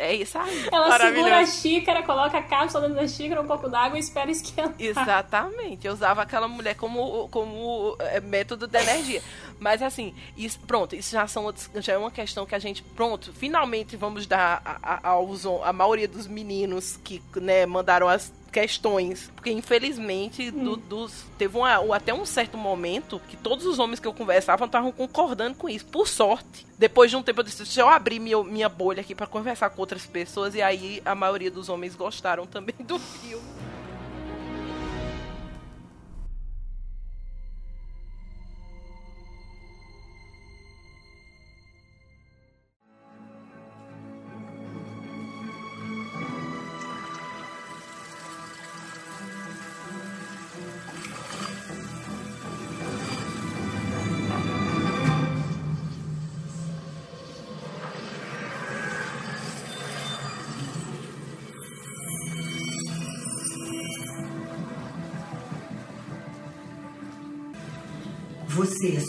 é 0.00 0.12
isso 0.14 0.36
aí. 0.36 0.68
Ela 0.72 0.98
segura 0.98 1.38
a 1.38 1.46
xícara, 1.46 2.02
coloca 2.02 2.36
a 2.36 2.42
cápsula 2.42 2.88
dentro 2.88 3.00
da 3.00 3.06
xícara, 3.08 3.40
um 3.40 3.46
pouco 3.46 3.68
d'água 3.68 3.96
e 3.96 4.00
espera 4.00 4.30
esquentar. 4.32 4.74
Exatamente. 4.78 5.86
Eu 5.86 5.92
usava 5.92 6.22
aquela 6.22 6.48
mulher 6.48 6.74
como, 6.74 7.28
como 7.28 7.96
é, 8.00 8.18
método 8.20 8.66
de 8.66 8.76
energia. 8.76 9.22
Mas 9.60 9.80
assim, 9.80 10.12
isso, 10.36 10.58
pronto, 10.66 10.96
isso 10.96 11.12
já, 11.12 11.26
são, 11.28 11.44
outros- 11.44 11.70
já 11.76 11.92
é 11.92 11.98
uma 11.98 12.10
questão 12.10 12.44
que 12.44 12.54
a 12.56 12.58
gente, 12.58 12.82
pronto, 12.82 13.32
finalmente 13.32 13.96
vamos 13.96 14.26
dar 14.26 14.60
a, 14.64 14.98
a, 15.06 15.08
aos 15.10 15.46
a 15.62 15.72
maioria 15.72 16.08
dos 16.08 16.26
meninos 16.26 16.98
que 17.04 17.22
né, 17.36 17.64
mandaram 17.64 18.08
as 18.08 18.32
questões. 18.54 19.30
Porque 19.34 19.50
infelizmente 19.50 20.50
do- 20.50 20.76
dos, 20.76 21.24
teve 21.36 21.56
uma, 21.58 21.80
um- 21.80 21.92
até 21.92 22.14
um 22.14 22.24
certo 22.24 22.56
momento 22.56 23.20
que 23.28 23.36
todos 23.36 23.66
os 23.66 23.78
homens 23.80 23.98
que 23.98 24.06
eu 24.06 24.12
conversava 24.14 24.64
estavam 24.64 24.92
concordando 24.92 25.56
com 25.56 25.68
isso. 25.68 25.84
Por 25.86 26.06
sorte. 26.06 26.64
Depois 26.78 27.10
de 27.10 27.16
um 27.16 27.22
tempo 27.22 27.40
eu 27.40 27.44
disse, 27.44 27.58
deixa 27.64 27.80
eu 27.80 27.88
abrir 27.88 28.20
minha, 28.20 28.42
minha 28.44 28.68
bolha 28.68 29.00
aqui 29.00 29.14
para 29.14 29.26
conversar 29.26 29.70
com 29.70 29.80
outras 29.82 30.06
pessoas. 30.06 30.54
E 30.54 30.62
aí 30.62 31.02
a 31.04 31.14
maioria 31.14 31.50
dos 31.50 31.68
homens 31.68 31.94
gostaram 31.96 32.46
também 32.46 32.74
do 32.80 32.98
filme. 32.98 33.44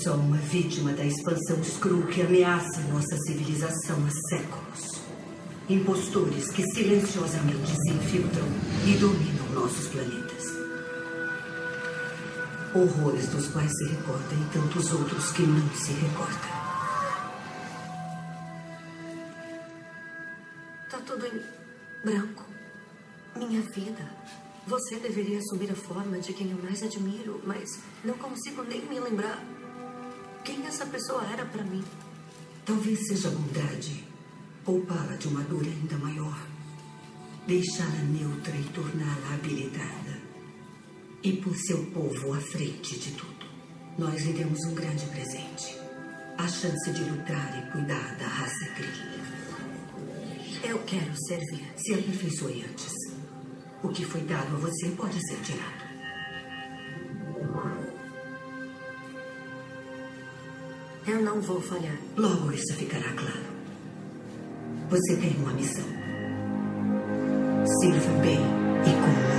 Só 0.06 0.14
uma 0.14 0.38
vítima 0.38 0.94
da 0.94 1.04
expansão 1.04 1.60
Skrull 1.62 2.06
que 2.06 2.22
ameaça 2.22 2.80
nossa 2.94 3.18
civilização 3.26 3.98
há 4.06 4.12
séculos. 4.30 5.02
Impostores 5.68 6.52
que 6.52 6.62
silenciosamente 6.74 7.72
se 7.72 7.90
infiltram 7.90 8.46
e 8.86 8.98
dominam 9.00 9.50
nossos 9.56 9.88
planetas. 9.88 10.44
Horrores 12.76 13.30
dos 13.30 13.48
quais 13.48 13.72
se 13.76 13.86
recorda 13.86 14.36
e 14.36 14.54
tantos 14.54 14.94
outros 14.94 15.32
que 15.32 15.42
não 15.42 15.68
se 15.72 15.94
recorda. 15.94 16.48
Tá 20.88 21.00
tudo 21.04 21.26
em 21.26 21.42
branco. 22.06 22.46
Minha 23.36 23.62
vida. 23.64 24.08
Você 24.68 25.00
deveria 25.00 25.40
assumir 25.40 25.72
a 25.72 25.76
forma 25.76 26.20
de 26.20 26.32
quem 26.32 26.52
eu 26.52 26.58
mais 26.62 26.84
admiro, 26.84 27.42
mas 27.44 27.80
não 28.04 28.14
consigo 28.16 28.62
nem 28.62 28.86
me 28.86 29.00
lembrar 29.00 29.44
quem 30.46 30.64
essa 30.68 30.86
pessoa 30.86 31.26
era 31.34 31.44
para 31.44 31.64
mim. 31.64 31.84
Talvez 32.66 33.08
seja 33.08 33.30
bondade 33.32 34.06
poupá-la 34.64 35.16
de 35.16 35.28
uma 35.28 35.42
dor 35.44 35.64
ainda 35.64 35.98
maior, 35.98 36.48
deixá-la 37.46 38.02
neutra 38.04 38.56
e 38.56 38.64
torná-la 38.66 39.34
habilitada. 39.36 40.22
E 41.24 41.34
por 41.34 41.56
seu 41.56 41.86
povo 41.88 42.34
à 42.34 42.40
frente 42.40 43.00
de 43.00 43.12
tudo, 43.12 43.46
nós 43.98 44.24
lhe 44.24 44.34
demos 44.34 44.60
um 44.66 44.76
grande 44.76 45.06
presente: 45.08 45.78
a 46.38 46.48
chance 46.48 46.92
de 46.92 47.04
lutar 47.04 47.58
e 47.58 47.72
cuidar 47.72 48.16
da 48.18 48.28
raça 48.28 48.66
Kree. 48.76 49.26
Eu 50.64 50.80
quero 50.80 51.14
servir. 51.28 51.74
Se 51.78 51.94
aperfeiçoe 51.94 52.66
antes. 52.68 52.94
O 53.84 53.90
que 53.90 54.04
foi 54.04 54.22
dado 54.22 54.56
a 54.56 54.60
você 54.60 54.90
pode 54.92 55.20
ser 55.28 55.40
tirado. 55.42 55.85
Eu 61.08 61.22
não 61.22 61.40
vou 61.40 61.62
falhar. 61.62 61.98
Logo 62.18 62.52
isso 62.52 62.74
ficará 62.74 63.12
claro. 63.14 63.46
Você 64.90 65.16
tem 65.18 65.36
uma 65.38 65.54
missão. 65.54 65.86
Sirva 67.80 68.12
bem 68.22 68.40
e 68.40 68.92
com 68.92 69.35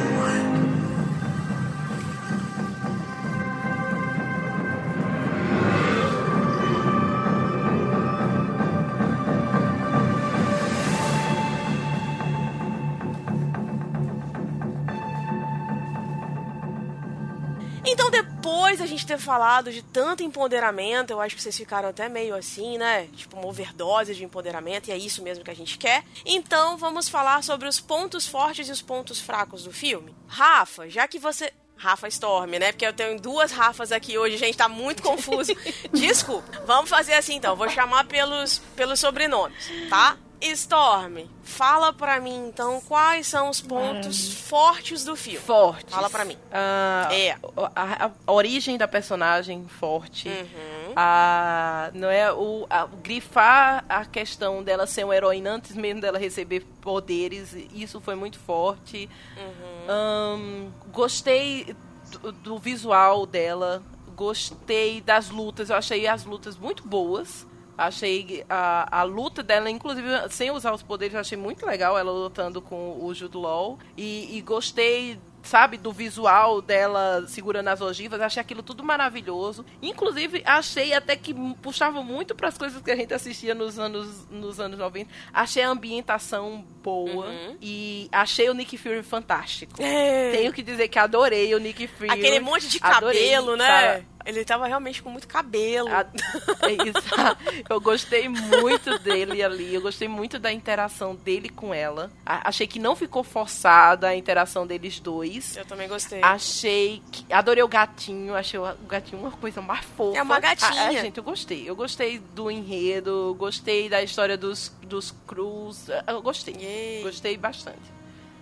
falado 19.26 19.72
de 19.72 19.82
tanto 19.82 20.22
empoderamento, 20.22 21.10
eu 21.10 21.20
acho 21.20 21.34
que 21.34 21.42
vocês 21.42 21.56
ficaram 21.56 21.88
até 21.88 22.08
meio 22.08 22.34
assim, 22.34 22.78
né? 22.78 23.08
Tipo, 23.14 23.36
uma 23.36 23.48
overdose 23.48 24.14
de 24.14 24.24
empoderamento, 24.24 24.88
e 24.88 24.92
é 24.92 24.96
isso 24.96 25.20
mesmo 25.22 25.44
que 25.44 25.50
a 25.50 25.56
gente 25.56 25.76
quer. 25.76 26.04
Então, 26.24 26.76
vamos 26.76 27.08
falar 27.08 27.42
sobre 27.42 27.68
os 27.68 27.80
pontos 27.80 28.26
fortes 28.26 28.68
e 28.68 28.72
os 28.72 28.80
pontos 28.80 29.20
fracos 29.20 29.64
do 29.64 29.72
filme. 29.72 30.14
Rafa, 30.28 30.88
já 30.88 31.06
que 31.08 31.18
você. 31.18 31.52
Rafa 31.78 32.08
Storm, 32.08 32.52
né? 32.52 32.72
Porque 32.72 32.86
eu 32.86 32.92
tenho 32.92 33.20
duas 33.20 33.52
Rafas 33.52 33.92
aqui 33.92 34.16
hoje, 34.16 34.38
gente, 34.38 34.56
tá 34.56 34.66
muito 34.66 35.02
confuso. 35.02 35.52
Desculpa. 35.92 36.62
Vamos 36.64 36.88
fazer 36.88 37.12
assim 37.12 37.34
então, 37.34 37.54
vou 37.54 37.68
chamar 37.68 38.06
pelos, 38.06 38.62
pelos 38.74 38.98
sobrenomes, 38.98 39.70
tá? 39.90 40.16
Storm, 40.40 41.26
fala 41.42 41.92
pra 41.92 42.20
mim 42.20 42.48
então 42.48 42.80
quais 42.82 43.26
são 43.26 43.48
os 43.48 43.60
pontos 43.60 44.32
fortes 44.34 45.04
do 45.04 45.16
filme. 45.16 45.38
Forte. 45.40 45.90
Fala 45.92 46.10
pra 46.10 46.24
mim. 46.24 46.36
Ah, 46.52 47.08
É. 47.10 47.32
A, 47.74 48.06
a- 48.06 48.10
a 48.26 48.32
origem 48.32 48.76
da 48.76 48.86
personagem 48.86 49.66
forte. 49.66 50.28
Uhum. 50.28 50.92
A, 50.94 51.90
não 51.94 52.08
é 52.10 52.32
o 52.32 52.66
a- 52.70 52.86
grifar 52.86 53.84
a 53.88 54.04
questão 54.04 54.62
dela 54.62 54.86
ser 54.86 55.04
uma 55.04 55.16
heroína 55.16 55.50
antes 55.52 55.74
mesmo 55.74 56.00
dela 56.00 56.18
receber 56.18 56.60
poderes. 56.80 57.54
Isso 57.74 58.00
foi 58.00 58.14
muito 58.14 58.38
forte. 58.38 59.08
Uhum. 59.36 59.86
Ahn, 59.88 60.70
gostei 60.92 61.74
do, 62.20 62.32
do 62.32 62.58
visual 62.58 63.24
dela. 63.26 63.82
Gostei 64.14 65.00
das 65.00 65.28
lutas. 65.30 65.68
Eu 65.70 65.76
achei 65.76 66.06
as 66.06 66.24
lutas 66.24 66.56
muito 66.56 66.86
boas. 66.86 67.46
Achei 67.76 68.44
a, 68.48 69.00
a 69.00 69.02
luta 69.02 69.42
dela, 69.42 69.70
inclusive, 69.70 70.08
sem 70.30 70.50
usar 70.50 70.72
os 70.72 70.82
poderes, 70.82 71.14
achei 71.14 71.36
muito 71.36 71.66
legal 71.66 71.98
ela 71.98 72.10
lutando 72.10 72.62
com 72.62 72.98
o 73.04 73.14
Jude 73.14 73.36
Law. 73.36 73.78
E, 73.96 74.36
e 74.36 74.40
gostei, 74.40 75.20
sabe, 75.42 75.76
do 75.76 75.92
visual 75.92 76.62
dela 76.62 77.24
segurando 77.28 77.68
as 77.68 77.82
ogivas. 77.82 78.20
Achei 78.20 78.40
aquilo 78.40 78.62
tudo 78.62 78.82
maravilhoso. 78.82 79.64
Inclusive, 79.82 80.42
achei 80.46 80.94
até 80.94 81.16
que 81.16 81.34
puxava 81.60 82.02
muito 82.02 82.34
para 82.34 82.48
as 82.48 82.56
coisas 82.56 82.80
que 82.80 82.90
a 82.90 82.96
gente 82.96 83.12
assistia 83.12 83.54
nos 83.54 83.78
anos, 83.78 84.26
nos 84.30 84.58
anos 84.58 84.78
90. 84.78 85.10
Achei 85.32 85.62
a 85.62 85.68
ambientação 85.68 86.64
boa. 86.82 87.26
E 87.60 88.08
achei 88.10 88.48
o 88.48 88.54
Nick 88.54 88.78
Fury 88.78 89.02
fantástico. 89.02 89.82
É. 89.82 90.32
Tenho 90.32 90.52
que 90.52 90.62
dizer 90.62 90.88
que 90.88 90.98
adorei 90.98 91.54
o 91.54 91.58
Nick 91.58 91.86
Fury. 91.86 92.10
Aquele 92.10 92.40
monte 92.40 92.68
de 92.68 92.78
Adorei, 92.80 93.30
cabelo, 93.30 93.56
né? 93.56 93.66
sabe? 93.66 94.15
Ele 94.26 94.44
tava 94.44 94.66
realmente 94.66 95.02
com 95.02 95.10
muito 95.10 95.26
cabelo. 95.26 95.88
A-. 95.88 96.06
Eu 97.68 97.80
gostei 97.80 98.28
muito 98.28 98.98
dele 98.98 99.42
ali. 99.42 99.74
Eu 99.74 99.80
gostei 99.80 100.08
muito 100.08 100.38
da 100.38 100.52
interação 100.52 101.14
dele 101.14 101.48
com 101.48 101.72
ela. 101.72 102.10
Achei 102.24 102.66
que 102.66 102.78
não 102.78 102.94
ficou 102.94 103.22
forçada 103.24 104.08
a 104.08 104.16
interação 104.16 104.66
deles 104.66 105.00
dois. 105.00 105.56
Eu 105.56 105.64
também 105.64 105.88
gostei. 105.88 106.20
Achei 106.22 107.02
que. 107.10 107.32
Adorei 107.32 107.62
o 107.62 107.68
gatinho. 107.68 108.34
Achei 108.34 108.58
o 108.58 108.66
o 108.66 108.86
gatinho 108.86 109.20
uma 109.20 109.30
coisa 109.30 109.60
mais 109.60 109.84
fofa. 109.84 110.18
É 110.18 110.22
uma 110.22 110.40
gatinha. 110.40 110.70
Ah, 110.72 110.92
é, 110.92 111.00
gente, 111.00 111.18
eu 111.18 111.24
gostei. 111.24 111.68
Eu 111.68 111.76
gostei 111.76 112.18
do 112.18 112.50
enredo. 112.50 113.34
Gostei 113.38 113.88
da 113.88 114.02
história 114.02 114.36
dos, 114.36 114.72
dos 114.82 115.14
Cruz. 115.26 115.86
Eu 116.06 116.22
gostei. 116.22 116.54
Yay. 116.54 117.02
Gostei 117.02 117.36
bastante. 117.36 117.95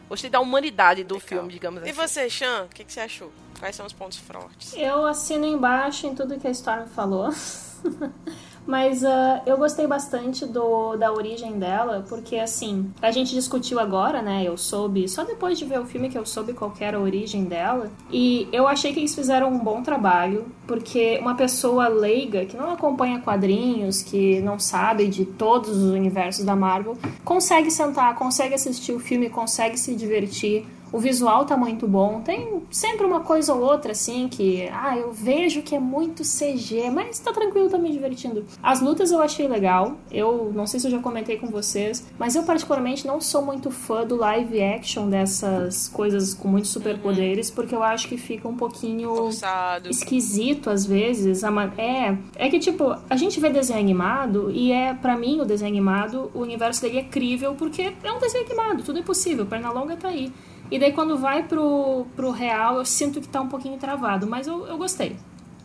Gostei 0.09 0.31
da 0.31 0.41
humanidade 0.41 1.03
do 1.05 1.15
Legal. 1.15 1.29
filme, 1.29 1.53
digamos 1.53 1.81
E 1.83 1.91
assim. 1.91 1.93
você, 1.93 2.29
Chan, 2.31 2.65
o 2.65 2.69
que, 2.69 2.85
que 2.85 2.93
você 2.93 3.01
achou? 3.01 3.33
Quais 3.59 3.75
são 3.75 3.87
os 3.87 3.93
pontos 3.93 4.19
fortes? 4.19 4.75
Eu 4.77 5.07
assino 5.07 5.47
embaixo 5.47 6.07
em 6.07 6.15
tudo 6.15 6.39
que 6.39 6.47
a 6.47 6.51
Storm 6.51 6.87
falou. 6.89 7.31
Mas 8.67 9.03
uh, 9.03 9.41
eu 9.47 9.57
gostei 9.59 9.87
bastante 9.87 10.47
do, 10.47 10.97
da 10.97 11.13
origem 11.13 11.59
dela, 11.59 12.05
porque 12.09 12.37
assim, 12.37 12.91
a 13.03 13.11
gente 13.11 13.35
discutiu 13.35 13.79
agora, 13.79 14.23
né? 14.23 14.43
Eu 14.45 14.57
soube, 14.57 15.09
só 15.09 15.25
depois 15.25 15.59
de 15.59 15.65
ver 15.65 15.81
o 15.81 15.85
filme 15.85 16.09
que 16.09 16.17
eu 16.17 16.25
soube 16.25 16.53
qual 16.55 16.73
era 16.81 16.97
a 16.97 17.01
origem 17.01 17.45
dela. 17.45 17.91
E 18.11 18.49
eu 18.53 18.67
achei 18.67 18.93
que 18.93 19.01
eles 19.01 19.15
fizeram 19.15 19.49
um 19.49 19.59
bom 19.59 19.83
trabalho, 19.83 20.47
porque 20.67 21.19
uma 21.21 21.35
pessoa 21.35 21.89
leiga, 21.89 22.47
que 22.47 22.57
não 22.57 22.71
acompanha 22.71 23.21
quadrinhos, 23.21 24.03
que 24.03 24.41
não 24.41 24.59
sabe 24.59 25.09
de 25.09 25.25
todos 25.25 25.71
os 25.71 25.91
universos 25.91 26.45
da 26.45 26.57
Marvel, 26.57 26.97
consegue 27.25 27.71
sentar, 27.71 28.15
consegue 28.15 28.55
assistir 28.55 28.93
o 28.93 28.99
filme, 28.99 29.29
consegue 29.29 29.79
se 29.79 29.95
divertir 29.95 30.67
o 30.95 30.99
visual 31.01 31.45
tá 31.45 31.57
muito 31.57 31.89
bom. 31.89 32.21
Tem 32.21 32.63
sempre 32.71 33.05
uma 33.05 33.19
coisa 33.19 33.53
ou 33.53 33.61
outra, 33.61 33.91
assim, 33.91 34.29
que, 34.29 34.69
ah, 34.73 34.97
eu 34.97 35.13
vejo 35.13 35.61
que 35.61 35.75
é 35.75 35.81
muito 35.81 36.23
CG, 36.23 36.89
mas 36.89 37.19
tá 37.19 37.33
tranquilo, 37.33 37.69
tá 37.69 37.77
me 37.77 37.91
divertindo. 37.91 38.45
As 38.63 38.81
lutas 38.81 39.11
eu 39.11 39.21
achei 39.21 39.49
legal. 39.49 39.97
Eu 40.09 40.53
não 40.55 40.69
sei 40.69 40.79
se 40.79 40.87
eu 40.87 40.93
já 40.93 41.01
comentei 41.01 41.37
com 41.37 41.49
vocês, 41.49 42.07
mas 42.17 42.37
eu 42.37 42.45
particularmente 42.45 43.09
não 43.09 43.21
sou 43.21 43.45
muito 43.45 43.73
fã 43.73 44.07
do 44.07 44.15
live 44.15 44.63
action 44.63 45.11
dessas 45.11 45.89
coisas 45.89 46.33
com 46.33 46.47
muitos 46.47 46.71
superpoderes, 46.71 47.51
porque 47.51 47.75
eu 47.75 47.83
acho 47.83 48.07
que 48.07 48.17
fica 48.17 48.47
um 48.47 48.57
pouquinho 48.57 49.17
Forçado. 49.17 49.91
esquisito 49.91 50.71
às 50.71 50.87
vezes. 50.87 51.43
É, 51.77 52.17
é 52.37 52.49
que 52.49 52.61
tipo, 52.61 52.95
a 53.11 53.17
gente 53.17 53.41
vê 53.41 53.51
desenho 53.51 53.81
animado 53.81 54.49
e 54.53 54.71
é, 54.71 54.95
para 54.95 55.17
mim, 55.17 55.41
o 55.41 55.45
desenho 55.45 55.73
animado, 55.73 56.31
o 56.33 56.39
universo 56.39 56.83
dele 56.83 56.99
é 56.99 57.03
crível 57.03 57.57
porque 57.57 57.93
é 58.01 58.13
um 58.13 58.21
desenho 58.21 58.45
animado, 58.45 58.85
tudo 58.85 59.01
é 59.01 59.03
possível, 59.03 59.45
perna 59.45 59.73
longa 59.73 59.97
tá 59.97 60.07
aí. 60.07 60.33
E 60.71 60.79
daí 60.79 60.93
quando 60.93 61.19
vai 61.19 61.43
pro, 61.43 62.07
pro 62.17 62.31
real, 62.31 62.79
eu 62.79 62.85
sinto 62.85 63.21
que 63.21 63.29
tá 63.29 63.41
um 63.41 63.49
pouquinho 63.49 63.79
travado, 63.79 64.27
mas 64.27 64.47
eu, 64.47 64.67
eu 64.67 64.77
gostei. 64.79 65.17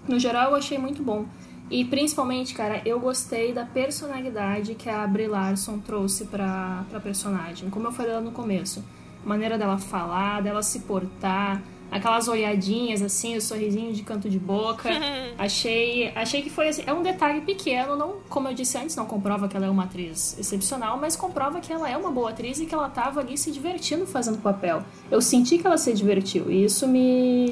No 0.08 0.20
geral, 0.20 0.52
eu 0.52 0.56
achei 0.56 0.78
muito 0.78 1.02
bom. 1.02 1.26
E 1.70 1.86
principalmente, 1.86 2.56
cara, 2.56 2.82
eu 2.84 3.00
gostei 3.00 3.54
da 3.54 3.64
personalidade 3.64 4.74
que 4.74 4.90
a 4.90 5.06
Brie 5.06 5.28
Larson 5.28 5.78
trouxe 5.80 6.26
pra, 6.26 6.84
pra 6.90 7.00
personagem. 7.00 7.70
Como 7.70 7.88
eu 7.88 7.92
falei 7.92 8.14
lá 8.14 8.22
no 8.22 8.32
começo. 8.32 8.84
A 9.24 9.30
maneira 9.30 9.58
dela 9.58 9.78
falar, 9.78 10.42
dela 10.42 10.64
se 10.64 10.80
portar, 10.80 11.62
aquelas 11.92 12.28
olhadinhas 12.28 13.02
assim, 13.02 13.36
o 13.36 13.42
sorrisinho 13.42 13.94
de 13.94 14.04
canto 14.04 14.30
de 14.30 14.40
boca. 14.40 14.90
achei, 15.38 16.12
achei 16.16 16.42
que 16.42 16.50
foi 16.50 16.70
assim, 16.70 16.84
é 16.86 16.94
um 16.94 17.02
detalhe 17.02 17.42
pequeno, 17.42 17.96
não, 17.96 18.18
como 18.30 18.48
eu 18.48 18.54
disse 18.54 18.78
antes, 18.78 18.96
não 18.96 19.06
comprova 19.06 19.48
que 19.48 19.56
ela 19.56 19.66
é 19.66 19.70
uma 19.70 19.84
atriz 19.84 20.38
excepcional, 20.40 20.98
mas 21.00 21.16
comprova 21.16 21.60
que 21.60 21.72
ela 21.72 21.90
é 21.90 21.98
uma 21.98 22.12
boa 22.12 22.30
atriz 22.30 22.60
e 22.60 22.66
que 22.66 22.74
ela 22.74 22.90
tava 22.90 23.20
ali 23.20 23.38
se 23.38 23.52
divertindo 23.52 24.06
fazendo 24.06 24.36
o 24.36 24.42
papel. 24.42 24.84
Eu 25.10 25.22
senti 25.22 25.58
que 25.58 25.66
ela 25.66 25.78
se 25.78 25.94
divertiu 25.94 26.52
e 26.52 26.64
isso 26.64 26.88
me 26.88 27.52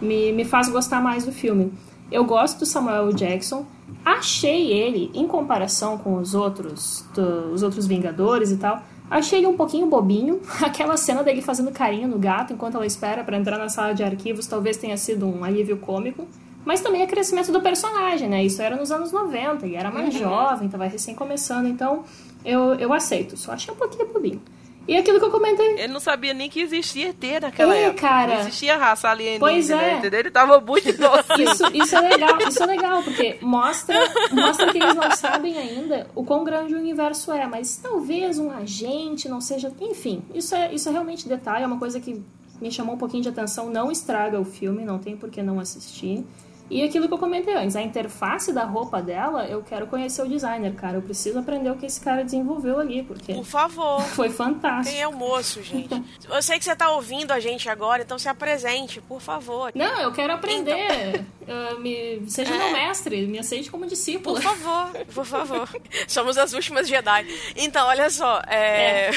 me, 0.00 0.32
me 0.32 0.44
faz 0.44 0.68
gostar 0.68 1.00
mais 1.00 1.24
do 1.24 1.32
filme. 1.32 1.72
Eu 2.10 2.24
gosto 2.24 2.60
do 2.60 2.66
Samuel 2.66 3.12
Jackson. 3.12 3.66
Achei 4.04 4.70
ele, 4.70 5.10
em 5.14 5.26
comparação 5.26 5.96
com 5.96 6.16
os 6.16 6.34
outros, 6.34 7.04
do, 7.14 7.52
os 7.52 7.62
outros 7.62 7.86
Vingadores 7.86 8.50
e 8.50 8.56
tal, 8.58 8.82
Achei 9.10 9.38
ele 9.38 9.46
um 9.46 9.56
pouquinho 9.56 9.86
bobinho. 9.86 10.40
Aquela 10.62 10.96
cena 10.96 11.22
dele 11.22 11.42
fazendo 11.42 11.70
carinho 11.70 12.08
no 12.08 12.18
gato 12.18 12.52
enquanto 12.52 12.76
ela 12.76 12.86
espera 12.86 13.22
para 13.22 13.36
entrar 13.36 13.58
na 13.58 13.68
sala 13.68 13.94
de 13.94 14.02
arquivos 14.02 14.46
talvez 14.46 14.76
tenha 14.76 14.96
sido 14.96 15.26
um 15.26 15.44
alívio 15.44 15.76
cômico. 15.76 16.26
Mas 16.64 16.80
também 16.80 17.02
é 17.02 17.06
crescimento 17.06 17.52
do 17.52 17.60
personagem, 17.60 18.28
né? 18.28 18.42
Isso 18.42 18.62
era 18.62 18.74
nos 18.74 18.90
anos 18.90 19.12
90, 19.12 19.66
ele 19.66 19.76
era 19.76 19.90
mais 19.90 20.14
uhum. 20.14 20.20
jovem, 20.20 20.68
tava 20.68 20.86
recém 20.86 21.14
começando, 21.14 21.66
então 21.66 22.04
eu, 22.42 22.74
eu 22.76 22.92
aceito. 22.92 23.36
Só 23.36 23.52
achei 23.52 23.72
um 23.72 23.76
pouquinho 23.76 24.10
bobinho. 24.10 24.40
E 24.86 24.96
aquilo 24.96 25.18
que 25.18 25.24
eu 25.24 25.30
comentei. 25.30 25.78
Ele 25.78 25.92
não 25.92 26.00
sabia 26.00 26.34
nem 26.34 26.50
que 26.50 26.60
existia 26.60 27.08
ET 27.08 27.40
naquela 27.40 27.74
é, 27.74 27.84
época. 27.84 28.00
cara. 28.00 28.34
Não 28.34 28.40
existia 28.40 28.76
raça 28.76 29.08
alienígena, 29.08 29.40
pois 29.40 29.70
é. 29.70 29.96
entendeu? 29.96 30.20
Ele 30.20 30.30
tava 30.30 30.60
muito 30.60 30.88
inocente. 30.90 31.42
Isso, 31.42 31.64
isso 31.72 31.96
é 31.96 32.00
legal, 32.00 32.38
isso 32.46 32.62
é 32.62 32.66
legal, 32.66 33.02
porque 33.02 33.38
mostra, 33.40 33.98
mostra 34.32 34.70
que 34.70 34.78
eles 34.78 34.94
não 34.94 35.10
sabem 35.12 35.56
ainda 35.56 36.06
o 36.14 36.24
quão 36.24 36.44
grande 36.44 36.74
o 36.74 36.78
universo 36.78 37.32
é, 37.32 37.46
mas 37.46 37.76
talvez 37.76 38.38
um 38.38 38.50
agente 38.50 39.28
não 39.28 39.40
seja... 39.40 39.72
Enfim, 39.80 40.22
isso 40.34 40.54
é, 40.54 40.72
isso 40.72 40.88
é 40.88 40.92
realmente 40.92 41.28
detalhe, 41.28 41.64
é 41.64 41.66
uma 41.66 41.78
coisa 41.78 41.98
que 41.98 42.22
me 42.60 42.70
chamou 42.70 42.94
um 42.94 42.98
pouquinho 42.98 43.22
de 43.22 43.28
atenção, 43.28 43.70
não 43.70 43.90
estraga 43.90 44.40
o 44.40 44.44
filme, 44.44 44.84
não 44.84 44.98
tem 44.98 45.16
por 45.16 45.30
que 45.30 45.42
não 45.42 45.58
assistir. 45.58 46.24
E 46.70 46.82
aquilo 46.82 47.06
que 47.06 47.14
eu 47.14 47.18
comentei 47.18 47.54
antes, 47.54 47.76
a 47.76 47.82
interface 47.82 48.52
da 48.52 48.64
roupa 48.64 49.02
dela, 49.02 49.46
eu 49.46 49.62
quero 49.62 49.86
conhecer 49.86 50.22
o 50.22 50.28
designer, 50.28 50.74
cara. 50.74 50.96
Eu 50.96 51.02
preciso 51.02 51.38
aprender 51.38 51.70
o 51.70 51.76
que 51.76 51.86
esse 51.86 52.00
cara 52.00 52.24
desenvolveu 52.24 52.80
ali, 52.80 53.02
porque. 53.02 53.34
Por 53.34 53.44
favor. 53.44 54.02
Foi 54.14 54.30
fantástico. 54.30 54.90
Quem 54.90 55.02
é 55.02 55.06
o 55.06 55.12
moço, 55.12 55.62
gente? 55.62 56.02
eu 56.28 56.42
sei 56.42 56.58
que 56.58 56.64
você 56.64 56.74
tá 56.74 56.90
ouvindo 56.90 57.32
a 57.32 57.40
gente 57.40 57.68
agora, 57.68 58.02
então 58.02 58.18
se 58.18 58.28
apresente, 58.28 59.00
por 59.02 59.20
favor. 59.20 59.72
Não, 59.74 60.00
eu 60.00 60.12
quero 60.12 60.32
aprender. 60.32 61.10
Então... 61.10 61.34
Uh, 61.44 61.78
me... 61.78 62.22
Seja 62.26 62.54
é. 62.54 62.56
meu 62.56 62.72
mestre, 62.72 63.26
me 63.26 63.38
aceite 63.38 63.70
como 63.70 63.86
discípulo. 63.86 64.36
Por 64.36 64.42
favor, 64.42 65.04
por 65.14 65.26
favor. 65.26 65.68
Somos 66.08 66.38
as 66.38 66.54
últimas 66.54 66.88
Jedi. 66.88 67.26
Então, 67.54 67.86
olha 67.86 68.08
só. 68.08 68.40
É. 68.46 69.08
é. 69.08 69.10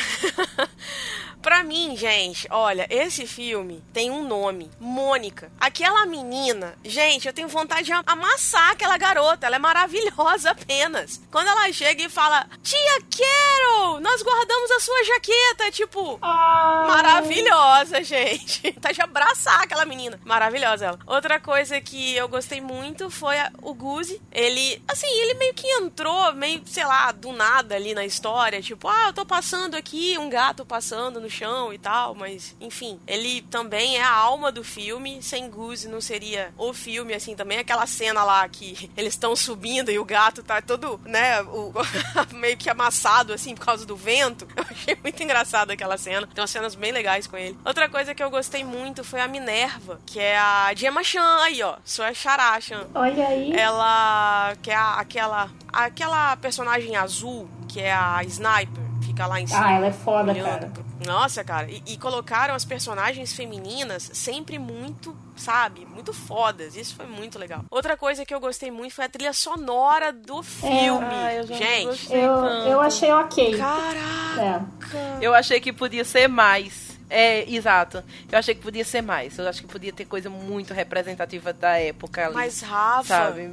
Pra 1.42 1.64
mim, 1.64 1.96
gente, 1.96 2.48
olha, 2.50 2.88
esse 2.90 3.26
filme 3.26 3.84
tem 3.94 4.12
um 4.12 4.28
nome: 4.28 4.70
Mônica. 4.80 5.52
Aquela 5.60 6.06
menina, 6.06 6.76
gente, 6.84 7.28
eu 7.28 7.34
tenho 7.34 7.48
vontade 7.48 7.84
de 7.84 7.92
amassar 7.92 8.72
aquela 8.72 8.98
garota. 8.98 9.48
Ela 9.48 9.56
é 9.56 9.60
maravilhosa 9.60 10.52
apenas. 10.52 11.22
Quando 11.32 11.48
ela 11.48 11.72
chega 11.72 12.04
e 12.04 12.10
fala: 12.10 12.48
Tia 12.62 13.02
Carol, 13.18 14.00
nós 14.00 14.22
guardamos 14.22 14.72
a 14.72 14.80
sua 14.80 15.04
jaqueta. 15.06 15.72
Tipo, 15.72 16.18
Ai. 16.22 16.88
maravilhosa, 16.88 18.04
gente. 18.04 18.76
Tá 18.88 18.92
de 18.92 19.02
abraçar 19.02 19.64
aquela 19.64 19.86
menina. 19.86 20.20
Maravilhosa 20.24 20.86
ela. 20.86 21.00
Outra 21.08 21.40
coisa 21.40 21.82
que 21.82 22.16
eu 22.16 22.28
gostei 22.30 22.62
muito 22.62 23.10
foi 23.10 23.38
a, 23.38 23.52
o 23.62 23.74
Guzi. 23.74 24.22
Ele, 24.32 24.82
assim, 24.88 25.08
ele 25.08 25.34
meio 25.34 25.54
que 25.54 25.68
entrou, 25.68 26.34
meio, 26.34 26.62
sei 26.66 26.86
lá, 26.86 27.12
do 27.12 27.32
nada 27.32 27.76
ali 27.76 27.94
na 27.94 28.06
história. 28.06 28.62
Tipo, 28.62 28.88
ah, 28.88 29.08
eu 29.08 29.14
tô 29.14 29.26
passando 29.26 29.76
aqui, 29.76 30.18
um 30.18 30.30
gato 30.30 30.66
passando 30.66 31.20
no 31.20 31.27
no 31.28 31.30
chão 31.30 31.74
e 31.74 31.78
tal, 31.78 32.16
mas 32.16 32.56
enfim, 32.60 33.00
ele 33.06 33.42
também 33.44 33.98
é 33.98 34.02
a 34.02 34.12
alma 34.12 34.52
do 34.52 34.64
filme. 34.64 35.22
Sem 35.22 35.50
Goose 35.50 35.88
não 35.88 36.00
seria 36.00 36.54
o 36.58 36.74
filme, 36.74 37.14
assim, 37.14 37.36
também 37.36 37.60
aquela 37.60 37.86
cena 37.86 38.24
lá 38.24 38.48
que 38.48 38.90
eles 38.96 39.14
estão 39.14 39.36
subindo 39.36 39.92
e 39.92 40.00
o 40.00 40.06
gato 40.06 40.42
tá 40.42 40.62
todo, 40.62 41.00
né, 41.06 41.42
o, 41.42 41.74
meio 42.34 42.58
que 42.58 42.70
amassado, 42.70 43.34
assim, 43.34 43.54
por 43.54 43.66
causa 43.66 43.86
do 43.86 43.96
vento. 43.96 44.48
Eu 44.56 44.66
achei 44.70 44.98
muito 45.04 45.22
engraçado 45.22 45.72
aquela 45.72 45.98
cena. 45.98 46.26
Tem 46.28 46.42
umas 46.42 46.50
cenas 46.50 46.76
bem 46.76 46.92
legais 46.92 47.28
com 47.28 47.38
ele. 47.38 47.58
Outra 47.66 47.90
coisa 47.90 48.16
que 48.16 48.24
eu 48.24 48.30
gostei 48.30 48.64
muito 48.64 49.04
foi 49.04 49.20
a 49.20 49.28
Minerva, 49.28 50.00
que 50.06 50.20
é 50.20 50.38
a 50.38 50.72
Gemma 50.76 51.04
Chan, 51.04 51.38
aí, 51.42 51.62
ó, 51.62 51.76
sua 51.84 52.14
Chará 52.14 52.60
Chan. 52.62 52.88
Olha 52.96 53.28
aí. 53.28 53.52
Ela, 53.52 54.56
que 54.62 54.72
é 54.72 54.76
a, 54.76 54.96
aquela, 54.96 55.50
aquela 55.72 56.38
personagem 56.38 56.96
azul, 56.96 57.50
que 57.68 57.82
é 57.82 57.94
a 57.94 58.24
Sniper 58.24 58.88
fica 59.18 59.26
lá 59.26 59.42
em 59.42 59.46
ah, 59.46 59.48
cima. 59.48 59.66
Ah, 59.66 59.72
ela 59.72 59.88
é 59.88 59.92
foda, 59.92 60.36
cara. 60.36 60.72
Nossa, 61.06 61.44
cara. 61.44 61.70
E, 61.70 61.82
e, 61.88 61.98
colocaram 61.98 62.54
as 62.54 62.64
personagens 62.64 63.34
femininas 63.34 64.12
sempre 64.14 64.60
muito, 64.60 65.16
sabe, 65.36 65.86
muito 65.86 66.14
fodas. 66.14 66.76
Isso 66.76 66.96
foi 66.96 67.08
muito 67.08 67.40
legal. 67.40 67.64
Outra 67.72 67.98
coisa 67.98 68.24
que 68.26 68.34
eu 68.34 68.40
gostei 68.40 68.70
muito 68.70 68.94
foi 68.94 69.06
a 69.06 69.10
trilha 69.10 69.34
sonora 69.34 70.14
do 70.14 70.44
filme. 70.44 71.06
É, 71.06 71.40
ah, 71.40 71.44
Gente. 71.44 72.14
Eu, 72.14 72.46
eu 72.70 72.82
achei 72.82 73.12
ok. 73.12 73.58
Caraca. 73.58 74.98
É. 74.98 75.18
Eu 75.22 75.34
achei 75.34 75.60
que 75.60 75.74
podia 75.74 76.06
ser 76.06 76.28
mais. 76.28 76.88
É, 77.10 77.50
exato. 77.50 78.04
Eu 78.30 78.38
achei 78.38 78.54
que 78.54 78.62
podia 78.62 78.84
ser 78.84 79.02
mais. 79.02 79.38
Eu 79.38 79.48
acho 79.48 79.62
que 79.62 79.68
podia 79.68 79.94
ter 79.94 80.04
coisa 80.04 80.30
muito 80.30 80.74
representativa 80.74 81.54
da 81.54 81.80
época 81.80 82.26
ali. 82.26 82.34
Mas, 82.34 82.62
Rafa. 82.62 83.08
Sabe? 83.08 83.52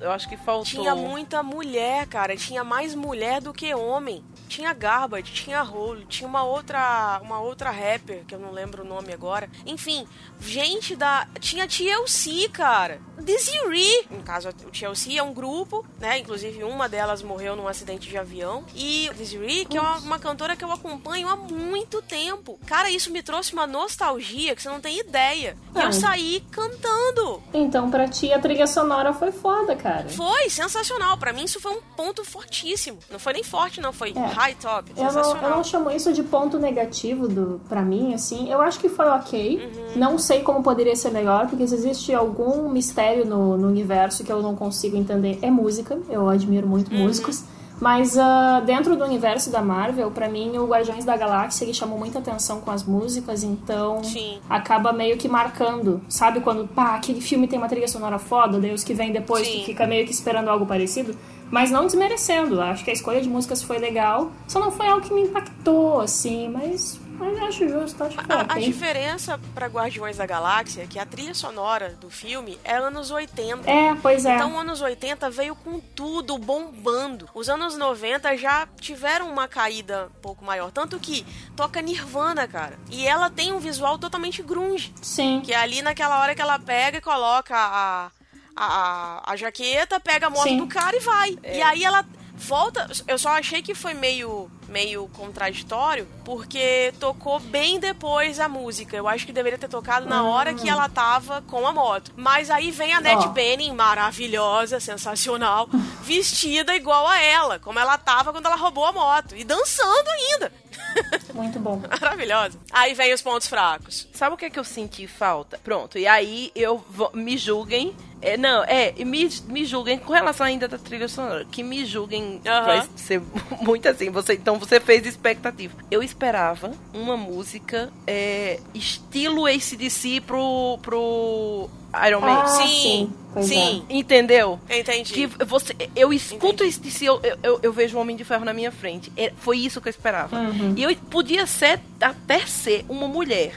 Eu 0.00 0.10
acho 0.10 0.28
que 0.28 0.36
faltou. 0.36 0.64
Tinha 0.64 0.94
muita 0.94 1.42
mulher, 1.42 2.06
cara. 2.06 2.36
Tinha 2.36 2.62
mais 2.62 2.94
mulher 2.94 3.40
do 3.40 3.54
que 3.54 3.74
homem. 3.74 4.22
Tinha 4.48 4.72
Garbage, 4.72 5.32
tinha 5.32 5.62
Hole, 5.62 6.06
tinha 6.06 6.28
uma 6.28 6.42
outra. 6.42 7.20
Uma 7.22 7.40
outra 7.40 7.70
rapper, 7.70 8.24
que 8.26 8.34
eu 8.34 8.38
não 8.38 8.52
lembro 8.52 8.82
o 8.82 8.86
nome 8.86 9.12
agora. 9.12 9.48
Enfim, 9.64 10.06
gente 10.40 10.94
da. 10.96 11.26
Tinha 11.40 11.66
TLC, 11.66 12.48
cara. 12.48 13.00
Desiree. 13.20 14.06
No 14.10 14.22
caso, 14.22 14.48
o 14.48 14.52
TLC 14.52 15.16
é 15.16 15.22
um 15.22 15.32
grupo, 15.32 15.84
né? 15.98 16.18
Inclusive, 16.18 16.64
uma 16.64 16.88
delas 16.88 17.22
morreu 17.22 17.56
num 17.56 17.66
acidente 17.66 18.08
de 18.08 18.16
avião. 18.16 18.64
E 18.74 19.10
Desiree, 19.16 19.64
que 19.64 19.76
é 19.76 19.80
uma, 19.80 19.98
uma 19.98 20.18
cantora 20.18 20.54
que 20.54 20.64
eu 20.64 20.70
acompanho 20.70 21.28
há 21.28 21.36
muito 21.36 22.02
tempo. 22.02 22.58
Cara, 22.66 22.90
isso 22.90 23.10
me 23.10 23.22
trouxe 23.22 23.52
uma 23.52 23.66
nostalgia 23.66 24.54
que 24.54 24.62
você 24.62 24.68
não 24.68 24.80
tem 24.80 24.98
ideia. 24.98 25.56
E 25.74 25.78
eu 25.78 25.88
ah. 25.88 25.92
saí 25.92 26.44
cantando. 26.50 27.42
Então, 27.52 27.90
pra 27.90 28.08
ti, 28.08 28.32
a 28.32 28.38
trilha 28.38 28.66
sonora 28.66 29.12
foi 29.12 29.32
foda, 29.32 29.74
cara. 29.74 30.08
Foi, 30.08 30.48
sensacional. 30.50 31.16
Para 31.18 31.32
mim, 31.32 31.44
isso 31.44 31.60
foi 31.60 31.72
um 31.72 31.80
ponto 31.96 32.24
fortíssimo. 32.24 32.98
Não 33.10 33.18
foi 33.18 33.32
nem 33.32 33.42
forte, 33.42 33.80
não. 33.80 33.92
Foi 33.92 34.10
é. 34.10 34.35
High 34.36 34.54
top. 34.54 34.92
Eu 34.96 35.12
não, 35.12 35.36
eu 35.36 35.50
não, 35.50 35.64
chamo 35.64 35.90
isso 35.90 36.12
de 36.12 36.22
ponto 36.22 36.58
negativo 36.58 37.28
do, 37.28 37.60
pra 37.68 37.82
mim, 37.82 38.14
assim. 38.14 38.50
Eu 38.50 38.60
acho 38.60 38.78
que 38.78 38.88
foi 38.88 39.06
ok. 39.06 39.56
Uhum. 39.56 39.98
Não 39.98 40.18
sei 40.18 40.42
como 40.42 40.62
poderia 40.62 40.94
ser 40.94 41.10
melhor, 41.10 41.48
porque 41.48 41.66
se 41.66 41.74
existe 41.74 42.14
algum 42.14 42.68
mistério 42.68 43.24
no, 43.24 43.56
no 43.56 43.68
universo 43.68 44.24
que 44.24 44.32
eu 44.32 44.42
não 44.42 44.54
consigo 44.54 44.96
entender, 44.96 45.38
é 45.42 45.50
música. 45.50 45.98
Eu 46.08 46.28
admiro 46.28 46.66
muito 46.66 46.92
uhum. 46.92 47.04
músicos. 47.04 47.44
Mas 47.80 48.16
uh, 48.16 48.64
dentro 48.64 48.96
do 48.96 49.04
universo 49.04 49.50
da 49.50 49.60
Marvel, 49.60 50.10
para 50.10 50.28
mim, 50.28 50.56
o 50.56 50.66
Guardiões 50.66 51.04
da 51.04 51.16
Galáxia 51.16 51.64
ele 51.64 51.74
chamou 51.74 51.98
muita 51.98 52.18
atenção 52.18 52.60
com 52.60 52.70
as 52.70 52.82
músicas, 52.82 53.42
então 53.42 54.02
Sim. 54.02 54.38
acaba 54.48 54.92
meio 54.92 55.18
que 55.18 55.28
marcando. 55.28 56.00
Sabe 56.08 56.40
quando, 56.40 56.66
pá, 56.66 56.94
aquele 56.94 57.20
filme 57.20 57.46
tem 57.46 57.58
uma 57.58 57.68
trilha 57.68 57.88
sonora 57.88 58.18
foda, 58.18 58.58
daí 58.58 58.72
os 58.72 58.82
que 58.82 58.94
vêm 58.94 59.12
depois 59.12 59.46
fica 59.46 59.86
meio 59.86 60.06
que 60.06 60.12
esperando 60.12 60.48
algo 60.48 60.64
parecido. 60.64 61.14
Mas 61.50 61.70
não 61.70 61.86
desmerecendo, 61.86 62.60
acho 62.60 62.84
que 62.84 62.90
a 62.90 62.94
escolha 62.94 63.20
de 63.20 63.28
músicas 63.28 63.62
foi 63.62 63.78
legal. 63.78 64.32
Só 64.48 64.58
não 64.58 64.70
foi 64.70 64.88
algo 64.88 65.06
que 65.06 65.14
me 65.14 65.22
impactou, 65.22 66.00
assim, 66.00 66.48
mas, 66.48 66.98
mas 67.18 67.40
acho 67.42 67.68
justo, 67.68 68.02
acho 68.02 68.18
que 68.18 68.32
A, 68.32 68.54
a 68.54 68.58
diferença 68.58 69.38
pra 69.54 69.66
Guardiões 69.68 70.16
da 70.16 70.26
Galáxia 70.26 70.82
é 70.82 70.86
que 70.86 70.98
a 70.98 71.06
trilha 71.06 71.34
sonora 71.34 71.96
do 72.00 72.10
filme 72.10 72.58
é 72.64 72.74
anos 72.74 73.10
80. 73.10 73.70
É, 73.70 73.94
pois 74.02 74.26
é. 74.26 74.34
Então, 74.34 74.58
anos 74.58 74.80
80 74.80 75.30
veio 75.30 75.54
com 75.54 75.78
tudo 75.78 76.36
bombando. 76.36 77.28
Os 77.32 77.48
anos 77.48 77.76
90 77.76 78.36
já 78.36 78.68
tiveram 78.80 79.30
uma 79.30 79.46
caída 79.46 80.08
um 80.16 80.20
pouco 80.20 80.44
maior. 80.44 80.70
Tanto 80.72 80.98
que 80.98 81.24
toca 81.54 81.80
Nirvana, 81.80 82.46
cara. 82.48 82.78
E 82.90 83.06
ela 83.06 83.30
tem 83.30 83.52
um 83.52 83.58
visual 83.58 83.98
totalmente 83.98 84.42
grunge. 84.42 84.92
Sim. 85.00 85.40
Que 85.44 85.52
é 85.52 85.56
ali 85.56 85.80
naquela 85.80 86.20
hora 86.20 86.34
que 86.34 86.42
ela 86.42 86.58
pega 86.58 86.98
e 86.98 87.00
coloca 87.00 87.54
a, 87.56 88.10
a, 88.56 89.32
a, 89.32 89.36
jaqueta, 89.36 90.00
pega 90.00 90.28
a 90.28 90.30
moto 90.30 90.44
Sim. 90.44 90.58
do 90.58 90.66
cara 90.66 90.96
e 90.96 91.00
vai. 91.00 91.38
E 91.44 91.60
aí 91.62 91.84
ela 91.84 92.04
volta. 92.34 92.90
Eu 93.06 93.18
só 93.18 93.30
achei 93.30 93.62
que 93.62 93.74
foi 93.74 93.94
meio, 93.94 94.50
meio 94.68 95.08
contraditório, 95.08 96.06
porque 96.24 96.92
tocou 97.00 97.40
bem 97.40 97.78
depois 97.80 98.38
a 98.40 98.48
música. 98.48 98.96
Eu 98.96 99.08
acho 99.08 99.26
que 99.26 99.32
deveria 99.32 99.58
ter 99.58 99.68
tocado 99.68 100.06
na 100.08 100.22
hora 100.22 100.54
que 100.54 100.68
ela 100.68 100.88
tava 100.88 101.42
com 101.42 101.66
a 101.66 101.72
moto. 101.72 102.12
Mas 102.16 102.50
aí 102.50 102.70
vem 102.70 102.92
a 102.92 102.98
Annette 102.98 103.26
Ó. 103.26 103.30
Bening, 103.30 103.72
maravilhosa, 103.72 104.80
sensacional, 104.80 105.68
vestida 106.02 106.74
igual 106.74 107.06
a 107.06 107.18
ela, 107.20 107.58
como 107.58 107.78
ela 107.78 107.98
tava 107.98 108.32
quando 108.32 108.46
ela 108.46 108.56
roubou 108.56 108.84
a 108.84 108.92
moto. 108.92 109.34
E 109.36 109.44
dançando 109.44 110.08
ainda. 110.10 110.52
Muito 111.34 111.58
bom. 111.58 111.80
Maravilhosa. 112.00 112.58
Aí 112.70 112.94
vem 112.94 113.12
os 113.12 113.22
pontos 113.22 113.46
fracos. 113.46 114.08
Sabe 114.12 114.34
o 114.34 114.38
que 114.38 114.46
é 114.46 114.50
que 114.50 114.58
eu 114.58 114.64
senti 114.64 115.06
falta? 115.06 115.58
Pronto, 115.62 115.98
e 115.98 116.06
aí 116.06 116.50
eu 116.54 116.84
vou- 116.90 117.10
me 117.14 117.36
julguem. 117.36 117.94
É, 118.26 118.36
não, 118.36 118.64
é, 118.64 118.92
e 118.96 119.04
me, 119.04 119.28
me 119.46 119.64
julguem 119.64 119.98
com 120.00 120.12
relação 120.12 120.44
ainda 120.44 120.66
da 120.66 120.76
trilha 120.76 121.06
sonora. 121.06 121.46
Que 121.48 121.62
me 121.62 121.84
julguem 121.84 122.40
vai 122.42 122.84
ser 122.96 123.22
muito 123.62 123.88
assim. 123.88 124.10
Você, 124.10 124.32
então 124.32 124.58
você 124.58 124.80
fez 124.80 125.06
expectativa. 125.06 125.72
Eu 125.90 126.02
esperava 126.02 126.72
uma 126.92 127.16
música 127.16 127.88
é, 128.04 128.58
estilo 128.74 129.46
ACDC 129.46 130.22
pro, 130.26 130.76
pro 130.82 131.70
Iron 132.06 132.20
Man. 132.20 132.42
Ah, 132.42 132.46
sim, 132.46 132.66
sim. 132.66 133.12
Pois 133.32 133.46
sim. 133.48 133.84
Entendeu? 133.90 134.58
Entendi. 134.70 135.12
Que 135.12 135.26
você, 135.44 135.76
eu 135.94 136.10
escuto 136.10 136.64
isso 136.64 136.80
e 137.02 137.06
eu, 137.06 137.20
eu, 137.42 137.60
eu 137.62 137.70
vejo 137.72 137.98
o 137.98 138.00
Homem 138.00 138.16
de 138.16 138.24
Ferro 138.24 138.46
na 138.46 138.52
minha 138.54 138.72
frente. 138.72 139.12
É, 139.14 139.30
foi 139.36 139.58
isso 139.58 139.78
que 139.78 139.88
eu 139.88 139.90
esperava. 139.90 140.34
Uhum. 140.38 140.72
E 140.74 140.82
eu 140.82 140.96
podia 141.10 141.46
ser 141.46 141.78
até 142.00 142.46
ser 142.46 142.86
uma 142.88 143.06
mulher. 143.06 143.52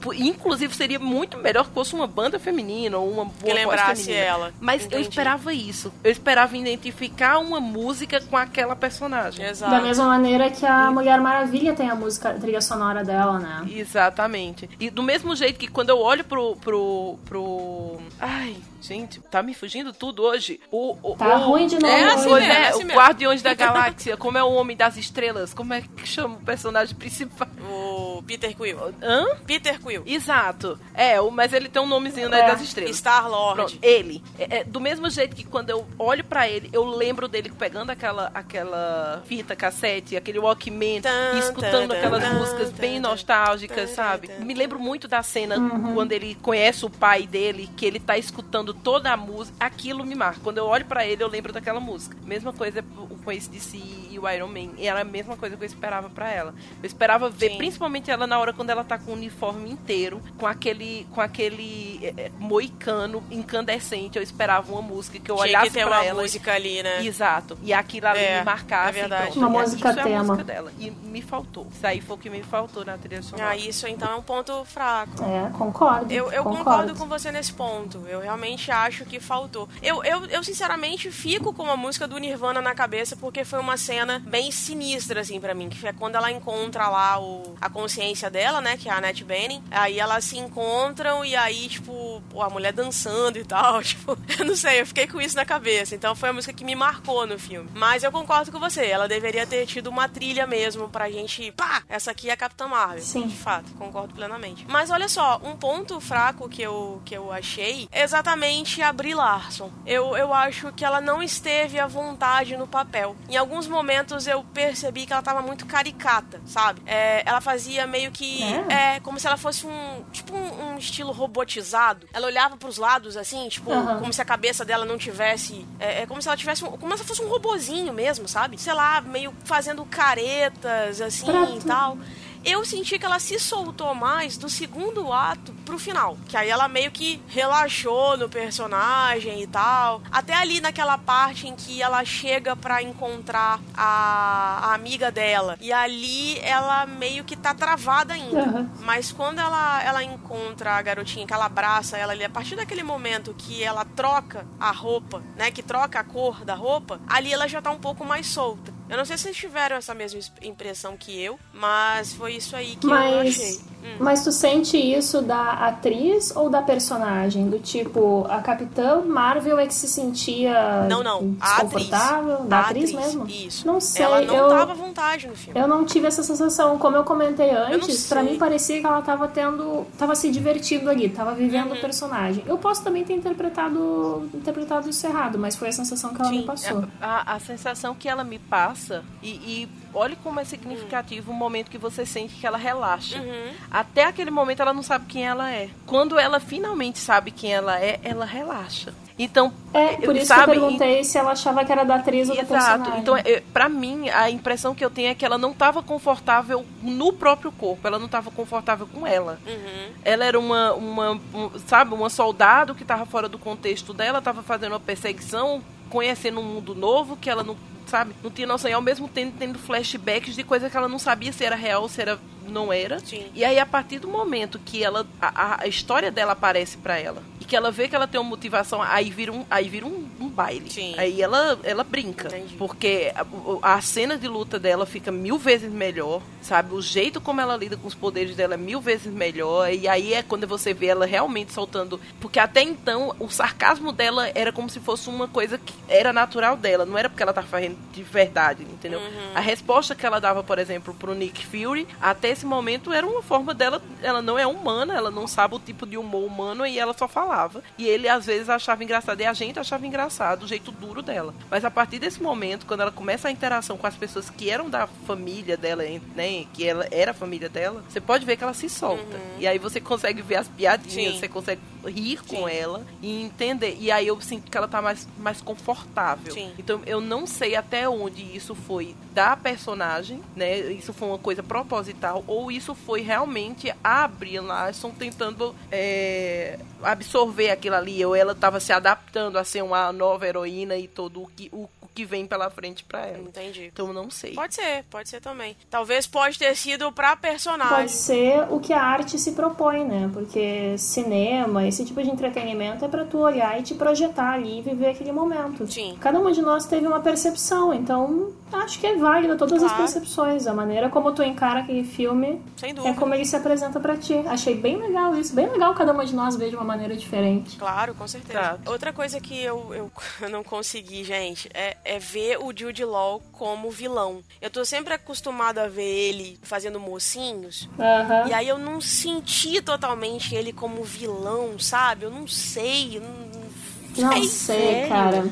P- 0.00 0.16
Inclusive, 0.16 0.74
seria 0.74 0.98
muito 0.98 1.38
melhor 1.38 1.64
que 1.66 1.72
fosse 1.72 1.94
uma 1.94 2.08
banda 2.08 2.40
feminina 2.40 2.98
ou 2.98 3.08
uma 3.08 3.24
boa 3.24 3.36
Que 3.44 3.52
lembrasse 3.52 3.86
voz 3.86 4.00
feminina. 4.06 4.24
ela. 4.26 4.52
Mas 4.60 4.82
eu 4.82 4.86
Entendi. 4.88 5.08
esperava 5.10 5.54
isso. 5.54 5.92
Eu 6.02 6.10
esperava 6.10 6.56
identificar 6.56 7.38
uma 7.38 7.60
música 7.60 8.20
com 8.20 8.36
aquela 8.36 8.74
personagem. 8.74 9.44
Exato. 9.46 9.70
Da 9.70 9.80
mesma 9.80 10.06
maneira 10.06 10.50
que 10.50 10.66
a 10.66 10.90
Mulher 10.90 11.20
Maravilha 11.20 11.72
tem 11.72 11.88
a 11.88 11.94
música, 11.94 12.30
a 12.30 12.34
trilha 12.34 12.60
sonora 12.60 13.04
dela, 13.04 13.38
né? 13.38 13.64
Exatamente. 13.70 14.68
E 14.80 14.90
do 14.90 15.04
mesmo 15.04 15.36
jeito 15.36 15.56
que 15.58 15.68
quando 15.68 15.90
eu 15.90 15.98
olho 16.00 16.24
pro. 16.24 16.56
pro. 16.56 17.16
pro. 17.24 17.79
Ai, 18.18 18.69
gente, 18.80 19.20
tá 19.22 19.42
me 19.42 19.54
fugindo 19.54 19.92
tudo 19.92 20.22
hoje. 20.22 20.60
O, 20.70 20.96
o, 21.02 21.16
Tá 21.16 21.36
o- 21.36 21.50
ruim 21.50 21.66
de 21.66 21.78
novo 21.78 21.86
É, 21.86 22.14
hoje. 22.14 22.24
pois 22.28 22.42
mesmo, 22.46 22.52
é, 22.52 22.62
é 22.64 22.68
assim 22.68 22.82
o 22.82 22.86
mesmo. 22.86 23.00
Guardiões 23.00 23.42
da 23.42 23.54
Galáxia, 23.54 24.16
como 24.16 24.38
é 24.38 24.42
o 24.42 24.52
Homem 24.52 24.76
das 24.76 24.96
Estrelas, 24.96 25.52
como 25.54 25.74
é 25.74 25.82
que 25.82 26.06
chama 26.06 26.36
o 26.36 26.40
personagem 26.40 26.94
principal? 26.96 27.48
O 27.70 28.22
Peter 28.26 28.54
Quill. 28.56 28.78
Hã? 29.02 29.26
Peter 29.46 29.78
Quill. 29.80 30.02
Exato. 30.06 30.78
É, 30.94 31.20
o- 31.20 31.30
mas 31.30 31.52
ele 31.52 31.68
tem 31.68 31.80
um 31.82 31.86
nomezinho, 31.86 32.28
né, 32.28 32.40
É. 32.40 32.46
das 32.46 32.60
estrelas. 32.60 32.96
Star-Lord. 32.96 33.54
Pronto, 33.56 33.78
ele. 33.82 34.22
É, 34.38 34.58
é, 34.60 34.64
do 34.64 34.80
mesmo 34.80 35.08
jeito 35.10 35.34
que 35.36 35.44
quando 35.44 35.70
eu 35.70 35.86
olho 35.98 36.24
pra 36.24 36.48
ele, 36.48 36.68
eu 36.72 36.84
lembro 36.84 37.28
dele 37.28 37.50
pegando 37.58 37.90
aquela, 37.90 38.30
aquela 38.34 39.22
fita 39.26 39.54
cassete, 39.56 40.16
aquele 40.16 40.38
Walkman, 40.38 41.00
Tan, 41.00 41.32
e 41.34 41.38
escutando 41.38 41.88
tan, 41.90 41.96
aquelas 41.98 42.22
tan, 42.22 42.34
músicas 42.34 42.70
tan, 42.70 42.76
bem 42.76 43.00
tan, 43.00 43.08
nostálgicas, 43.08 43.90
tan, 43.90 43.94
sabe? 43.94 44.28
tan. 44.28 44.44
Me 44.44 44.54
lembro 44.54 44.78
muito 44.78 45.06
da 45.08 45.22
cena 45.22 45.58
Uhum. 45.58 45.94
quando 45.94 46.12
ele 46.12 46.34
conhece 46.36 46.84
o 46.84 46.90
pai 46.90 47.26
dele, 47.26 47.68
que 47.76 47.84
ele 47.86 47.98
tá 48.00 48.16
escutando 48.18 48.69
toda 48.74 49.12
a 49.12 49.16
música. 49.16 49.56
Aquilo 49.60 50.04
me 50.04 50.14
marca. 50.14 50.40
Quando 50.42 50.58
eu 50.58 50.66
olho 50.66 50.84
pra 50.84 51.06
ele, 51.06 51.22
eu 51.22 51.28
lembro 51.28 51.52
daquela 51.52 51.80
música. 51.80 52.16
Mesma 52.24 52.52
coisa 52.52 52.84
com 53.24 53.32
esse 53.32 53.50
DC 53.50 53.76
e 54.09 54.09
o 54.20 54.28
Iron 54.30 54.48
Man. 54.48 54.72
E 54.78 54.86
era 54.86 55.00
a 55.00 55.04
mesma 55.04 55.36
coisa 55.36 55.56
que 55.56 55.62
eu 55.62 55.66
esperava 55.66 56.08
pra 56.10 56.30
ela. 56.30 56.54
Eu 56.82 56.86
esperava 56.86 57.28
ver, 57.30 57.50
Sim. 57.50 57.58
principalmente 57.58 58.10
ela 58.10 58.26
na 58.26 58.38
hora 58.38 58.52
quando 58.52 58.70
ela 58.70 58.84
tá 58.84 58.98
com 58.98 59.12
o 59.12 59.14
uniforme 59.14 59.70
inteiro, 59.70 60.20
com 60.38 60.46
aquele, 60.46 61.06
com 61.12 61.20
aquele 61.20 62.00
é, 62.02 62.14
é, 62.26 62.30
moicano 62.38 63.22
incandescente. 63.30 64.16
Eu 64.16 64.22
esperava 64.22 64.70
uma 64.72 64.82
música 64.82 65.18
que 65.18 65.30
eu 65.30 65.36
Tinha 65.36 65.46
olhasse 65.48 65.66
que 65.68 65.72
ter 65.74 65.86
pra 65.86 65.98
uma 65.98 66.04
ela. 66.04 66.22
música 66.22 66.52
ali, 66.54 66.82
né? 66.82 67.04
Exato. 67.04 67.58
E 67.62 67.72
aquilo 67.72 68.06
ali 68.06 68.20
É, 68.20 68.38
me 68.38 68.44
marcasse. 68.44 68.88
é 68.90 68.92
verdade. 69.00 69.38
Uma 69.38 69.46
É, 69.48 69.50
música 69.62 69.90
isso 69.90 69.98
é 69.98 70.02
a 70.02 70.04
tema. 70.04 70.24
música 70.24 70.44
dela. 70.44 70.72
E 70.78 70.90
me 70.90 71.22
faltou. 71.22 71.66
Isso 71.72 71.86
aí 71.86 72.00
foi 72.00 72.16
o 72.16 72.18
que 72.18 72.30
me 72.30 72.42
faltou 72.42 72.84
na 72.84 72.96
trilha 72.96 73.22
sonora. 73.22 73.50
Ah, 73.50 73.56
isso 73.56 73.86
então 73.86 74.10
é 74.10 74.16
um 74.16 74.22
ponto 74.22 74.64
fraco. 74.64 75.22
É, 75.24 75.50
concordo. 75.56 76.12
Eu, 76.12 76.30
eu 76.32 76.42
concordo. 76.44 76.64
concordo 76.64 76.94
com 76.96 77.06
você 77.06 77.30
nesse 77.30 77.52
ponto. 77.52 78.04
Eu 78.08 78.20
realmente 78.20 78.70
acho 78.70 79.04
que 79.04 79.20
faltou. 79.20 79.68
Eu, 79.82 80.02
eu, 80.04 80.24
eu, 80.26 80.42
sinceramente, 80.42 81.10
fico 81.10 81.52
com 81.52 81.70
a 81.70 81.76
música 81.76 82.06
do 82.08 82.16
Nirvana 82.18 82.60
na 82.62 82.74
cabeça 82.74 83.16
porque 83.16 83.44
foi 83.44 83.58
uma 83.58 83.76
cena 83.76 84.09
bem 84.18 84.50
sinistra, 84.50 85.20
assim, 85.20 85.40
pra 85.40 85.54
mim. 85.54 85.68
Que 85.68 85.86
é 85.86 85.92
quando 85.92 86.16
ela 86.16 86.30
encontra 86.30 86.88
lá 86.88 87.20
o, 87.20 87.54
a 87.60 87.68
consciência 87.70 88.30
dela, 88.30 88.60
né? 88.60 88.76
Que 88.76 88.88
é 88.88 88.92
a 88.92 88.96
Annette 88.96 89.24
Bening. 89.24 89.62
Aí 89.70 89.98
elas 89.98 90.24
se 90.24 90.38
encontram 90.38 91.24
e 91.24 91.36
aí, 91.36 91.68
tipo, 91.68 92.22
pô, 92.30 92.42
a 92.42 92.50
mulher 92.50 92.72
dançando 92.72 93.38
e 93.38 93.44
tal. 93.44 93.80
Tipo, 93.90 94.16
eu 94.38 94.44
não 94.44 94.54
sei, 94.54 94.80
eu 94.80 94.86
fiquei 94.86 95.08
com 95.08 95.20
isso 95.20 95.34
na 95.34 95.44
cabeça. 95.44 95.96
Então 95.96 96.14
foi 96.14 96.28
a 96.28 96.32
música 96.32 96.52
que 96.52 96.64
me 96.64 96.76
marcou 96.76 97.26
no 97.26 97.38
filme. 97.38 97.68
Mas 97.74 98.04
eu 98.04 98.12
concordo 98.12 98.52
com 98.52 98.60
você. 98.60 98.86
Ela 98.86 99.08
deveria 99.08 99.44
ter 99.46 99.66
tido 99.66 99.88
uma 99.88 100.08
trilha 100.08 100.46
mesmo 100.46 100.88
pra 100.88 101.10
gente. 101.10 101.50
Pá! 101.52 101.82
Essa 101.88 102.12
aqui 102.12 102.30
é 102.30 102.32
a 102.32 102.36
Capitã 102.36 102.68
Marvel. 102.68 103.02
Sim. 103.02 103.26
De 103.26 103.36
fato, 103.36 103.72
concordo 103.72 104.14
plenamente. 104.14 104.64
Mas 104.68 104.90
olha 104.90 105.08
só, 105.08 105.40
um 105.42 105.56
ponto 105.56 106.00
fraco 106.00 106.48
que 106.48 106.62
eu, 106.62 107.02
que 107.04 107.16
eu 107.16 107.32
achei 107.32 107.88
é 107.90 108.02
exatamente 108.02 108.80
a 108.80 108.92
Brie 108.92 109.14
Larson. 109.14 109.70
Eu, 109.84 110.16
eu 110.16 110.32
acho 110.32 110.72
que 110.72 110.84
ela 110.84 111.00
não 111.00 111.22
esteve 111.22 111.78
à 111.78 111.86
vontade 111.86 112.56
no 112.56 112.66
papel. 112.66 113.16
Em 113.28 113.36
alguns 113.36 113.66
momentos 113.66 113.99
eu 114.26 114.44
percebi 114.52 115.06
que 115.06 115.12
ela 115.12 115.22
tava 115.22 115.42
muito 115.42 115.66
caricata, 115.66 116.40
sabe? 116.46 116.82
É, 116.86 117.22
ela 117.26 117.40
fazia 117.40 117.86
meio 117.86 118.10
que. 118.10 118.42
É? 118.42 118.96
É, 118.96 119.00
como 119.00 119.18
se 119.18 119.26
ela 119.26 119.36
fosse 119.36 119.66
um. 119.66 120.04
Tipo 120.12 120.34
um, 120.34 120.72
um 120.72 120.78
estilo 120.78 121.12
robotizado. 121.12 122.08
Ela 122.12 122.26
olhava 122.26 122.56
pros 122.56 122.76
lados, 122.78 123.16
assim, 123.16 123.48
tipo, 123.48 123.72
Aham. 123.72 123.98
como 123.98 124.12
se 124.12 124.20
a 124.20 124.24
cabeça 124.24 124.64
dela 124.64 124.84
não 124.84 124.98
tivesse. 124.98 125.66
É, 125.78 126.02
é 126.02 126.06
como 126.06 126.20
se 126.20 126.28
ela 126.28 126.36
tivesse. 126.36 126.64
Um, 126.64 126.68
como 126.76 126.96
se 126.96 127.02
ela 127.02 127.08
fosse 127.08 127.22
um 127.22 127.28
robozinho 127.28 127.92
mesmo, 127.92 128.28
sabe? 128.28 128.58
Sei 128.58 128.72
lá, 128.72 129.00
meio 129.00 129.34
fazendo 129.44 129.84
caretas, 129.84 131.00
assim 131.00 131.26
Pra 131.26 131.50
e 131.50 131.60
tal. 131.60 131.98
Eu 132.44 132.64
senti 132.64 132.98
que 132.98 133.04
ela 133.04 133.18
se 133.18 133.38
soltou 133.38 133.94
mais 133.94 134.36
do 134.36 134.48
segundo 134.48 135.12
ato 135.12 135.52
pro 135.64 135.78
final. 135.78 136.16
Que 136.26 136.36
aí 136.36 136.48
ela 136.48 136.68
meio 136.68 136.90
que 136.90 137.20
relaxou 137.28 138.16
no 138.16 138.28
personagem 138.28 139.42
e 139.42 139.46
tal. 139.46 140.02
Até 140.10 140.34
ali 140.34 140.60
naquela 140.60 140.96
parte 140.96 141.46
em 141.46 141.54
que 141.54 141.82
ela 141.82 142.04
chega 142.04 142.56
pra 142.56 142.82
encontrar 142.82 143.60
a, 143.76 144.70
a 144.70 144.74
amiga 144.74 145.10
dela. 145.10 145.56
E 145.60 145.72
ali 145.72 146.38
ela 146.38 146.86
meio 146.86 147.24
que 147.24 147.36
tá 147.36 147.52
travada 147.54 148.14
ainda. 148.14 148.40
Aham. 148.40 148.70
Mas 148.80 149.12
quando 149.12 149.38
ela, 149.38 149.82
ela 149.82 150.02
encontra 150.02 150.72
a 150.72 150.82
garotinha, 150.82 151.26
que 151.26 151.34
ela 151.34 151.46
abraça 151.46 151.98
ela 151.98 152.12
ali, 152.12 152.24
a 152.24 152.30
partir 152.30 152.56
daquele 152.56 152.82
momento 152.82 153.34
que 153.36 153.62
ela 153.62 153.84
troca 153.84 154.46
a 154.58 154.70
roupa, 154.70 155.22
né? 155.36 155.50
Que 155.50 155.62
troca 155.62 156.00
a 156.00 156.04
cor 156.04 156.44
da 156.44 156.54
roupa, 156.54 157.00
ali 157.06 157.32
ela 157.32 157.46
já 157.46 157.60
tá 157.60 157.70
um 157.70 157.78
pouco 157.78 158.04
mais 158.04 158.26
solta. 158.26 158.79
Eu 158.90 158.96
não 158.96 159.04
sei 159.04 159.16
se 159.16 159.22
vocês 159.24 159.36
tiveram 159.36 159.76
essa 159.76 159.94
mesma 159.94 160.18
es- 160.18 160.32
impressão 160.42 160.96
que 160.96 161.18
eu, 161.22 161.38
mas 161.54 162.12
foi 162.12 162.32
isso 162.34 162.56
aí 162.56 162.74
que 162.76 162.86
eu 162.86 162.92
achei. 162.92 163.20
Mas, 163.22 163.64
Hum. 163.82 163.96
mas 164.00 164.24
tu 164.24 164.30
sente 164.32 164.76
isso 164.76 165.22
da 165.22 165.52
atriz 165.52 166.34
ou 166.36 166.50
da 166.50 166.60
personagem? 166.60 167.48
Do 167.48 167.58
tipo, 167.60 168.26
a 168.28 168.40
Capitã 168.42 169.00
Marvel 169.02 169.58
é 169.58 169.66
que 169.66 169.72
se 169.74 169.88
sentia 169.88 170.86
Não, 170.88 171.02
não. 171.02 171.36
A 171.40 171.56
atriz. 171.58 171.70
desconfortável? 171.72 172.38
Da 172.44 172.56
A 172.58 172.60
atriz, 172.62 172.92
mesmo? 172.92 173.26
Isso. 173.26 173.66
Não 173.66 173.80
sei. 173.80 174.04
Ela 174.04 174.20
não 174.22 174.34
eu, 174.36 174.48
tava 174.48 174.72
à 174.72 174.74
vontade 174.74 175.26
no 175.28 175.36
filme. 175.36 175.58
eu 175.58 175.66
não 175.68 175.84
tive 175.86 176.06
essa 176.08 176.22
sensação. 176.22 176.76
Como 176.78 176.96
eu 176.96 177.04
comentei 177.04 177.50
antes, 177.50 178.06
pra 178.08 178.22
sei. 178.22 178.32
mim 178.32 178.38
parecia 178.38 178.80
que 178.80 178.86
ela 178.86 179.00
tava 179.02 179.28
tendo. 179.28 179.86
tava 179.96 180.14
se 180.14 180.30
divertindo 180.30 180.90
ali, 180.90 181.08
tava 181.08 181.32
vivendo 181.34 181.70
Uhum. 181.70 181.76
o 181.78 181.80
personagem. 181.80 182.44
Eu 182.46 182.58
posso 182.58 182.82
também 182.82 183.04
ter 183.04 183.14
interpretado, 183.14 184.28
interpretado 184.34 184.88
isso 184.90 185.06
errado, 185.06 185.38
mas 185.38 185.56
foi 185.56 185.68
a 185.68 185.72
sensação 185.72 186.12
que 186.14 186.20
ela 186.20 186.30
Sim. 186.30 186.38
me 186.38 186.42
passou. 186.44 186.84
A, 187.00 187.34
a 187.34 187.38
sensação 187.40 187.94
que 187.94 188.08
ela 188.08 188.24
me 188.24 188.38
passa, 188.38 188.79
e, 189.22 189.28
e 189.28 189.68
olhe 189.92 190.16
como 190.16 190.40
é 190.40 190.44
significativo 190.44 191.30
o 191.30 191.34
momento 191.34 191.70
que 191.70 191.78
você 191.78 192.06
sente 192.06 192.34
que 192.34 192.46
ela 192.46 192.58
relaxa. 192.58 193.18
Uhum. 193.18 193.52
Até 193.70 194.04
aquele 194.04 194.30
momento 194.30 194.60
ela 194.60 194.72
não 194.72 194.82
sabe 194.82 195.06
quem 195.06 195.26
ela 195.26 195.50
é. 195.50 195.68
Quando 195.86 196.18
ela 196.18 196.40
finalmente 196.40 196.98
sabe 196.98 197.30
quem 197.30 197.52
ela 197.52 197.78
é, 197.78 198.00
ela 198.02 198.24
relaxa. 198.24 198.92
Então, 199.18 199.52
É, 199.74 199.96
por 199.96 200.16
isso 200.16 200.26
sabe, 200.26 200.52
que 200.52 200.56
eu 200.56 200.62
perguntei 200.62 201.04
se 201.04 201.18
ela 201.18 201.32
achava 201.32 201.62
que 201.62 201.70
era 201.70 201.84
da 201.84 201.96
atriz 201.96 202.30
ou 202.30 202.34
da 202.34 202.40
Exato. 202.40 202.84
personagem. 202.84 203.00
Então, 203.00 203.14
pra 203.52 203.68
mim, 203.68 204.08
a 204.08 204.30
impressão 204.30 204.74
que 204.74 204.82
eu 204.82 204.88
tenho 204.88 205.08
é 205.08 205.14
que 205.14 205.24
ela 205.26 205.36
não 205.36 205.50
estava 205.50 205.82
confortável 205.82 206.64
no 206.82 207.12
próprio 207.12 207.52
corpo. 207.52 207.86
Ela 207.86 207.98
não 207.98 208.06
estava 208.06 208.30
confortável 208.30 208.86
com 208.86 209.06
ela. 209.06 209.38
Uhum. 209.46 209.92
Ela 210.02 210.24
era 210.24 210.38
uma, 210.38 210.72
uma 210.72 211.20
um, 211.34 211.50
sabe, 211.66 211.92
uma 211.92 212.08
soldado 212.08 212.74
que 212.74 212.82
estava 212.82 213.04
fora 213.04 213.28
do 213.28 213.38
contexto 213.38 213.92
dela, 213.92 214.20
estava 214.20 214.42
fazendo 214.42 214.72
uma 214.72 214.80
perseguição, 214.80 215.62
conhecendo 215.90 216.40
um 216.40 216.44
mundo 216.44 216.74
novo 216.74 217.14
que 217.14 217.28
ela 217.28 217.42
não, 217.42 217.58
sabe, 217.90 218.14
não 218.22 218.30
tinha 218.30 218.46
noção. 218.46 218.70
E 218.70 218.74
ao 218.74 218.80
mesmo 218.80 219.08
tempo 219.08 219.36
tendo 219.38 219.58
flashbacks 219.58 220.34
de 220.34 220.44
coisa 220.44 220.70
que 220.70 220.76
ela 220.76 220.88
não 220.88 220.98
sabia 220.98 221.32
se 221.32 221.44
era 221.44 221.56
real 221.56 221.82
ou 221.82 221.88
se 221.88 222.00
era 222.00 222.18
não 222.50 222.72
era. 222.72 222.98
Sim. 223.00 223.26
E 223.34 223.44
aí, 223.44 223.58
a 223.58 223.66
partir 223.66 223.98
do 223.98 224.08
momento 224.08 224.58
que 224.58 224.82
ela. 224.82 225.06
A, 225.20 225.62
a 225.62 225.66
história 225.66 226.10
dela 226.10 226.32
aparece 226.32 226.76
para 226.78 226.98
ela. 226.98 227.22
Que 227.50 227.56
ela 227.56 227.72
vê 227.72 227.88
que 227.88 227.96
ela 227.96 228.06
tem 228.06 228.20
uma 228.20 228.30
motivação, 228.30 228.80
aí 228.80 229.10
vira 229.10 229.32
um, 229.32 229.44
aí 229.50 229.68
vira 229.68 229.84
um, 229.84 230.08
um 230.20 230.28
baile. 230.28 230.70
Sim. 230.70 230.94
Aí 230.96 231.20
ela, 231.20 231.58
ela 231.64 231.82
brinca. 231.82 232.28
Entendi. 232.28 232.54
Porque 232.54 233.12
a, 233.60 233.74
a 233.74 233.80
cena 233.80 234.16
de 234.16 234.28
luta 234.28 234.56
dela 234.56 234.86
fica 234.86 235.10
mil 235.10 235.36
vezes 235.36 235.68
melhor, 235.72 236.22
sabe? 236.40 236.72
O 236.72 236.80
jeito 236.80 237.20
como 237.20 237.40
ela 237.40 237.56
lida 237.56 237.76
com 237.76 237.88
os 237.88 237.94
poderes 237.94 238.36
dela 238.36 238.54
é 238.54 238.56
mil 238.56 238.80
vezes 238.80 239.12
melhor. 239.12 239.68
E 239.72 239.88
aí 239.88 240.14
é 240.14 240.22
quando 240.22 240.46
você 240.46 240.72
vê 240.72 240.86
ela 240.86 241.04
realmente 241.04 241.52
soltando. 241.52 242.00
Porque 242.20 242.38
até 242.38 242.62
então, 242.62 243.16
o 243.18 243.28
sarcasmo 243.28 243.90
dela 243.90 244.30
era 244.32 244.52
como 244.52 244.70
se 244.70 244.78
fosse 244.78 245.10
uma 245.10 245.26
coisa 245.26 245.58
que 245.58 245.74
era 245.88 246.12
natural 246.12 246.56
dela. 246.56 246.86
Não 246.86 246.96
era 246.96 247.08
porque 247.08 247.24
ela 247.24 247.32
tá 247.32 247.42
fazendo 247.42 247.76
de 247.92 248.04
verdade, 248.04 248.62
entendeu? 248.62 249.00
Uhum. 249.00 249.32
A 249.34 249.40
resposta 249.40 249.96
que 249.96 250.06
ela 250.06 250.20
dava, 250.20 250.44
por 250.44 250.60
exemplo, 250.60 250.94
pro 250.94 251.16
Nick 251.16 251.44
Fury, 251.44 251.88
até 252.00 252.28
esse 252.28 252.46
momento 252.46 252.92
era 252.92 253.04
uma 253.04 253.22
forma 253.22 253.52
dela. 253.52 253.82
Ela 254.00 254.22
não 254.22 254.38
é 254.38 254.46
humana, 254.46 254.94
ela 254.94 255.10
não 255.10 255.26
sabe 255.26 255.56
o 255.56 255.58
tipo 255.58 255.84
de 255.84 255.98
humor 255.98 256.24
humano 256.24 256.64
e 256.64 256.78
ela 256.78 256.94
só 256.94 257.08
falava. 257.08 257.39
E 257.78 257.86
ele 257.86 258.08
às 258.08 258.26
vezes 258.26 258.48
achava 258.48 258.82
engraçado. 258.82 259.20
E 259.20 259.26
a 259.26 259.32
gente 259.32 259.58
achava 259.58 259.86
engraçado 259.86 260.42
o 260.44 260.48
jeito 260.48 260.70
duro 260.70 261.02
dela. 261.02 261.34
Mas 261.50 261.64
a 261.64 261.70
partir 261.70 261.98
desse 261.98 262.22
momento, 262.22 262.66
quando 262.66 262.80
ela 262.80 262.92
começa 262.92 263.28
a 263.28 263.30
interação 263.30 263.76
com 263.76 263.86
as 263.86 263.94
pessoas 263.94 264.28
que 264.28 264.50
eram 264.50 264.68
da 264.68 264.86
família 264.86 265.56
dela, 265.56 265.82
né? 266.14 266.46
Que 266.52 266.66
ela 266.66 266.86
era 266.90 267.12
a 267.12 267.14
família 267.14 267.48
dela, 267.48 267.82
você 267.88 268.00
pode 268.00 268.24
ver 268.24 268.36
que 268.36 268.44
ela 268.44 268.54
se 268.54 268.68
solta. 268.68 269.18
E 269.38 269.46
aí 269.46 269.58
você 269.58 269.80
consegue 269.80 270.22
ver 270.22 270.36
as 270.36 270.48
piadinhas, 270.48 271.14
Sim. 271.14 271.20
você 271.20 271.28
consegue 271.28 271.60
rir 271.86 272.20
com 272.22 272.48
Sim. 272.48 272.54
ela 272.54 272.86
e 273.02 273.22
entender. 273.22 273.76
E 273.80 273.90
aí 273.90 274.06
eu 274.06 274.20
sinto 274.20 274.50
que 274.50 274.56
ela 274.56 274.68
tá 274.68 274.82
mais, 274.82 275.08
mais 275.18 275.40
confortável. 275.40 276.32
Sim. 276.32 276.52
Então 276.58 276.82
eu 276.86 277.00
não 277.00 277.26
sei 277.26 277.56
até 277.56 277.88
onde 277.88 278.22
isso 278.36 278.54
foi 278.54 278.94
da 279.14 279.36
personagem, 279.36 280.22
né? 280.36 280.58
Isso 280.72 280.92
foi 280.92 281.08
uma 281.08 281.18
coisa 281.18 281.42
proposital, 281.42 282.24
ou 282.26 282.50
isso 282.50 282.74
foi 282.74 283.00
realmente 283.00 283.72
a 283.82 284.06
Brie 284.06 284.40
Larson 284.40 284.90
tentando 284.90 285.54
é, 285.70 286.58
absorver 286.82 287.29
aquilo 287.50 287.76
ali, 287.76 288.04
ou 288.04 288.14
ela 288.14 288.34
tava 288.34 288.60
se 288.60 288.72
adaptando 288.72 289.38
a 289.38 289.44
ser 289.44 289.62
uma 289.62 289.92
nova 289.92 290.26
heroína 290.26 290.76
e 290.76 290.88
todo 290.88 291.22
o 291.22 291.26
que, 291.28 291.48
o, 291.52 291.68
o 291.80 291.88
que 291.94 292.04
vem 292.04 292.26
pela 292.26 292.50
frente 292.50 292.84
pra 292.84 293.06
ela. 293.06 293.18
Entendi. 293.18 293.70
Então 293.72 293.92
não 293.92 294.10
sei. 294.10 294.34
Pode 294.34 294.54
ser, 294.54 294.84
pode 294.90 295.08
ser 295.08 295.20
também. 295.20 295.56
Talvez 295.68 296.06
pode 296.06 296.38
ter 296.38 296.54
sido 296.56 296.90
pra 296.92 297.16
personagem. 297.16 297.76
Pode 297.76 297.92
ser 297.92 298.46
o 298.50 298.60
que 298.60 298.72
a 298.72 298.82
arte 298.82 299.18
se 299.18 299.32
propõe, 299.32 299.84
né? 299.84 300.10
Porque 300.12 300.76
cinema, 300.78 301.66
esse 301.66 301.84
tipo 301.84 302.02
de 302.02 302.10
entretenimento 302.10 302.84
é 302.84 302.88
pra 302.88 303.04
tu 303.04 303.18
olhar 303.18 303.58
e 303.58 303.62
te 303.62 303.74
projetar 303.74 304.34
ali 304.34 304.58
e 304.58 304.62
viver 304.62 304.88
aquele 304.88 305.12
momento. 305.12 305.70
Sim. 305.70 305.96
Cada 306.00 306.18
uma 306.18 306.32
de 306.32 306.42
nós 306.42 306.66
teve 306.66 306.86
uma 306.86 307.00
percepção, 307.00 307.72
então 307.74 308.32
acho 308.52 308.78
que 308.78 308.86
é 308.86 308.96
válido 308.96 309.36
todas 309.36 309.62
as 309.62 309.70
Claro. 309.70 309.76
percepções. 309.84 310.46
A 310.46 310.54
maneira 310.54 310.88
como 310.88 311.12
tu 311.12 311.22
encara 311.22 311.60
aquele 311.60 311.84
filme 311.84 312.40
Sem 312.56 312.74
é 312.84 312.92
como 312.94 313.14
ele 313.14 313.24
se 313.24 313.36
apresenta 313.36 313.78
pra 313.80 313.96
ti. 313.96 314.14
Achei 314.26 314.54
bem 314.54 314.76
legal 314.76 315.14
isso, 315.16 315.34
bem 315.34 315.48
legal 315.48 315.74
cada 315.74 315.92
uma 315.92 316.04
de 316.04 316.14
nós 316.14 316.36
ver 316.36 316.50
de 316.50 316.56
uma 316.56 316.64
maneira 316.64 316.96
diferente. 316.96 317.56
Claro, 317.56 317.94
com 317.94 318.06
certeza. 318.08 318.58
Outra 318.66 318.92
coisa 318.92 319.20
que 319.20 319.40
eu, 319.40 319.90
eu 320.20 320.28
não 320.28 320.42
consegui, 320.44 321.04
gente, 321.04 321.48
é, 321.54 321.76
é 321.84 321.98
ver 321.98 322.38
o 322.38 322.52
Jude 322.56 322.84
Law 322.84 323.22
como 323.32 323.70
vilão. 323.70 324.22
Eu 324.40 324.50
tô 324.50 324.64
sempre 324.64 324.94
acostumada 324.94 325.64
a 325.64 325.68
ver 325.68 325.82
ele 325.82 326.38
fazendo 326.42 326.78
mocinhos. 326.80 327.68
Aham. 327.78 328.28
E 328.28 328.32
aí 328.32 328.48
eu 328.48 328.58
não 328.58 328.80
senti 328.80 329.60
totalmente 329.62 330.34
ele 330.34 330.52
como 330.52 330.82
vilão, 330.82 331.58
sabe? 331.58 332.04
Eu 332.04 332.10
não 332.10 332.26
sei. 332.26 332.96
eu 332.98 333.02
Não, 333.02 334.10
Não 334.10 334.22
sei, 334.24 334.88
cara. 334.88 335.28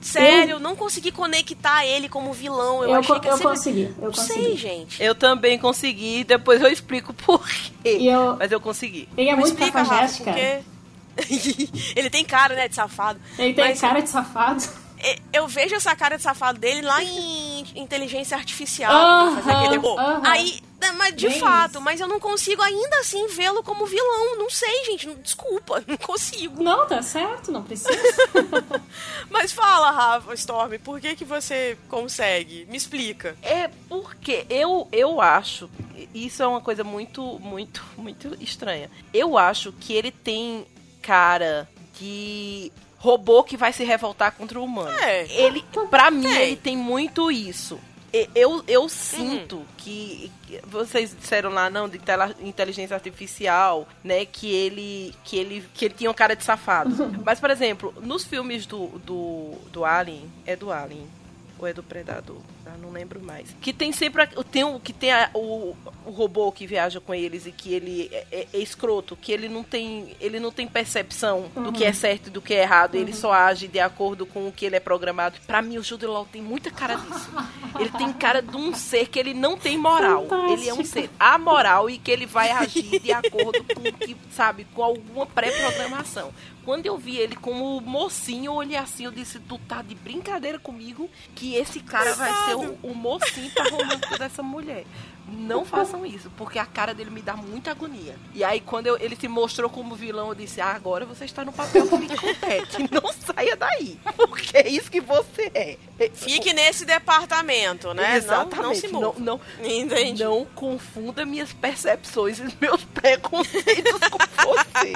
Sério, 0.00 0.52
eu 0.52 0.58
não 0.60 0.74
consegui 0.74 1.12
conectar 1.12 1.84
ele 1.84 2.08
como 2.08 2.32
vilão. 2.32 2.82
Eu, 2.82 2.90
Eu, 2.90 2.94
achei 2.96 3.20
que 3.20 3.28
eu 3.28 3.32
sempre... 3.36 3.48
consegui, 3.48 3.94
eu 4.00 4.04
Não 4.06 4.12
sei, 4.14 4.36
consegui. 4.36 4.56
gente. 4.56 5.02
Eu 5.02 5.14
também 5.14 5.58
consegui, 5.58 6.24
depois 6.24 6.60
eu 6.62 6.68
explico 6.72 7.12
por 7.12 7.46
quê. 7.46 7.98
E 7.98 8.06
eu- 8.08 8.36
Mas 8.38 8.50
eu 8.50 8.60
consegui. 8.60 9.08
Ele 9.16 9.28
é 9.28 9.32
Me 9.34 9.40
muito 9.40 9.52
explica, 9.58 9.82
Rafa, 9.82 10.24
porque... 10.24 10.60
ele 11.96 12.08
tem 12.10 12.24
cara, 12.24 12.54
né, 12.54 12.68
de 12.68 12.74
safado. 12.74 13.20
Ele 13.38 13.52
tem 13.54 13.64
Mas 13.68 13.80
cara 13.80 14.00
de 14.00 14.08
safado. 14.08 14.64
é, 14.98 15.18
eu 15.32 15.46
vejo 15.46 15.74
essa 15.74 15.94
cara 15.94 16.16
de 16.16 16.22
safado 16.22 16.58
dele 16.58 16.82
lá 16.82 17.02
em 17.04 17.64
inteligência 17.76 18.36
artificial. 18.36 18.92
Aham, 18.92 19.36
fazer 19.36 19.50
aquele... 19.52 19.80
Pô, 19.80 19.98
aham. 19.98 20.22
Aí, 20.24 20.60
né, 20.80 20.92
mas 20.92 21.14
de 21.14 21.28
Bem 21.28 21.38
fato, 21.40 21.72
isso. 21.72 21.80
mas 21.80 22.00
eu 22.00 22.06
não 22.08 22.18
consigo 22.18 22.62
ainda 22.62 22.98
assim 22.98 23.26
vê-lo 23.28 23.62
como 23.62 23.84
vilão. 23.86 24.38
Não 24.38 24.48
sei, 24.50 24.84
gente. 24.86 25.06
não- 25.06 25.14
Desculpa, 25.16 25.82
não 25.86 25.96
consigo. 25.96 26.62
Não, 26.62 26.86
tá 26.86 27.02
certo, 27.02 27.52
não 27.52 27.62
precisa. 27.62 27.90
Mas 29.30 29.52
fala, 29.52 29.90
Rafa 29.90 30.34
Storm, 30.34 30.78
por 30.82 31.00
que 31.00 31.14
que 31.16 31.24
você 31.24 31.76
consegue? 31.88 32.66
Me 32.70 32.76
explica. 32.76 33.36
É 33.42 33.68
porque 33.88 34.44
eu, 34.50 34.88
eu 34.92 35.20
acho, 35.20 35.70
isso 36.14 36.42
é 36.42 36.46
uma 36.46 36.60
coisa 36.60 36.82
muito, 36.84 37.38
muito, 37.40 37.84
muito 37.96 38.36
estranha. 38.42 38.90
Eu 39.14 39.36
acho 39.38 39.72
que 39.72 39.92
ele 39.92 40.10
tem 40.10 40.66
cara 41.02 41.68
de 41.98 42.72
robô 42.98 43.42
que 43.42 43.56
vai 43.56 43.72
se 43.72 43.84
revoltar 43.84 44.32
contra 44.32 44.58
o 44.60 44.64
humano. 44.64 44.90
É. 44.90 45.26
Ele, 45.30 45.64
pra 45.90 46.10
mim, 46.10 46.22
Tem. 46.22 46.42
ele 46.42 46.56
tem 46.56 46.76
muito 46.76 47.30
isso. 47.30 47.78
Eu, 48.34 48.64
eu 48.66 48.88
sinto 48.88 49.64
que, 49.76 50.32
que 50.42 50.60
vocês 50.66 51.14
disseram 51.16 51.50
lá 51.50 51.70
não 51.70 51.88
de 51.88 52.00
inteligência 52.42 52.94
artificial, 52.94 53.88
né, 54.02 54.24
que 54.24 54.50
ele 54.50 55.14
que 55.24 55.36
ele 55.36 55.64
que 55.72 55.84
ele 55.84 55.94
tinha 55.94 56.10
um 56.10 56.14
cara 56.14 56.34
de 56.34 56.44
safado. 56.44 56.90
Mas 57.24 57.38
por 57.38 57.50
exemplo, 57.50 57.94
nos 58.00 58.24
filmes 58.24 58.66
do, 58.66 58.88
do 58.98 59.54
do 59.72 59.84
Alien, 59.84 60.28
é 60.44 60.56
do 60.56 60.72
Alien 60.72 61.06
ou 61.58 61.66
é 61.66 61.72
do 61.72 61.82
Predador? 61.82 62.38
Ah, 62.72 62.76
não 62.78 62.90
lembro 62.90 63.20
mais. 63.20 63.48
Que 63.60 63.72
tem 63.72 63.90
sempre 63.92 64.26
tem 64.50 64.62
o 64.64 64.78
que 64.78 64.92
tem 64.92 65.10
a- 65.12 65.30
o, 65.34 65.74
o 66.06 66.10
robô 66.10 66.52
que 66.52 66.66
viaja 66.66 67.00
com 67.00 67.12
eles 67.14 67.46
e 67.46 67.52
que 67.52 67.72
ele 67.74 68.08
é, 68.12 68.26
é- 68.30 68.46
é 68.52 68.58
escroto, 68.58 69.16
que 69.16 69.32
ele 69.32 69.48
não 69.48 69.62
tem 69.62 70.14
ele 70.20 70.38
não 70.38 70.52
tem 70.52 70.66
percepção 70.68 71.50
do 71.54 71.72
que 71.72 71.84
é 71.84 71.92
certo 71.92 72.28
e 72.28 72.30
do 72.30 72.40
que 72.40 72.54
é 72.54 72.62
errado, 72.62 72.94
ele 72.94 73.12
só 73.12 73.32
age 73.32 73.66
de 73.66 73.80
acordo 73.80 74.24
com 74.26 74.46
o 74.48 74.52
que 74.52 74.64
ele 74.66 74.76
é 74.76 74.80
programado. 74.80 75.38
Pra 75.46 75.60
mim 75.62 75.78
o 75.78 75.82
Jude 75.82 76.06
Law 76.06 76.26
tem 76.30 76.40
muita 76.42 76.70
cara 76.70 76.94
disso. 76.96 77.30
Ele 77.78 77.90
tem 77.90 78.12
cara 78.12 78.40
de 78.42 78.56
um 78.56 78.74
ser 78.74 79.08
que 79.08 79.18
ele 79.18 79.34
não 79.34 79.56
tem 79.56 79.76
moral. 79.78 80.26
Fantástico. 80.28 80.52
Ele 80.52 80.68
é 80.68 80.74
um 80.74 80.84
ser 80.84 81.10
amoral 81.18 81.88
e 81.90 81.98
que 81.98 82.10
ele 82.10 82.26
vai 82.26 82.50
agir 82.50 83.00
de 83.00 83.12
acordo 83.12 83.64
com 83.74 83.80
o 83.88 83.92
que, 83.94 84.16
sabe, 84.30 84.64
com 84.74 84.82
alguma 84.82 85.26
pré-programação. 85.26 86.32
Quando 86.64 86.86
eu 86.86 86.96
vi 86.98 87.16
ele 87.16 87.36
como 87.36 87.80
mocinho, 87.80 88.46
eu 88.46 88.54
olhei 88.54 88.76
assim, 88.76 89.04
eu 89.04 89.10
disse, 89.10 89.38
tu 89.40 89.58
tá 89.66 89.82
de 89.82 89.94
brincadeira 89.94 90.58
comigo 90.58 91.10
que 91.34 91.54
esse 91.54 91.80
cara 91.80 92.14
vai 92.14 92.32
ser 92.46 92.54
o, 92.54 92.78
o 92.82 92.94
mocinho 92.94 93.50
pra 93.50 93.64
romântico 93.70 94.18
dessa 94.18 94.42
mulher. 94.42 94.84
Não 95.32 95.64
façam 95.64 96.04
isso, 96.04 96.30
porque 96.36 96.58
a 96.58 96.66
cara 96.66 96.92
dele 96.92 97.10
me 97.10 97.22
dá 97.22 97.36
muita 97.36 97.70
agonia. 97.70 98.16
E 98.34 98.42
aí, 98.42 98.60
quando 98.60 98.86
eu- 98.88 98.96
ele 98.98 99.14
se 99.16 99.28
mostrou 99.28 99.70
como 99.70 99.94
vilão, 99.94 100.28
eu 100.28 100.34
disse, 100.34 100.60
ah, 100.60 100.72
agora 100.72 101.04
você 101.04 101.24
está 101.24 101.44
no 101.44 101.52
papel 101.52 101.86
que 101.86 101.96
me 101.98 102.08
compete. 102.08 102.78
Não 102.90 103.12
saia 103.12 103.56
daí, 103.56 103.98
porque 104.16 104.56
é 104.56 104.68
isso 104.68 104.90
que 104.90 105.00
você 105.00 105.50
é. 105.54 105.76
Fique 106.14 106.52
nesse 106.52 106.84
departamento, 106.84 107.92
né? 107.94 108.16
Exatamente. 108.16 108.88
Não, 108.88 109.00
não 109.00 109.12
se 109.14 109.20
não, 109.20 109.38
não, 109.38 109.40
Entendi. 109.68 110.24
não 110.24 110.44
confunda 110.54 111.24
minhas 111.24 111.52
percepções 111.52 112.38
e 112.38 112.44
meus 112.60 112.82
preconceitos 112.92 114.00
com 114.10 114.18
você. 114.18 114.92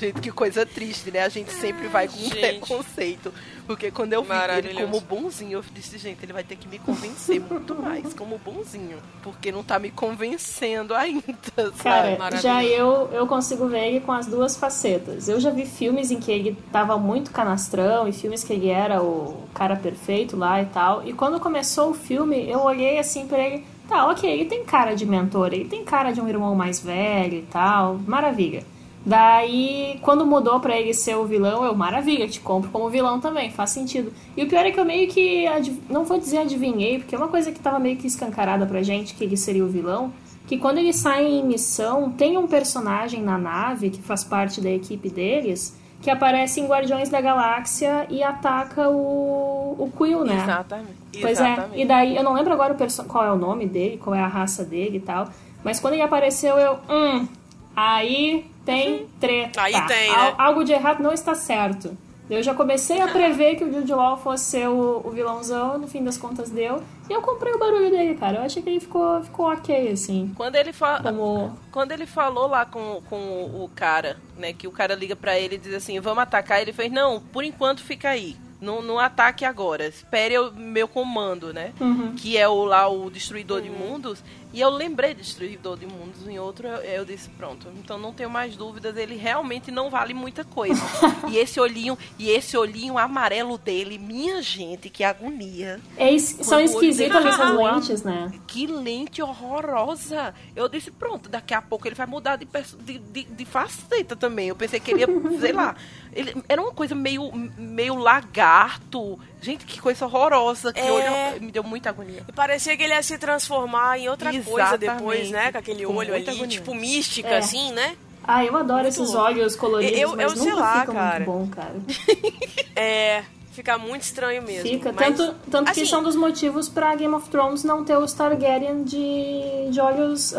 Gente, 0.00 0.20
que 0.20 0.30
coisa 0.30 0.64
triste, 0.64 1.10
né? 1.10 1.22
A 1.24 1.28
gente 1.28 1.52
sempre 1.52 1.88
vai 1.88 2.08
com 2.08 2.16
um 2.18 2.30
preconceito. 2.30 3.32
Porque 3.66 3.90
quando 3.90 4.12
eu 4.12 4.22
vi 4.22 4.30
ele 4.58 4.74
como 4.82 5.00
bonzinho, 5.00 5.58
eu 5.58 5.64
disse, 5.72 5.96
gente, 5.98 6.22
ele 6.22 6.32
vai 6.32 6.44
ter 6.44 6.56
que 6.56 6.68
me 6.68 6.78
convencer 6.78 7.40
muito 7.40 7.74
mais 7.74 8.12
como 8.12 8.38
bonzinho. 8.38 8.98
Porque 9.22 9.50
não 9.50 9.62
tá 9.62 9.78
me 9.78 9.90
convencendo 9.90 10.94
ainda, 10.94 11.24
sabe? 11.56 11.82
Cara, 11.82 12.18
Maravilhoso. 12.18 12.42
já 12.42 12.64
eu, 12.64 13.10
eu 13.12 13.26
consigo 13.26 13.66
ver 13.66 13.88
ele 13.88 14.00
com 14.00 14.12
as 14.12 14.26
duas 14.26 14.56
facetas. 14.56 15.28
Eu 15.28 15.40
já 15.40 15.50
vi 15.50 15.66
filmes 15.66 16.10
em 16.10 16.20
que 16.20 16.30
ele 16.30 16.56
tava 16.70 16.98
muito 16.98 17.30
canastrão 17.30 18.06
e 18.06 18.12
filmes 18.12 18.44
que 18.44 18.52
ele 18.52 18.68
era 18.68 19.02
o 19.02 19.44
cara 19.54 19.76
perfeito 19.76 20.36
lá 20.36 20.60
e 20.60 20.66
tal. 20.66 21.06
E 21.06 21.12
quando 21.12 21.40
começou 21.40 21.90
o 21.90 21.94
filme, 21.94 22.48
eu 22.48 22.60
olhei 22.60 22.98
assim 22.98 23.26
pra 23.26 23.38
ele. 23.38 23.66
Tá, 23.88 24.06
ok, 24.08 24.30
ele 24.30 24.46
tem 24.46 24.64
cara 24.64 24.94
de 24.94 25.04
mentor, 25.04 25.52
ele 25.52 25.66
tem 25.66 25.84
cara 25.84 26.10
de 26.10 26.20
um 26.20 26.28
irmão 26.28 26.54
mais 26.54 26.80
velho 26.80 27.38
e 27.38 27.42
tal, 27.42 27.98
maravilha. 28.06 28.64
Daí, 29.06 29.98
quando 30.00 30.24
mudou 30.24 30.60
pra 30.60 30.78
ele 30.78 30.94
ser 30.94 31.14
o 31.16 31.26
vilão, 31.26 31.62
eu, 31.62 31.74
maravilha, 31.74 32.26
te 32.26 32.40
compro 32.40 32.70
como 32.70 32.88
vilão 32.88 33.20
também, 33.20 33.50
faz 33.50 33.70
sentido. 33.70 34.10
E 34.34 34.42
o 34.42 34.48
pior 34.48 34.64
é 34.64 34.70
que 34.70 34.80
eu 34.80 34.84
meio 34.84 35.08
que, 35.08 35.44
não 35.90 36.04
vou 36.04 36.18
dizer 36.18 36.38
adivinhei, 36.38 36.98
porque 36.98 37.14
é 37.14 37.18
uma 37.18 37.28
coisa 37.28 37.52
que 37.52 37.60
tava 37.60 37.78
meio 37.78 37.96
que 37.96 38.06
escancarada 38.06 38.64
pra 38.64 38.82
gente, 38.82 39.14
que 39.14 39.22
ele 39.22 39.36
seria 39.36 39.62
o 39.62 39.68
vilão, 39.68 40.10
que 40.46 40.56
quando 40.56 40.78
eles 40.78 40.96
saem 40.96 41.40
em 41.40 41.44
missão, 41.44 42.10
tem 42.10 42.38
um 42.38 42.46
personagem 42.46 43.22
na 43.22 43.36
nave, 43.36 43.90
que 43.90 44.00
faz 44.00 44.24
parte 44.24 44.60
da 44.60 44.70
equipe 44.70 45.10
deles, 45.10 45.76
que 46.00 46.10
aparece 46.10 46.60
em 46.60 46.66
Guardiões 46.66 47.10
da 47.10 47.20
Galáxia 47.20 48.06
e 48.08 48.22
ataca 48.22 48.88
o, 48.88 49.76
o 49.78 49.92
Quill, 49.96 50.24
né? 50.24 50.42
Exatamente. 50.42 50.94
Pois 51.20 51.38
Exatamente. 51.38 51.78
é, 51.78 51.82
e 51.82 51.86
daí, 51.86 52.16
eu 52.16 52.22
não 52.22 52.32
lembro 52.32 52.54
agora 52.54 52.74
o 52.74 53.04
qual 53.04 53.24
é 53.24 53.32
o 53.32 53.36
nome 53.36 53.66
dele, 53.66 53.98
qual 53.98 54.14
é 54.14 54.20
a 54.20 54.26
raça 54.26 54.64
dele 54.64 54.96
e 54.96 55.00
tal, 55.00 55.28
mas 55.62 55.78
quando 55.78 55.94
ele 55.94 56.02
apareceu, 56.02 56.58
eu, 56.58 56.78
hum, 56.90 57.26
aí 57.74 58.50
tem 58.64 59.06
treta. 59.20 59.60
Aí 59.62 59.86
tem, 59.86 60.10
Al- 60.10 60.24
né? 60.30 60.34
Algo 60.38 60.64
de 60.64 60.72
errado 60.72 61.02
não 61.02 61.12
está 61.12 61.34
certo. 61.34 61.96
Eu 62.30 62.42
já 62.42 62.54
comecei 62.54 63.02
a 63.02 63.08
prever 63.08 63.56
que 63.56 63.64
o 63.64 63.70
Jude 63.70 63.92
Law 63.92 64.16
fosse 64.16 64.44
ser 64.44 64.66
o, 64.66 65.02
o 65.04 65.10
vilãozão, 65.10 65.76
no 65.76 65.86
fim 65.86 66.02
das 66.02 66.16
contas 66.16 66.48
deu, 66.48 66.82
e 67.08 67.12
eu 67.12 67.20
comprei 67.20 67.52
o 67.52 67.58
barulho 67.58 67.90
dele, 67.90 68.14
cara. 68.14 68.38
Eu 68.38 68.42
achei 68.44 68.62
que 68.62 68.70
ele 68.70 68.80
ficou, 68.80 69.22
ficou 69.22 69.52
ok, 69.52 69.92
assim, 69.92 70.32
Quando 70.34 70.56
ele 70.56 70.72
fala. 70.72 71.02
como... 71.02 71.58
Quando 71.70 71.92
ele 71.92 72.06
falou 72.06 72.46
lá 72.48 72.64
com, 72.64 73.02
com 73.10 73.16
o 73.62 73.70
cara, 73.74 74.16
né, 74.38 74.54
que 74.54 74.66
o 74.66 74.70
cara 74.72 74.94
liga 74.94 75.14
pra 75.14 75.38
ele 75.38 75.56
e 75.56 75.58
diz 75.58 75.74
assim, 75.74 76.00
vamos 76.00 76.22
atacar, 76.22 76.62
ele 76.62 76.72
fez, 76.72 76.90
não, 76.90 77.20
por 77.20 77.44
enquanto 77.44 77.82
fica 77.82 78.08
aí. 78.08 78.36
Não, 78.58 78.80
não 78.80 78.98
ataque 78.98 79.44
agora. 79.44 79.86
Espere 79.86 80.38
o 80.38 80.50
meu 80.50 80.88
comando, 80.88 81.52
né? 81.52 81.74
Que 82.16 82.38
é 82.38 82.48
o 82.48 82.64
lá 82.64 82.88
o 82.88 83.10
Destruidor 83.10 83.60
de 83.60 83.68
Mundos. 83.68 84.24
E 84.54 84.60
eu 84.60 84.70
lembrei 84.70 85.14
de 85.14 85.20
Destruidor 85.22 85.76
de 85.76 85.84
Mundos 85.84 86.28
em 86.28 86.38
outro, 86.38 86.68
eu, 86.68 86.76
eu 86.76 87.04
disse, 87.04 87.28
pronto, 87.30 87.66
então 87.76 87.98
não 87.98 88.12
tenho 88.12 88.30
mais 88.30 88.54
dúvidas, 88.56 88.96
ele 88.96 89.16
realmente 89.16 89.72
não 89.72 89.90
vale 89.90 90.14
muita 90.14 90.44
coisa. 90.44 90.80
e 91.28 91.36
esse 91.36 91.58
olhinho, 91.58 91.98
e 92.16 92.30
esse 92.30 92.56
olhinho 92.56 92.96
amarelo 92.96 93.58
dele, 93.58 93.98
minha 93.98 94.40
gente, 94.40 94.88
que 94.88 95.02
agonia. 95.02 95.80
É 95.96 96.12
es- 96.14 96.38
são 96.42 96.58
esquisitas 96.60 97.16
essas 97.26 97.50
lentes, 97.74 98.02
né? 98.04 98.32
Que 98.46 98.66
lente 98.68 99.20
horrorosa. 99.20 100.32
Eu 100.54 100.68
disse, 100.68 100.90
pronto, 100.92 101.28
daqui 101.28 101.52
a 101.52 101.60
pouco 101.60 101.88
ele 101.88 101.96
vai 101.96 102.06
mudar 102.06 102.36
de, 102.36 102.46
de, 102.84 102.98
de, 103.00 103.24
de 103.24 103.44
faceta 103.44 104.14
também. 104.14 104.48
Eu 104.48 104.56
pensei 104.56 104.78
que 104.78 104.92
ele 104.92 105.00
ia, 105.00 105.40
sei 105.40 105.52
lá. 105.52 105.74
Ele, 106.12 106.32
era 106.48 106.62
uma 106.62 106.70
coisa 106.72 106.94
meio, 106.94 107.32
meio 107.58 107.96
lagarto. 107.96 109.18
Gente, 109.44 109.64
que 109.66 109.80
coisa 109.80 110.06
horrorosa. 110.06 110.72
Que 110.72 110.80
É. 110.80 110.90
olho, 110.90 111.42
me 111.42 111.52
deu 111.52 111.62
muita 111.62 111.90
agonia. 111.90 112.22
E 112.26 112.32
parecia 112.32 112.76
que 112.76 112.82
ele 112.82 112.94
ia 112.94 113.02
se 113.02 113.18
transformar 113.18 113.98
em 113.98 114.08
outra 114.08 114.30
coisa 114.32 114.50
Exatamente. 114.50 114.96
depois, 114.96 115.30
né? 115.30 115.52
Com 115.52 115.58
aquele 115.58 115.84
Com 115.84 115.94
olho 115.96 116.14
ali, 116.14 116.28
agonia. 116.28 116.48
tipo 116.48 116.74
mística, 116.74 117.28
É. 117.28 117.38
assim, 117.38 117.70
né? 117.72 117.94
Ah, 118.26 118.42
eu 118.42 118.56
adoro 118.56 118.84
Muito 118.84 118.88
esses 118.88 119.12
louco. 119.12 119.18
olhos 119.18 119.54
coloridos, 119.54 119.98
Eu- 120.00 120.10
eu 120.12 120.16
mas 120.16 120.32
sei 120.38 120.50
nunca 120.50 120.60
lá, 120.62 120.80
fica 120.80 120.92
cara. 120.94 121.24
muito 121.26 121.30
bom, 121.30 121.46
cara. 121.48 121.74
É. 122.74 123.22
Fica 123.54 123.78
muito 123.78 124.02
estranho 124.02 124.42
mesmo. 124.42 124.68
Fica, 124.68 124.92
mas, 124.92 125.16
tanto, 125.16 125.36
tanto 125.48 125.72
que 125.72 125.80
assim, 125.80 125.86
são 125.86 126.02
dos 126.02 126.16
motivos 126.16 126.68
pra 126.68 126.94
Game 126.96 127.14
of 127.14 127.28
Thrones 127.30 127.62
não 127.62 127.84
ter 127.84 127.96
os 127.96 128.12
Targaryen 128.12 128.82
de, 128.82 129.70
de 129.70 129.80
olhos 129.80 130.34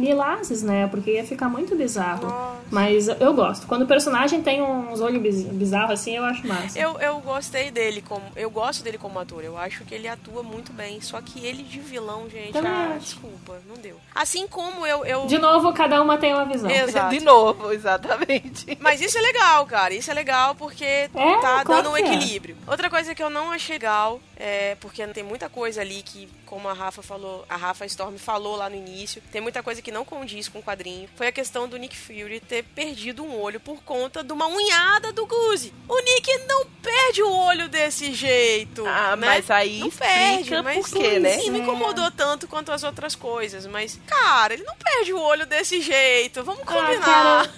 lilazes, 0.00 0.62
né? 0.62 0.88
Porque 0.88 1.12
ia 1.12 1.24
ficar 1.24 1.48
muito 1.48 1.76
bizarro. 1.76 2.26
Nossa. 2.26 2.58
Mas 2.70 3.08
eu 3.08 3.32
gosto. 3.32 3.66
Quando 3.66 3.82
o 3.82 3.86
personagem 3.86 4.42
tem 4.42 4.60
uns 4.60 5.00
olhos 5.00 5.22
biz- 5.22 5.44
bizarros 5.44 5.92
assim, 5.92 6.16
eu 6.16 6.24
acho 6.24 6.46
massa. 6.46 6.78
Eu, 6.78 6.98
eu 7.00 7.18
gostei 7.20 7.70
dele 7.70 8.02
como. 8.02 8.24
Eu 8.36 8.50
gosto 8.50 8.82
dele 8.82 8.98
como 8.98 9.18
ator. 9.18 9.42
Eu 9.44 9.56
acho 9.56 9.84
que 9.84 9.94
ele 9.94 10.08
atua 10.08 10.42
muito 10.42 10.72
bem. 10.72 11.00
Só 11.00 11.20
que 11.20 11.46
ele 11.46 11.62
de 11.62 11.78
vilão, 11.78 12.28
gente. 12.28 12.52
Também 12.52 12.70
ah, 12.70 12.94
acho. 12.96 13.04
desculpa, 13.04 13.56
não 13.66 13.76
deu. 13.76 13.96
Assim 14.14 14.46
como 14.48 14.86
eu. 14.86 15.04
eu... 15.04 15.26
De 15.26 15.38
novo, 15.38 15.72
cada 15.72 16.02
uma 16.02 16.18
tem 16.18 16.34
uma 16.34 16.44
visão. 16.44 16.68
Exato. 16.70 17.10
De 17.10 17.24
novo, 17.24 17.72
exatamente. 17.72 18.76
Mas 18.80 19.00
isso 19.00 19.16
é 19.16 19.20
legal, 19.20 19.64
cara. 19.64 19.94
Isso 19.94 20.10
é 20.10 20.14
legal 20.14 20.54
porque 20.54 20.84
É, 20.84 21.08
tá 21.40 21.62
dando 21.64 21.90
um 21.90 21.94
que 21.94 22.02
é. 22.02 22.16
Equilíbrio. 22.50 22.70
Outra 22.70 22.88
coisa 22.90 23.14
que 23.14 23.22
eu 23.22 23.30
não 23.30 23.50
achei 23.50 23.76
legal 23.76 24.20
é 24.36 24.76
porque 24.80 25.06
tem 25.08 25.22
muita 25.22 25.48
coisa 25.48 25.80
ali 25.80 26.02
que, 26.02 26.28
como 26.46 26.68
a 26.68 26.72
Rafa 26.72 27.02
falou, 27.02 27.44
a 27.48 27.56
Rafa 27.56 27.86
Storm 27.86 28.16
falou 28.18 28.56
lá 28.56 28.68
no 28.68 28.76
início, 28.76 29.22
tem 29.32 29.40
muita 29.40 29.62
coisa 29.62 29.80
que 29.82 29.90
não 29.92 30.04
condiz 30.04 30.48
com 30.48 30.58
o 30.58 30.62
quadrinho. 30.62 31.08
Foi 31.16 31.26
a 31.26 31.32
questão 31.32 31.68
do 31.68 31.76
Nick 31.76 31.96
Fury 31.96 32.40
ter 32.40 32.62
perdido 32.64 33.22
um 33.24 33.38
olho 33.40 33.60
por 33.60 33.82
conta 33.82 34.22
de 34.24 34.32
uma 34.32 34.46
unhada 34.46 35.12
do 35.12 35.26
Guzi. 35.26 35.72
O 35.88 36.00
Nick 36.00 36.38
não 36.46 36.66
perde 36.82 37.22
o 37.22 37.30
olho 37.30 37.68
desse 37.68 38.12
jeito. 38.12 38.84
Ah, 38.86 39.16
né? 39.16 39.26
mas 39.26 39.50
aí 39.50 39.80
não 39.80 39.90
perde, 39.90 40.62
mas 40.62 40.88
por 40.88 40.98
quê, 40.98 41.18
né? 41.18 41.38
Sim, 41.38 41.50
não 41.50 41.60
incomodou 41.60 42.10
tanto 42.10 42.48
quanto 42.48 42.72
as 42.72 42.82
outras 42.82 43.14
coisas, 43.14 43.66
mas 43.66 43.98
cara, 44.06 44.54
ele 44.54 44.64
não 44.64 44.74
perde 44.76 45.12
o 45.12 45.20
olho 45.20 45.46
desse 45.46 45.80
jeito. 45.80 46.42
Vamos 46.44 46.62
Ah, 46.62 46.72
combinar. 46.72 47.04
cara, 47.04 47.54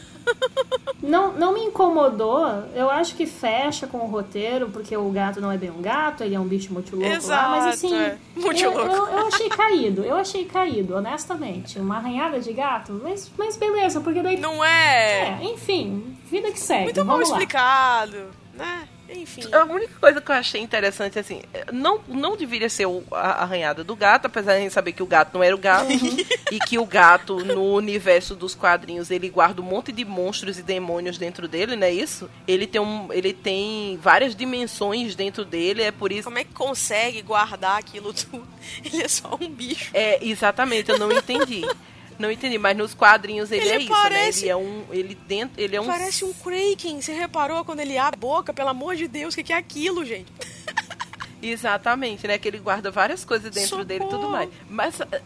não, 1.02 1.32
não 1.32 1.54
me 1.54 1.60
incomodou. 1.64 2.46
Eu 2.74 2.90
acho 2.90 3.14
que 3.14 3.26
fecha 3.26 3.86
com 3.86 3.98
o 3.98 4.06
roteiro, 4.06 4.68
porque 4.70 4.96
o 4.96 5.10
gato 5.10 5.40
não 5.40 5.50
é 5.50 5.56
bem 5.56 5.70
um 5.70 5.80
gato, 5.80 6.22
ele 6.22 6.34
é 6.34 6.40
um 6.40 6.46
bicho 6.46 6.72
muito 6.72 6.94
louco 6.94 7.08
lá. 7.08 7.16
Exato, 7.16 7.50
Mas 7.50 7.66
assim, 7.66 7.94
é. 7.94 8.18
Muito 8.36 8.62
eu, 8.62 8.72
louco. 8.72 8.86
eu, 8.86 9.06
eu 9.06 9.26
achei 9.26 9.48
caído. 9.48 10.04
Eu 10.04 10.16
achei 10.16 10.44
caído, 10.44 10.96
honestamente. 10.96 11.78
Uma 11.78 11.96
arranhada 11.96 12.40
de 12.40 12.52
gato, 12.52 12.98
mas, 13.02 13.30
mas 13.36 13.56
beleza, 13.56 14.00
porque 14.00 14.22
daí. 14.22 14.38
Não 14.38 14.64
é? 14.64 15.40
É, 15.40 15.44
enfim, 15.44 16.16
vida 16.30 16.50
que 16.50 16.60
segue. 16.60 16.84
Muito 16.84 17.04
mal 17.04 17.16
lá. 17.16 17.22
explicado? 17.22 18.39
Enfim. 19.12 19.42
A 19.52 19.64
única 19.64 19.92
coisa 20.00 20.20
que 20.20 20.30
eu 20.30 20.34
achei 20.34 20.60
interessante, 20.60 21.18
assim, 21.18 21.42
não, 21.72 22.00
não 22.08 22.36
deveria 22.36 22.68
ser 22.68 22.86
o- 22.86 23.02
a 23.10 23.42
arranhada 23.42 23.82
do 23.82 23.96
gato, 23.96 24.26
apesar 24.26 24.52
de 24.52 24.58
a 24.58 24.60
gente 24.62 24.72
saber 24.72 24.92
que 24.92 25.02
o 25.02 25.06
gato 25.06 25.34
não 25.34 25.42
era 25.42 25.54
o 25.54 25.58
gato. 25.58 25.88
e 26.50 26.58
que 26.60 26.78
o 26.78 26.84
gato, 26.86 27.44
no 27.44 27.74
universo 27.74 28.34
dos 28.34 28.54
quadrinhos, 28.54 29.10
ele 29.10 29.28
guarda 29.28 29.60
um 29.60 29.64
monte 29.64 29.92
de 29.92 30.04
monstros 30.04 30.58
e 30.58 30.62
demônios 30.62 31.18
dentro 31.18 31.46
dele, 31.48 31.76
não 31.76 31.86
é 31.86 31.92
isso? 31.92 32.28
Ele 32.46 32.66
tem, 32.66 32.80
um, 32.80 33.12
ele 33.12 33.32
tem 33.32 33.98
várias 34.02 34.34
dimensões 34.34 35.14
dentro 35.14 35.44
dele, 35.44 35.82
é 35.82 35.90
por 35.92 36.12
isso. 36.12 36.24
Como 36.24 36.38
é 36.38 36.44
que 36.44 36.52
consegue 36.54 37.22
guardar 37.22 37.78
aquilo 37.78 38.12
tudo? 38.12 38.46
Ele 38.84 39.02
é 39.02 39.08
só 39.08 39.36
um 39.40 39.48
bicho. 39.48 39.90
É, 39.94 40.24
exatamente, 40.24 40.90
eu 40.90 40.98
não 40.98 41.10
entendi. 41.10 41.62
Não 42.20 42.30
entendi, 42.30 42.58
mas 42.58 42.76
nos 42.76 42.92
quadrinhos 42.94 43.50
ele, 43.50 43.62
Ele 43.64 43.70
é 43.70 43.78
isso, 43.78 43.88
parece- 43.88 44.40
né? 44.40 44.42
Ele 44.42 44.50
é 44.50 44.56
um. 44.56 44.84
Ele 44.90 45.14
dentro. 45.14 45.60
Ele 45.60 45.74
é 45.74 45.80
um. 45.80 45.86
Parece 45.86 46.24
um 46.24 46.32
Kraken. 46.34 47.00
Você 47.00 47.12
reparou 47.14 47.64
quando 47.64 47.80
ele 47.80 47.96
abre 47.96 48.16
a 48.16 48.20
boca? 48.20 48.52
Pelo 48.52 48.68
amor 48.68 48.94
de 48.94 49.08
Deus, 49.08 49.32
o 49.32 49.36
que, 49.38 49.42
que 49.44 49.52
é 49.52 49.56
aquilo, 49.56 50.04
gente? 50.04 50.30
Exatamente, 51.42 52.26
né? 52.26 52.36
Que 52.38 52.48
ele 52.48 52.58
guarda 52.58 52.90
várias 52.90 53.24
coisas 53.24 53.50
dentro 53.50 53.68
Socorro. 53.70 53.84
dele 53.86 54.04
e 54.04 54.08
tudo 54.08 54.28
mais. 54.28 54.50
Mas 54.68 54.94
sa- 54.96 55.08
é, 55.10 55.22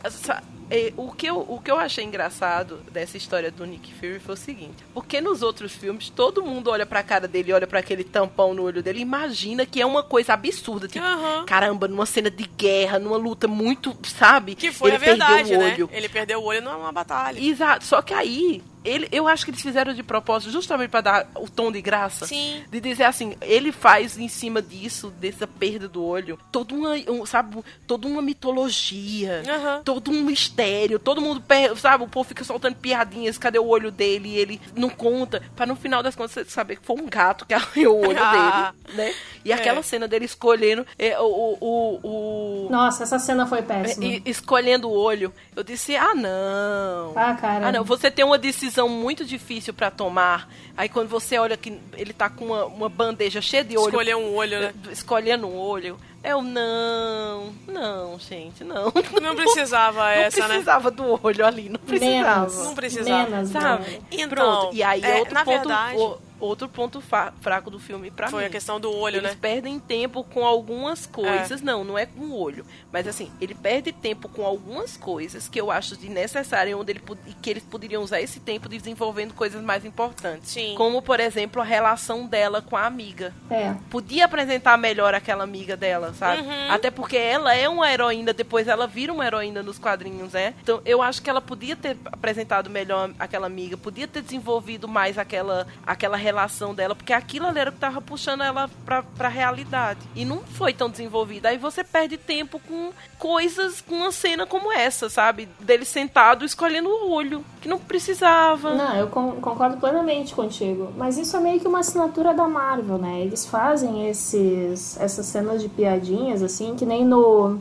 o, 0.97 1.13
que 1.13 1.27
eu, 1.27 1.39
o 1.39 1.61
que 1.61 1.71
eu 1.71 1.79
achei 1.79 2.05
engraçado 2.05 2.79
dessa 2.91 3.17
história 3.17 3.51
do 3.51 3.65
Nick 3.65 3.93
Fury 3.95 4.19
foi 4.19 4.35
o 4.35 4.37
seguinte: 4.37 4.85
porque 4.93 5.21
nos 5.21 5.43
outros 5.43 5.73
filmes 5.73 6.09
todo 6.09 6.43
mundo 6.43 6.71
olha 6.71 6.87
pra 6.87 7.03
cara 7.03 7.29
dele, 7.29 7.53
olha 7.53 7.67
pra 7.67 7.81
aquele 7.81 8.05
tampão 8.05 8.55
no 8.55 8.63
olho 8.63 8.83
dele, 8.83 9.01
e 9.01 9.03
imagina 9.03 9.67
que 9.67 9.81
é 9.81 9.87
uma 9.87 10.03
coisa 10.03 10.35
absurda. 10.35 10.89
Tipo, 10.89 11.05
Aham. 11.05 11.45
caramba, 11.47 11.89
numa 11.89 12.07
cena 12.07 12.31
de 12.31 12.45
guerra, 12.45 12.99
numa 12.99 13.17
luta 13.17 13.47
muito, 13.47 13.97
sabe? 14.05 14.55
Que 14.55 14.73
foi 14.73 14.91
ele 14.91 14.97
a 14.97 15.01
verdade, 15.01 15.35
perdeu 15.35 15.59
o 15.59 15.63
né? 15.63 15.73
olho. 15.75 15.91
Ele 15.93 16.09
perdeu 16.09 16.41
o 16.41 16.45
olho 16.45 16.63
numa 16.63 16.93
batalha. 16.93 17.39
Exato, 17.41 17.85
só 17.85 18.03
que 18.03 18.15
aí. 18.15 18.63
Ele, 18.85 19.09
eu 19.11 19.27
acho 19.27 19.47
que 19.47 19.51
eles 19.51 19.63
fizeram 19.63 19.95
de 19.95 20.03
propósito 20.03 20.53
justamente 20.53 20.91
pra 20.91 21.01
dar 21.01 21.31
o 21.37 21.49
tom 21.49 21.73
de 21.73 21.81
graça. 21.81 22.27
Sim. 22.27 22.63
De 22.71 22.83
dizer 22.83 23.05
assim, 23.05 23.35
ele 23.41 23.73
faz 23.73 24.19
em 24.19 24.29
cima 24.29 24.61
disso, 24.61 25.09
dessa 25.09 25.47
perda 25.47 25.89
do 25.89 26.05
olho, 26.05 26.39
toda 26.53 26.75
uma, 26.75 26.91
um, 27.09 27.25
sabe, 27.25 27.65
toda 27.87 28.07
uma 28.07 28.21
mitologia, 28.21 29.43
todo 29.83 30.11
um 30.11 30.23
mistério, 30.23 30.54
todo 31.03 31.21
mundo, 31.21 31.43
sabe, 31.77 32.05
o 32.05 32.09
povo 32.09 32.29
fica 32.29 32.45
soltando 32.45 32.77
piadinhas, 32.77 33.37
cadê 33.39 33.59
o 33.59 33.67
olho 33.67 33.91
dele? 33.91 34.29
E 34.31 34.39
ele 34.39 34.61
não 34.77 34.89
conta, 34.89 35.43
pra 35.57 35.67
no 35.67 35.75
final 35.77 36.03
das 36.03 36.15
contas 36.15 36.33
você 36.33 36.45
saber 36.45 36.77
que 36.77 36.87
foi 36.87 36.97
um 36.97 37.07
gato 37.07 37.45
que 37.45 37.53
arranhou 37.55 37.97
o 38.03 38.09
olho 38.09 38.19
Ah. 38.23 38.73
dele, 38.87 38.97
né? 38.97 39.15
E 39.45 39.53
É. 39.53 39.55
aquela 39.55 39.83
cena 39.83 40.07
dele 40.09 40.25
escolhendo 40.25 40.87
é, 40.99 41.19
o, 41.21 41.25
o, 41.25 41.59
o, 42.03 42.67
o- 42.67 42.69
Nossa, 42.71 43.03
essa 43.03 43.19
cena 43.19 43.47
foi 43.47 43.63
péssima. 43.63 44.05
e- 44.05 44.23
escolhendo 44.25 44.89
o 44.89 44.93
olho, 44.97 45.33
eu 45.57 45.63
disse, 45.63 45.97
ah, 45.97 46.15
não. 46.15 47.13
Ah, 47.17 47.35
cara. 47.35 47.69
Ah, 47.69 47.73
não, 47.73 47.85
você 47.85 48.11
tem 48.11 48.25
uma 48.25 48.39
decisão 48.39 48.89
muito 48.89 49.25
difícil 49.25 49.75
pra 49.75 49.91
tomar. 49.91 50.49
Aí 50.77 50.89
quando 50.89 51.09
você 51.09 51.39
olha 51.39 51.57
que 51.57 51.79
ele 51.97 52.13
tá 52.13 52.29
com 52.31 52.47
uma, 52.47 52.65
uma 52.65 52.89
bandeja 52.89 53.41
cheia 53.41 53.65
de 53.65 53.77
olho. 53.77 53.89
Escolher 53.89 54.17
um 54.17 54.35
olho, 54.35 54.61
né? 54.61 54.75
eh, 54.89 54.93
Escolhendo 54.93 55.47
um 55.47 55.57
olho. 55.57 55.99
Eu 56.25 56.41
não. 56.41 57.53
Não, 57.69 58.19
gente, 58.19 58.65
não. 58.65 58.91
Não 59.21 59.35
precisava 59.37 59.99
Não 60.01 60.07
essa, 60.09 60.41
né? 60.41 60.47
precisava 60.49 60.91
do 60.91 61.21
olho 61.23 61.45
ali, 61.47 61.69
não 61.69 61.79
precisava. 61.79 62.41
Menos. 62.41 62.65
Não 62.65 62.75
precisava. 62.75 63.31
Menos, 63.31 63.51
Sabe? 63.51 63.91
né? 63.91 63.99
Então, 64.11 64.29
Pronto. 64.29 64.75
E 64.75 64.83
aí 64.83 65.03
é, 65.05 65.19
outro 65.19 65.35
na 65.35 65.45
ponto. 65.45 65.57
verdade- 65.59 65.99
o- 65.99 66.19
outro 66.45 66.69
ponto 66.69 67.01
fraco 67.01 67.71
do 67.71 67.79
filme 67.79 68.11
para 68.11 68.27
mim. 68.27 68.33
Foi 68.33 68.45
a 68.47 68.51
questão 68.51 68.81
do 68.81 68.93
olho, 68.93 69.17
Eles 69.17 69.31
né? 69.31 69.39
perdem 69.41 69.79
tempo 69.79 70.25
com 70.25 70.45
algumas 70.45 71.07
coisas. 71.07 71.61
É. 71.61 71.65
Não, 71.65 71.85
não 71.85 71.99
é 71.99 72.07
com 72.07 72.21
o 72.21 72.39
olho. 72.39 72.65
Mas 72.93 73.07
assim, 73.09 73.31
ele 73.41 73.55
perde 73.55 73.93
tempo 73.93 74.29
com 74.29 74.45
algumas 74.45 74.97
coisas 74.97 75.49
que 75.49 75.61
eu 75.61 75.71
acho 75.71 75.97
desnecessário, 75.97 76.79
onde 76.79 76.93
ele 76.93 77.03
que 77.43 77.51
eles 77.51 77.63
poderiam 77.63 78.03
usar 78.03 78.21
esse 78.21 78.41
tempo 78.41 78.69
desenvolvendo 78.69 79.35
coisas 79.35 79.63
mais 79.63 79.85
importantes. 79.85 80.51
Sim. 80.51 80.75
Como, 80.77 81.03
por 81.03 81.21
exemplo, 81.21 81.61
a 81.61 81.65
relação 81.65 82.27
dela 82.27 82.63
com 82.63 82.77
a 82.77 82.87
amiga. 82.87 83.33
É. 83.51 83.75
Podia 83.91 84.25
apresentar 84.25 84.77
melhor 84.77 85.15
aquela 85.15 85.45
amiga 85.45 85.77
dela, 85.77 86.13
sabe? 86.15 86.43
Uhum. 86.43 86.71
Até 86.71 86.91
porque 86.91 87.17
ela 87.17 87.55
é 87.55 87.69
uma 87.69 87.91
heroína, 87.91 88.33
depois 88.33 88.69
ela 88.69 88.87
vira 88.87 89.13
uma 89.13 89.27
heroína 89.27 89.63
nos 89.63 89.79
quadrinhos, 89.79 90.33
né? 90.33 90.55
Então 90.63 90.81
eu 90.85 91.03
acho 91.03 91.23
que 91.23 91.31
ela 91.31 91.41
podia 91.41 91.77
ter 91.77 91.97
apresentado 92.07 92.71
melhor 92.71 93.11
aquela 93.19 93.47
amiga, 93.47 93.77
podia 93.77 94.07
ter 94.07 94.23
desenvolvido 94.23 94.87
mais 94.87 95.19
aquela, 95.19 95.67
aquela 95.87 96.17
relação 96.17 96.34
dela, 96.75 96.95
porque 96.95 97.13
aquilo 97.13 97.47
ali 97.47 97.59
era 97.59 97.73
que 97.73 97.79
tava 97.79 98.01
puxando 98.01 98.43
ela 98.43 98.69
pra, 98.85 99.03
pra 99.03 99.29
realidade. 99.29 100.01
E 100.15 100.25
não 100.25 100.41
foi 100.41 100.73
tão 100.73 100.91
desenvolvida. 100.91 101.49
Aí 101.49 101.59
você 101.59 101.83
perde 101.83 102.17
tempo 102.17 102.59
com 102.59 102.93
coisas, 103.19 103.81
com 103.81 103.95
uma 103.95 104.13
cena 104.13 104.47
como 104.47 104.73
essa, 104.73 105.09
sabe? 105.09 105.49
Dele 105.61 105.85
sentado 105.85 106.45
escolhendo 106.45 106.89
o 106.89 107.11
olho, 107.11 107.45
que 107.61 107.69
não 107.69 107.79
precisava. 107.79 108.75
Não, 108.75 108.97
eu 108.97 109.09
concordo 109.09 109.77
plenamente 109.79 110.35
contigo. 110.35 110.93
Mas 110.97 111.17
isso 111.17 111.37
é 111.37 111.41
meio 111.41 111.61
que 111.61 111.69
uma 111.69 111.81
assinatura 111.81 112.35
da 112.35 112.47
Marvel, 112.47 112.99
né? 112.99 113.21
Eles 113.21 113.47
fazem 113.47 114.09
esses, 114.09 115.01
essas 115.01 115.27
cenas 115.27 115.63
de 115.63 115.69
piadinhas, 115.69 116.43
assim, 116.43 116.75
que 116.77 116.85
nem 116.85 117.05
no. 117.05 117.61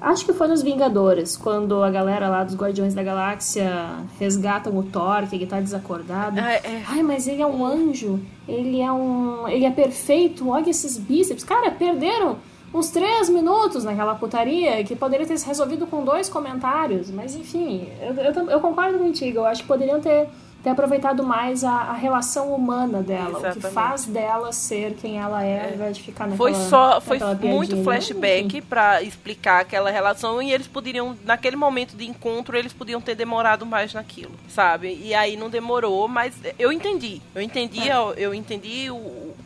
Acho 0.00 0.24
que 0.24 0.32
foi 0.32 0.48
nos 0.48 0.62
Vingadores, 0.62 1.36
quando 1.36 1.82
a 1.82 1.90
galera 1.90 2.28
lá 2.28 2.42
dos 2.42 2.56
Guardiões 2.56 2.94
da 2.94 3.02
Galáxia 3.02 3.70
resgatam 4.18 4.76
o 4.78 4.82
Thor, 4.82 5.28
que 5.28 5.36
ele 5.36 5.46
tá 5.46 5.60
desacordado. 5.60 6.40
É, 6.40 6.56
é. 6.56 6.82
Ai, 6.86 7.02
mas 7.02 7.28
ele 7.28 7.42
é 7.42 7.46
um 7.46 7.64
anjo, 7.64 8.18
ele 8.48 8.80
é 8.80 8.90
um. 8.90 9.46
ele 9.46 9.66
é 9.66 9.70
perfeito, 9.70 10.48
olha 10.48 10.70
esses 10.70 10.96
bíceps. 10.96 11.44
Cara, 11.44 11.70
perderam 11.70 12.38
uns 12.72 12.88
três 12.88 13.28
minutos 13.28 13.84
naquela 13.84 14.14
putaria 14.14 14.82
que 14.84 14.96
poderia 14.96 15.26
ter 15.26 15.36
se 15.36 15.46
resolvido 15.46 15.86
com 15.86 16.02
dois 16.02 16.28
comentários. 16.28 17.10
Mas 17.10 17.34
enfim, 17.34 17.86
eu, 18.00 18.14
eu, 18.14 18.50
eu 18.50 18.60
concordo 18.60 18.98
contigo, 18.98 19.38
eu 19.38 19.44
acho 19.44 19.62
que 19.62 19.68
poderiam 19.68 20.00
ter 20.00 20.28
ter 20.62 20.70
aproveitado 20.70 21.22
mais 21.22 21.64
a, 21.64 21.70
a 21.70 21.92
relação 21.94 22.54
humana 22.54 23.02
dela, 23.02 23.30
Exatamente. 23.30 23.58
o 23.58 23.60
que 23.62 23.68
faz 23.68 24.04
dela 24.04 24.52
ser 24.52 24.94
quem 24.94 25.18
ela 25.18 25.44
é, 25.44 25.56
é. 25.56 25.64
ao 25.64 25.74
invés 25.74 25.96
de 25.96 26.02
ficar 26.02 26.26
naquela 26.26 26.36
Foi 26.36 26.54
só, 26.54 27.00
foi 27.00 27.18
muito 27.42 27.82
flashback 27.82 28.60
para 28.62 29.02
explicar 29.02 29.60
aquela 29.60 29.90
relação 29.90 30.42
e 30.42 30.52
eles 30.52 30.66
poderiam, 30.66 31.16
naquele 31.24 31.56
momento 31.56 31.96
de 31.96 32.06
encontro, 32.06 32.56
eles 32.56 32.72
podiam 32.72 33.00
ter 33.00 33.14
demorado 33.14 33.64
mais 33.64 33.94
naquilo, 33.94 34.32
sabe? 34.48 34.98
E 35.02 35.14
aí 35.14 35.36
não 35.36 35.48
demorou, 35.48 36.06
mas 36.06 36.34
eu 36.58 36.70
entendi. 36.70 37.22
Eu 37.34 37.40
entendi, 37.40 37.88
é. 37.88 37.96
eu, 37.96 38.14
eu, 38.14 38.34
entendi 38.34 38.90
o, 38.90 38.96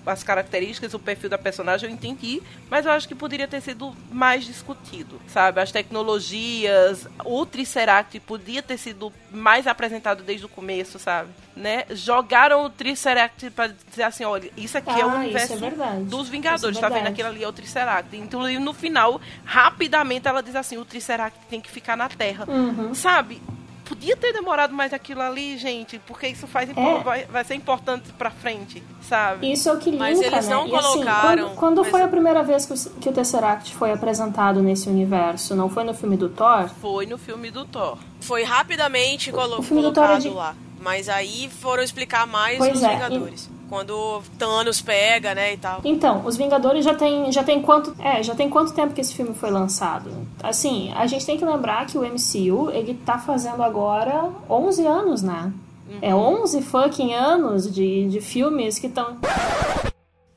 as 0.07 0.23
características, 0.23 0.95
o 0.95 0.99
perfil 0.99 1.31
da 1.31 1.39
personagem, 1.39 1.89
eu 1.89 1.95
entendi, 1.95 2.43
mas 2.71 2.87
eu 2.87 2.93
acho 2.93 3.09
que 3.09 3.15
poderia 3.15 3.49
ter 3.49 3.61
sido 3.61 3.95
mais 4.11 4.45
discutido, 4.45 5.21
sabe? 5.27 5.61
As 5.61 5.73
tecnologias, 5.73 7.07
o 7.25 7.45
Triceratops 7.47 8.21
podia 8.25 8.63
ter 8.63 8.79
sido 8.79 9.13
mais 9.31 9.67
apresentado 9.67 10.23
desde 10.23 10.47
o 10.47 10.49
começo, 10.49 10.99
sabe? 10.99 11.31
Né? 11.57 11.85
Jogaram 11.91 12.65
o 12.65 12.71
Triceratops 12.71 13.51
pra 13.51 13.69
dizer 13.69 14.03
assim, 14.03 14.25
olha, 14.25 14.51
isso 14.57 14.77
aqui 14.77 14.91
ah, 14.91 15.01
é 15.01 15.05
o 15.05 15.09
universo 15.09 15.55
é 15.55 16.01
dos 16.05 16.29
Vingadores, 16.29 16.77
é 16.77 16.81
tá 16.81 16.89
vendo? 16.89 17.07
Aquilo 17.07 17.29
ali 17.29 17.45
é 17.45 17.49
o 17.49 17.53
Triceratops. 17.53 18.19
Então, 18.19 18.43
no 18.61 18.73
final, 18.73 19.21
rapidamente 19.45 20.27
ela 20.27 20.43
diz 20.43 20.57
assim, 20.57 20.77
o 20.77 20.85
Triceratops 20.85 21.47
tem 21.49 21.61
que 21.61 21.71
ficar 21.71 21.97
na 21.97 22.09
Terra. 22.09 22.45
Uhum. 22.49 22.95
Sabe? 22.95 23.41
Podia 23.85 24.17
ter 24.17 24.33
demorado 24.33 24.75
mais 24.75 24.93
aquilo 24.93 25.21
ali, 25.21 25.57
gente, 25.59 25.99
porque 26.07 26.27
isso 26.29 26.47
faz 26.47 26.71
é. 26.71 27.03
vai, 27.03 27.25
vai 27.27 27.45
ser 27.45 27.55
importante 27.55 28.13
pra 28.17 28.31
frente, 28.31 28.83
sabe? 29.03 29.53
Isso 29.53 29.69
é 29.69 29.73
o 29.73 29.79
que 29.79 29.91
linka, 29.91 30.05
Mas 30.05 30.21
eles 30.21 30.49
não 30.49 30.65
né? 30.65 30.71
colocaram. 30.71 31.47
Assim, 31.47 31.55
quando, 31.55 31.57
quando 31.57 31.83
mas... 31.83 31.91
foi 31.91 32.03
a 32.03 32.09
primeira 32.09 32.43
vez 32.43 32.67
que 32.67 32.73
o, 32.73 32.91
que 33.01 33.09
o 33.09 33.13
Tesseract 33.13 33.75
foi 33.75 33.93
apresentado 33.93 34.63
nesse 34.63 34.89
universo? 34.89 35.55
Não 35.55 35.69
foi 35.69 35.85
no 35.85 35.95
filme 35.95 36.17
do 36.17 36.29
Thor? 36.29 36.69
Foi 36.81 37.07
no 37.07 37.19
filme 37.19 37.51
do 37.51 37.65
Thor. 37.65 37.99
Foi 38.21 38.43
rapidamente 38.43 39.31
colo 39.31 39.63
colocado 39.63 40.17
é 40.17 40.21
de... 40.21 40.29
lá. 40.31 40.55
Mas 40.81 41.09
aí 41.09 41.49
foram 41.49 41.83
explicar 41.83 42.27
mais 42.27 42.59
pois 42.59 42.77
os 42.77 42.83
é, 42.83 42.89
Vingadores. 42.89 43.51
Quando 43.69 44.23
Thanos 44.39 44.81
pega, 44.81 45.35
né, 45.35 45.55
e 45.55 45.57
tal. 45.57 45.81
Então, 45.85 46.25
os 46.27 46.37
Vingadores 46.37 46.85
já 46.85 46.95
tem, 46.95 47.31
já 47.33 47.43
tem 47.43 47.63
quanto, 47.63 47.95
é, 48.01 48.23
já 48.23 48.35
tem 48.35 48.49
quanto 48.49 48.73
tempo 48.73 48.95
que 48.95 49.01
esse 49.01 49.15
filme 49.15 49.35
foi 49.35 49.51
lançado? 49.51 50.11
Assim, 50.43 50.93
a 50.95 51.07
gente 51.07 51.25
tem 51.25 51.37
que 51.37 51.45
lembrar 51.45 51.87
que 51.87 51.97
o 51.99 52.03
MCU, 52.03 52.71
ele 52.71 52.95
tá 52.95 53.19
fazendo 53.19 53.63
agora 53.63 54.31
11 54.49 54.87
anos, 54.87 55.23
né? 55.23 55.53
Uhum. 55.89 55.99
É 56.01 56.15
11 56.15 56.63
fucking 56.63 57.13
anos 57.13 57.73
de, 57.73 58.09
de 58.09 58.21
filmes 58.21 58.79
que 58.79 58.87
estão 58.87 59.19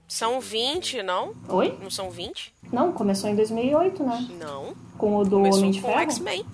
são 0.08 0.40
20, 0.40 1.04
não? 1.04 1.34
Oi? 1.49 1.78
Não 1.82 1.90
são 1.90 2.10
20? 2.10 2.54
Não, 2.72 2.94
começou 2.94 3.30
em 3.30 3.36
2008, 3.36 4.04
né? 4.04 4.28
Não. 4.40 4.74
Com 4.98 5.18
o 5.18 5.24
do 5.24 5.32
começou 5.32 5.60
Homem 5.60 5.72
de 5.72 5.82
com 5.82 5.90
Ferro? 5.90 5.99
X-Men. 6.02 6.45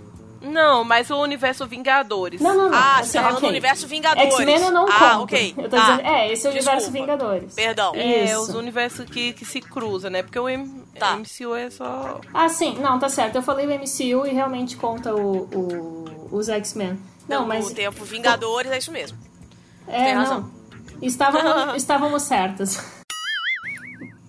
Não, 0.44 0.84
mas 0.84 1.10
o 1.10 1.16
universo 1.22 1.66
Vingadores. 1.66 2.42
Não, 2.42 2.56
não, 2.56 2.70
não. 2.70 2.78
Ah, 2.78 3.00
assim, 3.00 3.12
você 3.12 3.18
tá 3.18 3.24
falando 3.24 3.38
okay. 3.38 3.50
universo 3.50 3.88
Vingadores. 3.88 4.34
X-Men 4.34 4.62
eu 4.62 4.72
não 4.72 4.86
ah, 4.88 5.00
conto. 5.00 5.24
ok. 5.24 5.54
Eu 5.58 5.64
tô 5.64 5.76
tá. 5.78 5.92
dizendo, 5.92 6.08
é, 6.08 6.32
esse 6.32 6.46
é 6.46 6.50
o 6.50 6.54
Desculpa. 6.54 6.72
universo 6.72 6.92
Vingadores. 6.92 7.54
Perdão. 7.54 7.96
É, 7.96 8.38
os 8.38 8.50
universos 8.50 9.06
que, 9.06 9.34
que 9.34 9.46
se 9.46 9.62
cruzam, 9.62 10.12
né? 10.12 10.22
Porque 10.22 10.38
o 10.38 10.50
M 10.50 10.84
Tá. 11.00 11.16
MCU 11.16 11.56
é 11.56 11.70
só... 11.70 12.22
Ah, 12.34 12.50
sim. 12.50 12.78
Não, 12.80 13.00
tá 13.00 13.10
certo. 13.10 13.36
Eu 13.36 13.42
falei 13.42 13.66
o 13.66 13.70
MCU 13.70 14.28
e 14.28 14.34
realmente 14.34 14.78
conta 14.78 15.16
o, 15.16 15.48
o 15.52 16.04
os 16.34 16.50
X-Men. 16.50 17.00
Não, 17.28 17.42
Não, 17.42 17.48
mas... 17.48 17.68
O 17.68 17.74
tempo 17.74 18.04
Vingadores 18.04 18.72
é 18.72 18.78
isso 18.78 18.92
mesmo. 18.92 19.18
É, 19.88 20.06
Tem 20.06 20.16
não. 20.16 20.22
razão. 20.22 20.52
Estávamos, 21.02 21.76
estávamos 21.78 22.24
certas. 22.24 22.84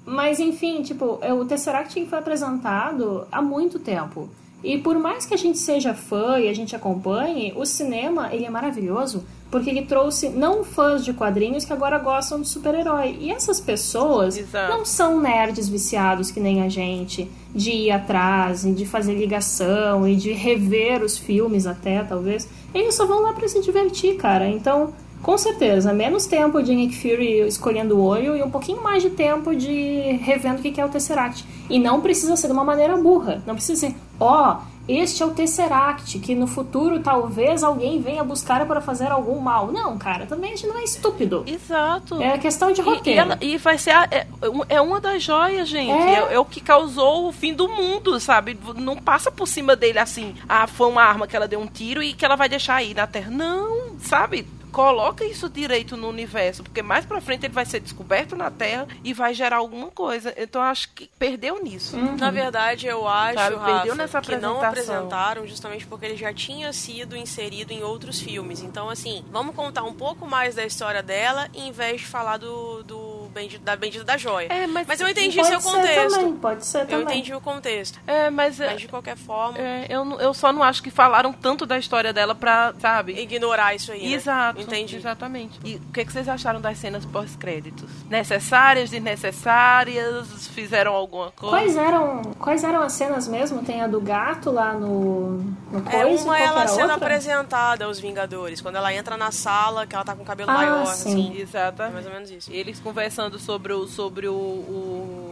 Mas, 0.04 0.38
enfim, 0.38 0.82
tipo, 0.82 1.18
o 1.24 1.44
Tesseract 1.46 2.06
foi 2.06 2.18
apresentado 2.18 3.26
há 3.32 3.40
muito 3.40 3.78
tempo. 3.78 4.28
E 4.64 4.78
por 4.78 4.98
mais 4.98 5.26
que 5.26 5.34
a 5.34 5.36
gente 5.36 5.58
seja 5.58 5.92
fã 5.92 6.40
e 6.40 6.48
a 6.48 6.54
gente 6.54 6.74
acompanhe, 6.74 7.52
o 7.54 7.66
cinema, 7.66 8.30
ele 8.32 8.46
é 8.46 8.50
maravilhoso 8.50 9.24
porque 9.50 9.70
ele 9.70 9.82
trouxe 9.82 10.30
não 10.30 10.64
fãs 10.64 11.04
de 11.04 11.12
quadrinhos 11.12 11.64
que 11.64 11.72
agora 11.72 11.96
gostam 11.98 12.40
de 12.40 12.48
super-herói. 12.48 13.16
E 13.20 13.30
essas 13.30 13.60
pessoas 13.60 14.36
Exato. 14.36 14.68
não 14.68 14.84
são 14.84 15.20
nerds 15.20 15.68
viciados 15.68 16.32
que 16.32 16.40
nem 16.40 16.62
a 16.62 16.68
gente, 16.68 17.30
de 17.54 17.70
ir 17.70 17.90
atrás 17.92 18.64
e 18.64 18.72
de 18.72 18.84
fazer 18.84 19.14
ligação 19.14 20.08
e 20.08 20.16
de 20.16 20.32
rever 20.32 21.04
os 21.04 21.16
filmes 21.16 21.68
até, 21.68 22.02
talvez. 22.02 22.48
Eles 22.74 22.96
só 22.96 23.06
vão 23.06 23.22
lá 23.22 23.32
para 23.32 23.46
se 23.46 23.60
divertir, 23.60 24.16
cara. 24.16 24.48
Então, 24.48 24.92
com 25.24 25.36
certeza, 25.38 25.92
menos 25.92 26.26
tempo 26.26 26.62
de 26.62 26.74
Nick 26.74 26.94
Fury 27.00 27.40
escolhendo 27.48 27.96
o 27.96 28.04
olho 28.04 28.36
e 28.36 28.42
um 28.42 28.50
pouquinho 28.50 28.82
mais 28.82 29.02
de 29.02 29.10
tempo 29.10 29.56
de 29.56 30.18
revendo 30.22 30.60
o 30.60 30.62
que 30.62 30.80
é 30.80 30.84
o 30.84 30.88
Tesseract. 30.88 31.44
E 31.70 31.78
não 31.78 32.00
precisa 32.00 32.36
ser 32.36 32.46
de 32.48 32.52
uma 32.52 32.62
maneira 32.62 32.96
burra. 32.96 33.42
Não 33.46 33.54
precisa 33.54 33.88
ser, 33.88 33.94
ó, 34.20 34.56
oh, 34.58 34.74
este 34.86 35.22
é 35.22 35.26
o 35.26 35.30
Tesseract, 35.30 36.18
que 36.18 36.34
no 36.34 36.46
futuro 36.46 37.00
talvez 37.00 37.64
alguém 37.64 38.02
venha 38.02 38.22
buscar 38.22 38.66
para 38.66 38.82
fazer 38.82 39.10
algum 39.10 39.38
mal. 39.40 39.72
Não, 39.72 39.96
cara, 39.96 40.26
também 40.26 40.52
a 40.52 40.56
gente 40.56 40.66
não 40.68 40.76
é 40.78 40.84
estúpido. 40.84 41.42
Exato. 41.46 42.20
É 42.22 42.36
questão 42.36 42.70
de 42.70 42.82
E, 42.82 42.84
roteiro. 42.84 43.18
e, 43.18 43.18
ela- 43.18 43.38
e 43.40 43.56
vai 43.56 43.78
ser. 43.78 43.92
a- 43.92 44.06
é, 44.10 44.26
é 44.68 44.80
uma 44.82 45.00
das 45.00 45.22
joias, 45.22 45.70
gente. 45.70 45.90
É. 45.90 46.32
É. 46.32 46.34
é 46.34 46.38
o 46.38 46.44
que 46.44 46.60
causou 46.60 47.28
o 47.28 47.32
fim 47.32 47.54
do 47.54 47.66
mundo, 47.66 48.20
sabe? 48.20 48.58
Não 48.76 48.96
passa 48.96 49.32
por 49.32 49.48
cima 49.48 49.74
dele 49.74 49.98
assim. 49.98 50.34
Ah, 50.46 50.66
foi 50.66 50.86
uma 50.88 51.02
arma 51.02 51.26
que 51.26 51.34
ela 51.34 51.48
deu 51.48 51.60
um 51.60 51.66
tiro 51.66 52.02
e 52.02 52.12
que 52.12 52.26
ela 52.26 52.36
vai 52.36 52.48
deixar 52.50 52.74
aí 52.74 52.92
na 52.92 53.06
Terra. 53.06 53.30
Não, 53.30 53.96
sabe? 54.00 54.46
Coloca 54.74 55.24
isso 55.24 55.48
direito 55.48 55.96
no 55.96 56.08
universo, 56.08 56.64
porque 56.64 56.82
mais 56.82 57.06
pra 57.06 57.20
frente 57.20 57.46
ele 57.46 57.54
vai 57.54 57.64
ser 57.64 57.78
descoberto 57.78 58.34
na 58.34 58.50
Terra 58.50 58.88
e 59.04 59.14
vai 59.14 59.32
gerar 59.32 59.58
alguma 59.58 59.88
coisa. 59.88 60.34
Então 60.36 60.60
acho 60.60 60.92
que 60.92 61.08
perdeu 61.16 61.62
nisso. 61.62 61.96
Na 61.96 62.32
verdade, 62.32 62.88
eu 62.88 63.06
acho, 63.06 63.38
Sabe, 63.38 63.54
Rafa, 63.54 63.72
perdeu 63.72 63.94
nessa 63.94 64.20
que 64.20 64.36
não 64.36 64.60
apresentaram 64.60 65.46
justamente 65.46 65.86
porque 65.86 66.06
ele 66.06 66.16
já 66.16 66.34
tinha 66.34 66.72
sido 66.72 67.16
inserido 67.16 67.70
em 67.70 67.84
outros 67.84 68.18
filmes. 68.18 68.62
Então, 68.62 68.90
assim, 68.90 69.24
vamos 69.30 69.54
contar 69.54 69.84
um 69.84 69.92
pouco 69.92 70.26
mais 70.26 70.56
da 70.56 70.66
história 70.66 71.04
dela 71.04 71.48
em 71.54 71.70
vez 71.70 72.00
de 72.00 72.06
falar 72.08 72.38
do, 72.38 72.82
do 72.82 73.03
Bendito, 73.34 73.62
da 73.64 73.76
Bendita 73.76 74.04
da 74.04 74.16
Joia. 74.16 74.46
É, 74.50 74.66
mas, 74.66 75.00
eu 75.00 75.08
entendi 75.08 75.36
pode 75.36 75.48
seu 75.48 75.60
ser 75.60 75.70
contexto. 75.70 76.10
também, 76.18 76.32
pode 76.36 76.64
ser 76.66 76.78
Eu 76.82 76.86
também. 76.86 77.02
entendi 77.04 77.34
o 77.34 77.40
contexto. 77.40 77.98
É, 78.06 78.30
mas, 78.30 78.60
é, 78.60 78.70
Mas 78.72 78.80
de 78.80 78.88
qualquer 78.88 79.16
forma, 79.16 79.58
é, 79.58 79.86
eu, 79.88 80.04
eu 80.20 80.32
só 80.32 80.52
não 80.52 80.62
acho 80.62 80.82
que 80.82 80.90
falaram 80.90 81.32
tanto 81.32 81.66
da 81.66 81.76
história 81.78 82.12
dela 82.12 82.34
pra, 82.34 82.72
sabe? 82.80 83.12
ignorar 83.20 83.74
isso 83.74 83.90
aí. 83.92 84.08
né? 84.08 84.14
Exato. 84.14 84.60
Entendi. 84.60 84.96
Exatamente. 84.96 85.58
E 85.64 85.76
o 85.76 85.92
que, 85.92 86.04
que 86.04 86.12
vocês 86.12 86.28
acharam 86.28 86.60
das 86.60 86.78
cenas 86.78 87.04
pós-créditos? 87.04 87.90
Necessárias, 88.08 88.90
desnecessárias? 88.90 90.46
Fizeram 90.48 90.92
alguma 90.94 91.30
coisa? 91.32 91.56
Quais 91.56 91.76
eram, 91.76 92.22
quais 92.38 92.64
eram 92.64 92.82
as 92.82 92.92
cenas 92.92 93.26
mesmo? 93.28 93.62
Tem 93.64 93.80
a 93.82 93.86
do 93.86 94.00
gato 94.00 94.50
lá 94.50 94.72
no, 94.74 95.38
no 95.70 95.78
É 95.90 96.02
coisa, 96.04 96.24
uma 96.24 96.38
e 96.38 96.42
qual 96.42 96.58
ela 96.58 96.68
sendo 96.68 96.80
outra? 96.82 96.96
apresentada 96.96 97.84
aos 97.84 97.98
Vingadores. 97.98 98.60
Quando 98.60 98.76
ela 98.76 98.92
entra 98.94 99.16
na 99.16 99.30
sala, 99.30 99.86
que 99.86 99.94
ela 99.94 100.04
tá 100.04 100.14
com 100.14 100.22
o 100.22 100.26
cabelo 100.26 100.50
Ah, 100.50 100.54
maior, 100.54 100.86
sim. 100.86 101.08
assim. 101.10 101.38
É 101.38 101.40
Exatamente. 101.42 101.94
mais 101.94 102.06
ou 102.06 102.12
menos 102.12 102.30
isso. 102.30 102.52
Eles 102.52 102.78
conversando 102.80 103.23
sobre 103.38 103.72
o. 103.72 103.86
Sobre 103.86 104.28
o, 104.28 104.34
o 104.34 105.23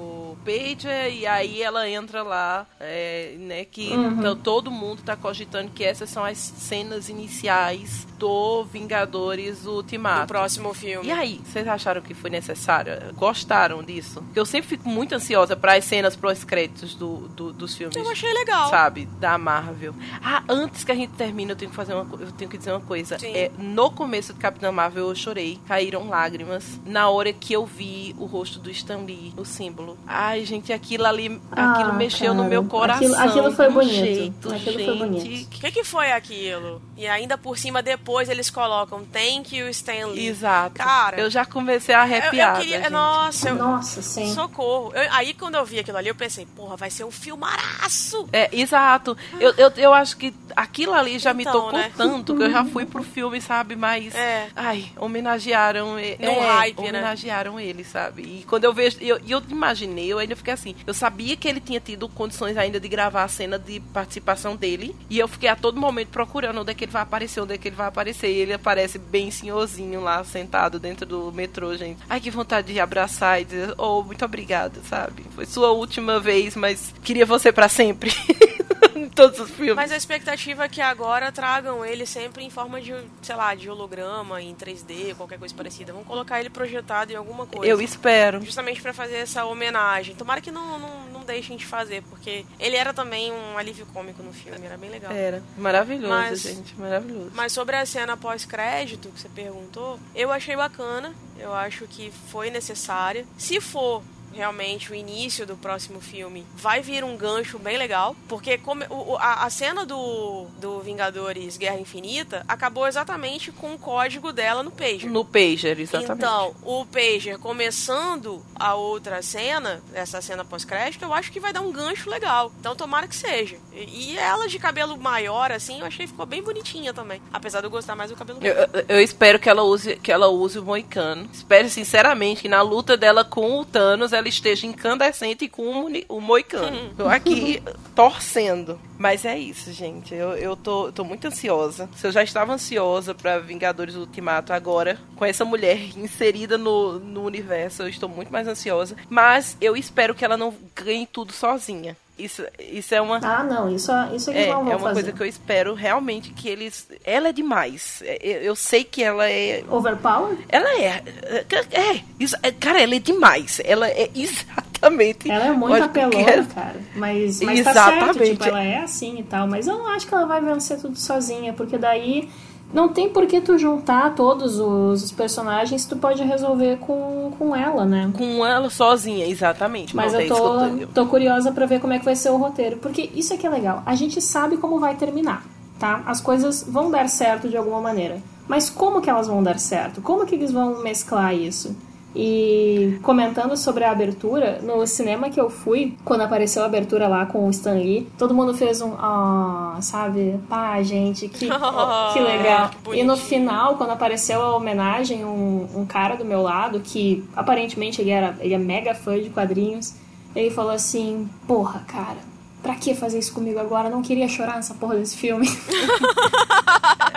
pager 0.44 1.12
e 1.12 1.26
aí 1.26 1.62
ela 1.62 1.88
entra 1.88 2.22
lá, 2.22 2.66
é, 2.80 3.34
né? 3.38 3.64
Que 3.64 3.90
Uhum. 3.92 4.18
então, 4.18 4.36
todo 4.36 4.70
mundo 4.70 5.02
tá 5.02 5.16
cogitando 5.16 5.70
que 5.70 5.84
essas 5.84 6.08
são 6.10 6.24
as 6.24 6.38
cenas 6.38 7.08
iniciais 7.08 8.06
do 8.18 8.64
Vingadores 8.64 9.66
Ultimato. 9.66 10.20
No 10.22 10.26
próximo 10.26 10.74
filme. 10.74 11.06
E 11.08 11.10
aí, 11.10 11.40
vocês 11.44 11.66
acharam 11.66 12.00
que 12.00 12.14
foi 12.14 12.30
necessário? 12.30 12.92
Gostaram 13.14 13.82
disso? 13.82 14.22
Porque 14.22 14.38
eu 14.38 14.46
sempre 14.46 14.68
fico 14.68 14.88
muito 14.88 15.14
ansiosa 15.14 15.56
para 15.56 15.74
as 15.74 15.84
cenas 15.84 16.14
pós-créditos 16.16 16.94
do, 16.94 17.28
do- 17.28 17.52
dos 17.52 17.76
filmes. 17.76 17.96
Eu 17.96 18.08
achei 18.08 18.32
legal. 18.32 18.70
Sabe, 18.70 19.06
da 19.18 19.36
Marvel. 19.38 19.94
Ah, 20.22 20.42
antes 20.48 20.84
que 20.84 20.92
a 20.92 20.94
gente 20.94 21.12
termine, 21.14 21.50
eu 21.50 21.56
tenho 21.56 21.70
que 21.70 21.76
fazer 21.76 21.94
uma, 21.94 22.06
eu 22.20 22.30
tenho 22.32 22.50
que 22.50 22.58
dizer 22.58 22.70
uma 22.72 22.80
coisa. 22.80 23.18
Sim. 23.18 23.32
É, 23.34 23.50
no 23.58 23.90
começo 23.90 24.32
do 24.32 24.38
Capitã 24.38 24.70
Marvel 24.70 25.08
eu 25.08 25.14
chorei, 25.14 25.58
caíram 25.66 26.08
lágrimas 26.08 26.80
na 26.86 27.08
hora 27.08 27.32
que 27.32 27.52
eu 27.52 27.66
vi 27.66 28.14
o 28.18 28.24
rosto 28.26 28.58
do 28.58 28.70
Stan 28.70 28.98
Lee, 28.98 29.32
o 29.36 29.44
símbolo. 29.44 29.98
Ai, 30.32 30.44
gente, 30.44 30.72
aquilo 30.72 31.04
ali, 31.06 31.40
Ah, 31.50 31.72
aquilo 31.72 31.92
mexeu 31.94 32.32
no 32.32 32.38
cara, 32.42 32.48
meu 32.48 32.64
coração. 32.64 33.06
aquilo- 33.14 33.16
aquilo 33.46 33.52
foi 33.52 33.70
bonito. 33.70 33.92
Jeito, 33.92 34.48
Aquilo 34.52 34.72
foi 34.72 34.84
gente, 34.84 34.98
bonito. 34.98 35.56
O 35.56 35.60
que, 35.60 35.70
que 35.72 35.84
foi 35.84 36.10
aquilo? 36.12 36.80
E 36.96 37.06
ainda 37.06 37.36
por 37.36 37.58
cima, 37.58 37.82
depois 37.82 38.28
eles 38.28 38.48
colocam 38.48 39.04
Thank 39.04 39.56
you, 39.56 39.68
Stan 39.68 40.06
Lee. 40.08 40.26
Exato. 40.28 40.76
Cara, 40.76 41.20
eu 41.20 41.28
já 41.30 41.44
comecei 41.44 41.94
a 41.94 41.98
Eu, 41.98 42.02
arrepiar. 42.02 42.54
eu 42.56 42.60
queria. 42.62 42.80
gente. 42.80 42.90
Nossa, 42.90 43.48
eu, 43.50 43.54
Nossa, 43.56 44.00
sim. 44.02 44.32
socorro. 44.32 44.92
Eu- 44.94 45.08
aí 45.12 45.34
quando 45.34 45.56
eu 45.56 45.64
vi 45.64 45.78
aquilo 45.80 45.98
ali, 45.98 46.08
eu 46.08 46.14
pensei, 46.14 46.46
porra, 46.56 46.76
vai 46.76 46.90
ser 46.90 47.04
um 47.04 47.10
filmaraço. 47.10 48.28
É, 48.32 48.48
exato. 48.52 49.16
Eu, 49.38 49.52
eu, 49.56 49.72
eu 49.76 49.94
acho 49.94 50.16
que 50.16 50.32
aquilo 50.56 50.94
ali 50.94 51.18
já 51.18 51.34
me 51.34 51.42
Então, 51.42 51.52
tocou 51.52 51.72
né? 51.78 51.90
tanto 51.96 52.34
que 52.36 52.42
eu 52.42 52.50
já 52.50 52.64
fui 52.64 52.86
pro 52.86 53.02
filme, 53.04 53.40
sabe? 53.40 53.76
Mas. 53.76 54.14
É. 54.14 54.48
Ai, 54.56 54.86
homenagearam 54.96 55.98
ele. 55.98 56.16
No 56.24 56.30
é, 56.30 56.46
hype, 56.46 56.80
né? 56.82 56.88
homenagearam 56.88 57.60
ele, 57.60 57.84
sabe? 57.84 58.22
E 58.22 58.44
quando 58.48 58.64
eu 58.64 58.72
vejo. 58.72 58.96
E 59.00 59.08
eu, 59.08 59.20
eu 59.28 59.42
imaginei, 59.48 60.12
eu 60.12 60.18
ainda 60.22 60.36
fiquei 60.36 60.52
assim. 60.52 60.74
Eu 60.86 60.94
sabia 60.94 61.36
que 61.36 61.48
ele 61.48 61.60
tinha 61.60 61.80
tido 61.80 62.08
condições 62.08 62.56
ainda 62.56 62.80
de 62.80 62.88
gravar 62.88 63.24
a 63.24 63.28
cena 63.28 63.58
de 63.58 63.80
participação 63.80 64.56
dele. 64.56 64.94
E 65.08 65.18
eu 65.18 65.28
fiquei 65.28 65.48
a 65.48 65.56
todo 65.56 65.80
momento 65.80 66.08
procurando 66.08 66.60
onde 66.60 66.70
é 66.70 66.74
que 66.74 66.84
ele 66.84 66.92
vai 66.92 67.02
aparecer, 67.02 67.40
onde 67.40 67.54
é 67.54 67.58
que 67.58 67.68
ele 67.68 67.76
vai 67.76 67.88
aparecer. 67.88 68.28
E 68.30 68.38
ele 68.38 68.52
aparece 68.52 68.98
bem 68.98 69.30
senhorzinho 69.30 70.00
lá, 70.00 70.22
sentado 70.24 70.78
dentro 70.78 71.06
do 71.06 71.32
metrô, 71.32 71.76
gente. 71.76 72.00
Ai, 72.08 72.20
que 72.20 72.30
vontade 72.30 72.72
de 72.72 72.80
abraçar 72.80 73.40
e 73.40 73.44
dizer, 73.44 73.74
oh, 73.78 74.02
muito 74.02 74.24
obrigada, 74.24 74.80
sabe? 74.88 75.24
Foi 75.34 75.46
sua 75.46 75.70
última 75.70 76.20
vez, 76.20 76.56
mas 76.56 76.94
queria 77.02 77.26
você 77.26 77.52
pra 77.52 77.68
sempre. 77.68 78.12
em 78.98 79.08
todos 79.08 79.38
os 79.40 79.50
filmes. 79.50 79.74
Mas 79.74 79.92
a 79.92 79.96
expectativa 79.96 80.64
é 80.64 80.68
que 80.68 80.80
agora 80.80 81.30
tragam 81.32 81.84
ele 81.84 82.06
sempre 82.06 82.44
em 82.44 82.50
forma 82.50 82.80
de, 82.80 82.94
sei 83.22 83.36
lá, 83.36 83.54
de 83.54 83.68
holograma, 83.68 84.40
em 84.42 84.54
3D, 84.54 85.14
qualquer 85.16 85.38
coisa 85.38 85.54
parecida. 85.54 85.92
Vão 85.92 86.04
colocar 86.04 86.40
ele 86.40 86.50
projetado 86.50 87.12
em 87.12 87.16
alguma 87.16 87.46
coisa. 87.46 87.70
Eu 87.70 87.80
espero. 87.80 88.40
Justamente 88.42 88.80
pra 88.80 88.92
fazer 88.92 89.16
essa 89.16 89.44
homenagem. 89.44 90.14
Tomara 90.14 90.40
que 90.40 90.50
não, 90.50 90.78
não, 90.78 91.06
não 91.12 91.20
deixem 91.24 91.56
de 91.56 91.66
fazer, 91.66 92.02
porque 92.10 92.44
ele 92.58 92.76
era 92.76 92.92
também 92.92 93.32
um 93.32 93.56
alívio 93.58 93.86
cômico 93.86 94.22
no 94.22 94.32
filme, 94.32 94.64
era 94.66 94.76
bem 94.76 94.90
legal. 94.90 95.12
Era. 95.12 95.42
Maravilhoso, 95.56 96.08
Mas- 96.08 96.42
gente. 96.42 96.78
Maravilhoso. 96.78 97.30
Mas 97.34 97.52
sobre 97.52 97.76
a 97.76 97.86
cena 97.86 98.16
pós-crédito 98.16 99.08
que 99.08 99.20
você 99.20 99.28
perguntou, 99.28 99.98
eu 100.14 100.30
achei 100.32 100.56
bacana. 100.56 101.14
Eu 101.38 101.52
acho 101.52 101.86
que 101.86 102.12
foi 102.30 102.50
necessária. 102.50 103.26
Se 103.36 103.60
for 103.60 104.02
realmente 104.34 104.90
o 104.90 104.94
início 104.94 105.46
do 105.46 105.56
próximo 105.56 106.00
filme, 106.00 106.46
vai 106.54 106.80
vir 106.82 107.04
um 107.04 107.16
gancho 107.16 107.58
bem 107.58 107.76
legal. 107.78 108.14
Porque 108.28 108.58
como, 108.58 108.84
o- 108.90 109.16
a, 109.18 109.44
a 109.44 109.50
cena 109.50 109.84
do, 109.86 110.46
do 110.58 110.80
Vingadores 110.80 111.56
Guerra 111.56 111.78
Infinita 111.78 112.44
acabou 112.48 112.86
exatamente 112.86 113.50
com 113.52 113.74
o 113.74 113.78
código 113.78 114.32
dela 114.32 114.62
no 114.62 114.70
pager. 114.70 115.10
No 115.10 115.24
Pager, 115.24 115.78
exatamente. 115.80 116.12
Então, 116.18 116.54
o 116.62 116.84
Pager 116.86 117.38
começando 117.38 118.42
a 118.54 118.74
outra 118.74 119.22
cena, 119.22 119.82
essa 119.94 120.20
cena 120.20 120.44
pós-crédito, 120.44 121.04
eu 121.04 121.12
acho 121.12 121.32
que 121.32 121.40
vai 121.40 121.52
dar 121.52 121.60
um 121.62 121.72
gancho 121.72 122.08
legal. 122.10 122.52
Então, 122.60 122.76
tomara 122.76 123.08
que 123.08 123.16
seja. 123.16 123.56
E, 123.72 124.12
e 124.12 124.18
ela 124.18 124.46
de 124.48 124.58
cabelo 124.58 124.96
maior, 124.96 125.50
assim, 125.50 125.80
eu 125.80 125.86
achei 125.86 126.04
que 126.06 126.12
ficou 126.12 126.26
bem 126.26 126.42
bonitinha 126.42 126.92
também. 126.92 127.20
Apesar 127.32 127.60
de 127.60 127.66
eu 127.66 127.70
gostar 127.70 127.96
mais 127.96 128.10
do 128.10 128.16
cabelo 128.16 128.38
Eu, 128.42 128.54
eu- 128.54 128.84
eu 128.88 129.00
espero 129.00 129.38
que 129.38 129.48
ela 129.48 129.62
use 129.62 129.96
que 129.96 130.12
ela 130.12 130.28
use 130.28 130.58
o 130.58 130.62
Moicano. 130.64 131.28
Espero 131.32 131.68
sinceramente 131.68 132.42
que 132.42 132.48
na 132.48 132.62
luta 132.62 132.96
dela 132.96 133.24
com 133.24 133.58
o 133.60 133.64
Thanos 133.64 134.12
ela 134.12 134.21
esteja 134.28 134.66
incandescente 134.66 135.48
com 135.48 135.86
o, 136.08 136.20
Moicano. 136.20 136.94
Tô 136.96 137.06
aqui 137.06 137.62
torcendo. 137.94 138.78
Mas 138.98 139.24
é 139.24 139.38
isso, 139.38 139.72
gente. 139.72 140.14
Eu, 140.14 140.30
eu 140.36 140.56
tô, 140.56 140.92
tô 140.92 141.04
muito 141.04 141.26
ansiosa. 141.26 141.88
Se 141.96 142.06
eu 142.06 142.12
já 142.12 142.22
estava 142.22 142.52
ansiosa 142.52 143.14
pra 143.14 143.38
Vingadores 143.38 143.96
Ultimato, 143.96 144.52
agora, 144.52 144.98
com 145.16 145.24
essa 145.24 145.44
mulher 145.44 145.78
inserida 145.96 146.56
no, 146.56 146.98
no 146.98 147.24
universo, 147.24 147.82
eu 147.82 147.88
estou 147.88 148.08
muito 148.08 148.32
mais 148.32 148.46
ansiosa. 148.46 148.96
Mas 149.08 149.56
eu 149.60 149.76
espero 149.76 150.14
que 150.14 150.24
ela 150.24 150.36
não 150.36 150.54
ganhe 150.74 151.06
tudo 151.06 151.32
sozinha. 151.32 151.96
Isso, 152.24 152.42
isso 152.60 152.94
é 152.94 153.00
uma. 153.00 153.18
Ah, 153.22 153.42
não, 153.42 153.74
isso, 153.74 153.90
isso 154.14 154.30
eles 154.30 154.46
É, 154.46 154.48
não 154.50 154.64
vão 154.64 154.72
é 154.72 154.76
uma 154.76 154.80
fazer. 154.88 154.94
coisa 154.94 155.12
que 155.12 155.22
eu 155.22 155.26
espero 155.26 155.74
realmente 155.74 156.30
que 156.32 156.48
eles. 156.48 156.86
Ela 157.04 157.28
é 157.28 157.32
demais. 157.32 158.02
É, 158.04 158.18
Eu, 158.22 158.42
eu 158.42 158.56
sei 158.56 158.84
que 158.84 159.02
ela 159.02 159.28
é. 159.28 159.64
Overpower? 159.68 160.36
Ela 160.48 160.68
é. 160.80 161.02
É, 161.24 161.44
é, 161.80 162.02
isso- 162.20 162.36
é, 162.42 162.50
cara, 162.52 162.80
ela 162.82 162.94
é 162.94 162.98
demais. 162.98 163.60
Ela 163.64 163.88
é 163.88 164.08
exatamente. 164.14 165.30
Ela 165.30 165.46
é 165.46 165.52
muito 165.52 165.82
apelona, 165.82 166.24
quero- 166.24 166.46
cara. 166.46 166.76
Mas, 166.94 167.40
mas 167.40 167.62
tá 167.62 167.72
certo, 167.72 167.88
Exatamente. 168.02 168.30
tipo, 168.32 168.44
ela 168.44 168.62
é 168.62 168.78
assim 168.78 169.18
e 169.18 169.22
tal. 169.22 169.46
Mas 169.46 169.66
eu 169.66 169.78
não 169.78 169.88
acho 169.88 170.06
que 170.06 170.14
ela 170.14 170.26
vai 170.26 170.40
vencer 170.40 170.78
tudo 170.80 170.98
sozinha, 170.98 171.52
porque 171.52 171.78
daí 171.78 172.28
não 172.72 172.88
tem 172.88 173.08
por 173.08 173.26
que 173.26 173.40
tu 173.40 173.58
juntar 173.58 174.14
todos 174.14 174.58
os, 174.58 175.12
personagens, 175.12 175.84
tu 175.84 175.96
pode 175.96 176.22
resolver 176.22 176.78
com, 176.78 177.32
com 177.38 177.54
ela, 177.54 177.84
né? 177.84 178.10
Com 178.16 178.44
ela 178.44 178.70
sozinha, 178.70 179.26
exatamente. 179.26 179.94
Mas 179.94 180.14
eu 180.14 180.20
é 180.20 180.26
tô, 180.26 180.86
tô 180.94 181.06
curiosa 181.06 181.52
pra 181.52 181.66
ver 181.66 181.80
como 181.80 181.92
é 181.92 181.98
que 181.98 182.04
vai 182.04 182.16
ser 182.16 182.30
o 182.30 182.36
roteiro. 182.36 182.78
Porque 182.78 183.10
isso 183.14 183.34
é 183.34 183.36
que 183.36 183.46
é 183.46 183.50
legal. 183.50 183.82
A 183.84 183.94
gente 183.94 184.20
sabe 184.20 184.56
como 184.56 184.80
vai 184.80 184.94
terminar, 184.94 185.44
tá? 185.78 186.02
As 186.06 186.20
coisas 186.20 186.64
vão 186.66 186.90
dar 186.90 187.08
certo 187.08 187.48
de 187.48 187.56
alguma 187.56 187.80
maneira. 187.80 188.22
Mas 188.48 188.70
como 188.70 189.00
que 189.00 189.10
elas 189.10 189.28
vão 189.28 189.42
dar 189.42 189.58
certo? 189.58 190.00
Como 190.00 190.26
que 190.26 190.34
eles 190.34 190.50
vão 190.50 190.82
mesclar 190.82 191.34
isso? 191.34 191.76
E 192.14 192.98
comentando 193.02 193.56
sobre 193.56 193.84
a 193.84 193.90
abertura, 193.90 194.60
no 194.62 194.86
cinema 194.86 195.30
que 195.30 195.40
eu 195.40 195.48
fui, 195.48 195.96
quando 196.04 196.20
apareceu 196.20 196.62
a 196.62 196.66
abertura 196.66 197.08
lá 197.08 197.24
com 197.24 197.46
o 197.46 197.50
Stan 197.50 197.72
Lee, 197.72 198.06
todo 198.18 198.34
mundo 198.34 198.54
fez 198.54 198.82
um, 198.82 198.94
ah, 198.98 199.78
sabe? 199.80 200.38
Pá, 200.48 200.82
gente, 200.82 201.28
que, 201.28 201.48
que 201.48 202.20
legal. 202.20 202.70
Que 202.84 202.98
e 202.98 203.02
no 203.02 203.16
final, 203.16 203.76
quando 203.76 203.90
apareceu 203.90 204.42
a 204.42 204.56
homenagem, 204.56 205.24
um, 205.24 205.68
um 205.74 205.86
cara 205.86 206.14
do 206.14 206.24
meu 206.24 206.42
lado, 206.42 206.80
que 206.80 207.24
aparentemente 207.34 208.02
ele, 208.02 208.10
era, 208.10 208.36
ele 208.40 208.54
é 208.54 208.58
mega 208.58 208.94
fã 208.94 209.18
de 209.18 209.30
quadrinhos, 209.30 209.94
ele 210.36 210.50
falou 210.50 210.72
assim: 210.72 211.28
Porra, 211.46 211.80
cara, 211.86 212.18
pra 212.62 212.74
que 212.74 212.94
fazer 212.94 213.18
isso 213.18 213.32
comigo 213.32 213.58
agora? 213.58 213.88
Eu 213.88 213.92
não 213.92 214.02
queria 214.02 214.28
chorar 214.28 214.56
nessa 214.56 214.74
porra 214.74 214.96
desse 214.96 215.16
filme. 215.16 215.48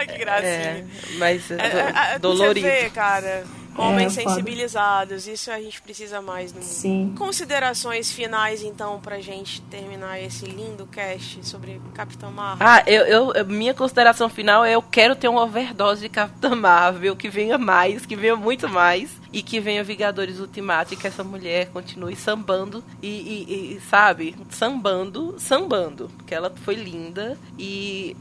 que 0.06 0.18
gracinha. 0.18 0.48
É, 0.48 0.86
mas 1.18 1.52
é, 1.52 1.56
É, 1.56 2.12
é, 2.12 2.16
é, 2.16 2.20
dolorido. 2.20 2.68
Você 2.68 2.84
vê, 2.84 2.90
cara, 2.90 3.44
homens 3.78 4.18
É, 4.18 4.22
foda. 4.22 4.36
sensibilizados, 4.36 5.28
isso 5.28 5.52
a 5.52 5.60
gente 5.62 5.82
precisa 5.82 6.22
mais 6.22 6.52
no 6.54 6.60
mundo. 6.60 6.68
Sim. 6.70 7.14
Considerações 7.18 8.12
finais, 8.12 8.64
então, 8.64 9.00
pra 9.00 9.20
gente 9.22 9.62
terminar 9.64 10.20
esse 10.22 10.46
lindo 10.46 10.86
cast 10.88 11.46
sobre 11.48 11.82
Capitão 11.94 12.32
Marvel. 12.32 12.66
Ah, 12.68 12.84
eu, 12.88 13.34
eu- 13.34 13.46
minha 13.46 13.74
consideração 13.74 14.30
final 14.30 14.64
é 14.66 14.74
eu 14.76 14.82
quero 14.82 15.16
ter 15.16 15.28
uma 15.28 15.44
overdose 15.44 16.02
de 16.02 16.10
Capitã 16.10 16.56
Marvel, 16.56 17.16
que 17.16 17.30
venha 17.30 17.58
mais, 17.58 18.06
que 18.06 18.16
venha 18.16 18.36
muito 18.36 18.68
mais, 18.70 19.10
e 19.34 19.44
que 19.44 19.60
venha 19.60 19.84
Vingadores 19.84 20.40
Ultimato 20.40 20.94
e 20.94 20.98
que 20.98 21.06
essa 21.08 21.24
mulher 21.24 21.68
continue 21.68 22.16
sambando 22.16 22.82
e, 23.02 23.08
e- 23.08 23.76
e, 23.76 23.82
sabe, 23.90 24.34
sambando, 24.50 25.36
sambando, 25.38 26.10
porque 26.16 26.34
ela 26.34 26.54
foi 26.64 26.76
linda 26.76 27.38
e 27.60 28.16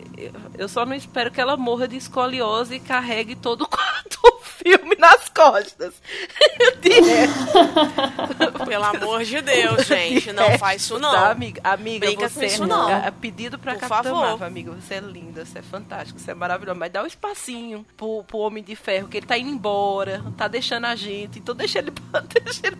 eu- 0.58 0.68
só 0.68 0.84
não 0.84 0.94
espero 0.94 1.30
que 1.30 1.40
ela 1.40 1.56
morra 1.56 1.86
de 1.86 1.96
escoliose 1.96 2.74
e 2.74 2.80
carregue 2.80 3.36
todo 3.36 3.62
o 3.62 3.68
filme 4.42 4.96
nas 4.98 5.28
costas. 5.28 5.43
Direto. 6.80 8.64
Pelo 8.66 8.84
amor 8.84 9.24
de 9.24 9.40
Deus, 9.40 9.86
gente, 9.86 10.32
não 10.32 10.44
É, 10.44 10.58
faz 10.58 10.82
isso 10.82 10.98
não. 10.98 11.10
Tá, 11.12 11.30
amiga, 11.30 11.60
amiga 11.64 12.06
Brinca 12.06 12.28
você 12.28 12.46
isso 12.46 12.66
não. 12.66 12.88
é, 12.88 13.06
é 13.08 13.10
pedido 13.10 13.58
pra 13.58 13.72
Por 13.74 13.80
Capitã 13.80 14.02
favor. 14.10 14.20
Marvel, 14.26 14.46
amiga. 14.46 14.72
Você 14.72 14.94
é 14.94 15.00
linda, 15.00 15.44
você 15.44 15.58
é 15.58 15.62
fantástica, 15.62 16.18
você 16.18 16.30
é 16.30 16.34
maravilhosa. 16.34 16.78
Mas 16.78 16.92
dá 16.92 17.02
um 17.02 17.06
espacinho 17.06 17.84
pro, 17.96 18.24
pro 18.24 18.38
Homem 18.38 18.62
de 18.62 18.74
Ferro, 18.76 19.08
que 19.08 19.16
ele 19.16 19.26
tá 19.26 19.36
indo 19.38 19.50
embora, 19.50 20.22
tá 20.36 20.48
deixando 20.48 20.86
a 20.86 20.94
gente. 20.96 21.38
Então 21.38 21.54
deixa 21.54 21.78
ele, 21.78 21.92
deixa 22.42 22.66
ele 22.66 22.76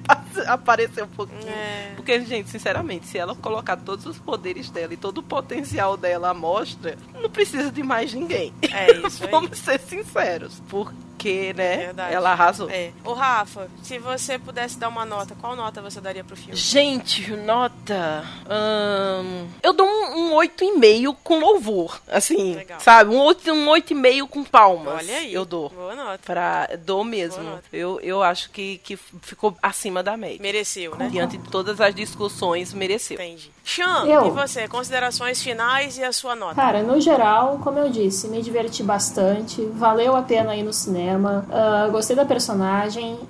aparecer 0.47 1.03
um 1.05 1.09
pouquinho. 1.09 1.49
É. 1.49 1.93
Porque, 1.97 2.21
gente, 2.25 2.51
sinceramente, 2.51 3.07
se 3.07 3.19
ela 3.19 3.35
colocar 3.35 3.77
todos 3.77 4.07
os 4.07 4.19
poderes 4.19 4.71
dela 4.71 4.93
e 4.95 4.97
todo 4.97 5.19
o 5.19 5.23
potencial 5.23 5.97
dela 5.97 6.31
à 6.31 6.35
mostra, 6.35 6.97
não 7.15 7.31
precisa 7.31 7.71
de 7.71 7.83
mais 7.83 8.13
ninguém. 8.13 8.53
É 8.73 8.93
isso. 8.93 9.27
Vamos 9.31 9.59
ser 9.59 9.79
sinceros. 9.81 10.63
Porque 10.69 11.53
né, 11.55 11.77
Verdade. 11.77 12.15
ela 12.15 12.35
arrasou. 12.55 12.71
É. 12.71 12.93
Ô, 13.05 13.13
Rafa, 13.13 13.69
se 13.83 13.99
você 13.99 14.39
pudesse 14.39 14.79
dar 14.79 14.89
uma 14.89 15.05
nota, 15.05 15.35
qual 15.41 15.57
nota 15.57 15.83
você 15.83 16.01
daria 16.01 16.23
pro 16.25 16.37
filme? 16.37 16.57
Gente, 16.57 17.31
nota. 17.37 18.25
ahn, 18.49 19.47
eu 19.63 19.73
dou 19.73 19.87
um, 19.87 20.35
um 20.35 20.37
8,5 20.37 21.17
com 21.23 21.39
louvor. 21.39 22.01
Assim, 22.09 22.55
Legal. 22.55 22.81
sabe? 22.81 23.11
Um 23.15 23.21
8, 23.21 23.53
um 23.53 23.67
8,5 23.67 24.29
com 24.29 24.45
palmas. 24.45 24.95
Olha 24.95 25.17
aí. 25.19 25.33
Eu 25.35 25.45
dou. 25.45 25.71
Boa 25.71 25.95
nota. 25.95 26.21
Pra, 26.25 26.69
dou 26.85 27.05
mesmo. 27.05 27.43
Boa 27.43 27.55
nota. 27.57 27.65
Eu, 27.73 28.01
eu 28.01 28.23
acho 28.23 28.51
que, 28.51 28.79
que 28.79 28.97
ficou 28.97 29.57
acima 29.63 30.03
da 30.03 30.17
média. 30.17 30.39
Mereceu, 30.41 30.95
né? 30.97 31.09
Diante 31.11 31.37
de 31.37 31.49
todas 31.51 31.81
as 31.81 31.95
discussões, 31.95 32.73
mereceu. 32.73 33.17
Entendi. 33.17 33.51
Xan, 33.65 34.07
Eu. 34.07 34.27
e 34.27 34.31
você? 34.31 34.69
Considerações 34.69 35.43
finais 35.43 35.97
e 35.97 36.05
a 36.05 36.13
sua 36.13 36.37
nota? 36.37 36.55
Cara, 36.55 36.83
no 36.83 37.01
geral, 37.01 37.59
como 37.65 37.79
eu 37.79 37.89
disse, 37.91 38.29
me 38.29 38.43
diverti 38.43 38.83
bastante, 38.83 39.63
valeu 39.73 40.15
a 40.15 40.21
pena 40.23 40.55
ir 40.55 40.63
no 40.63 40.73
cinema, 40.73 41.47
ah, 41.51 41.89
gostei 41.91 42.15
da 42.15 42.27
personagem 42.27 42.44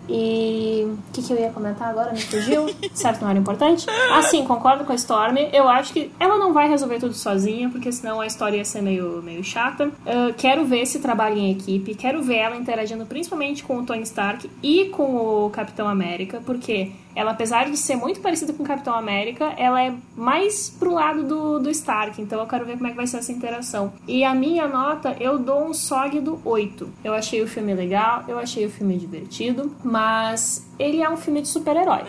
e. 0.08 0.86
O 0.86 1.12
que, 1.12 1.22
que 1.22 1.32
eu 1.32 1.38
ia 1.38 1.50
comentar 1.50 1.88
agora? 1.88 2.12
Me 2.12 2.20
fugiu? 2.20 2.66
certo, 2.94 3.22
não 3.22 3.30
era 3.30 3.38
importante? 3.38 3.86
Ah, 4.12 4.22
sim, 4.22 4.44
concordo 4.44 4.84
com 4.84 4.92
a 4.92 4.96
Storm. 4.96 5.36
Eu 5.52 5.68
acho 5.68 5.92
que 5.92 6.10
ela 6.18 6.36
não 6.36 6.52
vai 6.52 6.68
resolver 6.68 6.98
tudo 6.98 7.14
sozinha, 7.14 7.68
porque 7.68 7.90
senão 7.92 8.20
a 8.20 8.26
história 8.26 8.56
ia 8.56 8.64
ser 8.64 8.82
meio, 8.82 9.22
meio 9.22 9.42
chata. 9.44 9.90
Ah, 10.06 10.32
quero 10.36 10.64
ver 10.64 10.80
esse 10.80 10.98
trabalho 10.98 11.36
em 11.36 11.52
equipe, 11.52 11.94
quero 11.94 12.22
ver 12.22 12.36
ela 12.36 12.56
interagindo 12.56 13.06
principalmente 13.06 13.62
com 13.62 13.78
o 13.78 13.84
Tony 13.84 14.02
Stark 14.02 14.50
e 14.62 14.86
com 14.86 15.16
o 15.16 15.50
Capitão 15.50 15.88
América, 15.88 16.42
porque 16.44 16.92
ela, 17.14 17.32
apesar 17.32 17.70
de 17.70 17.76
ser 17.76 17.96
muito 17.96 18.20
parecida 18.20 18.52
com 18.52 18.62
o 18.62 18.66
Capitão 18.66 18.94
América, 18.94 19.52
ela 19.56 19.82
é 19.82 19.94
mais 20.16 20.68
pro 20.68 20.92
lado 20.92 21.24
do, 21.24 21.58
do 21.58 21.70
Stark. 21.70 22.20
Então 22.20 22.40
eu 22.40 22.46
quero 22.46 22.64
ver 22.64 22.74
como 22.74 22.86
é 22.86 22.90
que 22.90 22.96
vai 22.96 23.06
ser 23.06 23.18
essa 23.18 23.32
interação. 23.32 23.92
E 24.06 24.24
a 24.24 24.34
minha 24.34 24.66
nota, 24.66 25.16
eu 25.20 25.38
dou 25.38 25.64
um 25.64 25.74
sólido 25.74 26.40
8. 26.44 26.88
Eu 27.04 27.14
achei 27.14 27.42
o 27.42 27.46
filme 27.46 27.74
legal, 27.74 28.24
eu 28.28 28.38
achei 28.38 28.66
o 28.66 28.70
filme 28.70 28.96
divertido, 28.96 29.74
mas 29.82 30.66
ele 30.78 31.02
é 31.02 31.08
um 31.08 31.16
filme 31.16 31.40
de 31.40 31.48
super-herói. 31.48 32.02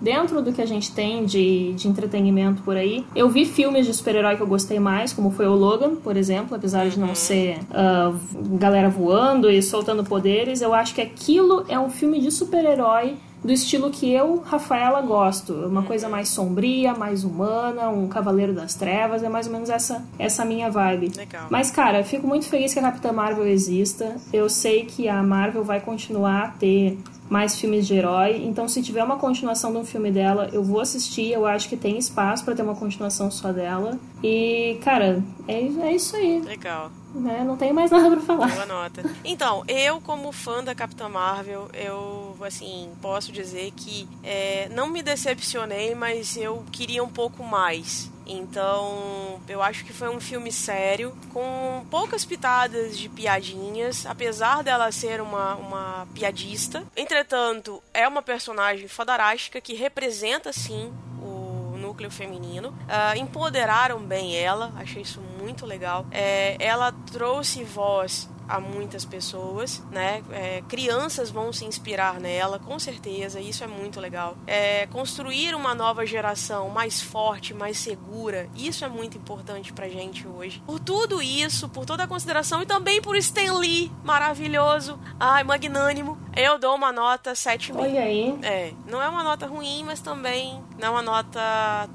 Dentro 0.00 0.40
do 0.42 0.52
que 0.52 0.62
a 0.62 0.66
gente 0.66 0.92
tem 0.92 1.24
de, 1.24 1.72
de 1.74 1.88
entretenimento 1.88 2.62
por 2.62 2.76
aí, 2.76 3.04
eu 3.14 3.28
vi 3.28 3.44
filmes 3.44 3.84
de 3.84 3.92
super-herói 3.92 4.36
que 4.36 4.42
eu 4.42 4.46
gostei 4.46 4.78
mais, 4.78 5.12
como 5.12 5.30
foi 5.30 5.46
o 5.46 5.54
Logan, 5.54 5.96
por 5.96 6.16
exemplo, 6.16 6.56
apesar 6.56 6.88
de 6.88 6.98
não 6.98 7.14
ser 7.14 7.58
ah, 7.70 8.12
galera 8.58 8.88
voando 8.88 9.50
e 9.50 9.60
soltando 9.60 10.04
poderes, 10.04 10.62
eu 10.62 10.72
acho 10.72 10.94
que 10.94 11.00
aquilo 11.00 11.64
é 11.68 11.78
um 11.78 11.90
filme 11.90 12.20
de 12.20 12.30
super-herói 12.30 13.16
do 13.42 13.52
estilo 13.52 13.90
que 13.90 14.12
eu, 14.12 14.42
Rafaela, 14.44 15.00
gosto. 15.00 15.52
Uma 15.52 15.82
coisa 15.82 16.08
mais 16.08 16.28
sombria, 16.28 16.94
mais 16.94 17.24
humana, 17.24 17.88
um 17.88 18.08
Cavaleiro 18.08 18.52
das 18.52 18.74
Trevas, 18.74 19.22
é 19.22 19.28
mais 19.28 19.46
ou 19.46 19.52
menos 19.52 19.70
essa 19.70 20.04
essa 20.18 20.44
minha 20.44 20.70
vibe. 20.70 21.12
Legal. 21.16 21.46
Mas, 21.50 21.70
cara, 21.70 22.02
fico 22.04 22.26
muito 22.26 22.46
feliz 22.46 22.72
que 22.72 22.78
a 22.78 22.82
Capitã 22.82 23.12
Marvel 23.12 23.46
exista. 23.46 24.16
Eu 24.32 24.48
sei 24.48 24.84
que 24.84 25.08
a 25.08 25.22
Marvel 25.22 25.64
vai 25.64 25.80
continuar 25.80 26.42
a 26.42 26.48
ter 26.48 26.98
mais 27.28 27.58
filmes 27.58 27.86
de 27.86 27.94
herói. 27.94 28.42
Então, 28.44 28.68
se 28.68 28.82
tiver 28.82 29.02
uma 29.02 29.16
continuação 29.16 29.72
de 29.72 29.78
um 29.78 29.84
filme 29.84 30.10
dela, 30.10 30.48
eu 30.52 30.62
vou 30.62 30.80
assistir. 30.80 31.32
Eu 31.32 31.46
acho 31.46 31.68
que 31.68 31.76
tem 31.76 31.98
espaço 31.98 32.44
pra 32.44 32.54
ter 32.54 32.62
uma 32.62 32.74
continuação 32.74 33.30
só 33.30 33.52
dela. 33.52 33.98
E, 34.22 34.78
cara, 34.82 35.22
é, 35.46 35.60
é 35.60 35.94
isso 35.94 36.16
aí. 36.16 36.40
Legal. 36.40 36.90
Né? 37.14 37.42
Não 37.44 37.56
tenho 37.56 37.74
mais 37.74 37.90
nada 37.92 38.10
pra 38.10 38.20
falar. 38.20 38.48
Boa 38.48 38.66
nota. 38.66 39.02
Então, 39.24 39.64
eu, 39.66 40.00
como 40.00 40.32
fã 40.32 40.62
da 40.62 40.74
Capitã 40.74 41.08
Marvel, 41.08 41.68
eu, 41.74 42.36
assim, 42.42 42.88
posso 43.00 43.32
dizer 43.32 43.72
que 43.76 44.08
é, 44.22 44.68
não 44.70 44.88
me 44.88 45.02
decepcionei, 45.02 45.94
mas 45.94 46.36
eu 46.36 46.64
queria 46.70 47.02
um 47.02 47.08
pouco 47.08 47.42
mais. 47.42 48.10
Então, 48.28 49.40
eu 49.48 49.62
acho 49.62 49.84
que 49.84 49.92
foi 49.92 50.08
um 50.08 50.20
filme 50.20 50.52
sério, 50.52 51.16
com 51.32 51.84
poucas 51.90 52.24
pitadas 52.24 52.98
de 52.98 53.08
piadinhas, 53.08 54.04
apesar 54.04 54.62
dela 54.62 54.92
ser 54.92 55.20
uma, 55.20 55.54
uma 55.56 56.08
piadista. 56.14 56.84
Entretanto, 56.94 57.82
é 57.94 58.06
uma 58.06 58.22
personagem 58.22 58.86
fodástica 58.86 59.60
que 59.60 59.74
representa, 59.74 60.52
sim, 60.52 60.92
o 61.22 61.76
núcleo 61.78 62.10
feminino. 62.10 62.76
Ah, 62.86 63.16
empoderaram 63.16 64.00
bem 64.00 64.36
ela, 64.36 64.72
achei 64.76 65.02
isso 65.02 65.20
muito 65.20 65.64
legal. 65.64 66.06
É, 66.10 66.56
ela 66.60 66.92
trouxe 67.10 67.64
voz 67.64 68.28
a 68.48 68.58
muitas 68.60 69.04
pessoas, 69.04 69.82
né? 69.90 70.22
É, 70.32 70.62
crianças 70.68 71.30
vão 71.30 71.52
se 71.52 71.64
inspirar 71.64 72.18
nela, 72.18 72.58
com 72.58 72.78
certeza, 72.78 73.40
isso 73.40 73.62
é 73.62 73.66
muito 73.66 74.00
legal. 74.00 74.36
É, 74.46 74.86
construir 74.86 75.54
uma 75.54 75.74
nova 75.74 76.06
geração 76.06 76.68
mais 76.70 77.00
forte, 77.02 77.52
mais 77.52 77.78
segura, 77.78 78.48
isso 78.56 78.84
é 78.84 78.88
muito 78.88 79.18
importante 79.18 79.72
pra 79.72 79.88
gente 79.88 80.26
hoje. 80.26 80.62
Por 80.66 80.80
tudo 80.80 81.20
isso, 81.20 81.68
por 81.68 81.84
toda 81.84 82.04
a 82.04 82.06
consideração 82.06 82.62
e 82.62 82.66
também 82.66 83.00
por 83.02 83.16
Stan 83.16 83.54
Lee, 83.54 83.92
maravilhoso, 84.02 84.98
ai, 85.20 85.44
magnânimo, 85.44 86.18
eu 86.34 86.58
dou 86.58 86.74
uma 86.74 86.92
nota 86.92 87.32
7,5. 87.32 87.76
Olha 87.76 88.02
aí. 88.02 88.38
É, 88.42 88.72
não 88.86 89.02
é 89.02 89.08
uma 89.08 89.22
nota 89.22 89.46
ruim, 89.46 89.84
mas 89.84 90.00
também 90.00 90.62
não 90.78 90.88
é 90.88 90.90
uma 90.90 91.02
nota 91.02 91.40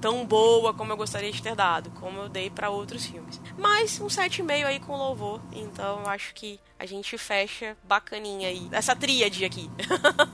tão 0.01 0.25
boa 0.25 0.73
como 0.73 0.91
eu 0.91 0.97
gostaria 0.97 1.31
de 1.31 1.41
ter 1.41 1.55
dado, 1.55 1.89
como 1.99 2.19
eu 2.19 2.29
dei 2.29 2.49
pra 2.49 2.69
outros 2.69 3.05
filmes. 3.05 3.39
Mas 3.57 3.99
um 3.99 4.07
7,5 4.07 4.65
aí 4.65 4.79
com 4.79 4.95
louvor, 4.95 5.39
então 5.53 6.01
eu 6.01 6.09
acho 6.09 6.33
que 6.33 6.59
a 6.77 6.85
gente 6.85 7.17
fecha 7.17 7.77
bacaninha 7.83 8.49
aí, 8.49 8.67
essa 8.71 8.93
tríade 8.93 9.45
aqui. 9.45 9.71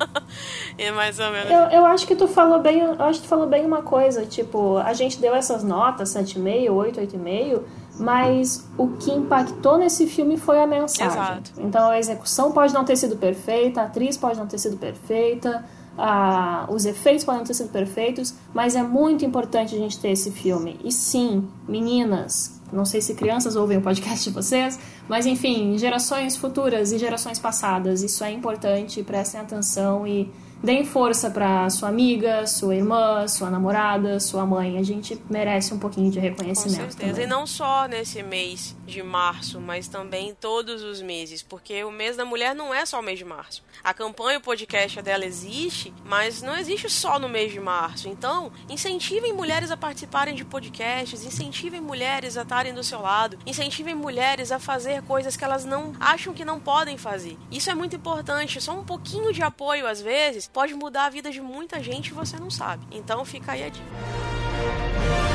é 0.78 0.92
mais 0.92 1.20
ou 1.20 1.32
menos. 1.32 1.52
Eu, 1.52 1.80
eu 1.80 1.86
acho 1.86 2.08
que 2.08 2.16
tu 2.16 2.28
falou 2.28 2.60
bem, 2.60 2.80
eu 2.80 3.04
acho 3.04 3.20
que 3.20 3.28
tu 3.28 3.30
falou 3.30 3.48
bem 3.48 3.64
uma 3.66 3.84
coisa, 3.84 4.26
tipo, 4.26 4.78
a 4.78 4.94
gente 4.94 5.20
deu 5.20 5.36
essas 5.36 5.64
notas, 5.64 6.10
7,5, 6.10 6.72
8, 6.72 7.02
8,5, 7.02 7.64
mas 8.00 8.68
o 8.78 8.88
que 8.98 9.12
impactou 9.12 9.78
nesse 9.78 10.08
filme 10.08 10.38
foi 10.38 10.60
a 10.60 10.66
mensagem. 10.66 11.12
Exato. 11.12 11.52
Então 11.58 11.90
a 11.90 12.00
execução 12.00 12.52
pode 12.52 12.74
não 12.74 12.84
ter 12.84 12.96
sido 12.96 13.18
perfeita, 13.18 13.82
a 13.82 13.86
atriz 13.86 14.18
pode 14.18 14.40
não 14.40 14.48
ter 14.48 14.58
sido 14.58 14.78
perfeita, 14.78 15.64
a- 15.98 16.66
os 16.70 16.86
efeitos 16.86 17.24
podem 17.26 17.44
ter 17.44 17.54
sido 17.54 17.70
perfeitos, 17.70 18.34
mas 18.54 18.76
é 18.76 18.84
muito 18.84 19.26
importante 19.26 19.76
a 19.76 19.78
gente 19.78 20.00
ter 20.00 20.10
esse 20.12 20.32
filme. 20.32 20.80
E 20.84 20.92
sim, 20.92 21.48
meninas, 21.68 22.60
não 22.72 22.86
sei 22.86 23.02
se 23.02 23.16
crianças 23.16 23.56
ouvem 23.56 23.78
o 23.78 23.82
podcast 23.82 24.30
de 24.30 24.34
vocês, 24.36 24.80
mas 25.08 25.26
enfim, 25.26 25.78
gerações 25.78 26.36
futuras 26.38 26.92
e 26.92 26.98
gerações 26.98 27.40
passadas, 27.40 28.02
isso 28.04 28.24
é 28.24 28.32
importante, 28.32 29.02
prestem 29.04 29.42
atenção 29.42 30.06
e 30.06 30.32
deem 30.62 30.84
força 30.86 31.30
pra 31.32 31.70
sua 31.70 31.88
amiga, 31.90 32.46
sua 32.46 32.76
irmã, 32.76 33.26
sua 33.28 33.50
namorada, 33.50 34.20
sua 34.20 34.46
mãe. 34.46 34.78
A 34.78 34.84
gente 34.84 35.18
merece 35.30 35.74
um 35.74 35.80
pouquinho 35.80 36.12
de 36.12 36.20
Com 36.20 36.26
reconhecimento. 36.26 36.76
certeza. 36.94 37.12
também. 37.14 37.24
E 37.24 37.28
não 37.28 37.48
só 37.48 37.88
nesse 37.88 38.22
mês 38.22 38.76
de 38.90 39.04
março, 39.04 39.60
mas 39.60 39.88
também 39.88 40.34
todos 40.34 40.84
os 40.84 41.02
meses. 41.02 41.42
Porque 41.42 41.84
o 41.84 41.92
mês 41.92 42.18
da 42.18 42.26
mulher 42.26 42.56
não 42.56 42.74
é 42.74 42.86
só 42.86 43.00
o 43.00 43.04
mês 43.04 43.18
de 43.18 43.26
março. 43.26 43.64
A 43.84 43.94
campanha, 43.94 44.40
o 44.40 44.42
podcast 44.42 45.02
dela 45.02 45.26
existe, 45.26 45.94
mas 46.04 46.42
não 46.42 46.58
existe 46.58 46.90
só 46.90 47.18
no 47.18 47.30
mês 47.30 47.52
de 47.52 47.60
março. 47.60 48.08
Então, 48.10 48.52
incentivem 48.68 49.32
mulheres 49.32 49.72
a 49.72 49.78
participarem 49.78 50.36
de 50.36 50.44
podcasts, 50.44 51.24
incentivem 51.24 51.80
mulheres 51.80 52.38
a 52.38 52.42
estarem 52.42 52.74
do 52.74 52.84
seu 52.84 53.02
lado, 53.02 53.38
incentivem 53.46 53.96
mulheres 53.96 54.52
a 54.52 54.60
fazer 54.60 55.02
coisas 55.04 55.38
que 55.38 55.44
elas 55.44 55.64
não 55.64 55.94
acham 56.00 56.34
que 56.34 56.44
não 56.44 56.60
podem 56.60 56.98
fazer. 56.98 57.38
Isso 57.52 57.70
é 57.70 57.76
muito 57.76 57.96
importante. 57.96 58.60
Só 58.60 58.74
um 58.74 58.84
pouquinho 58.84 59.32
de 59.32 59.42
apoio, 59.42 59.88
às 59.88 60.02
vezes, 60.02 60.48
pode 60.48 60.74
mudar 60.74 61.06
a 61.06 61.10
vida 61.10 61.32
de 61.32 61.42
muita 61.42 61.82
gente 61.82 62.08
e 62.08 62.14
você 62.14 62.38
não 62.38 62.50
sabe. 62.50 62.86
Então, 62.92 63.24
fica 63.24 63.54
aí 63.54 63.64
a 63.64 63.70
dica. 63.70 65.29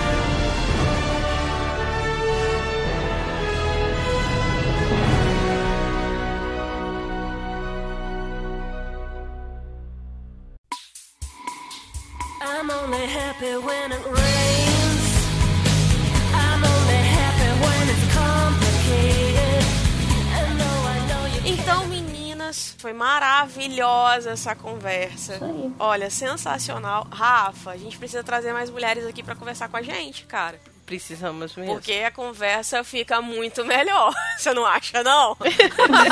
I'm 12.65 12.70
only 12.70 13.07
happy 13.07 13.57
when 13.59 13.93
it 13.93 14.03
rains. 14.07 15.05
I'm 16.32 16.65
only 16.65 17.01
happy 17.12 17.51
when 17.61 17.91
it's 17.93 18.07
complicated. 18.15 19.65
And 20.32 20.59
though 20.59 20.89
I 20.89 20.99
know 21.07 21.27
you 21.27 21.53
Então, 21.53 21.86
meninas, 21.86 22.74
foi 22.78 22.95
maravilhosa 22.95 24.31
essa 24.31 24.55
conversa. 24.55 25.35
Isso 25.35 25.45
aí. 25.45 25.74
Olha, 25.78 26.09
sensacional. 26.09 27.07
Rafa, 27.12 27.73
a 27.73 27.77
gente 27.77 27.99
precisa 27.99 28.24
trazer 28.24 28.55
mais 28.55 28.70
mulheres 28.70 29.05
aqui 29.07 29.23
pra 29.23 29.36
conversar 29.36 29.69
com 29.69 29.77
a 29.77 29.82
gente, 29.82 30.24
cara. 30.24 30.59
Precisamos 30.86 31.56
mesmo. 31.56 31.73
Porque 31.73 31.93
a 31.93 32.11
conversa 32.11 32.85
fica 32.85 33.20
muito 33.23 33.65
melhor. 33.65 34.12
Você 34.36 34.52
não 34.52 34.66
acha, 34.66 35.02
não? 35.02 35.36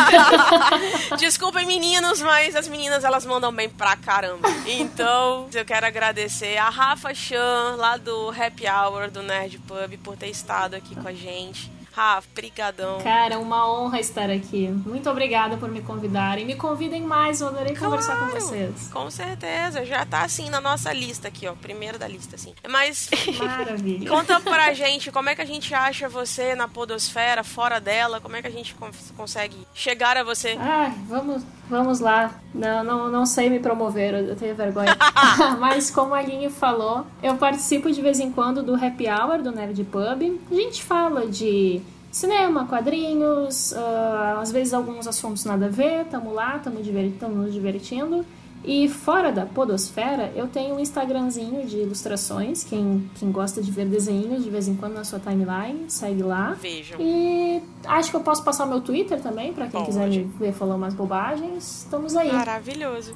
Desculpem, 1.18 1.66
meninos, 1.66 2.22
mas 2.22 2.56
as 2.56 2.66
meninas 2.68 3.04
elas 3.04 3.26
mandam 3.26 3.52
bem 3.52 3.68
pra 3.68 3.96
caramba. 3.96 4.48
Então, 4.66 5.48
eu 5.52 5.64
quero 5.64 5.86
agradecer 5.86 6.56
a 6.56 6.70
Rafa 6.70 7.12
Chan, 7.12 7.76
lá 7.76 7.96
do 7.98 8.30
Happy 8.30 8.64
Hour 8.66 9.10
do 9.10 9.22
Nerd 9.22 9.58
Pub, 9.58 9.98
por 10.02 10.16
ter 10.16 10.28
estado 10.28 10.74
aqui 10.74 10.94
com 10.94 11.08
a 11.08 11.12
gente. 11.12 11.70
Rafa, 11.92 12.26
brigadão. 12.34 13.00
Cara, 13.02 13.38
uma 13.38 13.70
honra 13.70 14.00
estar 14.00 14.30
aqui. 14.30 14.68
Muito 14.86 15.08
obrigada 15.10 15.56
por 15.56 15.68
me 15.70 15.82
convidarem. 15.82 16.44
Me 16.46 16.54
convidem 16.56 17.02
mais, 17.02 17.40
eu 17.40 17.48
adorei 17.48 17.76
conversar 17.76 18.14
com 18.18 18.26
Claro, 18.30 18.40
vocês. 18.40 18.88
Com 18.92 19.10
certeza, 19.10 19.84
já 19.84 20.04
tá 20.06 20.22
assim 20.22 20.48
na 20.48 20.60
nossa 20.60 20.92
lista 20.92 21.28
aqui, 21.28 21.46
ó. 21.46 21.52
Primeiro 21.54 21.98
da 21.98 22.08
lista, 22.08 22.36
assim. 22.36 22.54
Mas 22.68 23.10
Maravilha. 23.38 24.08
conta 24.08 24.40
pra 24.40 24.72
gente 24.72 25.12
como 25.12 25.28
é 25.28 25.34
que 25.34 25.42
a 25.42 25.46
gente 25.46 25.74
acha 25.74 26.08
você 26.08 26.54
na 26.54 26.66
podosfera, 26.66 27.44
fora 27.44 27.78
dela, 27.80 28.20
como 28.20 28.36
é 28.36 28.40
que 28.42 28.48
a 28.48 28.52
gente 28.52 28.74
con- 28.74 28.90
consegue 29.16 29.56
chegar 29.74 30.16
a 30.16 30.24
você. 30.24 30.56
Ai, 30.58 30.92
vamos, 31.06 31.42
vamos 31.72 31.98
lá. 31.98 32.30
Não, 32.54 32.84
não, 32.84 33.10
não 33.10 33.26
sei 33.26 33.48
me 33.50 33.58
promover, 33.58 34.14
eu 34.14 34.36
tenho 34.36 34.54
vergonha. 34.54 34.96
Mas 35.58 35.90
como 35.90 36.14
a 36.14 36.18
Aline 36.18 36.48
falou, 36.50 37.04
eu 37.22 37.34
participo 37.36 37.90
de 37.90 38.00
vez 38.00 38.20
em 38.20 38.30
quando 38.30 38.62
do 38.62 38.74
Happy 38.74 39.06
Hour 39.08 39.42
do 39.42 39.50
Nerd 39.50 39.82
Pub. 39.84 40.40
A 40.50 40.54
gente 40.54 40.82
fala 40.84 41.26
de 41.26 41.80
cinema, 42.10 42.66
quadrinhos, 42.66 43.72
ah, 43.74 44.38
às 44.40 44.52
vezes 44.52 44.74
alguns 44.74 45.06
assuntos 45.06 45.44
nada 45.44 45.66
a 45.66 45.68
ver, 45.70 46.04
tamo 46.06 46.32
lá, 46.32 46.58
tamo, 46.62 46.82
diver- 46.82 47.12
tamo 47.18 47.34
nos 47.36 47.52
divertindo. 47.52 48.24
E 48.64 48.88
fora 48.88 49.32
da 49.32 49.44
podosfera, 49.44 50.32
eu 50.36 50.46
tenho 50.46 50.76
um 50.76 50.80
Instagramzinho 50.80 51.66
de 51.66 51.78
ilustrações. 51.78 52.62
Quem, 52.62 53.10
quem 53.16 53.32
gosta 53.32 53.60
de 53.60 53.70
ver 53.72 53.86
desenhos 53.86 54.44
de 54.44 54.50
vez 54.50 54.68
em 54.68 54.76
quando 54.76 54.94
na 54.94 55.04
sua 55.04 55.18
timeline, 55.18 55.84
segue 55.88 56.22
lá. 56.22 56.52
Vejam. 56.52 57.00
E 57.00 57.60
acho 57.86 58.10
que 58.10 58.16
eu 58.16 58.20
posso 58.20 58.44
passar 58.44 58.66
meu 58.66 58.80
Twitter 58.80 59.20
também, 59.20 59.52
pra 59.52 59.64
quem 59.64 59.72
Pode. 59.72 59.86
quiser 59.86 60.08
me 60.08 60.24
ver 60.38 60.52
falando 60.52 60.76
umas 60.76 60.94
bobagens. 60.94 61.82
Estamos 61.84 62.14
aí. 62.16 62.30
Maravilhoso. 62.32 63.14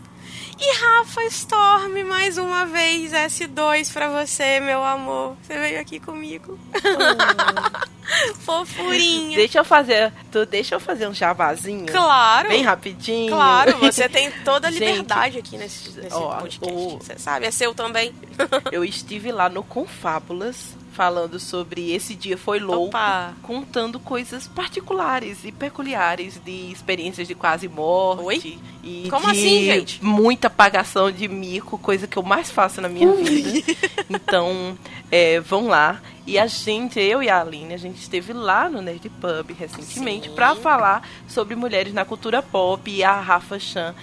E 0.58 0.78
Rafa 0.78 1.22
Storm, 1.24 2.04
mais 2.08 2.38
uma 2.38 2.66
vez, 2.66 3.12
S2 3.12 3.92
pra 3.92 4.08
você, 4.20 4.58
meu 4.58 4.82
amor. 4.82 5.36
Você 5.42 5.56
veio 5.58 5.80
aqui 5.80 6.00
comigo. 6.00 6.58
Fofurinha. 8.40 9.36
Deixa 9.36 9.58
eu 9.58 9.64
fazer. 9.64 10.12
Tu 10.30 10.46
deixa 10.46 10.74
eu 10.74 10.80
fazer 10.80 11.06
um 11.08 11.14
jabazinho. 11.14 11.86
Claro. 11.86 12.48
Bem 12.48 12.62
rapidinho. 12.62 13.32
Claro, 13.32 13.78
você 13.78 14.08
tem 14.10 14.30
toda 14.44 14.68
a 14.68 14.70
Gente, 14.70 14.84
liberdade 14.84 15.38
aqui 15.38 15.56
nesse, 15.58 15.90
nesse 15.90 16.14
ó, 16.14 16.36
podcast. 16.36 16.72
o- 16.74 16.98
Você 16.98 17.18
sabe, 17.18 17.46
é 17.46 17.50
seu 17.50 17.74
também. 17.74 18.14
Eu 18.70 18.84
estive 18.84 19.32
lá 19.32 19.48
no 19.48 19.62
Confábulas 19.62 20.76
falando 20.96 21.38
sobre 21.38 21.92
esse 21.92 22.14
dia 22.14 22.38
foi 22.38 22.58
louco, 22.58 22.86
Opa. 22.86 23.34
contando 23.42 24.00
coisas 24.00 24.48
particulares 24.48 25.44
e 25.44 25.52
peculiares 25.52 26.40
de 26.42 26.72
experiências 26.72 27.28
de 27.28 27.34
quase 27.34 27.68
morte 27.68 28.24
Oi? 28.24 28.58
e 28.82 29.06
Como 29.10 29.28
assim, 29.28 29.64
gente? 29.66 30.02
muita 30.02 30.48
pagação 30.48 31.12
de 31.12 31.28
mico, 31.28 31.76
coisa 31.76 32.06
que 32.06 32.16
eu 32.16 32.22
mais 32.22 32.50
faço 32.50 32.80
na 32.80 32.88
minha 32.88 33.12
vida. 33.12 33.72
Então, 34.08 34.78
é, 35.10 35.40
vão 35.40 35.66
lá. 35.66 36.00
E 36.26 36.38
a 36.38 36.46
gente, 36.46 36.98
eu 36.98 37.22
e 37.22 37.28
a 37.28 37.40
Aline, 37.40 37.74
a 37.74 37.76
gente 37.76 38.00
esteve 38.00 38.32
lá 38.32 38.68
no 38.68 38.82
Nerd 38.82 39.08
Pub 39.08 39.50
recentemente 39.56 40.28
para 40.30 40.56
falar 40.56 41.08
sobre 41.28 41.54
mulheres 41.54 41.92
na 41.94 42.04
cultura 42.04 42.42
pop 42.42 42.90
e 42.90 43.04
a 43.04 43.20
Rafa 43.20 43.58
Chan 43.60 43.94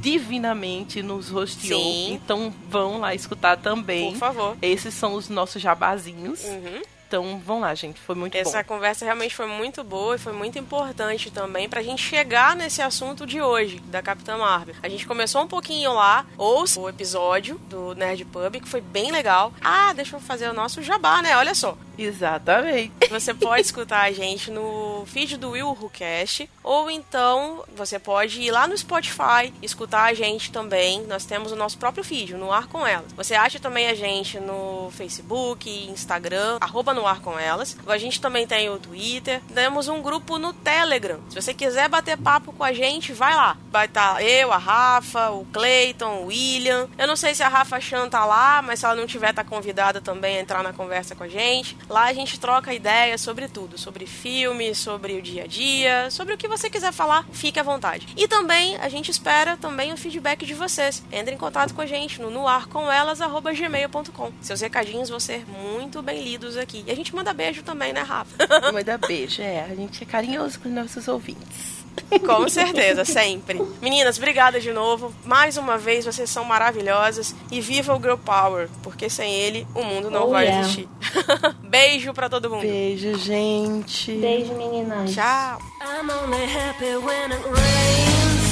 divinamente 0.00 1.02
nos 1.02 1.28
rosteou. 1.28 1.80
Sim. 1.80 2.12
Então 2.14 2.52
vão 2.70 3.00
lá 3.00 3.14
escutar 3.14 3.56
também. 3.58 4.12
Por 4.12 4.18
favor. 4.18 4.56
Esses 4.62 4.94
são 4.94 5.14
os 5.14 5.28
nossos 5.28 5.60
jabazinhos. 5.60 6.27
Uhum. 6.28 6.82
Então 7.08 7.40
vão 7.40 7.60
lá, 7.60 7.74
gente. 7.74 7.98
Foi 7.98 8.14
muito 8.14 8.36
Essa 8.36 8.58
bom. 8.58 8.64
conversa 8.74 9.04
realmente 9.06 9.34
foi 9.34 9.46
muito 9.46 9.82
boa 9.82 10.16
e 10.16 10.18
foi 10.18 10.34
muito 10.34 10.58
importante 10.58 11.30
também 11.30 11.66
pra 11.66 11.82
gente 11.82 12.02
chegar 12.02 12.54
nesse 12.54 12.82
assunto 12.82 13.26
de 13.26 13.40
hoje, 13.40 13.80
da 13.86 14.02
Capitã 14.02 14.36
Marvel. 14.36 14.74
A 14.82 14.88
gente 14.90 15.06
começou 15.06 15.42
um 15.42 15.48
pouquinho 15.48 15.94
lá, 15.94 16.26
ouça 16.36 16.78
o 16.78 16.88
episódio 16.88 17.58
do 17.70 17.94
Nerd 17.94 18.26
Pub, 18.26 18.60
que 18.60 18.68
foi 18.68 18.82
bem 18.82 19.10
legal. 19.10 19.54
Ah, 19.62 19.92
deixa 19.94 20.16
eu 20.16 20.20
fazer 20.20 20.50
o 20.50 20.52
nosso 20.52 20.82
jabá, 20.82 21.22
né? 21.22 21.34
Olha 21.36 21.54
só. 21.54 21.76
Exatamente. 21.96 22.92
Você 23.10 23.34
pode 23.34 23.62
escutar 23.62 24.02
a 24.02 24.12
gente 24.12 24.50
no 24.50 25.04
feed 25.06 25.36
do 25.36 25.50
Will 25.50 25.68
Who 25.68 25.90
Cast, 25.90 26.48
ou 26.62 26.88
então 26.90 27.64
você 27.74 27.98
pode 27.98 28.40
ir 28.40 28.52
lá 28.52 28.68
no 28.68 28.78
Spotify 28.78 29.52
escutar 29.60 30.04
a 30.04 30.14
gente 30.14 30.52
também. 30.52 31.02
Nós 31.06 31.24
temos 31.24 31.50
o 31.50 31.56
nosso 31.56 31.76
próprio 31.76 32.04
feed, 32.04 32.34
no 32.34 32.52
Ar 32.52 32.68
Com 32.68 32.86
Elas. 32.86 33.12
Você 33.14 33.34
acha 33.34 33.58
também 33.58 33.88
a 33.88 33.94
gente 33.94 34.38
no 34.38 34.90
Facebook, 34.92 35.68
Instagram, 35.90 36.58
arroba 36.60 36.94
no 36.98 37.06
Ar 37.06 37.20
Com 37.20 37.38
Elas. 37.38 37.76
A 37.86 37.96
gente 37.96 38.20
também 38.20 38.46
tem 38.46 38.68
o 38.68 38.78
Twitter. 38.78 39.40
Temos 39.54 39.88
um 39.88 40.02
grupo 40.02 40.36
no 40.36 40.52
Telegram. 40.52 41.20
Se 41.28 41.40
você 41.40 41.54
quiser 41.54 41.88
bater 41.88 42.18
papo 42.18 42.52
com 42.52 42.64
a 42.64 42.72
gente, 42.72 43.12
vai 43.12 43.34
lá. 43.34 43.56
Vai 43.70 43.86
estar 43.86 44.22
eu, 44.22 44.52
a 44.52 44.58
Rafa, 44.58 45.30
o 45.30 45.44
Clayton, 45.46 46.22
o 46.22 46.26
William. 46.26 46.88
Eu 46.98 47.06
não 47.06 47.14
sei 47.14 47.34
se 47.34 47.42
a 47.42 47.48
Rafa 47.48 47.80
Chan 47.80 48.08
tá 48.08 48.24
lá, 48.24 48.60
mas 48.62 48.80
se 48.80 48.84
ela 48.84 48.96
não 48.96 49.06
tiver, 49.06 49.32
tá 49.32 49.44
convidada 49.44 50.00
também 50.00 50.38
a 50.38 50.40
entrar 50.40 50.62
na 50.62 50.72
conversa 50.72 51.14
com 51.14 51.22
a 51.22 51.28
gente. 51.28 51.76
Lá 51.88 52.04
a 52.04 52.12
gente 52.12 52.40
troca 52.40 52.74
ideias 52.74 53.20
sobre 53.20 53.48
tudo, 53.48 53.78
sobre 53.78 54.06
filmes, 54.06 54.78
sobre 54.78 55.14
o 55.14 55.22
dia 55.22 55.44
a 55.44 55.46
dia, 55.46 56.10
sobre 56.10 56.34
o 56.34 56.38
que 56.38 56.48
você 56.48 56.68
quiser 56.68 56.92
falar, 56.92 57.24
fique 57.32 57.60
à 57.60 57.62
vontade. 57.62 58.08
E 58.16 58.26
também 58.26 58.76
a 58.78 58.88
gente 58.88 59.10
espera 59.10 59.56
também 59.56 59.92
o 59.92 59.96
feedback 59.96 60.44
de 60.44 60.54
vocês. 60.54 61.02
Entre 61.12 61.34
em 61.34 61.38
contato 61.38 61.74
com 61.74 61.82
a 61.82 61.86
gente 61.86 62.20
no 62.20 62.30
noarcomelas@gmail.com. 62.30 64.32
Seus 64.40 64.60
recadinhos 64.60 65.08
vão 65.08 65.20
ser 65.20 65.44
muito 65.48 66.02
bem 66.02 66.22
lidos 66.22 66.56
aqui. 66.56 66.84
E 66.88 66.90
a 66.90 66.96
gente 66.96 67.14
manda 67.14 67.34
beijo 67.34 67.62
também, 67.62 67.92
né, 67.92 68.00
Rafa? 68.00 68.32
Manda 68.72 68.96
beijo. 68.96 69.42
É, 69.42 69.60
a 69.70 69.74
gente 69.74 70.02
é 70.02 70.06
carinhoso 70.06 70.58
com 70.58 70.70
os 70.70 70.74
nossos 70.74 71.06
ouvintes. 71.06 71.76
Com 72.24 72.48
certeza, 72.48 73.04
sempre. 73.04 73.60
Meninas, 73.82 74.16
obrigada 74.16 74.58
de 74.58 74.72
novo. 74.72 75.12
Mais 75.22 75.58
uma 75.58 75.76
vez, 75.76 76.06
vocês 76.06 76.30
são 76.30 76.44
maravilhosas. 76.44 77.34
E 77.50 77.60
viva 77.60 77.94
o 77.94 78.00
Girl 78.00 78.16
Power, 78.16 78.70
porque 78.82 79.10
sem 79.10 79.30
ele 79.34 79.66
o 79.74 79.82
mundo 79.82 80.10
não 80.10 80.28
Oh, 80.28 80.30
vai 80.30 80.46
yeah. 80.46 80.60
existir. 80.66 80.88
Beijo 81.68 82.14
pra 82.14 82.30
todo 82.30 82.48
mundo. 82.48 82.62
Beijo, 82.62 83.18
gente. 83.18 84.12
Beijo, 84.12 84.54
meninas. 84.54 85.12
Tchau. 85.12 85.58
I'm 85.82 86.08
only 86.08 86.46
happy 86.46 86.96
when 86.96 87.32
it 87.32 87.44
rains. 87.44 88.48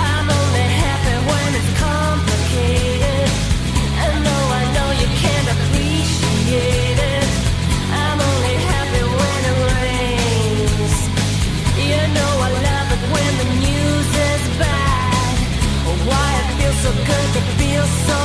I'm 0.00 0.28
only 0.28 0.66
happy 0.82 1.16
when 1.30 1.54
it's 1.54 1.78
complicated. 1.78 3.30
And 4.02 4.24
though 4.26 4.50
I 4.50 4.64
know 4.74 4.90
you 5.00 5.08
can't 5.22 5.48
appreciate 5.54 6.83
so 16.84 16.92
good, 16.92 17.36
it 17.36 17.88
so 18.06 18.23